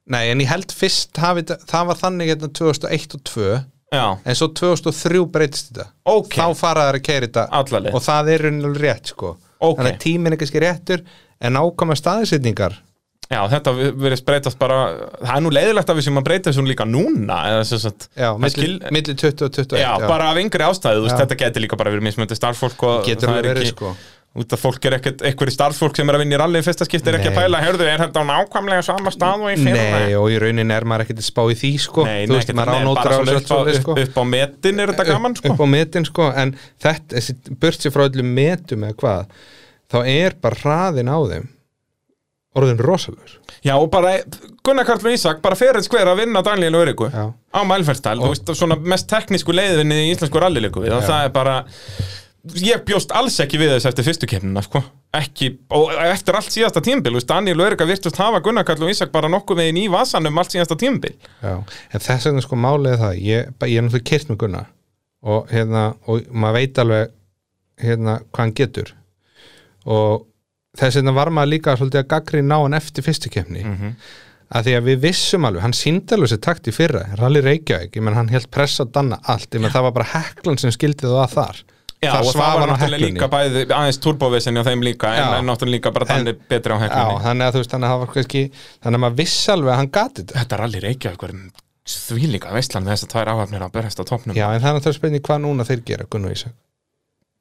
nei, 0.09 0.30
en 0.32 0.40
ég 0.40 0.48
held 0.48 0.72
fyrst 0.72 1.12
þetta- 1.16 1.59
það 1.68 1.86
var 1.90 1.96
þannig 2.00 2.28
hérna 2.32 2.48
2001 2.52 3.14
og 3.14 3.24
2 3.24 3.64
Já, 3.92 4.18
en 4.24 4.34
svo 4.36 4.48
2003 4.52 5.22
breytist 5.32 5.70
þetta 5.72 5.86
Ok. 6.04 6.34
þá 6.36 6.54
fara 6.56 6.86
þær 6.90 6.98
að 6.98 7.02
keira 7.06 7.26
þetta 7.26 7.48
Alla 7.52 7.80
leið. 7.80 7.94
og 7.94 8.02
það 8.04 8.28
er 8.34 8.38
rauninni 8.44 8.78
rétt 8.82 9.06
sko 9.14 9.36
Ok. 9.61 9.78
þannig 9.78 9.92
að 9.94 9.98
tíminn 10.04 10.32
er 10.32 10.36
kannski 10.42 10.61
réttur 10.64 11.04
en 11.40 11.54
ákvæma 11.61 11.96
staðsetningar 11.96 12.76
já, 13.29 13.41
þetta 13.53 13.74
verðist 13.76 14.26
breytast 14.29 14.59
bara 14.61 14.79
Það 15.20 15.33
er 15.37 15.43
nú 15.45 15.51
leiðilegt 15.55 15.91
að 15.93 15.99
við 15.99 16.07
sem 16.09 16.20
að 16.20 16.29
breyta 16.29 16.51
þessum 16.51 16.68
líka 16.70 16.87
núna 16.89 17.39
eða 17.53 17.64
sem 17.68 17.83
sagt 17.83 18.09
já, 18.12 18.29
það 18.29 18.45
milli, 18.45 18.55
skil- 18.55 18.93
milli 18.97 19.14
20 19.24 19.47
og 19.47 19.51
21 19.59 19.83
Já, 19.83 19.91
bara 20.05 20.24
af 20.33 20.37
yngri 20.43 20.68
ástæðu, 20.68 21.01
veist, 21.07 21.18
þetta 21.22 21.41
getur 21.43 21.64
líka 21.64 21.81
bara 21.81 21.93
verið 21.95 22.07
mismöndi 22.09 22.39
starffólk 22.39 22.81
og 22.89 22.95
það 23.05 23.20
það 23.24 23.35
er 23.35 23.51
verið 23.51 23.66
ekki, 23.66 23.74
sko. 23.76 23.91
Út 24.39 24.53
af 24.55 24.61
fólk 24.61 24.85
er 24.87 24.95
ekkert, 24.99 25.22
einhverju 25.24 25.53
starffólk 25.55 25.97
sem 25.99 26.11
er 26.11 26.14
að 26.14 26.20
vinna 26.22 26.37
í 26.37 26.39
rally 26.39 26.61
í 26.61 26.64
fyrsta 26.66 26.85
skipti 26.87 27.11
er 27.11 27.16
ekki 27.18 27.31
að 27.33 27.39
pæla, 27.41 27.59
heyrðu, 27.64 27.87
er 27.89 28.03
þetta 28.05 28.22
á 28.22 28.24
nákvæmlega 28.29 28.83
sama 28.87 29.11
stað 29.11 29.41
og 29.43 29.51
í 29.51 29.57
fyrra? 29.64 29.87
Nei, 30.05 30.12
og 30.20 30.26
í 30.31 30.37
rauninni 30.39 30.74
er 30.76 30.85
maður 30.87 31.07
ekkert 31.07 31.22
að 31.24 31.26
spá 31.26 31.43
í 31.49 31.57
því 31.59 31.70
sko. 31.83 32.05
Nei, 32.07 32.20
þú 32.29 32.37
veist, 32.37 32.53
maður 32.55 32.93
bara 33.01 33.16
á 33.18 33.24
þessu 33.24 33.81
sko. 33.81 33.97
upp 34.05 34.20
á 34.20 34.24
metin 34.29 34.85
er 34.85 34.93
sko. 34.93 35.57
sko 39.09 39.24
þá 39.89 39.99
er 40.05 40.37
bara 40.41 40.59
hraðin 40.62 41.09
á 41.09 41.18
þeim 41.33 41.47
orðin 42.59 42.82
rosalur 42.82 43.38
Já, 43.64 43.74
og 43.78 43.88
bara 43.90 44.18
Gunnar 44.66 44.86
Karl 44.86 45.02
og 45.02 45.14
Ísak 45.16 45.42
bara 45.42 45.59
fyrir 45.59 45.82
skver 45.84 46.11
að 46.12 46.22
vinna 46.22 46.42
Daniel 46.46 46.78
og 46.78 46.86
Eriku 46.86 47.09
Já. 47.11 47.24
á 47.32 47.61
Mælferstæl, 47.66 48.20
þú 48.20 48.30
veist, 48.34 48.54
svona 48.59 48.78
mest 48.78 49.09
teknísku 49.11 49.54
leiðinni 49.56 50.04
í 50.04 50.12
íslensku 50.12 50.42
rallileiku 50.42 50.84
við, 50.84 50.94
og 50.98 51.06
það 51.09 51.26
er 51.26 51.34
bara 51.34 51.59
ég 52.59 52.84
bjóst 52.86 53.12
alls 53.16 53.36
ekki 53.42 53.59
við 53.61 53.74
þess 53.74 53.88
eftir 53.90 54.06
fyrstu 54.06 54.28
keppnina, 54.30 54.62
sko. 54.64 54.82
Ekki, 55.18 55.50
og 55.74 55.90
eftir 56.04 56.36
allt 56.36 56.52
síðasta 56.52 56.82
tímbil, 56.84 57.16
Daniel 57.26 57.61
og 57.62 57.70
Erika 57.70 57.86
virtust 57.88 58.20
hafa 58.20 58.40
Gunnar 58.44 58.66
Karl 58.68 58.84
og 58.86 58.92
Ísak 58.92 59.12
bara 59.12 59.30
nokkuð 59.32 59.62
veginn 59.62 59.80
í 59.80 59.86
vasanum 59.92 60.38
allt 60.38 60.54
síðasta 60.54 60.76
tímbil 60.78 61.14
Já, 61.42 61.54
en 61.64 62.04
þess 62.04 62.28
vegna 62.28 62.44
sko 62.44 62.59
málið 62.61 62.92
er 62.94 63.00
það 63.02 63.22
ég, 63.24 63.54
ég 63.72 63.80
er 63.80 63.86
náttúrulega 63.86 64.11
kyrt 64.12 64.32
með 64.32 64.40
Gunnar. 64.44 64.68
Og 65.28 65.48
hérna, 65.50 65.84
og 66.06 66.28
maður 66.30 66.61
veit 66.61 66.78
alveg 66.78 67.14
hérna 67.82 68.18
hvað 68.28 68.44
hann 68.44 68.54
getur. 68.61 68.92
Og 69.88 70.26
þess 70.77 70.99
vegna 71.01 71.14
var 71.16 71.31
maður 71.33 71.53
líka 71.55 71.77
svolítið 71.79 72.03
að 72.03 72.11
gaggri 72.12 72.43
ná 72.45 72.57
hann 72.61 72.75
eftir 72.77 73.07
fyrstu 73.07 73.31
keppni. 73.33 73.64
Mhm. 73.64 73.95
að 74.49 74.64
því 74.64 74.73
að 74.79 74.87
við 74.89 75.01
vissum 75.03 75.45
alveg, 75.45 75.61
hann 75.61 75.75
síndi 75.77 76.14
alveg 76.16 76.31
sér 76.33 76.39
takt 76.41 76.69
í 76.69 76.73
fyrra, 76.73 77.03
Rally 77.21 77.43
Reykjavík, 77.45 77.99
menn 78.01 78.14
hann 78.16 78.29
helt 78.33 78.49
pressa 78.51 78.85
á 78.85 78.89
danna 78.89 79.19
allt, 79.29 79.53
menn 79.61 79.69
það 79.71 79.83
var 79.83 79.93
bara 79.93 80.07
heklan 80.09 80.57
sem 80.59 80.71
skildi 80.73 81.05
það 81.05 81.21
að 81.21 81.35
þar. 81.35 81.59
Já, 81.99 82.12
Þar 82.14 82.29
og 82.29 82.33
það 82.39 82.55
var 82.61 82.69
náttúrulega 82.71 83.03
líka 83.03 83.29
bæði 83.29 83.62
aðeins 83.75 83.99
turbovesinni 83.99 84.61
og 84.61 84.66
þeim 84.69 84.83
líka, 84.87 85.09
en, 85.11 85.19
Já. 85.19 85.39
en 85.39 85.47
náttúrulega 85.51 85.75
líka 85.77 85.93
bara 85.93 86.07
þannig 86.07 86.39
betri 86.49 86.73
á 86.73 86.77
Já, 86.79 86.83
heklinni 86.87 87.25
þannig 87.27 87.45
að 87.49 87.53
þú 87.57 87.61
veist, 87.61 87.73
þannig 87.75 87.89
að 87.89 87.93
það 87.93 88.03
var 88.05 88.12
kannski 88.14 88.43
þannig 88.55 88.99
að 88.99 89.03
maður 89.05 89.16
vissi 89.19 89.51
alveg 89.53 89.73
að 89.73 89.79
hann 89.83 89.91
gati 89.99 90.23
þetta. 90.23 90.37
Þetta 90.39 90.59
rally 90.62 90.83
Reykjavík 90.85 91.23
var 91.27 91.33
því 91.89 92.31
líka 92.33 92.55
veistlan 92.55 92.85
með 92.87 92.93
þess 92.95 93.05
að 93.09 93.12
tvær 93.16 93.33
áhafnir 93.35 93.64
að 93.66 93.75
berjast 93.75 93.99
á 94.01 94.05
topnum 94.09 94.37
Já, 94.39 94.47
en 94.55 94.62
það 94.62 94.71
er 94.71 94.79
náttúrulega 94.79 94.99
spurning 95.01 95.25
hvað 95.27 95.43
núna 95.43 95.66
þeir 95.69 95.83
gera, 95.91 96.07
Gunnar 96.09 96.31
og 96.31 96.39
Ísak. 96.39 96.55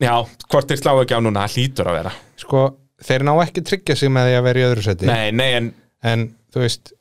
Já, 0.02 0.14
hvort 0.50 0.68
þeir 0.74 0.82
slá 0.82 0.92
ekki 1.04 1.16
á 1.16 1.22
núna, 1.22 1.46
það 1.46 1.56
hlýtur 1.58 1.90
að 1.92 1.98
vera. 2.02 2.14
Sko, 2.42 2.64
þeir 3.06 3.26
ná 3.28 3.34
ekki 3.43 3.64
tryggja 3.68 3.98
sig 4.00 4.12
með 4.14 4.30
því 4.32 4.38
að 4.38 4.45
vera 4.48 4.62
í 4.62 4.68
öðru 4.68 4.86
seti 4.86 5.10
Nei, 5.10 5.32
nei, 5.36 5.50
en 5.58 5.74
en 6.08 6.30
þú 6.54 6.64
veist 6.64 6.93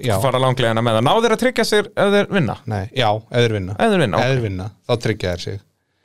já, 0.00 0.14
fara 0.22 0.40
langlegina 0.40 0.82
með 0.84 0.98
það. 0.98 1.06
Ná 1.08 1.12
þeir 1.24 1.34
að 1.34 1.42
tryggja 1.42 1.66
sér 1.66 1.88
ef 1.90 2.12
þeir 2.14 2.30
vinna? 2.36 2.56
Nei, 2.70 2.84
já, 2.96 3.08
eður 3.40 3.56
vinna. 3.56 3.74
Ef 3.76 3.92
þeir 3.94 4.04
vinna, 4.04 4.20
ok. 4.20 4.28
eður 4.30 4.46
vinna, 4.46 4.70
þá 4.86 4.94
tryggja 5.06 5.34
þeir 5.34 5.44
sig. 5.46 5.60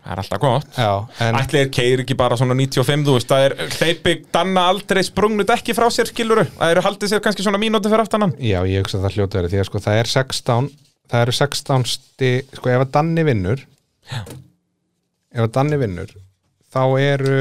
Það 0.06 0.14
er 0.14 0.22
alltaf 0.22 0.42
gott. 0.44 0.76
Já, 0.78 0.90
en 1.26 1.38
Ætli 1.40 1.62
þeir 1.64 1.70
keir 1.74 2.02
ekki 2.04 2.18
bara 2.20 2.38
svona 2.38 2.54
95, 2.58 3.06
þú 3.08 3.14
veist 3.16 3.32
Það 3.32 3.46
er 3.48 3.56
hleypi 3.74 4.12
danna 4.36 4.66
aldrei 4.70 5.02
sprungnut 5.08 5.54
ekki 5.56 5.74
frá 5.74 5.88
sér 5.90 6.12
skiluru 6.12 6.44
Það 6.52 6.74
eru 6.76 6.84
haldið 6.86 7.10
sér 7.10 7.24
kannski 7.26 7.46
svona 7.46 7.58
mínúti 7.58 7.90
fyrir 7.90 8.04
aftanan 8.06 8.36
já, 8.38 8.60
ég 8.70 8.84
hugsa 8.84 9.00
að 9.00 9.08
það 9.08 9.16
hljóta 9.18 9.40
verið 9.40 9.56
því 9.56 9.62
að 9.64 9.68
sko, 9.72 9.82
það 9.82 10.02
er 10.04 10.12
16 10.12 10.70
það 11.10 11.24
eru 11.26 11.36
16 11.40 11.88
sti, 11.90 12.32
sko, 12.60 12.72
ef 12.76 12.84
að 12.86 12.94
Danni 13.00 13.26
vinnur 13.26 13.64
Já. 14.12 14.20
ef 15.34 15.42
að 15.48 15.52
Danni 15.58 15.82
vinnur 15.82 16.14
þá 16.70 16.82
eru 17.02 17.40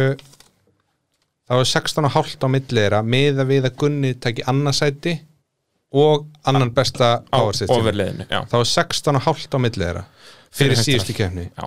þá 1.55 1.61
er 1.61 1.70
16 1.70 2.09
og 2.09 2.14
hálft 2.16 2.46
á 2.46 2.48
milli 2.50 2.80
þeirra 2.80 3.00
miða 3.07 3.46
við 3.48 3.68
að 3.68 3.76
Gunni 3.82 4.11
taki 4.20 4.44
annarsæti 4.50 5.14
og 5.94 6.26
annan 6.50 6.72
besta 6.74 7.11
á 7.30 7.38
áherslu 7.38 7.70
overliðinu 7.70 8.26
Já, 8.26 8.40
þá 8.50 8.57
er 8.59 8.70
16 8.72 9.20
og 9.20 9.26
hálft 9.28 9.55
á 9.55 9.59
milli 9.62 9.84
þeirra 9.84 10.05
fyrir 10.50 10.74
Fyrir 10.74 10.82
síðustu 10.82 11.16
kefni 11.16 11.46
já. 11.48 11.66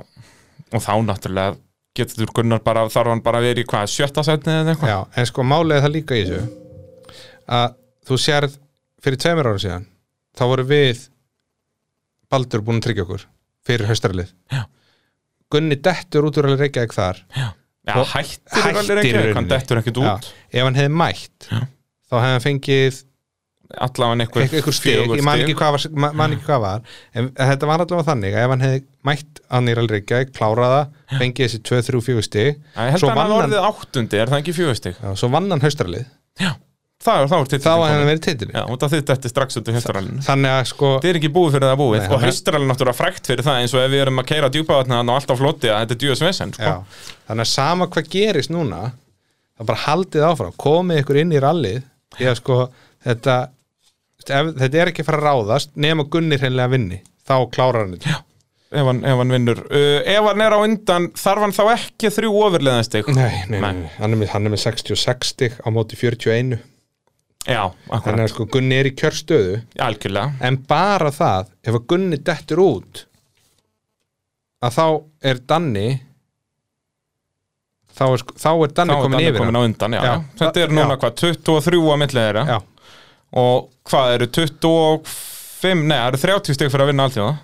Og 0.75 0.83
þá 0.83 0.93
náttúrulega 1.07 1.57
getur 1.97 2.33
Gunnar 2.35 2.61
bara, 2.65 2.85
þarf 2.91 3.13
hann 3.13 3.23
bara 3.25 3.39
að 3.41 3.49
vera 3.49 3.63
í 3.63 3.67
hvað, 3.67 3.89
sjötta 3.89 4.23
setni 4.27 4.53
eða 4.53 4.73
eitthvað? 4.73 4.91
Já, 4.91 4.99
en 5.15 5.29
sko 5.31 5.45
er 5.47 5.85
það 5.85 5.93
líka 5.95 6.17
í 6.17 6.25
þessu 6.27 6.41
að 7.57 7.77
þú 8.07 8.17
sérð 8.21 8.57
fyrir 9.03 9.21
tveimur 9.23 9.49
ára 9.51 9.61
síðan 9.63 9.87
þá 10.37 10.43
voru 10.51 10.67
við 10.67 11.05
Baldur 12.27 12.61
búin 12.61 12.81
að 12.81 12.89
tryggja 12.89 13.07
okkur 13.07 13.23
fyrir 13.67 13.87
haustarlið 13.87 14.33
Já. 14.51 14.65
Gunni 15.47 15.77
dettur 15.79 16.27
út 16.27 16.37
úr 16.39 16.49
alveg 16.49 16.65
reykjaðik 16.65 16.93
þar. 16.95 17.19
Já, 17.31 17.47
Og 17.95 18.07
hættir 18.11 18.65
rally 18.67 18.87
í 18.87 18.95
Reykjavík, 18.99 19.35
hann 19.37 19.47
dettur 19.51 19.79
ekkert 19.81 19.99
Já, 20.03 20.13
út. 20.17 20.31
Ef 20.51 20.63
hann 20.67 20.75
hefði 20.81 20.93
mætt 21.01 21.47
Já. 21.51 21.59
þá 22.11 22.15
hefði 22.17 22.33
hann 22.35 22.43
fengið 22.47 23.03
allavega 23.83 24.23
einhver, 24.23 24.47
fjögur 24.71 25.17
ég 25.19 25.23
man 25.27 25.41
ekki 25.43 25.55
hvað 25.59 25.73
var, 25.75 25.85
ma- 26.03 26.11
man 26.15 26.35
ekki 26.37 26.45
hvað 26.47 26.61
var. 26.63 26.81
En 27.19 27.25
þetta 27.35 27.67
var 27.67 27.81
allavega 27.83 28.05
þannig 28.11 28.35
að 28.37 28.43
ef 28.45 28.53
hann 28.53 28.63
hefði 28.63 28.83
mætt 29.09 29.41
hann 29.51 29.67
í 29.67 29.73
alveg 29.75 29.95
reykjaðik, 29.97 30.31
kláraða 30.37 30.81
fengið 31.17 31.43
þessi 31.49 31.59
2, 31.67 31.81
3, 31.89 32.01
4 32.07 32.23
stig. 32.27 32.61
Já, 32.75 32.79
Ég 32.87 32.95
held 32.95 33.09
að 33.11 33.19
hann 33.21 33.35
orðið 33.41 33.67
áttundi, 33.71 34.21
er 34.23 34.31
það 34.31 34.39
ekki 34.43 34.55
fjögustig? 34.55 34.95
já, 35.03 35.09
svo 35.19 35.29
vann 35.35 35.51
hann 35.51 35.63
haustarlið 35.63 36.05
Já, 36.39 36.51
það 37.03 37.21
er 37.23 37.27
þá 37.29 37.35
titillinn 37.37 37.63
hefði 37.67 37.87
hann 37.87 37.93
kominn. 37.93 38.09
verið 38.09 38.23
titilin 38.25 38.55
Já, 38.57 38.63
af 38.67 38.91
því 38.91 38.99
þetta 39.01 39.27
er 39.27 39.33
strax 39.33 39.57
út 39.59 39.67
í 39.71 39.75
höstralinu 39.77 40.23
þannig 40.25 40.53
að 40.57 40.63
sko 40.71 40.87
Þetta 40.97 41.09
er 41.11 41.19
ekki 41.19 41.31
búið 41.37 41.51
fyrir 41.57 41.67
það 41.71 41.81
búið 41.81 41.99
Nei, 42.01 42.07
og 42.07 42.15
hann 42.17 42.27
höstralinu 42.31 42.69
náttúrulega 42.71 42.97
frækt 42.97 43.29
fyrir 43.31 43.45
það 43.47 43.59
eins 43.61 43.75
og 43.77 43.83
ef 43.83 43.91
við 43.93 44.01
erum 44.05 44.21
að 44.23 44.29
keira 44.31 44.49
djúpavatna 44.55 45.01
og 45.03 45.11
alltaf 45.13 45.41
floti 45.41 45.69
að 45.71 45.83
þetta 45.83 45.95
er 45.97 46.01
djúðs 46.03 46.23
vesen 46.25 46.53
sko. 46.57 46.71
Já, 46.71 47.13
þannig 47.29 47.45
að 47.45 47.51
sama 47.53 47.87
hvað 47.93 48.09
gerist 48.17 48.53
núna 48.53 48.81
þá 49.57 49.65
bara 49.71 49.83
haldið 49.87 50.25
áfram, 50.31 50.55
komið 50.61 51.01
ykkur 51.03 51.19
inn 51.21 51.33
í 51.37 51.41
rallið. 51.41 51.83
Því 52.17 52.27
að 52.31 52.35
sko 52.41 52.57
þetta, 53.07 53.35
ef, 54.27 54.51
þetta 54.61 54.81
er 54.81 54.91
ekki 54.91 55.03
að 55.05 55.09
fara 55.11 55.21
að 55.21 55.27
ráðast 55.29 55.71
nema 55.77 56.05
Gunni 56.13 56.37
hreinlega 56.41 56.73
vinni. 56.73 56.99
Þá 57.27 57.35
klárar 57.53 57.83
hann 57.85 57.95
þetta. 57.97 58.23
Ef, 58.67 58.83
hann, 58.83 58.99
ef 59.07 59.17
hann 59.21 59.31
vinnur. 59.31 59.61
Uh, 59.71 60.01
Ef 60.11 60.25
hann 60.27 60.41
er 60.43 60.53
á 60.53 60.59
undan 60.59 61.05
þarf 61.15 61.45
hann 61.45 61.53
þá 61.55 61.61
ekki 61.77 62.09
þrjú 62.11 62.31
ofurleðanstig 62.49 63.07
Nei, 63.15 63.37
nei, 63.47 63.61
Nei. 63.63 63.69
nei, 63.79 63.91
Hann, 63.95 64.11
er 64.11 64.19
með, 64.19 64.31
hann 64.33 64.49
er 64.49 64.51
með 64.57 64.61
66 64.65 65.29
stig 65.31 65.55
á 65.63 65.67
móti 65.71 65.95
41 65.95 66.57
Já, 67.47 67.61
þannig 67.71 67.93
akkurat, 67.97 68.21
að 68.25 68.31
sko 68.33 68.45
Gunni 68.51 68.75
er 68.81 68.89
í 68.89 68.93
kjörstöðu. 68.99 69.53
Algjörlega. 69.87 70.33
En 70.43 70.57
bara 70.67 71.11
það, 71.15 71.53
ef 71.63 71.77
að 71.79 71.85
Gunni 71.93 72.19
dettur 72.27 72.59
út 72.65 73.03
að 74.67 74.75
þá 74.77 74.85
er 75.31 75.39
Danni 75.47 75.85
þá 77.97 78.03
er, 78.13 78.23
þá 78.37 78.49
er 78.65 78.73
Danni 78.77 78.93
Þá 78.93 78.97
er 78.97 79.03
komin 79.03 79.17
Danni 79.17 79.27
yfir 79.29 79.39
komin 79.41 79.55
hann. 79.55 79.63
á 79.63 79.67
undan, 79.69 79.95
já, 79.97 80.01
Já. 80.03 80.13
Þetta 80.41 80.63
er 80.65 80.73
núna 80.75 80.95
Já. 80.97 80.99
hvað, 81.03 81.15
23 81.23 81.81
á 81.87 81.95
millið 82.03 82.21
þeirra? 82.27 82.43
Já, 82.51 82.57
og 83.43 83.69
hvað 83.89 84.13
eru 84.17 84.27
25, 84.37 85.83
nei, 85.87 85.97
það 85.97 86.07
eru 86.11 86.21
30 86.27 86.57
stig 86.57 86.71
fyrir 86.73 86.85
að 86.85 86.91
vinna 86.91 87.07
allt 87.07 87.17
í 87.17 87.21
það 87.23 87.35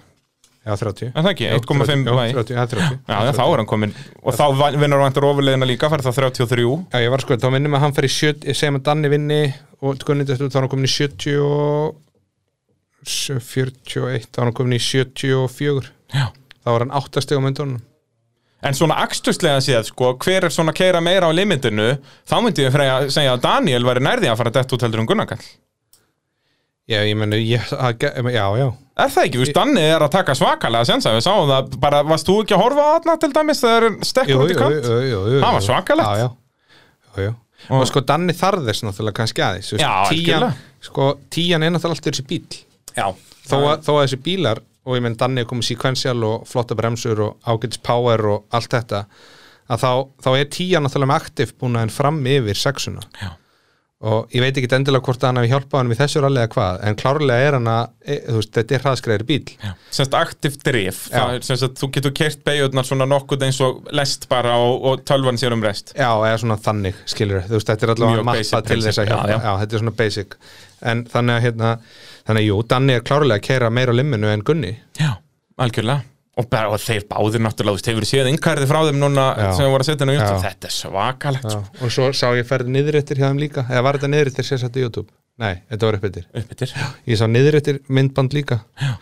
já, 0.63 0.73
30 0.79 1.09
En 1.13 1.23
það 1.25 1.31
ekki, 1.33 1.47
1,5 1.57 2.05
Já, 2.07 2.13
vægi. 2.19 2.33
30, 2.37 2.55
já, 2.55 2.63
30 2.71 2.99
Já, 3.09 3.17
já, 3.27 3.31
þá 3.35 3.43
er 3.43 3.61
hann 3.61 3.69
komin 3.73 3.93
og 4.23 4.37
þá 4.37 4.43
vinnur 4.79 4.97
hann 4.97 5.05
vantur 5.09 5.27
ofurleiðina 5.29 5.67
líka 5.69 5.89
fyrir 5.91 6.05
það 6.07 6.17
33 6.21 6.67
Já, 6.93 6.99
ég 7.03 7.11
var 7.13 7.23
sko, 7.25 7.37
þá 7.43 7.49
minnum 7.55 7.75
að 7.77 7.83
hann 7.87 7.95
fer 7.97 8.07
í 8.07 8.11
70, 8.15 8.47
ég 8.51 8.59
segjum 8.61 8.79
að 8.79 8.85
Danni 8.89 9.11
vinni 9.13 9.41
og 9.83 10.05
Gunni 10.07 10.27
þetta 10.29 10.47
þá 10.47 10.57
er 10.59 10.65
hann 10.65 10.71
komin 10.75 10.87
í 10.89 10.93
70 10.93 11.39
og 11.43 11.99
41, 13.03 14.29
þá 14.31 14.37
er 14.39 14.45
hann 14.47 14.55
komin 14.55 14.77
í 14.77 14.83
74 14.83 15.89
Já. 16.13 16.27
þá 16.63 16.69
er 16.77 16.85
hann 16.85 16.93
8 17.01 17.23
stegum 17.25 17.49
undan 17.49 17.65
honum. 17.73 17.81
En 18.63 18.71
svona 18.77 18.95
akstuslega 19.03 19.59
séð, 19.59 19.89
sko, 19.89 20.13
hver 20.23 20.45
er 20.47 20.53
svona 20.55 20.71
að 20.71 20.77
keira 20.79 21.01
meira 21.03 21.27
á 21.27 21.35
limitinu, 21.35 21.89
þá 22.23 22.35
myndi 22.45 22.63
ég 22.63 22.71
freyja 22.71 22.93
að 23.01 23.09
segja 23.11 23.33
að 23.35 23.41
Daniel 23.43 23.83
væri 23.83 24.03
nærði 24.05 24.29
að 24.31 24.37
fara 24.39 24.53
dett 24.55 24.71
út 24.77 24.85
heldur 24.87 25.01
um 25.03 25.09
Gunnarkall. 25.09 25.43
Já, 26.87 27.01
ég 27.03 27.17
menn, 27.19 27.35
ég, 27.43 27.67
að, 27.75 27.97
ge- 27.99 28.13
já, 28.31 28.45
já 28.61 28.67
Er 28.93 29.09
það 29.09 29.23
ekki, 29.25 29.37
þú 29.39 29.43
veist, 29.43 29.55
Danni 29.57 29.81
er 29.89 30.03
að 30.05 30.11
taka 30.13 30.35
svakalega 30.37 30.85
sensa, 30.85 31.13
við 31.15 31.23
sáum 31.25 31.47
það, 31.49 31.77
bara, 31.81 32.01
varst 32.05 32.27
þú 32.29 32.35
ekki 32.43 32.53
að 32.53 32.61
horfa 32.61 32.83
á 32.85 32.89
þarna 32.93 33.15
til 33.23 33.29
dæmis 33.33 33.61
þegar 33.63 33.85
stekkur 34.05 34.43
út 34.43 34.53
í 34.53 34.57
kant? 34.59 34.75
jú, 34.85 34.99
jú, 35.09 35.21
jú, 35.33 35.39
Það 35.41 35.55
var 35.57 35.65
svakalegt. 35.65 36.11
Já, 36.13 36.21
já, 36.21 36.27
já, 37.17 37.23
já. 37.25 37.31
Og, 37.73 37.85
sko 37.89 38.03
Danni 38.03 38.35
þarðist 38.37 38.83
náttúrulega 38.85 39.17
kannski 39.21 39.41
aðeins 39.45 39.71
þú 39.71 39.77
veist, 39.79 39.85
Já, 39.87 39.93
tíjan, 40.11 40.45
sko, 40.83 41.07
tíjan 41.33 41.63
er 41.65 41.71
náttúrulega 41.73 41.97
alltaf 41.97 42.11
þessi 42.11 42.25
bíl 42.27 42.59
Já, 42.97 43.05
þó 43.47 43.55
að, 43.71 43.85
þó 43.87 43.91
að 43.95 44.01
þessi 44.03 44.19
bílar 44.25 44.61
og 44.83 44.97
ég 44.97 45.05
menn 45.05 45.15
Danni 45.17 45.41
er 45.41 45.47
komið 45.49 45.69
sequential 45.71 46.17
og 46.27 46.43
flotta 46.51 46.75
bremsur 46.75 47.21
og 47.23 47.47
ágætis 47.47 47.79
power 47.87 48.25
og 48.33 48.43
allt 48.53 48.75
þetta 48.75 49.05
að 49.71 49.79
þá, 49.85 49.91
þá 50.25 50.29
er 50.41 50.49
tíjan 50.51 50.83
náttúrulega 50.85 51.11
með 51.13 51.21
aktiv 51.23 51.53
búin 51.63 51.79
að 51.79 51.85
enn 51.87 51.93
fram 51.95 52.19
yfir 52.27 52.59
sexuna. 52.59 53.05
Já, 53.21 53.29
og 54.03 54.33
ég 54.35 54.43
veit 54.43 54.57
ekki 54.59 54.67
endilega 54.75 55.05
hvort 55.07 55.23
hann 55.23 55.39
hafi 55.39 55.49
hjálpað 55.51 55.79
hann 55.79 55.91
við 55.91 55.99
þessu 56.01 56.23
rally 56.23 56.41
eða 56.41 56.51
hvað, 56.51 56.81
en 56.83 56.97
klárlega 56.99 57.47
er 57.47 57.57
hann 57.57 57.69
að 57.71 57.83
e, 58.03 58.17
veist, 58.35 58.51
þetta 58.57 58.75
er 58.75 58.83
hraðskreiðir 58.83 59.25
bíl 59.29 59.53
já. 59.53 59.71
Semst 59.95 60.17
aktiv 60.19 60.57
drif, 60.65 60.99
það 61.13 61.35
er 61.37 61.47
semst 61.47 61.67
að 61.69 61.77
þú 61.79 61.89
getur 61.97 62.15
kert 62.19 62.43
beigurnar 62.47 62.89
svona 62.89 63.07
nokkuð 63.07 63.47
eins 63.47 63.61
og 63.63 63.89
lest 63.95 64.27
bara 64.31 64.57
og, 64.59 64.75
og 64.91 65.05
tölvan 65.07 65.39
sér 65.39 65.55
um 65.55 65.63
rest. 65.63 65.95
Já, 65.95 66.09
eða 66.11 66.41
svona 66.43 66.59
þannig, 66.67 66.99
skilur 67.15 67.47
þú 67.47 67.57
veist, 67.59 67.71
þetta 67.71 67.87
er 67.87 67.95
allavega 67.95 68.27
basic 68.33 68.69
til 68.69 68.81
þess 68.83 69.03
að 69.03 69.11
hjálpa, 69.13 69.35
já, 69.39 69.51
þetta 69.63 69.77
er 69.79 69.85
svona 69.85 69.97
basic. 70.03 70.39
En 70.83 71.05
þannig 71.07 71.39
að 71.39 71.45
hérna, 71.47 71.75
þannig 72.27 72.43
að 72.43 72.49
jú, 72.49 72.63
Danni 72.73 72.97
er 72.97 73.05
klárlega 73.07 73.39
að 73.39 73.47
keira 73.47 73.71
meira 73.71 73.95
limminu 73.95 74.33
en 74.33 74.43
Gunni. 74.43 74.75
Já, 74.99 75.13
algjörlega. 75.63 76.12
Og, 76.33 76.47
bara, 76.49 76.71
og 76.73 76.81
þeir 76.81 77.03
báðir 77.05 77.43
náttúrulega, 77.45 77.77
þú 77.77 77.77
veist, 77.77 77.89
hefur 77.91 78.07
séð 78.09 78.29
yngkarði 78.31 78.65
frá 78.65 78.79
þeim 78.87 78.97
núna 79.03 79.25
Já. 79.37 79.49
sem 79.53 79.67
voru 79.69 79.85
að 79.85 79.89
setja 79.91 80.05
inn 80.07 80.11
á 80.11 80.15
YouTube, 80.15 80.39
þetta 80.41 80.69
er 80.69 80.73
svakalegt, 80.73 81.51
sko, 81.53 81.83
og 81.85 81.91
svo 81.93 82.07
sá 82.17 82.23
ég 82.33 82.47
ferði 82.49 82.73
niðurettir 82.73 83.19
hjá 83.21 83.27
þeim 83.27 83.41
líka. 83.43 83.63
Eða 83.69 83.83
var 83.85 83.99
þetta 83.99 84.09
niðurettir 84.09 84.47
sér 84.47 84.61
satt 84.63 84.79
í 84.79 84.81
YouTube? 84.81 85.13
Nei, 85.43 85.61
þetta 85.69 85.87
var 85.87 85.97
uppbyttir. 85.99 86.73
Ég 87.09 87.19
sá 87.21 87.27
niðurettir 87.29 87.79
myndband 87.89 88.33
líka. 88.33 88.63
Já. 88.81 88.95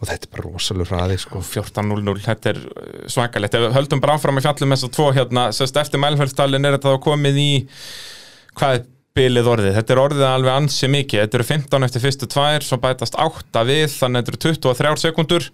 og 0.00 0.08
þetta 0.08 0.24
er 0.24 0.32
bara 0.32 0.46
rosalur 0.46 0.88
hraði 0.88 1.18
sko. 1.20 1.42
14.00, 1.44 2.22
þetta 2.24 2.52
er 2.54 2.62
uh, 2.64 2.86
svakalegt. 3.12 3.56
Ef 3.58 3.66
við 3.66 3.76
höldum 3.76 4.00
bara 4.00 4.16
áfram 4.16 4.40
í 4.40 4.44
fjallum 4.44 4.72
þess 4.72 4.88
að 4.88 4.94
tvo 4.96 5.10
hérna, 5.16 5.42
sérst 5.56 5.76
eftir 5.80 6.00
mælfælstalinn 6.00 6.64
er 6.64 6.78
þetta 6.78 6.94
þá 6.94 7.04
komið 7.04 7.40
í 7.42 7.50
hvað 8.56 8.78
er 8.78 8.88
bilið 9.20 9.50
orðið, 9.52 9.76
þetta 9.76 9.94
er 9.94 10.00
orðið 10.00 10.26
alveg 10.28 10.56
ansi 10.56 10.88
mikið, 10.90 11.24
þetta 11.24 11.38
eru 11.38 11.46
15 11.48 11.86
eftir 11.86 12.04
fyrstu 12.04 12.28
tvær 12.30 12.64
svo 12.64 12.78
bætast 12.80 13.16
8 13.18 13.64
við, 13.68 13.86
þannig 13.92 14.20
að 14.20 14.30
þetta 14.30 14.32
eru 14.32 14.58
23 14.62 15.02
sekundur 15.02 15.48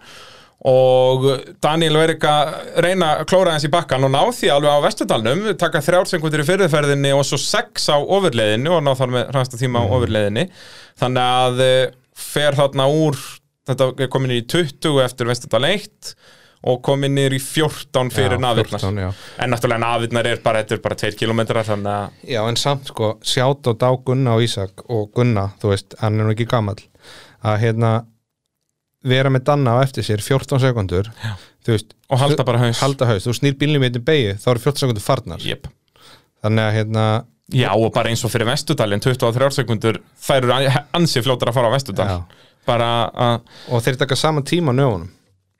og 0.64 1.26
Daniel 1.62 1.98
verið 2.00 2.24
að 2.30 2.52
reyna 2.82 3.10
að 3.18 3.26
klóra 3.30 3.52
hans 3.54 3.66
í 3.68 3.70
bakkan 3.72 4.06
og 4.06 4.10
ná 4.14 4.22
því 4.32 4.48
alveg 4.54 4.72
á 4.72 4.84
Vestudalnum, 4.86 5.42
taka 5.60 5.82
3 5.84 6.00
sekundur 6.08 6.42
í 6.42 6.46
fyrirferðinni 6.48 7.12
og 7.14 7.26
svo 7.28 7.38
6 7.42 7.90
á 7.92 7.98
ofurleiðinni 8.00 8.72
og 8.72 8.80
ná 8.86 8.94
þar 8.96 9.12
með 9.12 9.28
hræsta 9.34 9.60
tíma 9.60 9.84
á 9.84 9.86
ofurleiðinni. 9.86 10.46
Þannig 10.96 11.28
að 11.44 11.60
eh, 11.66 11.84
fer 12.16 12.56
þarna 12.56 12.88
úr 12.88 13.20
þetta 13.68 13.92
er 14.06 14.10
komin 14.10 14.34
í 14.38 14.40
20 14.48 15.02
eftir 15.04 15.28
Vestudal 15.28 15.64
1 15.68 16.16
og 16.66 16.80
komin 16.82 17.12
niður 17.14 17.36
í 17.36 17.40
14 17.42 18.10
fyrir 18.14 18.38
Já, 18.38 18.42
navirnar. 18.42 18.80
14, 18.80 19.00
já. 19.04 19.10
en 19.44 19.52
náttúrulega 19.52 19.82
navirnar 19.84 20.26
er 20.32 20.40
bara, 20.42 20.62
þetta 20.64 20.78
er 20.78 20.82
bara 20.82 20.98
2 20.98 21.12
km 21.20 21.42
þannig 21.52 21.90
að 21.92 22.32
já, 22.32 22.40
en 22.48 22.58
samt 22.58 22.90
sko, 22.90 23.10
sjátt 23.22 23.68
á 23.70 23.72
Dá 23.76 23.90
Gunna 24.06 24.34
og 24.38 24.42
Ísak 24.46 24.82
og 24.88 25.10
Gunna, 25.14 25.50
þú 25.62 25.70
veist, 25.74 25.94
hann 26.00 26.16
er 26.18 26.26
nú 26.26 26.32
ekki 26.34 26.48
gamall 26.50 26.80
að 27.46 27.60
hérna 27.62 27.92
vera 29.08 29.32
með 29.32 29.46
Danna 29.50 29.76
á 29.78 29.84
eftir 29.84 30.06
sér 30.06 30.22
14 30.24 30.62
sekundur 30.62 31.10
og 31.66 32.20
halda 32.20 32.44
bara 32.46 32.60
haus. 32.62 32.82
Halda 32.82 33.08
haus, 33.10 33.26
þú 33.26 33.34
snýr 33.40 33.56
bílnum 33.58 33.82
í 33.86 33.90
einnig 33.90 34.04
beigju 34.06 34.36
þá 34.42 34.50
eru 34.52 34.64
14 34.68 34.84
sekundur 34.84 35.04
farnar. 35.04 35.42
Yep. 35.42 35.70
þannig 36.46 36.68
að 36.68 36.76
hérna, 36.76 37.06
Já, 37.54 37.68
og 37.78 37.92
bara 37.94 38.10
eins 38.10 38.24
og 38.26 38.32
fyrir 38.32 38.48
Vestudalinn 38.48 39.02
23 39.02 39.52
sekundur, 39.60 40.00
þær 40.18 40.48
eru 40.48 40.72
ansi 40.98 41.22
fljótar 41.22 41.52
að 41.52 41.58
fara 41.60 41.70
á 41.70 41.74
Vestudal. 41.76 42.08
Bara 42.66 42.88
að 43.14 43.36
og 43.70 43.84
þeir 43.84 44.00
taka 44.00 44.18
sama 44.18 44.42
tíma 44.42 44.74
á 44.74 44.78
nöfunum 44.78 45.12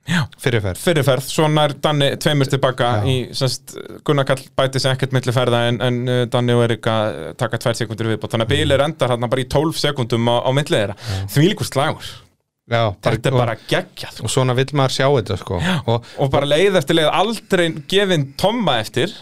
Já. 0.07 0.21
fyrirferð. 0.39 0.79
Fyrirferð, 0.79 1.25
svo 1.27 1.47
nær 1.51 1.73
Danni 1.83 2.13
tveimur 2.19 2.47
tilbaka 2.51 2.91
Já. 2.99 3.07
í, 3.11 3.15
semst, 3.35 3.75
Gunnar 4.07 4.27
Kall 4.27 4.43
bæti 4.55 4.79
sig 4.79 4.93
ekkert 4.93 5.15
milli 5.15 5.33
ferða 5.35 5.65
en, 5.67 5.79
en 5.83 5.97
uh, 6.07 6.21
Danni 6.31 6.55
og 6.55 6.63
Erika 6.63 6.95
taka 7.39 7.59
tvær 7.59 7.75
sekundur 7.79 8.11
viðbót, 8.13 8.31
þannig 8.31 8.47
að 8.47 8.53
bílir 8.53 8.83
endar 8.83 9.15
hann 9.15 9.27
bara 9.27 9.43
í 9.43 9.49
12 9.51 9.81
sekundum 9.81 10.27
á, 10.31 10.47
á 10.47 10.49
milli 10.55 10.79
þeirra. 10.79 10.95
Því 11.33 11.49
líkur 11.51 11.67
slagur, 11.67 12.11
Já, 12.67 12.81
þetta 12.99 13.29
er 13.29 13.35
bara 13.37 13.55
geggjað 13.69 14.17
og 14.25 14.31
svona 14.31 14.53
vill 14.57 14.73
maður 14.75 14.95
sjá 14.97 15.05
þetta 15.07 15.37
sko. 15.39 15.59
Og, 15.87 16.07
og 16.19 16.31
bara 16.33 16.49
leið 16.49 16.79
eftir 16.81 16.97
leið 16.97 17.13
aldrei 17.15 17.67
gefin 17.87 18.25
tomma 18.39 18.79
eftir. 18.81 19.13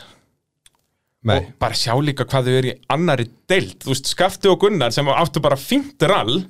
Nei, 1.25 1.35
og 1.37 1.51
bara 1.61 1.77
sjá 1.77 1.93
líka 2.01 2.25
hvað 2.29 2.49
þau 2.49 2.55
eru 2.59 2.71
í 2.71 2.75
annari 2.93 3.27
deild, 3.49 3.77
þú 3.81 3.91
veist, 3.93 4.09
Skafti 4.13 4.49
og 4.49 4.59
Gunnar 4.61 4.93
sem 4.93 5.07
áttu 5.09 5.41
bara 5.41 5.57
fínt 5.57 6.01
rall 6.05 6.43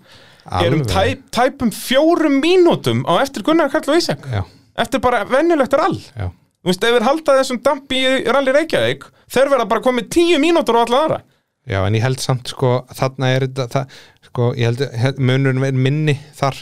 erum 0.59 0.81
alveg. 0.83 0.91
tæp, 0.91 1.21
tæpum 1.35 1.71
fjórum 1.75 2.39
mínútum 2.43 3.03
á 3.07 3.19
eftir 3.23 3.43
Gunnar 3.47 3.71
Karl 3.71 3.91
og 3.91 3.99
Ísak. 3.99 4.23
Já, 4.31 4.43
eftir 4.83 5.03
bara 5.03 5.23
venjulegt 5.27 5.75
rall. 5.79 5.95
Já, 6.15 6.27
þú 6.31 6.71
veist, 6.71 6.83
ef 6.83 6.97
þeir 6.97 7.07
halda 7.07 7.37
þessum 7.39 7.61
dampi 7.63 8.03
í 8.03 8.13
ralli 8.27 8.55
Reykjavík 8.55 9.07
þeir 9.31 9.51
verða 9.51 9.67
bara 9.71 9.83
komið 9.83 10.11
tíu 10.15 10.39
mínútur 10.43 10.79
og 10.79 10.87
alla 10.87 11.01
aðra. 11.03 11.19
Já, 11.65 11.79
en 11.81 11.97
ég 11.97 12.03
held 12.05 12.21
samt 12.21 12.51
sko 12.51 12.77
þarna 12.93 13.31
er 13.35 13.47
þetta 13.49 13.87
sko, 14.29 14.51
ég 14.59 14.79
held 15.01 15.19
munurinn 15.19 15.63
er 15.65 15.75
minni 15.87 16.19
þar 16.37 16.59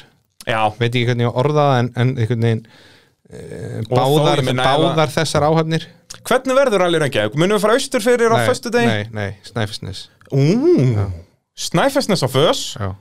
já, 0.47 0.59
veit 0.79 0.89
ekki 0.89 1.05
hvernig 1.09 1.27
ég 1.27 1.43
orða 1.43 1.67
það 1.69 1.77
en, 1.81 1.91
en 1.95 2.15
einhvern 2.15 2.47
veginn 2.47 2.63
e, 2.63 3.43
þó, 3.89 3.93
báðar, 3.95 4.41
ég 4.43 4.49
meina, 4.49 4.65
báðar 4.67 5.13
þessar 5.13 5.47
áhafnir 5.49 5.87
hvernig 6.23 6.59
verður 6.59 6.85
ralli 6.85 7.03
Reykjavík? 7.03 7.37
munum 7.39 7.57
við 7.57 7.65
fara 7.67 7.77
austur 7.79 8.03
fyrir 8.05 8.33
á 8.33 8.37
föstu 8.47 8.73
degi? 8.73 8.89
nei, 8.89 9.07
nei, 9.13 9.39
Snæfisnes 9.47 10.07
Ú, 10.33 10.41
Snæfellsnes 11.53 12.23
á 12.25 12.29
fös? 12.31 12.61
Já, 12.79 12.95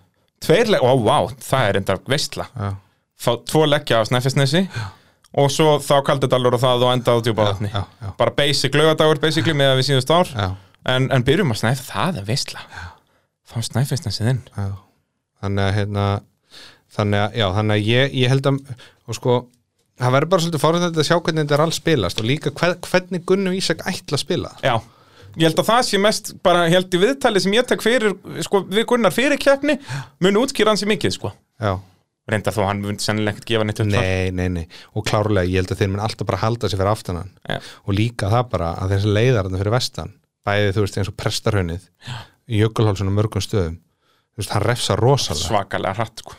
tveir 0.45 0.69
leggja, 0.69 0.85
ó, 0.85 0.93
vá, 1.01 1.33
það 1.41 1.69
er 1.69 1.79
enda 1.81 1.97
veistla. 2.09 2.49
Já, 2.53 2.75
fá 3.17 3.31
tvo 3.49 3.65
leggja 3.69 4.03
á 4.03 4.09
Snæfellsnesi 4.09 4.67
og 5.41 5.49
svo 5.53 5.79
þá 5.81 5.95
Kaldidalur 6.05 6.59
og 6.59 6.61
það 6.61 6.85
og 6.85 6.93
enda 6.93 7.15
á 7.17 7.19
djúpaðatni 7.25 7.71
já, 7.73 7.81
já, 7.89 8.11
bara 8.19 8.35
basic 8.37 8.77
lögadagur 8.77 9.21
basically 9.23 9.57
með 9.57 9.73
að 9.73 9.79
við 9.81 9.89
síðust 9.89 10.13
ár. 10.13 10.33
Já, 10.37 10.49
en, 10.93 11.09
en 11.15 11.25
byrjum 11.25 11.55
að 11.55 11.63
snæfa, 11.63 11.87
það 11.89 12.21
er 12.21 12.29
veistla. 12.29 12.67
Fá 13.49 13.57
snæfisnesið 13.65 14.33
inn. 14.35 14.43
Já. 14.53 14.69
þannig 15.43 15.65
að 15.65 15.75
hérna 15.79 16.07
þannig 16.97 17.25
að, 17.25 17.37
já, 17.41 17.47
þannig 17.59 17.77
að 17.77 17.91
ég, 17.91 18.17
ég 18.23 18.33
held 18.33 18.49
að 18.51 18.59
og 19.09 19.19
sko, 19.19 19.37
það 20.01 20.17
verður 20.17 20.33
bara 20.33 20.45
svolítið 20.45 20.65
fórhundið 20.65 21.03
að 21.03 21.09
sjá 21.09 21.17
hvernig 21.19 21.45
þetta 21.45 21.57
er 21.57 21.65
alls 21.67 21.79
spilast 21.81 22.23
og 22.23 22.29
líka 22.29 22.53
hver, 22.57 22.75
hvernig 22.89 23.25
Gunnu 23.29 23.55
Ísak 23.59 23.85
ætla 23.89 24.19
að 24.19 24.25
spila. 24.25 24.53
Já, 24.65 24.75
ég 25.37 25.47
held 25.49 25.63
að 25.63 25.71
það 25.71 25.87
sé 25.89 26.03
mest 26.03 26.35
bara 26.45 26.67
held 26.73 26.93
í 26.93 27.01
viðtali 27.03 27.43
sem 27.45 27.57
ég 27.57 27.69
tek 27.69 27.85
fyrir 27.85 28.17
sko, 28.47 28.65
við 28.71 28.87
Gunnar 28.93 29.15
fyrir 29.15 29.41
keppni 29.43 29.79
mun 30.23 30.43
útskýra 30.43 30.75
hans 30.75 30.85
í 30.85 30.91
mikið 30.91 31.17
sko. 31.17 31.33
Já, 31.63 31.75
reyndar 32.31 32.55
þó 32.55 32.65
hann 32.69 32.83
mun 32.85 33.01
sennilega 33.03 33.37
ekkert 33.37 33.51
gefa 33.51 33.67
neitt 33.67 33.83
upp 33.83 33.91
nei, 33.91 34.33
nei, 34.35 34.49
nei. 34.53 34.67
Og 34.95 35.07
klárlega, 35.09 35.49
ég 35.51 35.63
held 35.63 35.75
að 35.75 35.83
þeir 35.83 35.95
mun 35.95 36.05
alltaf 36.05 36.29
bara 36.29 36.43
halda 36.45 36.71
sig 36.71 36.79
fyrir 36.79 36.93
aftanan 36.93 37.33
Já. 37.49 37.59
og 37.59 37.97
líka 37.99 38.31
það 38.33 38.51
bara 38.53 38.75
að 38.83 38.95
þessi 38.97 39.15
leiðarinn 39.17 39.59
fyrir 39.59 39.75
vestan 39.75 40.13
bæði 40.47 40.75
þú 40.77 40.85
veist 40.85 41.01
eins 41.01 41.11
og 41.11 41.17
prestarhaunnið 41.19 41.89
í 42.53 42.63
Jökulhálsun 42.63 43.11
og 43.11 43.17
mörgum 43.17 43.43
stöðum 43.43 43.81
veist, 44.39 44.53
hann 44.55 44.65
refsa 44.65 44.97
rosalega. 44.99 45.49
Svakalega 45.49 45.95
hratt 45.99 46.23
sko. 46.23 46.37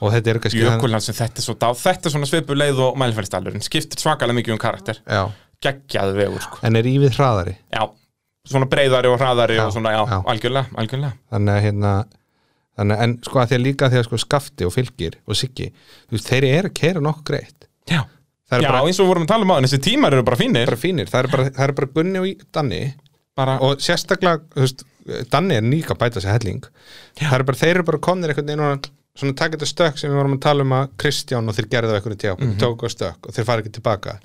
og 0.00 0.12
þetta 0.14 0.30
er 0.30 0.40
kannski 0.44 0.62
Jökulhans 0.62 1.08
sem 1.08 1.16
þetta 1.18 1.42
er 1.42 1.46
svo 1.46 1.56
dá, 1.58 1.68
þetta 1.78 2.08
er 2.08 2.14
svona 2.14 2.30
svipu 2.30 2.56
leið 2.56 2.82
og 2.86 2.98
mælfælstallurinn, 3.02 3.64
skiptir 3.64 4.02
svakalega 4.02 4.38
mikið 4.38 4.56
um 4.56 4.62
karakter. 4.62 5.00
Já, 5.02 5.24
geggjaðu 5.64 6.18
vegur 6.20 6.44
sko. 6.46 6.62
en 6.62 6.78
er 6.78 6.90
ívið 6.90 7.18
hraðari? 7.18 7.56
Já, 7.74 7.82
svona 8.50 8.68
breyðari 8.70 9.10
og 9.10 9.18
hraðari 9.20 9.58
Já, 9.58 9.64
og 9.66 9.74
svona, 9.74 9.94
já, 9.96 10.02
algjörlega, 10.32 10.74
algjörlega. 10.78 11.18
Þannig 11.34 11.54
að 11.56 11.64
hérna 11.68 11.94
þannig, 12.78 13.04
en 13.06 13.16
sko 13.26 13.40
að 13.42 13.50
því 13.50 13.58
að 13.58 13.64
líka 13.68 13.90
því 13.90 14.00
að 14.00 14.08
sko 14.08 14.20
skafti 14.24 14.66
og 14.68 14.74
fylgir 14.74 15.20
og 15.26 15.38
siggi, 15.38 15.70
þú 16.08 16.18
veist, 16.18 16.30
þeir 16.30 16.48
eru 16.50 16.70
að 16.70 16.76
keira 16.80 17.02
nokkuð 17.04 17.30
greitt. 17.30 17.70
Já, 17.90 18.02
bara, 18.50 18.82
eins 18.84 19.00
og 19.00 19.06
við 19.06 19.12
vorum 19.12 19.26
að 19.26 19.32
tala 19.34 19.46
um 19.46 19.54
á 19.54 19.58
þessi 19.64 19.82
tímar 19.88 20.14
eru 20.14 20.26
bara 20.26 20.38
fínir. 20.40 20.68
Bara 20.70 20.80
fínir, 20.80 21.10
það 21.10 21.24
er 21.24 21.30
bara, 21.34 21.46
það 21.50 21.66
er 21.66 21.74
bara 21.80 21.92
Gunni 21.98 22.22
og 22.22 22.44
Danni 22.54 22.82
bara, 23.34 23.56
og 23.64 23.82
sérstaklega, 23.82 24.42
þú 24.54 24.66
veist, 24.66 24.84
Danni 25.32 25.56
er 25.58 25.64
líka 25.66 25.94
að 25.94 26.00
bæta 26.04 26.20
sér 26.24 26.36
helling 26.38 26.64
er 27.20 27.42
bara, 27.44 27.58
þeir 27.60 27.74
eru 27.76 27.84
bara 27.90 27.98
komnir 27.98 28.32
einhvern 28.32 28.46
veginn 28.48 28.64
og 28.64 28.86
svona 29.18 29.34
taka 29.38 29.56
þetta 29.58 29.68
stökk 29.70 29.98
sem 30.00 30.10
við 30.10 30.16
vorum 30.18 30.36
að 30.38 30.44
tala 30.46 30.64
um 30.66 30.72
að 30.74 30.86
Kristján 30.98 31.48
og 31.50 31.54
þeir 31.58 31.68
gerðu 31.74 31.92
á 31.92 31.96
einhvern 32.00 32.18
tíu 32.22 32.36
Mhm. 32.38 32.54
tóku 32.58 32.88
á 32.88 32.90
stökk 32.90 33.28
og 33.28 33.34
þeir 33.36 33.44
fara 33.50 33.62
ekki 33.62 33.74
tilbaka 33.76 34.18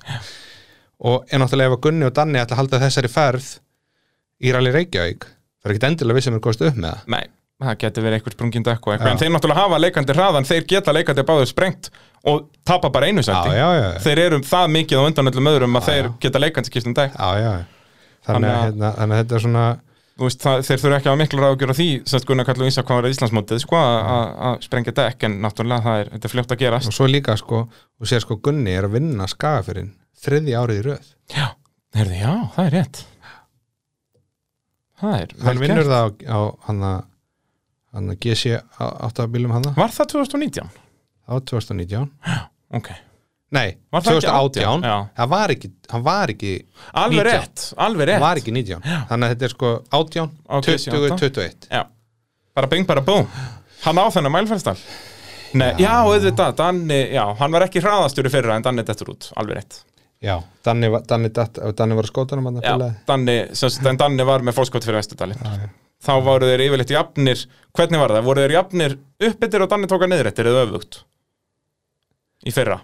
og 1.00 1.24
en 1.32 1.40
náttúrulega 1.40 1.70
ef 1.70 1.76
að 1.78 1.82
Gunni 1.86 2.06
og 2.08 2.14
Danni 2.16 2.38
ætla 2.40 2.56
að 2.56 2.60
halda 2.62 2.80
þessari 2.84 3.08
ferð 3.12 3.50
í 4.42 4.52
Rally 4.52 4.72
Reykjavík 4.74 5.24
það 5.28 5.68
er 5.68 5.74
ekkert 5.74 5.86
endilega 5.90 6.18
við 6.18 6.26
sem 6.26 6.34
er 6.38 6.42
góðst 6.44 6.64
upp 6.66 6.76
með 6.80 6.90
það 6.96 7.14
nei, 7.14 7.24
það 7.60 7.78
getur 7.84 8.04
verið 8.06 8.18
eitthvað 8.18 8.34
sprungin 8.36 8.64
eitthvað, 8.72 9.00
Já. 9.00 9.10
en 9.12 9.18
þeir 9.20 9.32
náttúrulega 9.34 9.60
hafa 9.64 9.80
leikandi 9.84 10.16
hraðan 10.16 10.48
þeir 10.48 10.66
geta 10.74 10.92
leikandi 10.96 11.24
báður 11.28 11.50
sprengt 11.50 11.90
og 12.24 12.48
tapa 12.68 12.90
bara 12.92 13.06
einu 13.08 13.22
sæti 13.24 13.52
já, 13.56 13.68
já, 13.76 13.84
já. 13.84 13.98
þeir 14.04 14.18
eru 14.26 14.40
það 14.44 14.72
mikið 14.76 14.96
á 15.00 15.02
undan 15.08 15.30
öllum 15.32 15.50
öðrum 15.52 15.76
að 15.76 15.84
Já, 15.84 15.88
þeir 15.92 16.04
já. 16.08 16.12
geta 16.26 16.38
leikandi 16.44 16.72
skiptum 16.72 16.94
já, 16.94 17.30
já. 17.40 17.52
Þannig, 18.20 18.50
að, 18.52 18.64
hérna, 18.66 18.88
þannig 18.98 19.16
að 19.16 19.20
þetta 19.22 19.34
er 19.38 19.40
svona 19.46 19.64
veist, 20.26 20.40
það, 20.44 20.62
þeir 20.68 20.80
þurfa 20.82 20.96
ekki 21.00 21.10
að 21.12 21.18
miklu 21.20 21.40
ráð 21.42 21.54
að 21.54 21.60
gera 21.62 21.76
því 21.78 21.86
sett 22.12 22.26
Gunnar 22.28 22.46
Karl 22.48 22.62
og 22.64 22.68
Ísak 22.70 22.86
hvað 22.90 23.00
var 23.00 23.08
Íslandsmótið 23.10 23.62
sko, 23.64 23.76
að- 23.80 24.58
sprengja 24.66 24.92
dekk 24.98 25.24
en 25.28 25.38
náttúrulega 25.44 25.84
það 25.86 26.00
er, 26.02 26.10
þetta 26.14 26.28
er 26.28 26.34
fljótt 26.34 26.54
að 26.56 26.60
gerast. 26.64 26.90
Og 26.90 26.96
svo 26.98 27.06
líka 27.10 27.36
sko, 27.40 27.62
og 28.00 28.06
sér 28.10 28.20
sko 28.24 28.36
Gunni 28.44 28.74
er 28.76 28.88
að 28.88 28.96
vinna 28.98 29.26
skagafyrinn 29.30 29.92
þriði 30.20 30.56
árið 30.60 30.80
í 30.80 30.84
röð. 30.90 31.10
Já, 31.36 31.46
heyrðu, 31.96 32.18
já, 32.20 32.34
það 32.56 32.66
er 32.66 32.76
rétt. 32.78 33.02
Það 35.00 35.14
er 35.22 35.30
hann 35.46 35.60
vinnur 35.62 35.80
gert. 35.80 35.92
það 35.94 36.04
á, 36.28 36.36
á 36.36 36.40
hann 36.68 36.82
að 36.84 36.98
hann 37.96 38.10
að 38.12 38.18
GC 38.22 38.50
áttabílum 38.78 39.54
hann 39.56 39.64
Var 39.76 39.94
það 39.96 40.10
2019? 40.12 40.68
á 41.30 41.34
2019 41.40 42.10
ok 42.76 42.90
Nei, 43.50 43.72
Var 43.90 44.04
það 44.06 44.16
ekki 44.20 44.26
2018 44.30 44.62
18? 44.62 44.84
Já. 44.86 44.96
hann 45.18 45.30
var 45.32 45.52
ekki, 45.56 45.70
hann 45.90 46.02
var 46.06 46.30
ekki 46.34 46.52
Alveg 46.94 47.16
19. 47.18 47.26
rétt, 47.30 47.64
alveg 47.76 48.04
hann 48.04 48.12
rétt. 48.12 48.22
var 48.22 48.40
ekki 48.40 48.52
19 48.54 48.84
þannig 49.10 49.26
að 49.26 49.32
þetta 49.34 49.48
er 49.48 49.54
sko 49.56 49.70
18, 49.98 50.28
Ok, 50.60 50.68
20, 50.68 50.98
18. 51.10 51.18
21 51.18 51.70
Já, 51.74 51.82
bara 52.54 52.70
bing, 52.70 52.86
bara 52.86 53.02
bú 53.02 53.16
Hann 53.84 53.98
á 53.98 54.06
þennan 54.14 54.34
mælferðstall 54.36 54.78
Nei, 55.58 55.72
já, 55.82 55.90
auðvitað, 56.06 56.54
Danni, 56.60 57.00
já, 57.10 57.24
hann 57.40 57.50
var 57.50 57.64
ekki 57.66 57.82
hraðastur 57.82 58.28
í 58.28 58.30
fyrra 58.30 58.54
en 58.54 58.62
Danni 58.62 58.84
dettur 58.86 59.08
út, 59.10 59.32
alveg 59.34 59.56
rétt. 59.58 59.80
Já, 60.22 60.36
Danni 60.62 60.86
var, 60.94 61.02
Danni, 61.10 61.32
datt, 61.34 61.58
Danni 61.74 61.96
var 61.98 62.06
skótanum 62.06 62.46
hann 62.46 62.60
Já, 62.62 62.76
Danni, 63.08 63.38
sem 63.58 63.96
Danni 63.98 64.26
var 64.28 64.44
með 64.46 64.60
fórskot 64.60 64.86
fyrir 64.86 65.00
Vestudalinn 65.00 65.42
Þá 66.00 66.12
voru 66.24 66.46
þeir 66.48 66.62
yfirleitt 66.68 66.92
jafnir 66.94 67.42
Hvernig 67.76 68.00
var 68.00 68.14
það? 68.14 68.26
Voru 68.30 68.44
þeir 68.46 68.54
jafnir 68.60 68.94
uppbyttir 69.26 69.64
og 69.66 69.72
Danni 69.74 69.90
tóka 69.90 70.06
niðrættir 70.08 70.48
eða 70.52 70.62
öfugt? 70.68 71.02
Í 72.40 72.52
fyrra. 72.56 72.78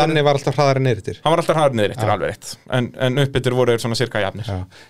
Danni 0.00 0.16
verið- 0.18 0.24
var 0.26 0.34
alltaf 0.34 0.56
hraðari 0.58 0.80
neyritir 0.82 1.18
Hann 1.22 1.30
var 1.30 1.38
alltaf 1.44 1.54
hraðar 1.56 1.74
niðrættir, 1.78 2.08
Já. 2.08 2.12
alveg 2.16 2.30
rétt. 2.32 2.48
En, 2.74 2.88
en 3.06 3.18
uppbyttir 3.22 3.54
voru 3.54 3.76
svona 3.78 3.94
cirka 3.94 4.18
jafnir. 4.24 4.48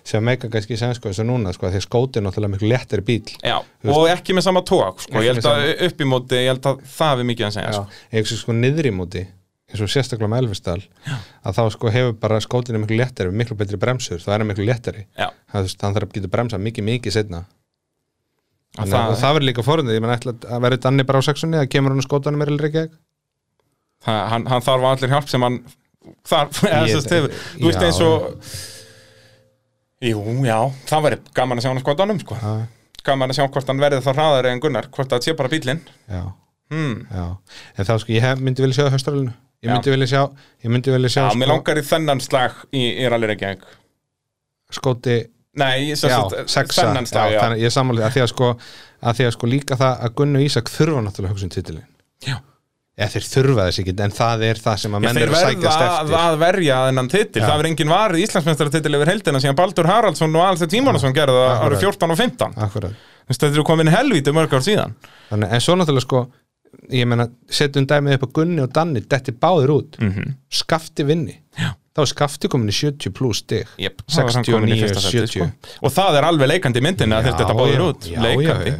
Sem 0.09 0.24
meika 0.24 0.48
kannski 0.48 0.78
sem 0.80 0.94
sko 0.96 1.11
og 1.12 1.26
núna 1.28 1.53
sko, 1.53 1.68
því 1.68 1.82
skóti 1.84 2.16
er 2.16 2.24
náttúrulega 2.24 2.55
miklu 2.55 2.70
léttari 2.72 3.05
bíl 3.05 3.28
Já, 3.44 3.59
og 3.84 4.09
ekki 4.09 4.32
með 4.32 4.46
sama 4.48 4.62
tók 4.64 5.05
sko. 5.05 5.20
Ég 5.20 5.34
held 5.36 5.44
að 5.44 5.82
upp 5.90 6.01
í 6.01 6.09
móti, 6.09 6.32
ég 6.40 6.48
held 6.48 6.64
að 6.72 6.80
það 6.96 7.20
við 7.20 7.28
mikið 7.34 7.46
að 7.51 7.53
segja 7.59 7.68
Já, 7.68 7.76
sko. 7.76 8.01
eða 8.16 8.40
sko 8.40 8.53
niðri 8.57 8.94
móti 8.96 9.26
eins 9.70 9.82
og 9.84 9.92
sérstaklega 9.92 10.30
með 10.32 10.40
Elfistal 10.46 10.80
að 11.44 11.55
þá 11.61 11.62
sko 11.76 11.90
hefur 11.94 12.16
bara 12.24 12.40
skótinu 12.40 12.80
miklu 12.80 12.96
léttari 12.98 13.30
miklu 13.36 13.55
betri 13.61 13.76
bremsur, 13.78 14.18
það 14.24 14.40
er 14.40 14.44
miklu 14.48 14.64
það, 15.20 15.61
þú 15.61 15.68
veist, 15.68 15.84
hann 15.84 15.94
þarf 15.94 16.09
að 16.09 16.16
geta 16.16 16.32
bremsa 16.32 16.59
mikið 16.59 16.88
mikið 16.88 17.12
setna 17.20 17.44
og 17.44 18.86
Þannig, 18.86 18.96
að- 18.96 19.12
og 19.12 19.16
það 19.20 19.34
verður 19.36 19.48
líka 19.51 19.62
forundið, 19.66 19.94
ég 19.94 20.03
menn 20.03 20.16
ætla 20.16 20.32
að 20.40 20.61
verður 20.64 20.80
Danni 20.88 21.05
bara 21.07 21.18
á 21.20 21.26
sexunni 21.28 21.59
að 21.61 21.68
kemur 21.70 21.90
hann 21.94 22.03
skótanum 22.03 22.42
er 22.42 22.51
það, 22.57 22.90
hann, 24.07 24.46
hann 24.51 24.64
þarf 24.64 24.88
allir 24.90 25.14
hjálp 25.14 25.30
sem 25.30 25.46
hann 25.46 25.61
þarf, 26.28 26.62
eða 26.70 26.84
sem 26.88 27.03
sagt 27.05 27.16
hefur 27.16 27.34
Þú 27.57 27.70
veist 27.70 27.86
eins 27.86 28.03
og 28.07 28.28
Jú, 30.01 30.20
já, 30.46 30.57
það 30.88 31.03
væri 31.05 31.16
gaman 31.36 31.61
að 31.61 31.66
sjá 31.66 31.68
hann 31.74 31.82
skotanum 31.82 32.20
sko. 32.22 32.36
Já, 32.40 32.53
Gaman 33.05 33.32
að 33.32 33.36
sjá 33.36 33.44
hvort 33.53 33.68
hann 33.68 33.82
verði 33.82 33.98
þá 34.05 34.14
hraðari 34.14 34.53
en 34.55 34.62
Gunnar 34.62 34.88
Hvort 34.92 35.12
það 35.12 35.26
sé 35.26 35.34
bara 35.36 35.51
bílinn 35.53 35.82
já, 36.09 36.22
hmm. 36.72 36.94
já. 37.12 37.26
En 37.76 37.88
þá 37.88 37.94
sko, 38.01 38.14
ég 38.16 38.24
hef, 38.24 38.40
myndi 38.40 38.64
vilja 38.64 38.78
sjá 38.80 38.94
höstralinu 38.94 39.34
ég 39.61 39.74
myndi 39.74 39.92
vilja 39.92 40.09
sjá, 40.09 40.22
ég 40.64 40.72
myndi 40.72 40.94
vilja 40.94 41.12
sjá 41.12 41.20
Já, 41.20 41.28
sko, 41.28 41.40
mér 41.42 41.53
langar 41.53 41.80
í 41.80 41.84
þennan 41.84 42.24
slag 42.24 42.64
í, 42.72 42.86
í 43.03 43.11
rallir 43.12 43.34
ekki 43.36 43.53
skóti 44.72 45.18
Nei, 45.61 45.90
sexa, 45.98 46.62
þennan 46.70 47.09
þannig, 47.11 47.61
ég 47.61 47.74
sammálið 47.74 48.07
að 48.07 48.14
því 48.14 48.22
að 48.24 48.30
sko 48.30 48.51
að 49.01 49.16
því 49.18 49.26
að 49.26 49.32
sko 49.34 49.48
líka 49.51 49.76
það 49.80 50.05
að 50.07 50.14
Gunnu 50.20 50.44
Ísak 50.44 50.70
þurfa 50.70 51.03
náttúrulega 51.05 51.28
að 51.28 51.34
hugsa 51.34 51.48
um 51.48 51.53
titilin 51.57 51.86
Já. 52.24 52.36
Eða 53.01 53.12
þeir 53.14 53.26
þurfa 53.30 53.66
þess 53.66 53.82
ekki, 53.82 53.94
en 54.05 54.14
það 54.16 54.42
er 54.51 54.61
það 54.61 54.80
sem 54.82 54.96
að 54.96 55.05
menn 55.05 55.16
þeir 55.16 55.24
eru 55.24 55.32
að 55.32 55.40
verða 55.40 55.55
sækjast 55.55 55.84
eftir 55.86 56.18
að 56.20 56.36
verja 56.42 56.80
þennan 56.86 57.09
titil, 57.14 57.40
Já. 57.40 57.46
það 57.46 57.57
verður 57.57 57.70
engin 57.70 57.94
varð 57.94 58.20
Íslandsmeistaratitil 58.24 58.98
yfir 58.98 59.12
heldina 59.14 59.40
síðan 59.40 59.59
Baldur 59.61 59.88
Haraldsson 59.88 60.36
og 60.36 60.46
Alþjóð 60.48 60.72
Tímonason 60.74 61.16
gerðu 61.16 61.40
það 61.40 61.64
árið 61.64 61.86
14 61.86 62.14
og 62.14 62.20
15 62.20 62.61
Akkurat. 62.66 63.01
Þú 63.01 63.32
veist, 63.32 63.40
þetta 63.40 63.57
eru 63.57 63.66
komin 63.70 63.92
helvíti 63.94 64.36
mörg 64.36 64.53
ár 64.53 64.66
síðan 64.66 64.96
Þannig, 65.30 65.57
en 65.57 65.64
svo 65.64 65.78
náttúrulega 65.80 66.07
sko 66.07 66.22
ég 66.94 67.09
meina, 67.09 67.26
setjum 67.51 67.86
dæmið 67.88 68.18
upp 68.18 68.26
á 68.26 68.34
Gunni 68.38 68.62
og 68.62 68.72
Danni 68.74 69.03
detti 69.11 69.34
báðir 69.34 69.72
út, 69.74 69.98
mm 70.01 70.11
-hmm. 70.11 70.34
skafti 70.48 71.05
vinni 71.07 71.40
Já. 71.59 71.74
þá 71.96 72.01
er 72.03 72.11
skafti 72.12 72.48
komin 72.48 72.68
í 72.68 72.74
70 72.74 73.11
pluss 73.11 73.38
stig 73.38 73.66
yep. 73.78 74.03
69, 74.07 74.66
69, 74.66 75.01
70 75.01 75.26
sko. 75.26 75.51
og 75.82 75.92
það 75.92 76.18
er 76.18 76.24
alveg 76.24 76.48
leikandi 76.48 76.78
í 76.78 76.82
myndinni 76.82 77.14
að 77.14 77.24
þetta 77.30 77.55
báður 77.55 77.74
já, 77.74 77.88
út 77.88 78.07
leikandi 78.07 78.70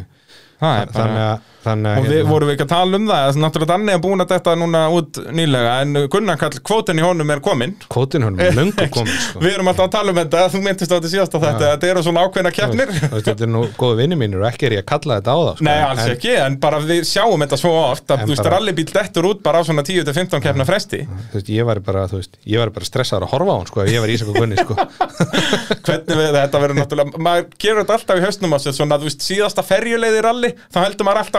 er 0.61 0.91
þannig 0.93 1.23
að, 1.25 1.39
þannig 1.65 1.99
Og 2.01 2.07
við 2.09 2.21
vorum 2.29 2.49
við 2.49 2.55
ekki 2.55 2.65
að 2.65 2.71
tala 2.71 2.97
um 2.99 3.05
það, 3.09 3.37
náttúrulega 3.43 3.69
Danni 3.71 3.93
er 3.95 4.01
búin 4.03 4.23
að 4.23 4.31
þetta 4.33 4.53
núna 4.61 4.81
út 4.97 5.19
nýlega 5.37 5.73
en 5.83 5.89
Gunnar 6.13 6.37
Kall, 6.41 6.57
kvótin 6.65 6.99
í 7.01 7.03
honum 7.05 7.29
er 7.35 7.41
komin 7.45 7.75
kvótin 7.91 8.25
honum 8.25 8.39
er 8.41 8.55
löngu 8.57 8.87
komin 8.93 9.17
sko. 9.27 9.41
Við 9.43 9.51
erum 9.55 9.69
alltaf 9.71 9.85
að 9.87 9.93
tala 9.97 10.09
um 10.13 10.19
þetta, 10.21 10.45
þú 10.53 10.61
myndist 10.65 10.91
á 10.91 10.95
þetta 10.97 11.11
síðast 11.13 11.35
á 11.35 11.39
þetta 11.45 11.65
Þetta 11.71 11.85
eru 11.91 12.03
svona 12.07 12.23
ákveðna 12.25 12.51
keppnir. 12.55 12.89
þetta 13.11 13.35
er 13.45 13.51
nú 13.51 13.61
góðu 13.77 13.95
vinni 14.01 14.17
mínir 14.19 14.39
og 14.41 14.47
ekki 14.51 14.63
er 14.69 14.75
ég 14.77 14.83
að 14.83 14.89
kalla 14.91 15.19
þetta 15.19 15.31
á 15.31 15.39
það 15.41 15.53
sko. 15.55 15.65
Nei, 15.67 15.79
alls 15.85 16.03
en, 16.05 16.11
ekki, 16.15 16.33
en 16.45 16.57
bara 16.65 16.77
við 16.85 17.01
sjáum 17.09 17.45
þetta 17.45 17.57
svo 17.61 17.73
oft 17.81 18.07
að 18.15 18.17
þú 18.25 18.31
veist, 18.33 18.49
rallybíl 18.55 18.87
dettur 18.91 19.25
út 19.29 19.39
bara 19.45 19.61
á 19.61 19.63
svona 19.67 19.83
10-15 19.87 20.41
keppna 20.43 20.65
fresti. 20.67 20.99
Þú 21.31 21.37
veist, 21.37 21.49
ég 21.53 21.63
var 21.67 21.77
bara, 21.85 22.07
þú 22.11 22.15
veist, 22.21 22.33
ég 22.49 22.57
var 22.61 22.69
bara 22.75 22.85
stressaður 22.89 23.27
að 23.27 23.33
horfa 23.35 23.51
á 23.51 23.57
hann 23.61 23.69
sko, 23.69 23.79
ef 23.85 23.91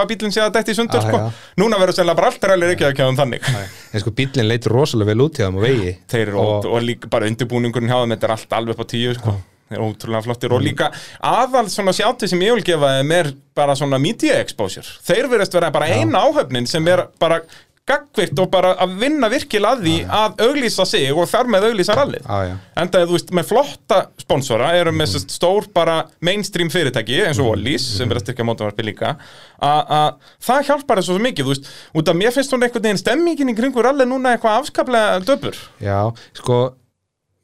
og 0.12 0.16
í 0.16 0.16
í 0.16 0.18
bílinn 0.20 0.34
sé 0.34 0.42
að 0.44 0.52
detti 0.58 0.74
í 0.74 0.78
sundur 0.78 1.00
Ah, 1.00 1.06
sko. 1.08 1.20
Núna 1.62 1.78
verður 1.80 1.98
sennilega 1.98 2.18
bara 2.20 2.30
allt 2.32 2.44
rally 2.50 2.68
ekki 2.72 2.86
að 2.88 2.96
kjáðum 2.98 3.18
þannig. 3.18 3.48
En 3.92 4.02
sko 4.04 4.12
bílinn 4.18 4.48
leit 4.50 4.66
rosalega 4.70 5.12
vel 5.12 5.24
út 5.26 5.38
hjá 5.40 5.46
þeim 5.48 5.58
á 5.58 5.62
vegi. 5.64 5.94
Þeir 6.12 6.26
eru 6.28 6.42
og, 6.42 6.68
og 6.68 6.84
líka 6.84 7.10
bara 7.12 7.30
undirbúningurinn 7.30 7.90
hjá 7.90 7.98
þeim 8.02 8.14
þetta 8.16 8.28
er 8.28 8.34
allt 8.36 8.54
alveg 8.58 8.76
upp 8.76 8.84
á 8.84 8.86
tíu 8.92 9.16
sko. 9.18 9.34
Þeir 9.72 9.78
eru 9.78 9.88
ótrúlega 9.88 10.24
flottir. 10.26 10.52
Og 10.52 10.62
líka 10.62 10.90
aðal 11.24 11.66
svona 11.72 11.94
sjátti 11.96 12.28
sem 12.28 12.42
ég 12.44 12.58
vil 12.58 12.64
gefa 12.72 12.90
þeim 12.98 13.12
er 13.16 13.32
bara 13.56 13.76
svona 13.78 14.00
media 14.02 14.38
exposure. 14.42 14.84
Þeir 15.06 15.30
verðast 15.32 15.56
vera 15.56 15.72
bara 15.72 15.88
eina 15.88 16.24
áhöfnin 16.26 16.68
sem 16.68 16.88
er 16.92 17.06
bara 17.22 17.40
gagvirt 17.88 18.38
og 18.38 18.50
bara 18.52 18.72
að 18.82 18.92
vinna 19.00 19.26
virkilega 19.32 19.74
að 19.74 19.80
því 19.82 19.94
að 20.18 20.42
auglýsa 20.46 20.84
sig 20.86 21.08
og 21.10 21.26
þar 21.30 21.48
með 21.50 21.66
auglýsa 21.68 21.96
rallið. 21.98 22.28
Á, 22.30 22.36
já. 22.46 22.52
Enda 22.82 23.02
þú 23.02 23.16
veist, 23.16 23.32
með 23.34 23.48
flotta 23.50 23.98
sponsora 24.22 24.70
eru 24.78 24.92
með 24.94 25.16
mm. 25.18 25.32
stór 25.34 25.66
bara 25.74 25.96
mainstream 26.22 26.70
fyrirtæki 26.72 27.18
eins 27.26 27.42
og 27.42 27.50
Wallis, 27.50 27.88
sem 27.96 28.06
verður 28.06 28.22
að 28.22 28.28
styrkja 28.28 28.46
mótavarpi 28.46 28.86
líka 28.86 29.16
að 29.62 30.20
það 30.42 30.68
hjálpar 30.70 31.02
þessu 31.02 31.16
svo 31.16 31.22
mikið, 31.22 31.48
þú 31.48 31.54
veist, 31.54 31.72
út 31.98 32.12
af 32.12 32.18
mér 32.18 32.34
finnst 32.34 32.54
hún 32.54 32.66
einhvern 32.66 32.86
veginn 32.86 33.02
stemmingin 33.02 33.52
í 33.52 33.58
kringur 33.58 33.90
allir 33.90 34.10
núna 34.10 34.36
eitthvað 34.36 34.62
afskaplega 34.62 35.22
döpur. 35.26 35.58
Já, 35.82 36.00
sko 36.38 36.60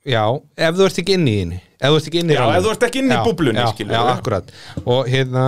já, 0.06 0.22
ef 0.58 0.78
þú 0.78 0.86
ert 0.86 1.02
ekki 1.02 1.18
inn 1.18 1.30
í 1.30 1.40
henni 1.42 1.64
ef 1.78 1.92
þú 1.92 1.98
ert 1.98 2.08
ekki 2.10 2.22
inn 2.22 2.32
í 2.32 2.36
Já, 2.36 2.44
ef 2.56 2.64
þú 2.64 2.70
ert 2.72 2.84
ekki 2.88 3.00
inn 3.02 3.12
í 3.12 3.14
Já, 3.14 3.20
búblunni, 3.26 3.62
já, 3.62 3.68
skilur 3.70 3.94
já, 3.94 4.00
við. 4.02 4.10
akkurat. 4.16 4.52
Og 4.82 5.10
hérna, 5.12 5.44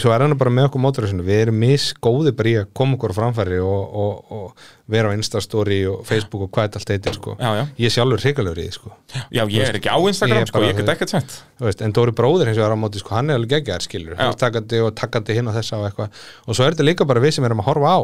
svo 0.00 0.12
er 0.14 0.24
hann 0.24 0.34
bara 0.38 0.52
með 0.54 0.68
okkur 0.68 0.82
mótorhúsinu, 0.84 1.24
við 1.26 1.40
erum 1.46 1.58
misgóði 1.62 2.32
bara 2.36 2.50
í 2.50 2.54
að 2.60 2.68
koma 2.76 2.96
okkur 2.96 3.14
framfæri 3.16 3.58
og, 3.64 3.96
og, 4.02 4.32
og 4.36 4.64
vera 4.90 5.10
á 5.10 5.16
Instastory 5.16 5.80
og 5.90 6.04
Facebook 6.08 6.46
og 6.46 6.52
hvað 6.54 6.68
þetta 6.68 6.80
allt 6.80 6.92
heitir 6.94 7.18
sko. 7.18 7.36
Ég 7.40 7.88
er 7.88 7.94
sjálfur 7.94 8.24
hrikalur 8.24 8.60
í 8.60 8.66
því 8.66 8.76
sko. 8.76 8.92
Já, 9.34 9.42
ég 9.42 9.66
er 9.66 9.78
ekki 9.80 9.92
á 9.92 9.98
Ég 10.00 10.08
Instagram, 10.14 10.46
er 10.46 10.52
sko, 10.52 10.64
ég 10.66 10.82
get 11.02 11.14
sent. 11.14 11.36
Þú 11.60 11.68
veist, 11.68 11.84
en 11.86 11.96
Dóri 11.96 12.16
bróðir 12.16 12.50
hins 12.50 12.60
vegar 12.60 12.74
á 12.74 12.78
móti 12.80 13.02
sko, 13.02 13.14
hann 13.18 13.30
er 13.30 13.40
alveg 13.40 13.56
geggjar 13.58 13.86
skilur, 13.86 14.16
hann 14.18 14.32
er 14.34 14.40
takandi 14.40 14.82
og 14.84 14.94
takandi 14.98 15.36
hinn 15.38 15.50
og 15.50 15.56
þessa 15.58 15.80
og 15.80 15.88
eitthvað. 15.90 16.24
Og 16.46 16.58
svo 16.58 16.66
er 16.66 16.76
þetta 16.76 16.88
líka 16.88 17.08
bara 17.08 17.22
við 17.22 17.36
sem 17.38 17.46
erum 17.48 17.62
að 17.62 17.70
horfa 17.70 17.94
á. 17.94 18.00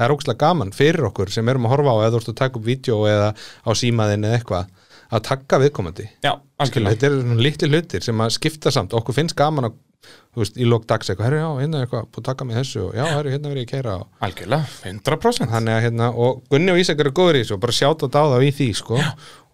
Það 0.00 0.06
er 0.06 0.14
ógslag 0.14 0.38
gaman 0.40 0.70
fyrir 0.72 1.08
okkur 1.10 1.32
sem 1.34 1.48
erum 1.50 1.66
að 1.68 1.74
horfa 1.74 1.92
á 1.92 1.96
eða 2.06 2.12
þú 2.14 2.20
ert 2.22 2.30
að 2.32 2.38
taka 2.38 2.60
upp 2.60 2.64
vídeo 2.64 3.02
eða 3.10 3.32
á 3.36 3.70
símaðin 3.76 4.24
eða 4.28 4.38
eitthvað 4.38 4.70
að 5.10 5.24
taka 5.26 5.58
viðkomandi. 5.60 6.06
Já, 6.22 6.32
algjörlega. 6.62 6.94
Þetta 6.94 7.08
eru 7.08 7.22
svona 7.24 7.44
litli 7.44 7.68
hlutir 7.68 8.04
sem 8.06 8.22
að 8.22 8.34
skipta 8.36 8.72
samt. 8.72 8.94
Okkur 8.96 9.16
finnst 9.16 9.36
gaman 9.38 9.66
að 9.68 9.74
þú 10.30 10.42
veist, 10.42 10.58
í 10.60 10.66
lók 10.68 10.86
dags 10.90 11.10
eitthvað, 11.10 11.26
herru 11.28 11.40
já, 11.40 11.48
hérna 11.60 11.78
er 11.80 11.86
eitthvað, 11.86 12.08
búið 12.10 12.22
að 12.22 12.28
taka 12.30 12.46
mig 12.48 12.58
þessu 12.60 12.82
og 12.86 12.98
já, 12.98 13.04
herru, 13.10 13.32
hérna 13.34 13.52
verið 13.52 13.62
ég 13.64 13.68
að 13.68 13.72
keira 13.74 13.94
og 13.98 14.26
Algjörlega, 14.28 14.74
100% 14.90 15.54
þannig 15.54 15.76
að 15.76 15.84
hérna, 15.86 16.10
og 16.14 16.42
Gunni 16.52 16.74
og 16.74 16.82
Ísak 16.82 17.02
eru 17.04 17.14
góður 17.18 17.38
í 17.38 17.44
þessu 17.44 17.56
og 17.56 17.62
bara 17.64 17.78
sjáta 17.80 18.10
á 18.10 18.22
þá 18.30 18.36
í 18.46 18.50
því, 18.60 18.68
sko. 18.78 19.00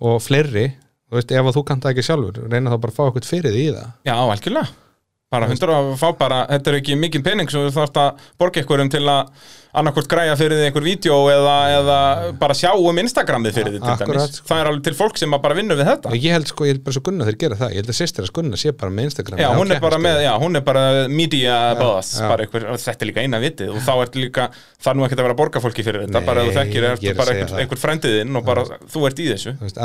Og 0.07 0.19
fleiri, 0.21 0.67
þú 1.09 1.21
veist, 1.21 1.33
ef 1.33 1.49
að 1.49 1.57
þú 1.57 1.65
kannt 1.71 1.87
það 1.87 1.95
ekki 1.97 2.09
sjálfur 2.11 2.43
reyna 2.53 2.75
þá 2.75 2.81
bara 2.83 2.93
að 2.93 2.99
fá 2.99 3.07
eitthvað 3.07 3.31
fyrir 3.33 3.57
því 3.57 3.63
í 3.65 3.73
það. 3.79 3.95
Já, 4.05 4.17
algjörlega 4.21 4.86
bara 5.33 5.49
hundur 5.51 5.73
að 5.75 5.93
fá 5.99 6.09
bara, 6.15 6.43
þetta 6.53 6.71
er 6.71 6.81
ekki 6.81 6.97
mikið 7.03 7.23
pening 7.27 7.49
svo 7.51 7.65
þú 7.67 7.73
þarfst 7.75 7.97
að 7.99 8.27
borga 8.39 8.63
einhverjum 8.63 8.91
til 8.95 9.07
að 9.11 9.31
annarkvort 9.77 10.09
græja 10.09 10.37
fyrir 10.39 10.57
því 10.61 10.67
einhver 10.71 10.85
vídeo 10.87 11.17
eða, 11.29 11.55
eða 11.75 11.97
bara 12.41 12.55
sjá 12.57 12.71
um 12.79 13.01
Instagramið 13.03 13.59
fyrir 13.59 13.75
því 13.75 13.81
til 13.83 13.97
dæmis, 14.01 14.37
sko. 14.39 14.47
það 14.49 14.61
er 14.63 14.71
alveg 14.71 14.85
til 14.87 14.95
fólk 14.97 15.19
sem 15.21 15.35
bara 15.43 15.57
vinnur 15.59 15.77
við 15.77 15.91
þetta. 15.91 16.13
Ég 16.17 16.33
held 16.37 16.49
sko, 16.49 16.65
ég 16.65 16.73
held 16.77 16.85
bara 16.87 16.97
svo 16.97 17.03
Gunna 17.09 17.27
þeir 17.27 17.39
gera 17.43 17.59
það. 17.59 17.75
Ég 17.75 17.83
held 17.83 17.91
að 17.93 17.99
sýstir 17.99 18.25
að 18.25 18.33
Gunna 18.39 18.61
sé 18.63 18.73
bara 18.79 18.95
með 18.97 19.11
Instagram 19.11 19.43
Já, 19.43 19.49
hún 19.59 19.75
er 19.75 19.83
bara 19.83 19.99
með, 20.07 20.23
já, 20.25 20.33
hún 20.41 20.61
er 20.61 20.65
bara 20.71 20.85
media 21.13 21.59
boss, 21.77 22.15
bara 22.23 22.47
einhver, 22.47 22.63
þetta 22.87 23.05
er 23.05 23.11
líka 23.11 23.27
eina 23.27 23.43
vitið. 23.43 23.75
Og 23.75 23.85
þá 23.85 23.93
er 23.99 24.17
líka, 24.23 24.49
það 24.81 24.91
er 24.95 24.97
nú 24.97 25.07
ekkert 25.11 25.21
að 25.21 25.29
vera 25.29 25.37
að 25.37 25.43
borga 25.43 25.65
fólki 25.67 25.85
fyrir 25.85 26.07
þetta, 26.07 26.23
Nei, 26.23 26.31
bara 26.31 26.47
þú 26.47 26.57
þekkir, 26.57 26.89
ertu 26.95 27.13
er 27.13 27.21
bara 27.21 27.37
einhver, 27.37 27.61
einhver 27.67 27.85
frendiðinn 27.85 28.41
og 28.41 28.49
bara 28.49 28.65
þú 28.87 29.07
ert 29.11 29.21
í 29.21 29.29
þessu. 29.35 29.59
Þú 29.61 29.69
veist, 29.69 29.83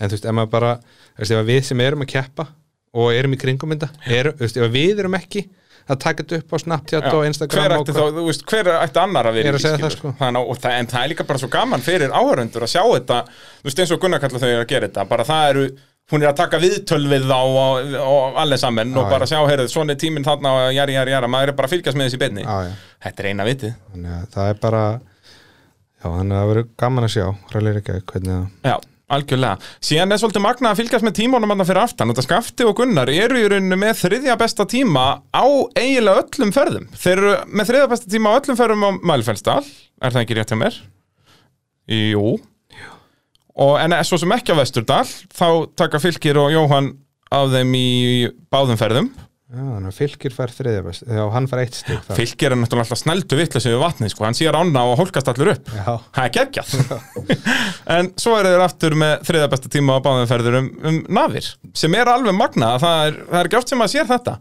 að 0.00 0.08
að 0.08 0.08
að 0.08 0.08
er 0.08 0.08
en 0.08 0.10
þú 0.10 0.16
veist, 0.16 0.26
ef 0.26 0.36
maður 0.36 0.50
bara 0.50 0.72
þú 0.80 1.22
veist, 1.22 1.30
ef 1.30 1.38
að 1.40 1.50
við 1.50 1.62
sem 1.64 1.80
erum 1.80 2.02
að 2.04 2.12
keppa 2.14 2.46
og 3.00 3.12
erum 3.14 3.34
í 3.34 3.40
kringum 3.40 3.74
þetta, 3.74 3.88
eru, 4.06 4.32
þú 4.32 4.46
veist, 4.46 4.56
ef 4.56 4.66
að 4.66 4.76
við 4.78 5.02
erum 5.04 5.14
ekki 5.20 5.42
að 5.90 5.98
taka 6.04 6.22
þetta 6.22 6.38
upp 6.40 6.52
á 6.54 6.56
Snapchat 6.62 7.04
Já, 7.06 7.12
og 7.16 7.24
Instagram 7.26 7.64
hver 7.64 7.72
ætti 7.80 7.94
þá, 7.96 8.02
veist, 8.26 8.44
hver 8.46 8.68
ætti 8.78 9.00
annar 9.02 9.26
að 9.30 9.34
vera 9.40 9.48
er 9.48 9.54
að 9.54 9.60
í 9.60 9.70
skilur? 9.74 9.94
sko. 9.96 10.12
Þannig, 10.20 10.40
að- 10.40 10.50
og 10.50 10.58
það, 10.60 10.74
en 10.78 10.86
það 10.86 11.02
er 11.04 11.08
líka 11.10 11.26
bara 11.26 11.38
svo 11.42 11.48
gaman 11.50 11.80
fyrir 11.82 12.10
áhörundur 12.14 12.62
að 12.66 12.70
sjá 12.74 12.82
þetta 12.94 13.18
þú 13.30 13.64
veist 13.70 13.80
eins 13.80 13.90
og 13.96 14.00
Gunnar 14.00 14.20
kallar 14.20 14.40
þau 14.44 14.50
að 14.60 14.66
gera 14.70 14.86
þetta 14.88 15.08
bara 15.08 15.24
það 15.24 15.48
eru, 15.50 15.64
hún 16.10 16.22
er 16.22 16.30
að 16.30 16.36
taka 16.36 16.58
viðtöl 16.62 17.08
við 17.10 17.26
þá 17.30 17.38
og, 17.38 17.94
og 18.02 18.38
allir 18.44 18.58
saman 18.58 18.94
og 18.98 19.10
bara 19.10 19.26
sjá, 19.30 19.40
heyrðu, 19.46 19.66
svona 19.70 19.94
er 19.96 20.00
tíminn 20.02 20.24
þarna 20.26 20.52
og 20.52 20.72
jæri, 20.74 20.94
jæri, 20.94 21.10
jæri, 21.16 21.30
maður 21.30 21.48
er 21.48 21.58
bara 21.58 21.70
að 21.70 21.74
fylgjast 21.74 21.98
með 21.98 22.08
þessi 22.10 22.22
beinni. 22.22 22.46
Þetta 23.02 23.22
er 23.24 23.30
eina 23.30 23.42
að 23.46 24.30
það 24.34 24.48
er 24.54 24.60
bara 24.62 25.00
já, 25.00 26.06
þannig 26.06 26.34
að 26.34 26.40
það 26.40 26.48
verður 26.52 26.70
gaman 26.84 27.06
að 27.08 27.14
sjá 27.16 27.26
ræðlega 27.54 27.82
ekki 27.82 28.00
hvernig 28.12 28.48
það 28.64 28.89
Algjörlega. 29.10 29.58
Síðan 29.82 30.14
er 30.14 30.20
svolítið 30.22 30.44
magnað 30.44 30.70
að 30.70 30.80
fylgjast 30.80 31.06
með 31.06 31.16
tímónum 31.18 31.54
annað 31.54 31.70
fyrir 31.72 31.82
aftan. 31.82 32.12
Þetta 32.12 32.26
skafti 32.26 32.66
og 32.68 32.76
Gunnar 32.78 33.10
eru 33.10 33.40
í 33.40 33.48
rauninu 33.50 33.78
með 33.80 33.96
þriðja 34.04 34.36
besta 34.38 34.66
tíma 34.70 35.06
á 35.34 35.44
eiginlega 35.74 36.22
öllum 36.22 36.52
ferðum. 36.54 36.86
Þeir 36.94 37.16
eru 37.16 37.32
með 37.50 37.72
þriðja 37.72 37.90
besta 37.90 38.12
tíma 38.14 38.30
á 38.30 38.38
öllum 38.38 38.60
ferðum 38.60 38.86
á 38.86 38.90
Mælfellsdal. 39.10 39.64
Er 40.00 40.14
það 40.14 40.22
ekki 40.22 40.38
rétt 40.38 40.54
hjá 40.54 40.60
mér? 40.60 40.78
Jú. 41.90 42.36
Og 43.60 43.74
en 43.82 43.96
svo 44.06 44.20
sem 44.20 44.32
ekki 44.36 44.54
á 44.54 44.60
Vesturdal, 44.60 45.04
þá 45.34 45.48
taka 45.76 46.00
fylgir 46.00 46.38
og 46.40 46.52
Jóhann 46.54 46.94
af 47.34 47.50
þeim 47.52 47.74
í 47.76 47.90
báðum 48.50 48.78
ferðum. 48.78 49.10
Já, 49.50 49.90
fylgir 49.96 50.30
fær 50.30 50.52
þriðja 50.54 50.82
best 50.86 51.08
Já, 51.10 51.22
hann 51.34 51.48
fær 51.50 51.60
eitt 51.64 51.78
þar. 51.82 52.14
Fylgir 52.14 52.52
er 52.54 52.60
náttúrulega 52.60 52.86
alltaf 52.86 53.00
snældu 53.00 53.38
vitlega 53.40 53.72
við 53.72 53.80
vatnið, 53.82 54.12
sko. 54.12 54.26
Hann 54.28 54.36
sér 54.38 54.58
ána 54.60 54.84
og 54.86 55.00
hólkast 55.00 55.30
allur 55.32 55.50
upp. 55.56 55.72
Já, 55.74 55.88
Það 56.14 56.28
er 56.28 56.34
geggjað. 56.36 56.74
En 57.96 58.12
svo 58.20 58.36
eru 58.38 58.52
þeir 58.54 58.62
aftur 58.62 58.94
með 59.00 59.26
þriða 59.26 59.48
besta 59.50 59.72
tíma 59.74 59.96
á 59.98 60.04
báðumferður 60.04 60.58
um, 60.60 60.68
um 60.86 61.00
nafir 61.18 61.48
sem 61.74 61.96
er 61.98 62.12
alveg 62.12 62.36
magna, 62.38 62.76
það 62.78 63.02
er, 63.08 63.18
það 63.26 63.40
er 63.40 63.50
ekki 63.50 63.58
oft 63.58 63.72
sem 63.72 63.82
að 63.82 63.92
sér 63.96 64.06
þetta. 64.12 64.36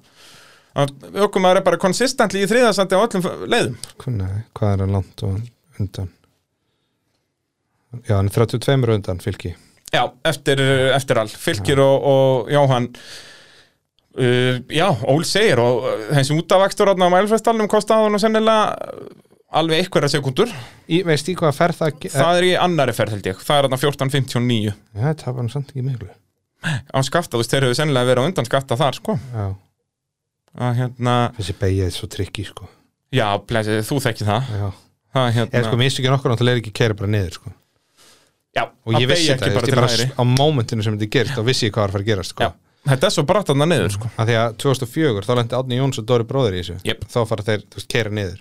Ökum 1.26 1.49
er 1.49 1.64
bara 1.66 1.82
konsistentli 1.82 2.43
í 2.45 2.51
þriðasandi 2.51 2.93
á 2.93 3.01
öllum 3.01 3.49
leiðum. 3.49 3.80
Kunni, 3.99 4.30
hvað 4.53 4.76
er 4.76 4.86
hann 4.86 4.93
langt 4.99 5.26
og 5.26 5.82
undan? 5.82 6.14
Já, 8.05 8.20
hann 8.20 8.30
er 8.30 8.36
32 8.38 8.93
undan 8.93 9.24
fylgi 9.24 9.55
Já, 9.89 10.03
eftir, 10.30 10.60
eftir 10.93 11.18
all 11.18 11.32
Fylkir 11.34 11.80
og, 11.82 12.03
og 12.05 12.51
Jóhann 12.53 12.91
uh, 14.20 14.59
Já, 14.76 14.88
Ól 15.09 15.24
segir 15.28 15.61
og 15.63 15.84
uh, 15.88 16.05
þessi 16.17 16.36
útavakstur 16.38 16.91
á 16.91 16.93
mælfestalunum 16.99 17.70
kostaði 17.72 18.07
hann 18.09 18.22
sennilega 18.22 18.76
alveg 19.49 19.82
einhverja 19.86 20.11
sekundur 20.13 20.51
í, 20.88 20.99
Veist 21.07 21.30
í 21.32 21.36
hvað 21.39 21.55
ferð 21.57 21.80
það 21.82 21.95
ge- 22.03 22.11
Það 22.13 22.39
er 22.41 22.47
í 22.49 22.51
annari 22.61 22.93
ferð 22.93 23.15
held 23.17 23.30
ég, 23.32 23.39
það 23.45 23.61
er 23.63 23.67
hann 23.70 23.82
14.59 23.82 24.59
Já, 24.70 24.74
það 25.24 25.26
var 25.32 25.39
hann 25.41 25.49
samt 25.53 25.72
ekki 25.74 25.86
miklu. 25.88 26.09
Á 26.93 26.99
skafta, 27.07 27.34
þú 27.38 27.41
veist, 27.41 27.53
þeir 27.55 27.65
hefur 27.65 27.80
sennilega 27.80 28.09
verið 28.11 28.22
á 28.22 28.28
undan 28.30 28.45
skafta 28.49 28.78
þar, 28.78 28.97
sko. 28.99 29.15
Já, 29.34 29.47
að 30.59 30.78
hérna, 30.82 31.15
þessi 31.39 31.55
beigja 31.61 31.88
er 31.89 31.95
svo 31.95 32.09
trikki 32.11 32.45
sko. 32.49 32.67
Já, 33.15 33.26
blesið, 33.49 33.80
þú 33.88 33.97
þekki 34.05 34.28
það. 34.28 34.49
Já, 34.59 34.67
það 35.15 35.30
hérna, 35.38 35.55
ég 35.57 35.67
sko 35.70 35.80
minnst 35.80 36.01
ekki 36.03 36.11
nokkur 36.13 36.34
náttúrulega 36.34 36.59
er 36.59 36.61
ekki 36.63 36.74
kæra 36.82 36.97
bara 36.99 37.09
niður 37.15 37.38
sko. 37.39 37.53
Já, 38.57 38.63
Og 38.86 38.97
ég 38.97 39.07
vissi 39.09 39.34
bara 39.39 39.61
ég 39.70 39.78
bara 39.78 39.89
á 40.20 40.24
mómentinu 40.26 40.84
sem 40.86 40.97
þetta 40.99 41.11
gerist 41.15 41.38
þá 41.38 41.43
vissi 41.47 41.67
ég 41.70 41.74
hvað 41.74 41.86
var 41.86 41.89
að 41.89 41.95
fara 41.95 42.03
að 42.05 42.09
gerast 42.11 42.34
sko 42.36 42.47
þetta 42.88 43.07
er 43.09 43.13
svo 43.15 43.23
bratt 43.27 43.47
þarna 43.51 43.65
niður, 43.67 43.91
sko. 43.97 44.09
Að 44.17 44.30
því 44.32 44.36
að 44.39 44.53
2004 44.63 45.25
þá 45.27 45.34
lendi 45.39 45.57
Átni 45.59 45.80
Jóns 45.82 45.99
og 45.99 46.05
Dóri 46.09 46.23
bróðir 46.30 46.55
í 46.55 46.61
þessu. 46.63 46.77
Jep. 46.88 47.03
þá 47.09 47.19
fara 47.27 47.43
þeir, 47.43 47.65
þú 47.67 47.75
veist, 47.82 47.89
keira 47.91 48.09
niður. 48.15 48.39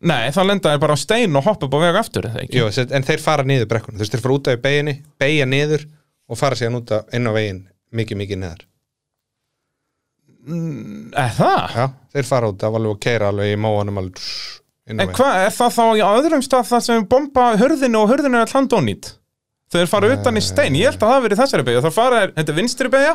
Nei, 0.00 0.30
þá 0.32 0.40
lenda 0.48 0.70
þeir 0.72 0.80
bara 0.80 0.94
á 0.96 0.98
stein 1.02 1.36
og 1.36 1.44
hoppa 1.44 1.66
upp 1.68 1.74
á 1.76 1.80
veg 1.84 1.96
aftur, 2.00 2.24
eða 2.30 2.40
ekki? 2.46 2.56
Jú, 2.56 2.70
sem- 2.72 2.88
en 2.96 3.02
þeir 3.04 3.20
fara 3.20 3.42
niður 3.44 3.68
brekkuna, 3.68 3.98
þú 3.98 4.04
veist, 4.06 4.12
þeir 4.16 4.22
fara 4.24 4.34
út 4.38 4.48
af 4.48 4.56
í 4.56 4.62
beginni 4.64 4.94
beigja 5.20 5.44
niður 5.46 5.84
og 6.30 6.38
fara 6.40 6.56
síðan 6.56 6.78
út 6.80 6.90
af 6.96 7.12
inn 7.12 7.28
á 7.28 7.32
veginn 7.36 7.60
mikið, 7.92 8.16
mikið 8.22 8.38
neðar. 8.40 8.62
Er 11.20 11.34
það? 11.36 11.74
Já, 11.76 11.84
þeir 12.14 12.24
fara 12.30 12.48
út 12.50 12.62
af 12.64 12.74
alveg 12.78 12.94
og 12.96 13.00
keira 13.04 13.28
alveg 13.28 13.52
í 13.52 13.58
móanum 13.60 14.00
alveg 14.00 14.16
tss, 14.16 14.60
inn 14.88 14.96
á 14.96 15.02
En 15.04 15.10
veginn. 15.10 15.16
hvað, 15.20 15.40
er 15.44 15.52
það 15.58 15.74
þá 15.76 15.84
í 16.00 16.04
öðrum 16.08 16.44
stað 16.48 16.68
það 16.70 16.84
sem 16.86 17.04
bomba 17.12 17.44
hörðinu 17.60 18.00
og 18.00 18.08
hörðinu 18.14 18.40
er 18.40 18.46
all 18.46 18.54
handónýtt? 18.56 19.10
Þeir 19.70 19.90
fara 19.90 20.08
utan 20.16 20.38
í 20.38 20.42
stein, 20.42 20.78
ég 20.78 20.90
held 20.90 20.98
að 20.98 21.04
það 21.04 21.12
hafi 21.14 21.26
verið 21.28 21.42
þessari 21.44 21.66
beigja 21.68 21.82
Það 21.84 21.98
fara, 21.98 22.22
þetta 22.38 22.52
er 22.52 22.56
vinstri 22.58 22.90
beigja 22.90 23.12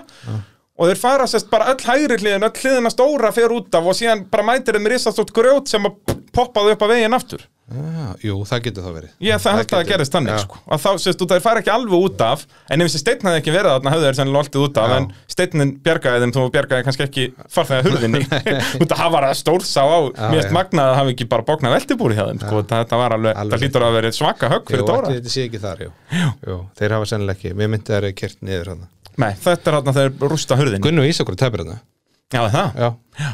Og 0.76 0.90
þeir 0.90 1.00
fara 1.00 1.26
sérst 1.32 1.50
bara 1.52 1.72
öll 1.72 1.84
hægri 1.84 2.20
hliðin, 2.22 2.46
öll 2.48 2.62
hliðina 2.62 2.92
stóra 2.94 3.32
fer 3.36 3.54
út 3.56 3.76
af 3.76 3.90
Og 3.92 3.98
síðan 3.98 4.24
bara 4.32 4.48
mætir 4.48 4.78
þeim 4.78 4.88
risastótt 4.92 5.34
grjót 5.36 5.72
sem 5.72 5.88
að 5.88 6.16
poppaði 6.36 6.76
upp 6.76 6.88
á 6.88 6.88
veginn 6.92 7.16
aftur 7.18 7.44
Já, 7.66 8.12
jú, 8.22 8.36
það 8.46 8.60
getur 8.68 8.84
þá 8.86 8.92
verið 8.94 9.14
Ég 9.26 9.40
það 9.42 9.56
held 9.58 9.72
að 9.74 9.80
það 9.80 9.88
gerist 9.90 10.14
þannig 10.14 10.34
Já. 10.36 10.42
sko. 10.44 10.58
að 10.70 10.82
þá 10.84 10.90
þú, 11.18 11.26
þeir 11.32 11.40
fara 11.42 11.62
ekki 11.64 11.72
alveg 11.74 12.04
út 12.06 12.20
af 12.22 12.44
en 12.70 12.84
ef 12.84 12.90
þessi 12.92 13.00
steinn 13.02 13.24
hefði 13.26 13.40
ekki 13.40 13.54
verið 13.56 13.72
þarna 13.74 13.94
hefðu 13.96 14.06
þeir 14.06 14.18
sennilega 14.20 14.42
oltið 14.44 14.66
út 14.68 14.78
af 14.78 14.92
Já. 14.92 14.98
en 15.00 15.08
steinin 15.34 15.72
bjargaði 15.88 16.22
þeim 16.22 16.34
þú 16.36 16.44
bjargaði 16.54 16.86
kannski 16.86 17.06
ekki 17.08 17.24
farþega 17.56 17.88
hurðinni 17.88 18.22
út 18.86 18.94
að 18.94 19.02
hafa 19.02 19.22
það 19.26 19.34
stórsá 19.40 19.82
á 19.82 19.98
mér 20.30 20.38
erst 20.44 20.52
já. 20.52 20.56
magnað 20.60 20.92
að 20.92 21.00
hafi 21.00 21.16
ekki 21.16 21.28
bara 21.34 21.48
bóknað 21.50 21.74
veltibúri 21.80 22.20
hjá 22.20 22.26
þeim 22.30 22.44
sko. 22.44 22.60
þetta, 22.62 23.00
var 23.02 23.16
alveg, 23.18 23.34
Alveg. 23.42 23.56
það 23.58 23.66
lítur 23.66 23.86
að 23.88 23.98
vera 23.98 24.12
svaka 24.20 24.52
högg 24.54 24.70
fyrir 24.70 24.86
Dóra 24.86 25.16
þetta 25.16 25.34
sé 25.34 25.48
ekki 25.50 25.64
þar, 25.66 25.82
jú. 25.88 25.90
jú 26.46 26.60
Þeir 26.78 26.96
hafa 27.00 27.10
sennilega 27.10 27.40
ekki, 27.40 27.56
tæpir 31.42 31.66
hann 31.66 31.82
Já, 32.34 32.42
það, 32.52 32.70
Já, 32.78 33.34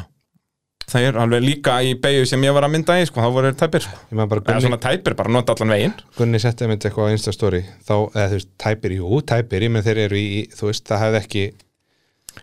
það 0.90 1.08
er 1.08 1.18
alveg 1.22 1.44
líka 1.44 1.78
í 1.86 1.94
beigju 2.02 2.28
sem 2.32 2.46
ég 2.46 2.54
var 2.56 2.66
að 2.66 2.74
mynda 2.74 2.98
í 3.00 3.08
sko, 3.08 3.22
þá 3.22 3.34
voru 3.36 3.50
þeir 3.50 3.58
tæpir 3.62 3.86
sko. 3.86 3.98
bara 4.12 4.26
eða 4.40 4.46
Gunni, 4.48 4.66
svona 4.66 4.80
tæpir, 4.82 5.16
bara 5.18 5.34
nota 5.34 5.56
allan 5.56 5.74
veginn. 5.76 5.94
Gunni 6.18 6.40
setti 6.42 6.70
mynd 6.70 6.86
eitthvað 6.88 7.10
á 7.10 7.14
Instastory. 7.16 7.62
Þá, 7.86 7.94
eða 8.14 8.30
þú 8.32 8.38
veist, 8.38 8.50
tæpir, 8.64 8.96
jú, 8.98 9.20
tæpir 9.32 9.68
menn 9.70 9.86
þeir 9.86 10.02
eru 10.08 10.18
í, 10.18 10.46
þú 10.56 10.72
veist, 10.72 10.86
það 10.88 11.06
hefði 11.06 11.22
ekki 11.22 11.44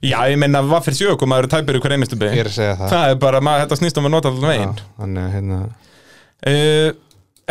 Já, 0.06 0.20
ég 0.30 0.38
meina, 0.38 0.62
hvað 0.62 0.84
fyrir 0.86 1.00
sjökum 1.00 1.34
að 1.34 1.40
eru 1.42 1.50
tæpir 1.50 1.78
í 1.80 1.80
hver 1.82 1.94
einustu 1.96 2.18
beigju 2.22 2.44
er 2.44 2.48
að 2.52 2.54
segja 2.60 2.76
það. 2.78 2.92
Það 2.94 3.12
er 3.12 3.16
bara, 3.24 3.40
maður, 3.42 3.64
þetta 3.64 3.78
snýst 3.80 3.98
um 3.98 4.06
að 4.06 4.12
nota 4.14 4.30
allan 4.30 4.52
veginn. 4.54 4.76
Þannig 5.00 5.24
að 5.24 5.32
hérna 5.34 5.62
Uh, 6.48 6.94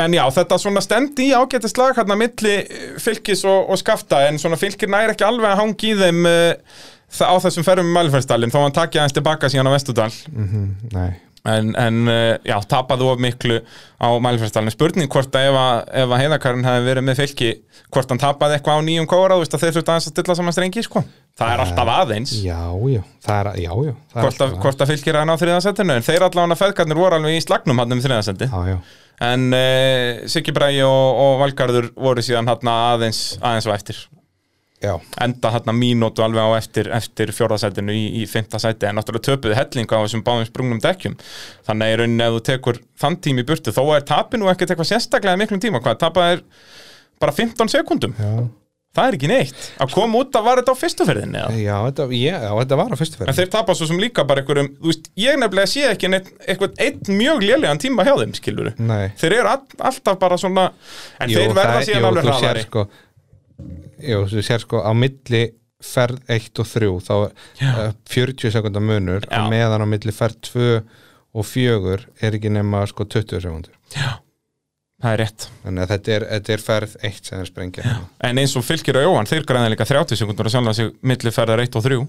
en 0.00 0.14
já, 0.16 0.22
þetta 0.32 0.56
svona 0.62 0.80
stendi 0.80 1.26
í 1.28 1.34
ágættis 1.36 1.74
lag 1.76 1.96
hérna 1.98 2.16
milli 2.16 2.54
fylkis 3.02 3.42
og, 3.44 3.66
og 3.68 3.80
skafta 3.80 4.22
en 4.28 4.38
svona 4.40 4.56
fylkir 4.56 4.88
næri 4.88 5.12
ekki 5.12 5.26
alveg 5.26 5.50
að 5.50 5.60
hangi 5.60 5.90
í 5.90 5.98
þeim 5.98 6.28
uh, 6.30 6.78
á 7.08 7.34
þessum 7.40 7.66
ferðum 7.66 7.88
í 7.88 7.96
Mælferðsdalinn 7.96 8.52
þó 8.52 8.60
hann 8.64 8.76
takja 8.76 9.04
hans 9.04 9.16
tilbaka 9.16 9.50
síðan 9.50 9.70
á 9.70 9.76
Vestudal 9.76 10.12
mm 10.28 10.92
Nei, 10.92 11.14
en, 11.48 11.70
en 11.78 12.08
uh, 12.08 12.36
já, 12.44 12.56
tapaðu 12.68 13.08
of 13.12 13.22
miklu 13.22 13.60
á 13.96 14.08
Mælferðsdalinn 14.20 14.74
spurning 14.74 15.08
hvort 15.12 15.34
að 15.38 15.48
ef 15.48 15.58
að, 15.60 15.80
að 16.04 16.20
heiðakarinn 16.22 16.68
hefði 16.68 16.90
verið 16.90 17.06
með 17.08 17.22
fylki 17.22 17.50
hvort 17.88 18.12
hann 18.12 18.20
tapaði 18.20 18.58
eitthvað 18.58 18.82
á 18.82 18.86
nýjum 18.88 19.08
kóra 19.08 19.38
þú 19.38 19.44
veist 19.44 19.56
að 19.56 19.64
þeir 19.64 19.74
þurftu 19.78 19.94
aðeins 19.94 20.10
að 20.10 20.14
stilla 20.14 20.38
saman 20.38 20.56
strengi 20.56 20.84
sko. 20.84 21.04
það 21.38 21.54
er 21.54 21.64
alltaf 21.64 21.92
aðeins. 21.94 22.34
já, 22.42 22.60
já, 22.92 23.02
það 23.24 23.40
er, 23.40 23.50
já, 23.64 23.72
hvort 24.18 24.44
að, 24.44 24.54
hvort 24.62 24.84
að 24.84 24.92
fylkir 24.92 25.20
að 25.20 25.28
ná 25.30 25.34
þriðasettinu 25.40 25.96
en 25.96 26.06
þeir 26.10 26.28
allavega 26.28 26.60
feðgarnir 26.62 27.00
voru 27.00 27.18
alveg 27.18 27.38
í 27.38 27.44
slagnum 27.44 27.82
hann 27.82 27.98
um 27.98 28.04
þriðasetti 28.04 28.50
En 29.18 29.48
uh, 29.50 30.28
Siggi 30.30 30.52
Bræði 30.54 30.84
og, 30.86 31.16
og 31.18 31.40
Valgarður 31.40 31.88
voru 31.98 32.22
síðan 32.22 32.46
aðeins, 32.52 33.38
aðeins 33.42 33.66
á 33.66 33.74
eftir 33.74 33.98
já, 34.84 34.92
enda 35.24 35.50
hann 35.54 35.72
mínútu 35.78 36.22
alveg 36.24 36.44
á 36.44 36.50
eftir, 36.58 36.90
eftir 36.94 37.32
fjórðasætinu 37.34 37.94
í, 37.96 38.04
í 38.22 38.26
fymta 38.30 38.60
sæti. 38.62 38.86
En 38.90 38.98
náttúrulega 39.00 39.26
töpuðu 39.32 39.56
helling 39.58 39.90
á 39.90 39.98
þessum 40.04 40.22
báðum 40.26 40.46
sprungnum 40.50 40.82
dekkjum. 40.84 41.16
Þannig 41.66 41.88
að 41.88 41.94
í 41.94 41.98
rauninni 42.02 42.28
ef 42.28 42.36
þú 42.38 42.44
tekur 42.52 42.80
þann 43.02 43.18
tími 43.26 43.44
í 43.44 43.48
burtu 43.50 43.74
þó 43.74 43.82
er 43.96 44.06
tapinu 44.08 44.50
ekkert 44.52 44.74
eitthvað 44.76 44.92
sérstaklega 44.94 45.40
miklum 45.42 45.60
tíma. 45.64 45.82
Hvað 45.84 46.00
tapað 46.06 46.32
er 46.36 46.46
bara 47.18 47.34
15 47.34 47.74
sekundum 47.74 48.14
já. 48.18 48.32
Það 48.98 49.08
er 49.10 49.14
ekki 49.18 49.28
neitt. 49.30 49.64
Að 49.84 49.90
koma 49.94 50.18
út 50.22 50.34
að 50.38 50.46
var 50.46 50.58
þetta 50.62 50.72
á 50.74 50.80
fyrstu 50.80 51.04
ferðinni 51.06 51.38
eða? 51.38 51.58
Já, 51.60 51.74
þetta, 51.84 52.04
já, 52.16 52.38
þetta 52.56 52.78
var 52.80 52.94
á 52.94 52.96
fyrstu 52.98 53.26
en 53.28 53.36
þeir 53.36 53.50
tapa 53.52 53.74
svo 53.76 53.86
sem 53.90 54.00
líka 54.00 54.24
bara 54.26 54.40
einhverjum 54.42 54.70
veist, 54.82 55.10
ég 55.20 55.36
nefnilega 55.38 55.70
sé 55.70 55.84
ekki 55.92 56.08
neitt, 56.10 56.30
eitthvað 56.48 56.80
einn 56.82 57.18
mjög 57.20 57.44
lélegan 57.44 57.78
tíma 57.84 58.06
hjá 58.08 58.14
þeim 58.22 58.32
skiluru 58.38 58.72
Nei, 58.80 59.12
þeir 59.20 59.36
eru 59.42 59.52
all, 59.52 59.60
alltaf 59.90 60.18
bara 60.24 60.38
svona 60.40 60.64
en 61.20 61.30
Jú, 61.30 61.36
þeir 61.36 61.54
verða 61.60 61.84
síðan 61.84 62.08
alveg 62.10 62.26
hraðari. 62.30 62.64
sko, 62.64 62.86
Jú, 63.98 64.22
þú 64.30 64.44
sér 64.46 64.62
sko 64.62 64.82
á 64.84 64.90
milli 64.94 65.42
ferð 65.82 66.22
1 66.30 66.62
og 66.62 66.70
3 66.70 66.88
þá 67.06 67.12
uh, 67.18 67.82
40 68.10 68.54
sekundar 68.54 68.82
munur 68.82 69.26
Já. 69.26 69.40
og 69.40 69.52
meðan 69.52 69.84
á 69.84 69.86
milli 69.90 70.14
ferð 70.14 70.40
2 70.50 70.70
og 71.38 71.46
4 71.46 71.98
er 72.24 72.38
ekki 72.38 72.50
nema 72.50 72.84
sko 72.90 73.06
20 73.06 73.44
sekundur. 73.44 73.74
Það 74.98 75.12
er 75.14 75.20
rétt. 75.22 75.44
Þannig 75.62 75.84
að 75.84 75.92
þetta 75.92 76.14
er, 76.14 76.24
þetta 76.32 76.54
er 76.54 76.62
ferð 76.64 76.94
1 77.06 77.20
sem 77.28 77.42
er 77.42 77.50
sprengja. 77.50 77.98
En 78.26 78.40
eins 78.42 78.56
og 78.58 78.64
fylgir 78.66 78.98
og 78.98 79.04
Jóhann, 79.06 79.28
þeir 79.30 79.44
græða 79.46 79.70
líka 79.70 79.86
30 79.86 80.18
sekundur 80.18 80.48
að 80.48 80.56
sjálfa 80.56 80.74
sig 80.74 80.90
milli 81.06 81.34
ferðar 81.34 81.62
1 81.62 81.78
og 81.78 81.86
3 81.86 82.00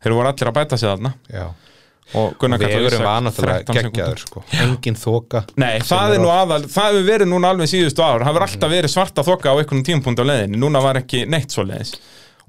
Þeir 0.00 0.14
voru 0.16 0.30
allir 0.30 0.48
að 0.48 0.56
bæta 0.56 0.78
sig 0.80 0.88
þarna. 0.88 1.10
Já, 1.28 1.42
Og 2.18 2.32
var 2.40 2.50
náttúrulega 2.54 3.66
13 3.68 3.76
geggjaður 3.76 4.22
sko. 4.24 4.44
Engin 4.64 4.96
þoka. 4.98 5.44
Nei, 5.60 5.76
það 5.86 6.16
er 6.16 6.24
aðal, 6.34 6.64
það 6.66 6.88
hefur 6.88 7.06
verið 7.06 7.30
núna 7.30 7.52
alveg 7.54 7.70
síðustu 7.70 8.02
ár. 8.02 8.24
Það 8.24 8.30
hefur 8.32 8.46
alltaf 8.46 8.72
verið 8.74 8.94
svarta 8.94 9.26
þokka 9.26 9.54
á 9.54 9.58
einhvern 9.60 9.84
tímapunkt 9.86 10.22
á 10.22 10.26
leiðinni. 10.26 10.58
Núna 10.58 10.82
var 10.82 10.98
ekki 11.02 11.22
neitt 11.30 11.54
svo 11.54 11.66
leiðis 11.68 11.94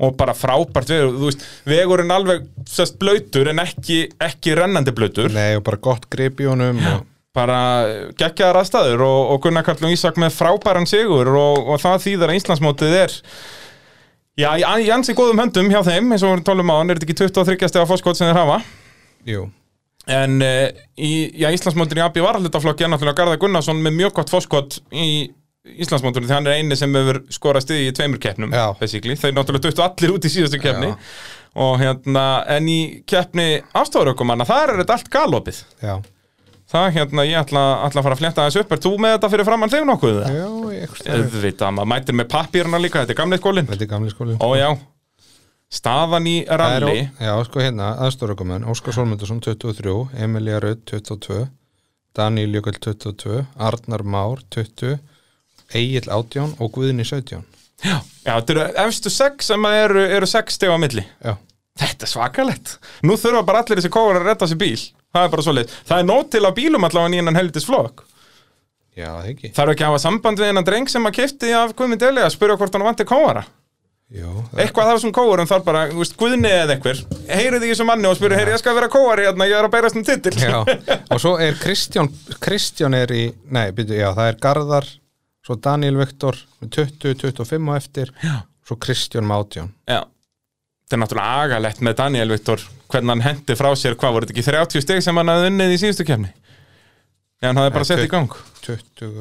Og 0.01 0.15
bara 0.17 0.33
frábært 0.37 0.89
vegur, 0.89 1.13
þú 1.13 1.29
veist 1.29 1.45
Vegurinn 1.69 2.13
alveg 2.13 2.45
sest 2.69 2.97
blöytur 3.01 3.51
en 3.51 3.61
ekki, 3.61 4.03
ekki 4.21 4.55
rennandi 4.57 4.93
blöytur 4.97 5.33
Nei, 5.35 5.55
og 5.59 5.65
bara 5.67 5.81
gott 5.83 6.07
grip 6.13 6.41
í 6.41 6.49
honum 6.49 6.81
og, 6.81 7.07
Bara 7.35 7.59
geggjaðar 8.19 8.61
aðstæður 8.63 9.05
og, 9.05 9.19
og 9.35 9.43
Gunnar 9.45 9.65
Karl 9.67 9.85
og 9.87 9.93
Ísak 9.93 10.17
með 10.19 10.33
frábæran 10.35 10.89
sigur 10.89 11.29
og, 11.31 11.69
og 11.69 11.79
það 11.83 12.05
þýðar 12.07 12.33
að 12.33 12.39
Íslandsmótið 12.41 12.97
er 13.05 13.17
Já, 14.39 14.49
í, 14.57 14.87
ansi 14.91 15.13
góðum 15.15 15.39
höndum 15.43 15.69
hjá 15.71 15.81
þeim 15.85 16.13
eins 16.15 16.23
og 16.25 16.33
við 16.33 16.45
tólum 16.47 16.71
á 16.71 16.79
hann, 16.79 16.91
er 16.91 17.01
ekki 17.01 17.17
23. 17.19 17.67
Stega 17.67 17.87
fórskot 17.87 18.17
sem 18.17 18.29
þeir 18.31 18.39
hafa 18.39 18.61
Jú, 19.29 19.49
En 20.09 20.39
uh, 20.41 20.71
í 20.97 21.11
já, 21.37 21.51
Íslandsmóndin 21.53 21.99
í 22.01 22.03
AB 22.03 22.17
varallutaflokki 22.25 22.85
er 22.85 22.89
náttúrulega 22.89 23.19
Garðar 23.19 23.41
Gunnarsson 23.41 23.81
með 23.85 23.99
mjög 23.99 24.15
gott 24.17 24.31
fórskot 24.33 24.79
í 24.89 25.29
Íslandsmóndunum 25.61 26.25
því 26.25 26.33
hann 26.33 26.47
er 26.49 26.57
eini 26.57 26.77
sem 26.77 26.95
hefur 26.97 27.19
skorað 27.29 27.67
stiði 27.67 27.91
í 27.91 27.93
tveimur 27.93 28.21
keppnum 28.21 28.55
þeir 29.21 29.35
náttúrulega 29.37 29.67
duttu 29.67 29.83
allir 29.85 30.15
út 30.15 30.25
í 30.25 30.31
síðustu 30.33 30.57
keppni. 30.61 30.89
Já. 30.89 30.97
og 31.61 31.75
hérna 31.83 32.23
en 32.49 32.71
í 32.71 32.79
keppni 33.05 33.61
afstofurökumanna 33.77 34.47
þar 34.49 34.73
er 34.73 34.81
þetta 34.81 34.97
allt 34.97 35.13
galopið. 35.13 35.61
Já. 35.83 35.93
Það 36.71 36.85
hérna, 36.95 37.23
ég 37.27 37.35
ætla, 37.35 37.61
ætla 37.83 37.99
að 37.99 38.05
fara 38.05 38.15
að 38.15 38.21
fletta 38.21 38.43
þessu 38.47 38.61
upp. 38.63 38.69
Er 38.71 38.79
þú 38.79 38.91
með 39.03 39.13
þetta 39.17 39.29
fyrir 39.33 39.47
framann 39.49 39.71
þig 39.73 39.81
nokkuð? 39.89 40.19
Já, 40.23 40.45
ég 40.71 40.93
Auðvitað, 41.17 41.73
maður 41.75 41.89
mætir 41.91 42.15
með 42.15 42.29
pappírna 42.31 42.79
líka, 42.79 43.01
þetta 43.03 43.11
er 43.11 43.19
gamli 43.19 43.39
skólinn. 43.41 43.67
Þetta 43.67 43.85
er 43.85 43.89
gamli 43.91 44.13
skóli 44.13 44.37
Ó 44.39 44.49
já, 44.55 44.69
staðan 45.71 46.27
í 46.29 46.35
Það 46.45 46.53
er 46.53 46.61
ralli 46.83 47.03
Já, 47.21 47.33
sko 47.47 47.63
hérna, 47.63 47.93
aðstórakumenn 48.05 48.67
Óskar 48.71 48.95
Solmundarsson 48.97 49.41
23, 49.43 49.95
Emilia 50.25 50.59
Rudd 50.63 50.83
22 50.91 51.45
Daniel 52.17 52.57
Jökull 52.59 52.79
22 52.79 53.45
Arnar 53.57 54.03
Már 54.03 54.43
20 54.55 54.97
Egil 55.77 56.09
18 56.11 56.57
og 56.59 56.73
Guðni 56.75 57.07
17 57.07 57.45
Já, 57.81 57.95
já 58.25 58.33
þetta 58.35 58.53
eru 58.53 58.65
efstu 58.83 59.09
sex 59.09 59.47
sem 59.49 59.69
eru, 59.71 60.03
eru 60.05 60.27
sex 60.29 60.53
steg 60.59 60.69
á 60.69 60.77
milli. 60.77 61.01
Já, 61.17 61.33
Þetta 61.81 62.05
er 62.05 62.09
svakalegt. 62.11 62.73
Nú 63.07 63.15
þurfa 63.17 63.41
bara 63.47 63.63
allir 63.63 63.79
þessi 63.79 63.89
kóvar 63.89 64.19
að 64.19 64.27
redda 64.27 64.49
sér 64.51 64.59
bíl. 64.61 64.83
Það 65.11 65.25
er 65.25 65.31
bara 65.33 65.45
svoleið 65.45 65.73
Það 65.87 66.01
er 66.01 66.07
nót 66.07 66.29
til 66.33 66.41
að 66.45 66.57
bílum 66.59 66.87
allavega 66.87 67.21
innan 67.21 67.39
helvitis 67.39 67.67
flokk 67.67 68.05
já, 68.91 69.07
það 69.07 69.31
ekki. 69.31 69.51
Þarf 69.55 69.73
ekki 69.73 69.85
að 69.85 69.91
hafa 69.91 70.03
samband 70.03 70.41
við 70.41 70.51
hennan 70.51 70.67
dreng 70.67 70.91
sem 70.91 71.07
að 71.07 71.17
kifti 71.17 71.51
af 71.55 71.73
Guðmund 71.79 72.05
Eli 72.05 72.23
að 72.23 72.33
spyrja 72.35 72.57
hvort 72.59 72.75
hann 72.75 72.85
vanti 72.85 73.07
kóvara 73.07 73.43
Það 74.11 74.59
Eitthvað 74.59 74.89
af 74.89 74.97
þessum 74.97 75.13
kóvarum 75.15 75.47
þarf 75.47 75.63
bara, 75.63 75.81
þú 75.87 76.01
veist, 76.01 76.15
Guðni 76.19 76.49
eða 76.51 76.73
einhver 76.75 76.97
Heyrið 77.29 77.63
því 77.63 77.75
sem 77.79 77.87
manni 77.87 78.09
og 78.09 78.17
spyrja, 78.17 78.39
heyri, 78.41 78.51
ég 78.51 78.59
skal 78.59 78.75
vera 78.75 78.89
kóvari 78.91 79.23
hérna, 79.23 79.47
ég 79.47 79.55
er 79.55 79.67
að 79.69 79.71
beirast 79.71 79.95
um 79.95 80.03
titil. 80.03 80.33
Já, 80.35 80.57
og 81.15 81.21
svo 81.23 81.37
er 81.39 81.55
Kristján 81.61 82.09
Kristján 82.43 82.97
er 82.97 83.13
í, 83.15 83.21
nei, 83.55 83.69
byrju, 83.77 83.95
já, 84.01 84.09
það 84.17 84.33
er 84.33 84.41
Garðar, 84.43 84.89
svo 85.47 85.57
Daniel 85.63 86.01
Viktor 86.01 86.41
með 86.59 86.73
20, 86.75 87.15
25 87.23 87.71
og 87.71 87.79
eftir 87.79 88.13
Já. 88.19 88.35
svo 88.67 88.79
Kristján 88.83 89.31
18 89.31 89.71
Já. 89.87 90.01
Það 90.91 90.97
er 90.97 91.03
náttúrulega 91.05 91.41
agalegt 91.47 91.83
með 91.87 91.99
Daniel 92.03 92.35
Viktor 92.35 92.67
hvernig 92.91 93.15
hann 93.15 93.25
hendi 93.29 93.55
frá 93.55 93.71
sér, 93.79 93.95
hvað 93.95 94.17
voru 94.17 94.27
þetta 94.27 94.35
ekki 94.35 94.49
30 94.51 94.83
steg 94.89 95.03
sem 95.05 95.17
hann 95.21 95.31
hafði 95.31 95.53
unnið 95.53 95.77
í 95.77 95.81
síðustu 95.85 96.07
kefni 96.11 96.33
Já, 97.39 97.47
hann 97.47 97.63
hafði 97.63 97.77
bara 97.79 97.87
sett 97.87 98.03
í 98.03 98.11
gang? 98.11 98.35
20, 98.67 99.13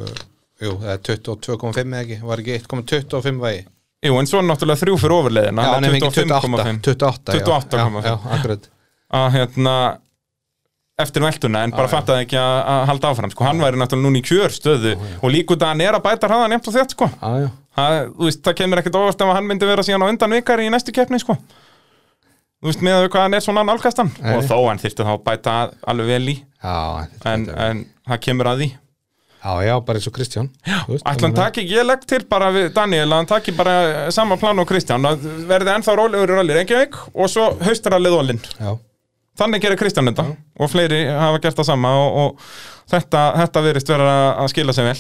jú, 0.66 0.74
það 0.82 0.96
er 0.96 1.04
22,5 1.06 1.84
eða 1.86 2.02
ekki, 2.02 2.18
var 2.26 2.42
ekki 2.42 2.58
1,25 2.58 3.44
vægi 3.46 3.68
Jú, 4.00 4.14
en 4.16 4.28
svo 4.28 4.40
náttúrulega 4.40 4.80
þrjú 4.80 4.94
fyrir 4.96 5.12
ofurleiðina 5.18 5.64
Já, 5.66 5.72
nefnir 5.84 5.98
ekki 5.98 6.22
28 6.24 6.38
25,5 6.46 6.78
28, 6.86 7.34
já. 7.36 7.42
28,5. 7.44 8.06
Já, 8.06 8.14
akkurat. 8.36 8.70
Að 9.20 9.26
hérna 9.34 9.74
eftir 11.00 11.24
veltuna 11.24 11.64
en 11.66 11.74
bara 11.74 11.88
já. 11.88 11.92
fattaði 11.94 12.24
ekki 12.24 12.38
að, 12.40 12.80
halda 12.90 13.10
áfram 13.12 13.32
sko, 13.32 13.44
hann 13.48 13.60
væri 13.60 13.80
náttúrulega 13.80 14.06
núna 14.06 14.20
í 14.20 14.24
kjörstöðu 14.24 14.94
og 15.20 15.32
líka 15.32 15.56
út 15.56 15.64
að 15.64 15.72
hann 15.72 15.84
er 15.84 15.96
að 15.98 16.04
bæta 16.06 16.28
hraðan 16.30 16.56
jæmt 16.56 16.70
og 16.70 16.76
þett 16.76 16.94
sko. 16.96 17.08
Já, 17.12 17.50
það, 17.76 17.96
veist, 18.20 18.42
það 18.46 18.56
kemur 18.60 18.82
ekkert 18.82 18.98
óvart 19.00 19.24
ef 19.24 19.32
hann 19.36 19.48
myndi 19.48 19.68
vera 19.68 19.84
síðan 19.86 20.04
á 20.04 20.10
undan 20.12 20.36
vikar 20.36 20.64
í 20.64 20.68
næstu 20.72 20.94
keppni 20.96 21.20
sko. 21.20 21.36
þú 22.60 22.68
veist, 22.68 22.84
með 22.84 23.06
hvað 23.08 23.26
hann 23.26 23.36
er 23.36 23.44
svona 23.44 23.64
nálgastan 23.68 24.12
og 24.20 24.44
þó 24.48 24.56
hann 24.68 24.80
þyrfti 24.80 25.06
þá 25.08 25.12
að 25.14 25.24
bæta 25.28 25.56
alveg 25.92 26.12
vel 26.14 26.34
í. 26.34 26.36
Já, 26.60 27.08
en, 27.32 27.48
en 27.68 27.84
það 28.08 28.24
kemur 28.28 28.52
að 28.52 28.64
því 28.64 28.70
já, 29.40 29.52
já, 29.64 29.74
bara 29.86 29.98
eins 30.00 30.08
og 30.10 30.14
Kristján. 30.16 30.50
Já, 30.66 30.78
hann 31.06 31.34
taki, 31.36 31.64
ég 31.68 31.86
legg 31.86 32.04
til 32.08 32.20
bara 32.28 32.50
við 32.54 32.70
Daniel 32.76 33.08
að 33.08 33.16
hann 33.16 33.30
taki 33.30 33.54
bara 33.56 34.10
sama 34.14 34.36
plan 34.40 34.58
og 34.60 34.68
Kristján 34.68 35.06
að 35.08 35.24
verði 35.48 35.74
ennþá 35.74 35.96
rólegur 35.98 36.34
í 36.34 36.38
rally 36.38 36.58
Reykjavík 36.60 36.98
og 37.14 37.30
svo 37.32 37.50
haustarallið 37.64 38.18
Ólinn 38.18 38.42
Já, 38.58 38.74
Þannig 39.40 39.62
gerir 39.64 39.80
Kristján 39.80 40.10
þetta 40.10 40.26
og 40.60 40.68
fleiri 40.72 41.04
hafa 41.08 41.40
gert 41.40 41.56
það 41.60 41.70
sama 41.70 41.92
og, 41.96 42.18
og 42.24 42.90
þetta, 42.92 43.22
þetta 43.40 43.62
verist 43.64 43.92
vera 43.92 44.16
að 44.42 44.50
skila 44.52 44.74
sig 44.76 44.88
vel. 44.90 44.98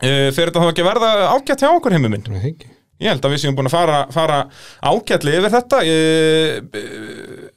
Uh, 0.00 0.28
Fyrir 0.32 0.52
þetta 0.52 0.62
þá 0.62 0.68
ekki 0.70 0.84
að 0.84 0.90
verða 0.90 1.08
ágætt 1.34 1.64
hjá 1.64 1.70
okkur 1.74 1.96
heimur 1.96 2.12
minn? 2.12 2.26
Það 2.28 2.38
er 2.38 2.50
ekki. 2.52 2.70
Ég 3.00 3.14
held 3.14 3.24
að 3.24 3.32
við 3.32 3.42
séum 3.42 3.56
búin 3.56 3.68
að 3.70 3.74
fara, 3.74 3.98
fara 4.12 4.38
ágætli 4.84 5.34
yfir 5.40 5.54
þetta. 5.56 5.80
Uh, 5.88 7.48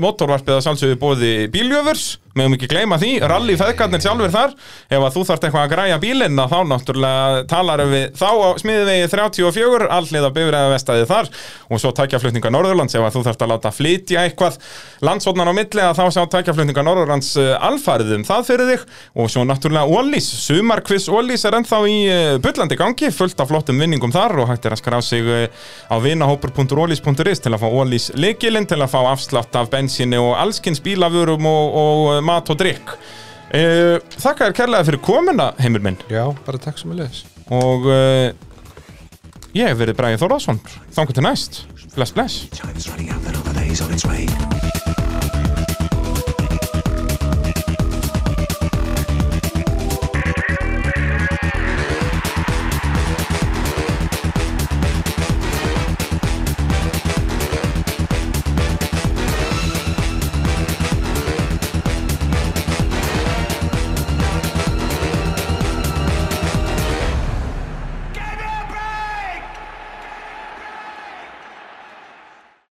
Motorvarpið 0.00 0.54
að 0.54 0.60
sjálfsögðu 0.66 0.98
bóði 1.00 1.30
bíljöfurs 1.50 2.04
meðum 2.40 2.56
ekki 2.56 2.70
gleyma 2.72 2.98
því, 3.00 3.12
rally 3.30 3.56
feðgarnir 3.60 4.02
sjálfur 4.02 4.32
þar. 4.34 4.54
Ef 4.90 5.04
að 5.04 5.16
þú 5.16 5.24
þarft 5.28 5.46
eitthvað 5.46 5.66
að 5.66 5.72
græja 5.74 5.98
bílinn 6.02 6.40
að 6.40 6.54
þá 6.54 6.58
náttúrulega 6.70 7.42
talar 7.50 7.82
við 7.90 8.06
þá 8.18 8.28
á 8.30 8.48
smiðvegi 8.62 9.08
34, 9.12 9.88
alliða 9.98 10.32
bifræða 10.36 10.72
vestæði 10.74 11.08
þar. 11.10 11.30
Og 11.70 11.82
svo 11.82 11.92
tækjaflutninga 11.96 12.52
Norðurlands 12.54 12.96
ef 12.96 13.04
að 13.06 13.16
þú 13.16 13.24
þarft 13.28 13.44
að 13.44 13.52
láta 13.52 13.72
flytja 13.74 14.24
eitthvað 14.24 14.58
landsvotnar 15.06 15.50
á 15.50 15.54
milli 15.56 15.84
að 15.84 16.00
þá 16.00 16.04
sjá 16.16 16.22
tækjaflutninga 16.34 16.84
Norðurlands 16.86 17.30
uh, 17.40 17.52
alfariðum 17.68 18.26
það 18.28 18.46
fyrir 18.48 18.70
þig. 18.72 18.86
Og 19.20 19.30
svo 19.32 19.44
náttúrulega 19.48 20.00
Ólís, 20.00 20.28
sumarkviss 20.46 21.10
Ólís 21.12 21.46
er 21.48 21.58
ennþá 21.60 21.80
í 21.90 21.98
uh, 22.08 22.34
bullandi 22.42 22.78
gangi, 22.80 23.12
fullt 23.14 23.40
af 23.42 23.50
flottum 23.52 23.80
vinningum 23.80 24.14
þar 24.14 24.38
og 24.42 24.50
hægt 24.50 24.68
er 24.68 24.76
að 24.76 24.82
skrá 24.82 24.98
sig 25.04 25.26
uh, 25.26 25.46
á 25.90 25.96
vinahópur.ólís.is 26.02 27.44
til 27.44 27.54
að 27.54 27.62
fá 27.62 27.68
Ólís 27.68 28.10
leikilinn 28.18 28.68
til 28.70 28.80
að 28.80 28.92
fá 28.94 29.00
afslátt 29.12 29.56
af 29.58 29.70
bensíni 29.72 30.18
og 30.20 30.34
allskins 30.38 30.82
bílafurum 30.84 31.46
og, 31.50 31.78
og 31.80 32.24
mat 32.30 32.52
og 32.52 32.60
drikk 32.60 32.94
uh, 32.94 33.96
Þakka 34.16 34.46
þér 34.46 34.56
kærlega 34.62 34.88
fyrir 34.88 35.02
komuna 35.04 35.50
heimur 35.60 35.84
minn. 35.84 35.98
Já, 36.10 36.24
bara 36.46 36.62
takk 36.62 36.80
sem 36.80 36.94
að 36.94 37.04
leiðis 37.04 37.24
og 37.50 37.88
uh, 37.90 38.28
ég 39.58 39.66
hef 39.72 39.80
verið 39.80 39.98
Bræði 39.98 40.20
Þórðarsson 40.22 40.62
þangur 40.94 41.18
til 41.18 41.26
næst, 41.26 41.64
bless 41.96 42.14
bless 42.14 42.46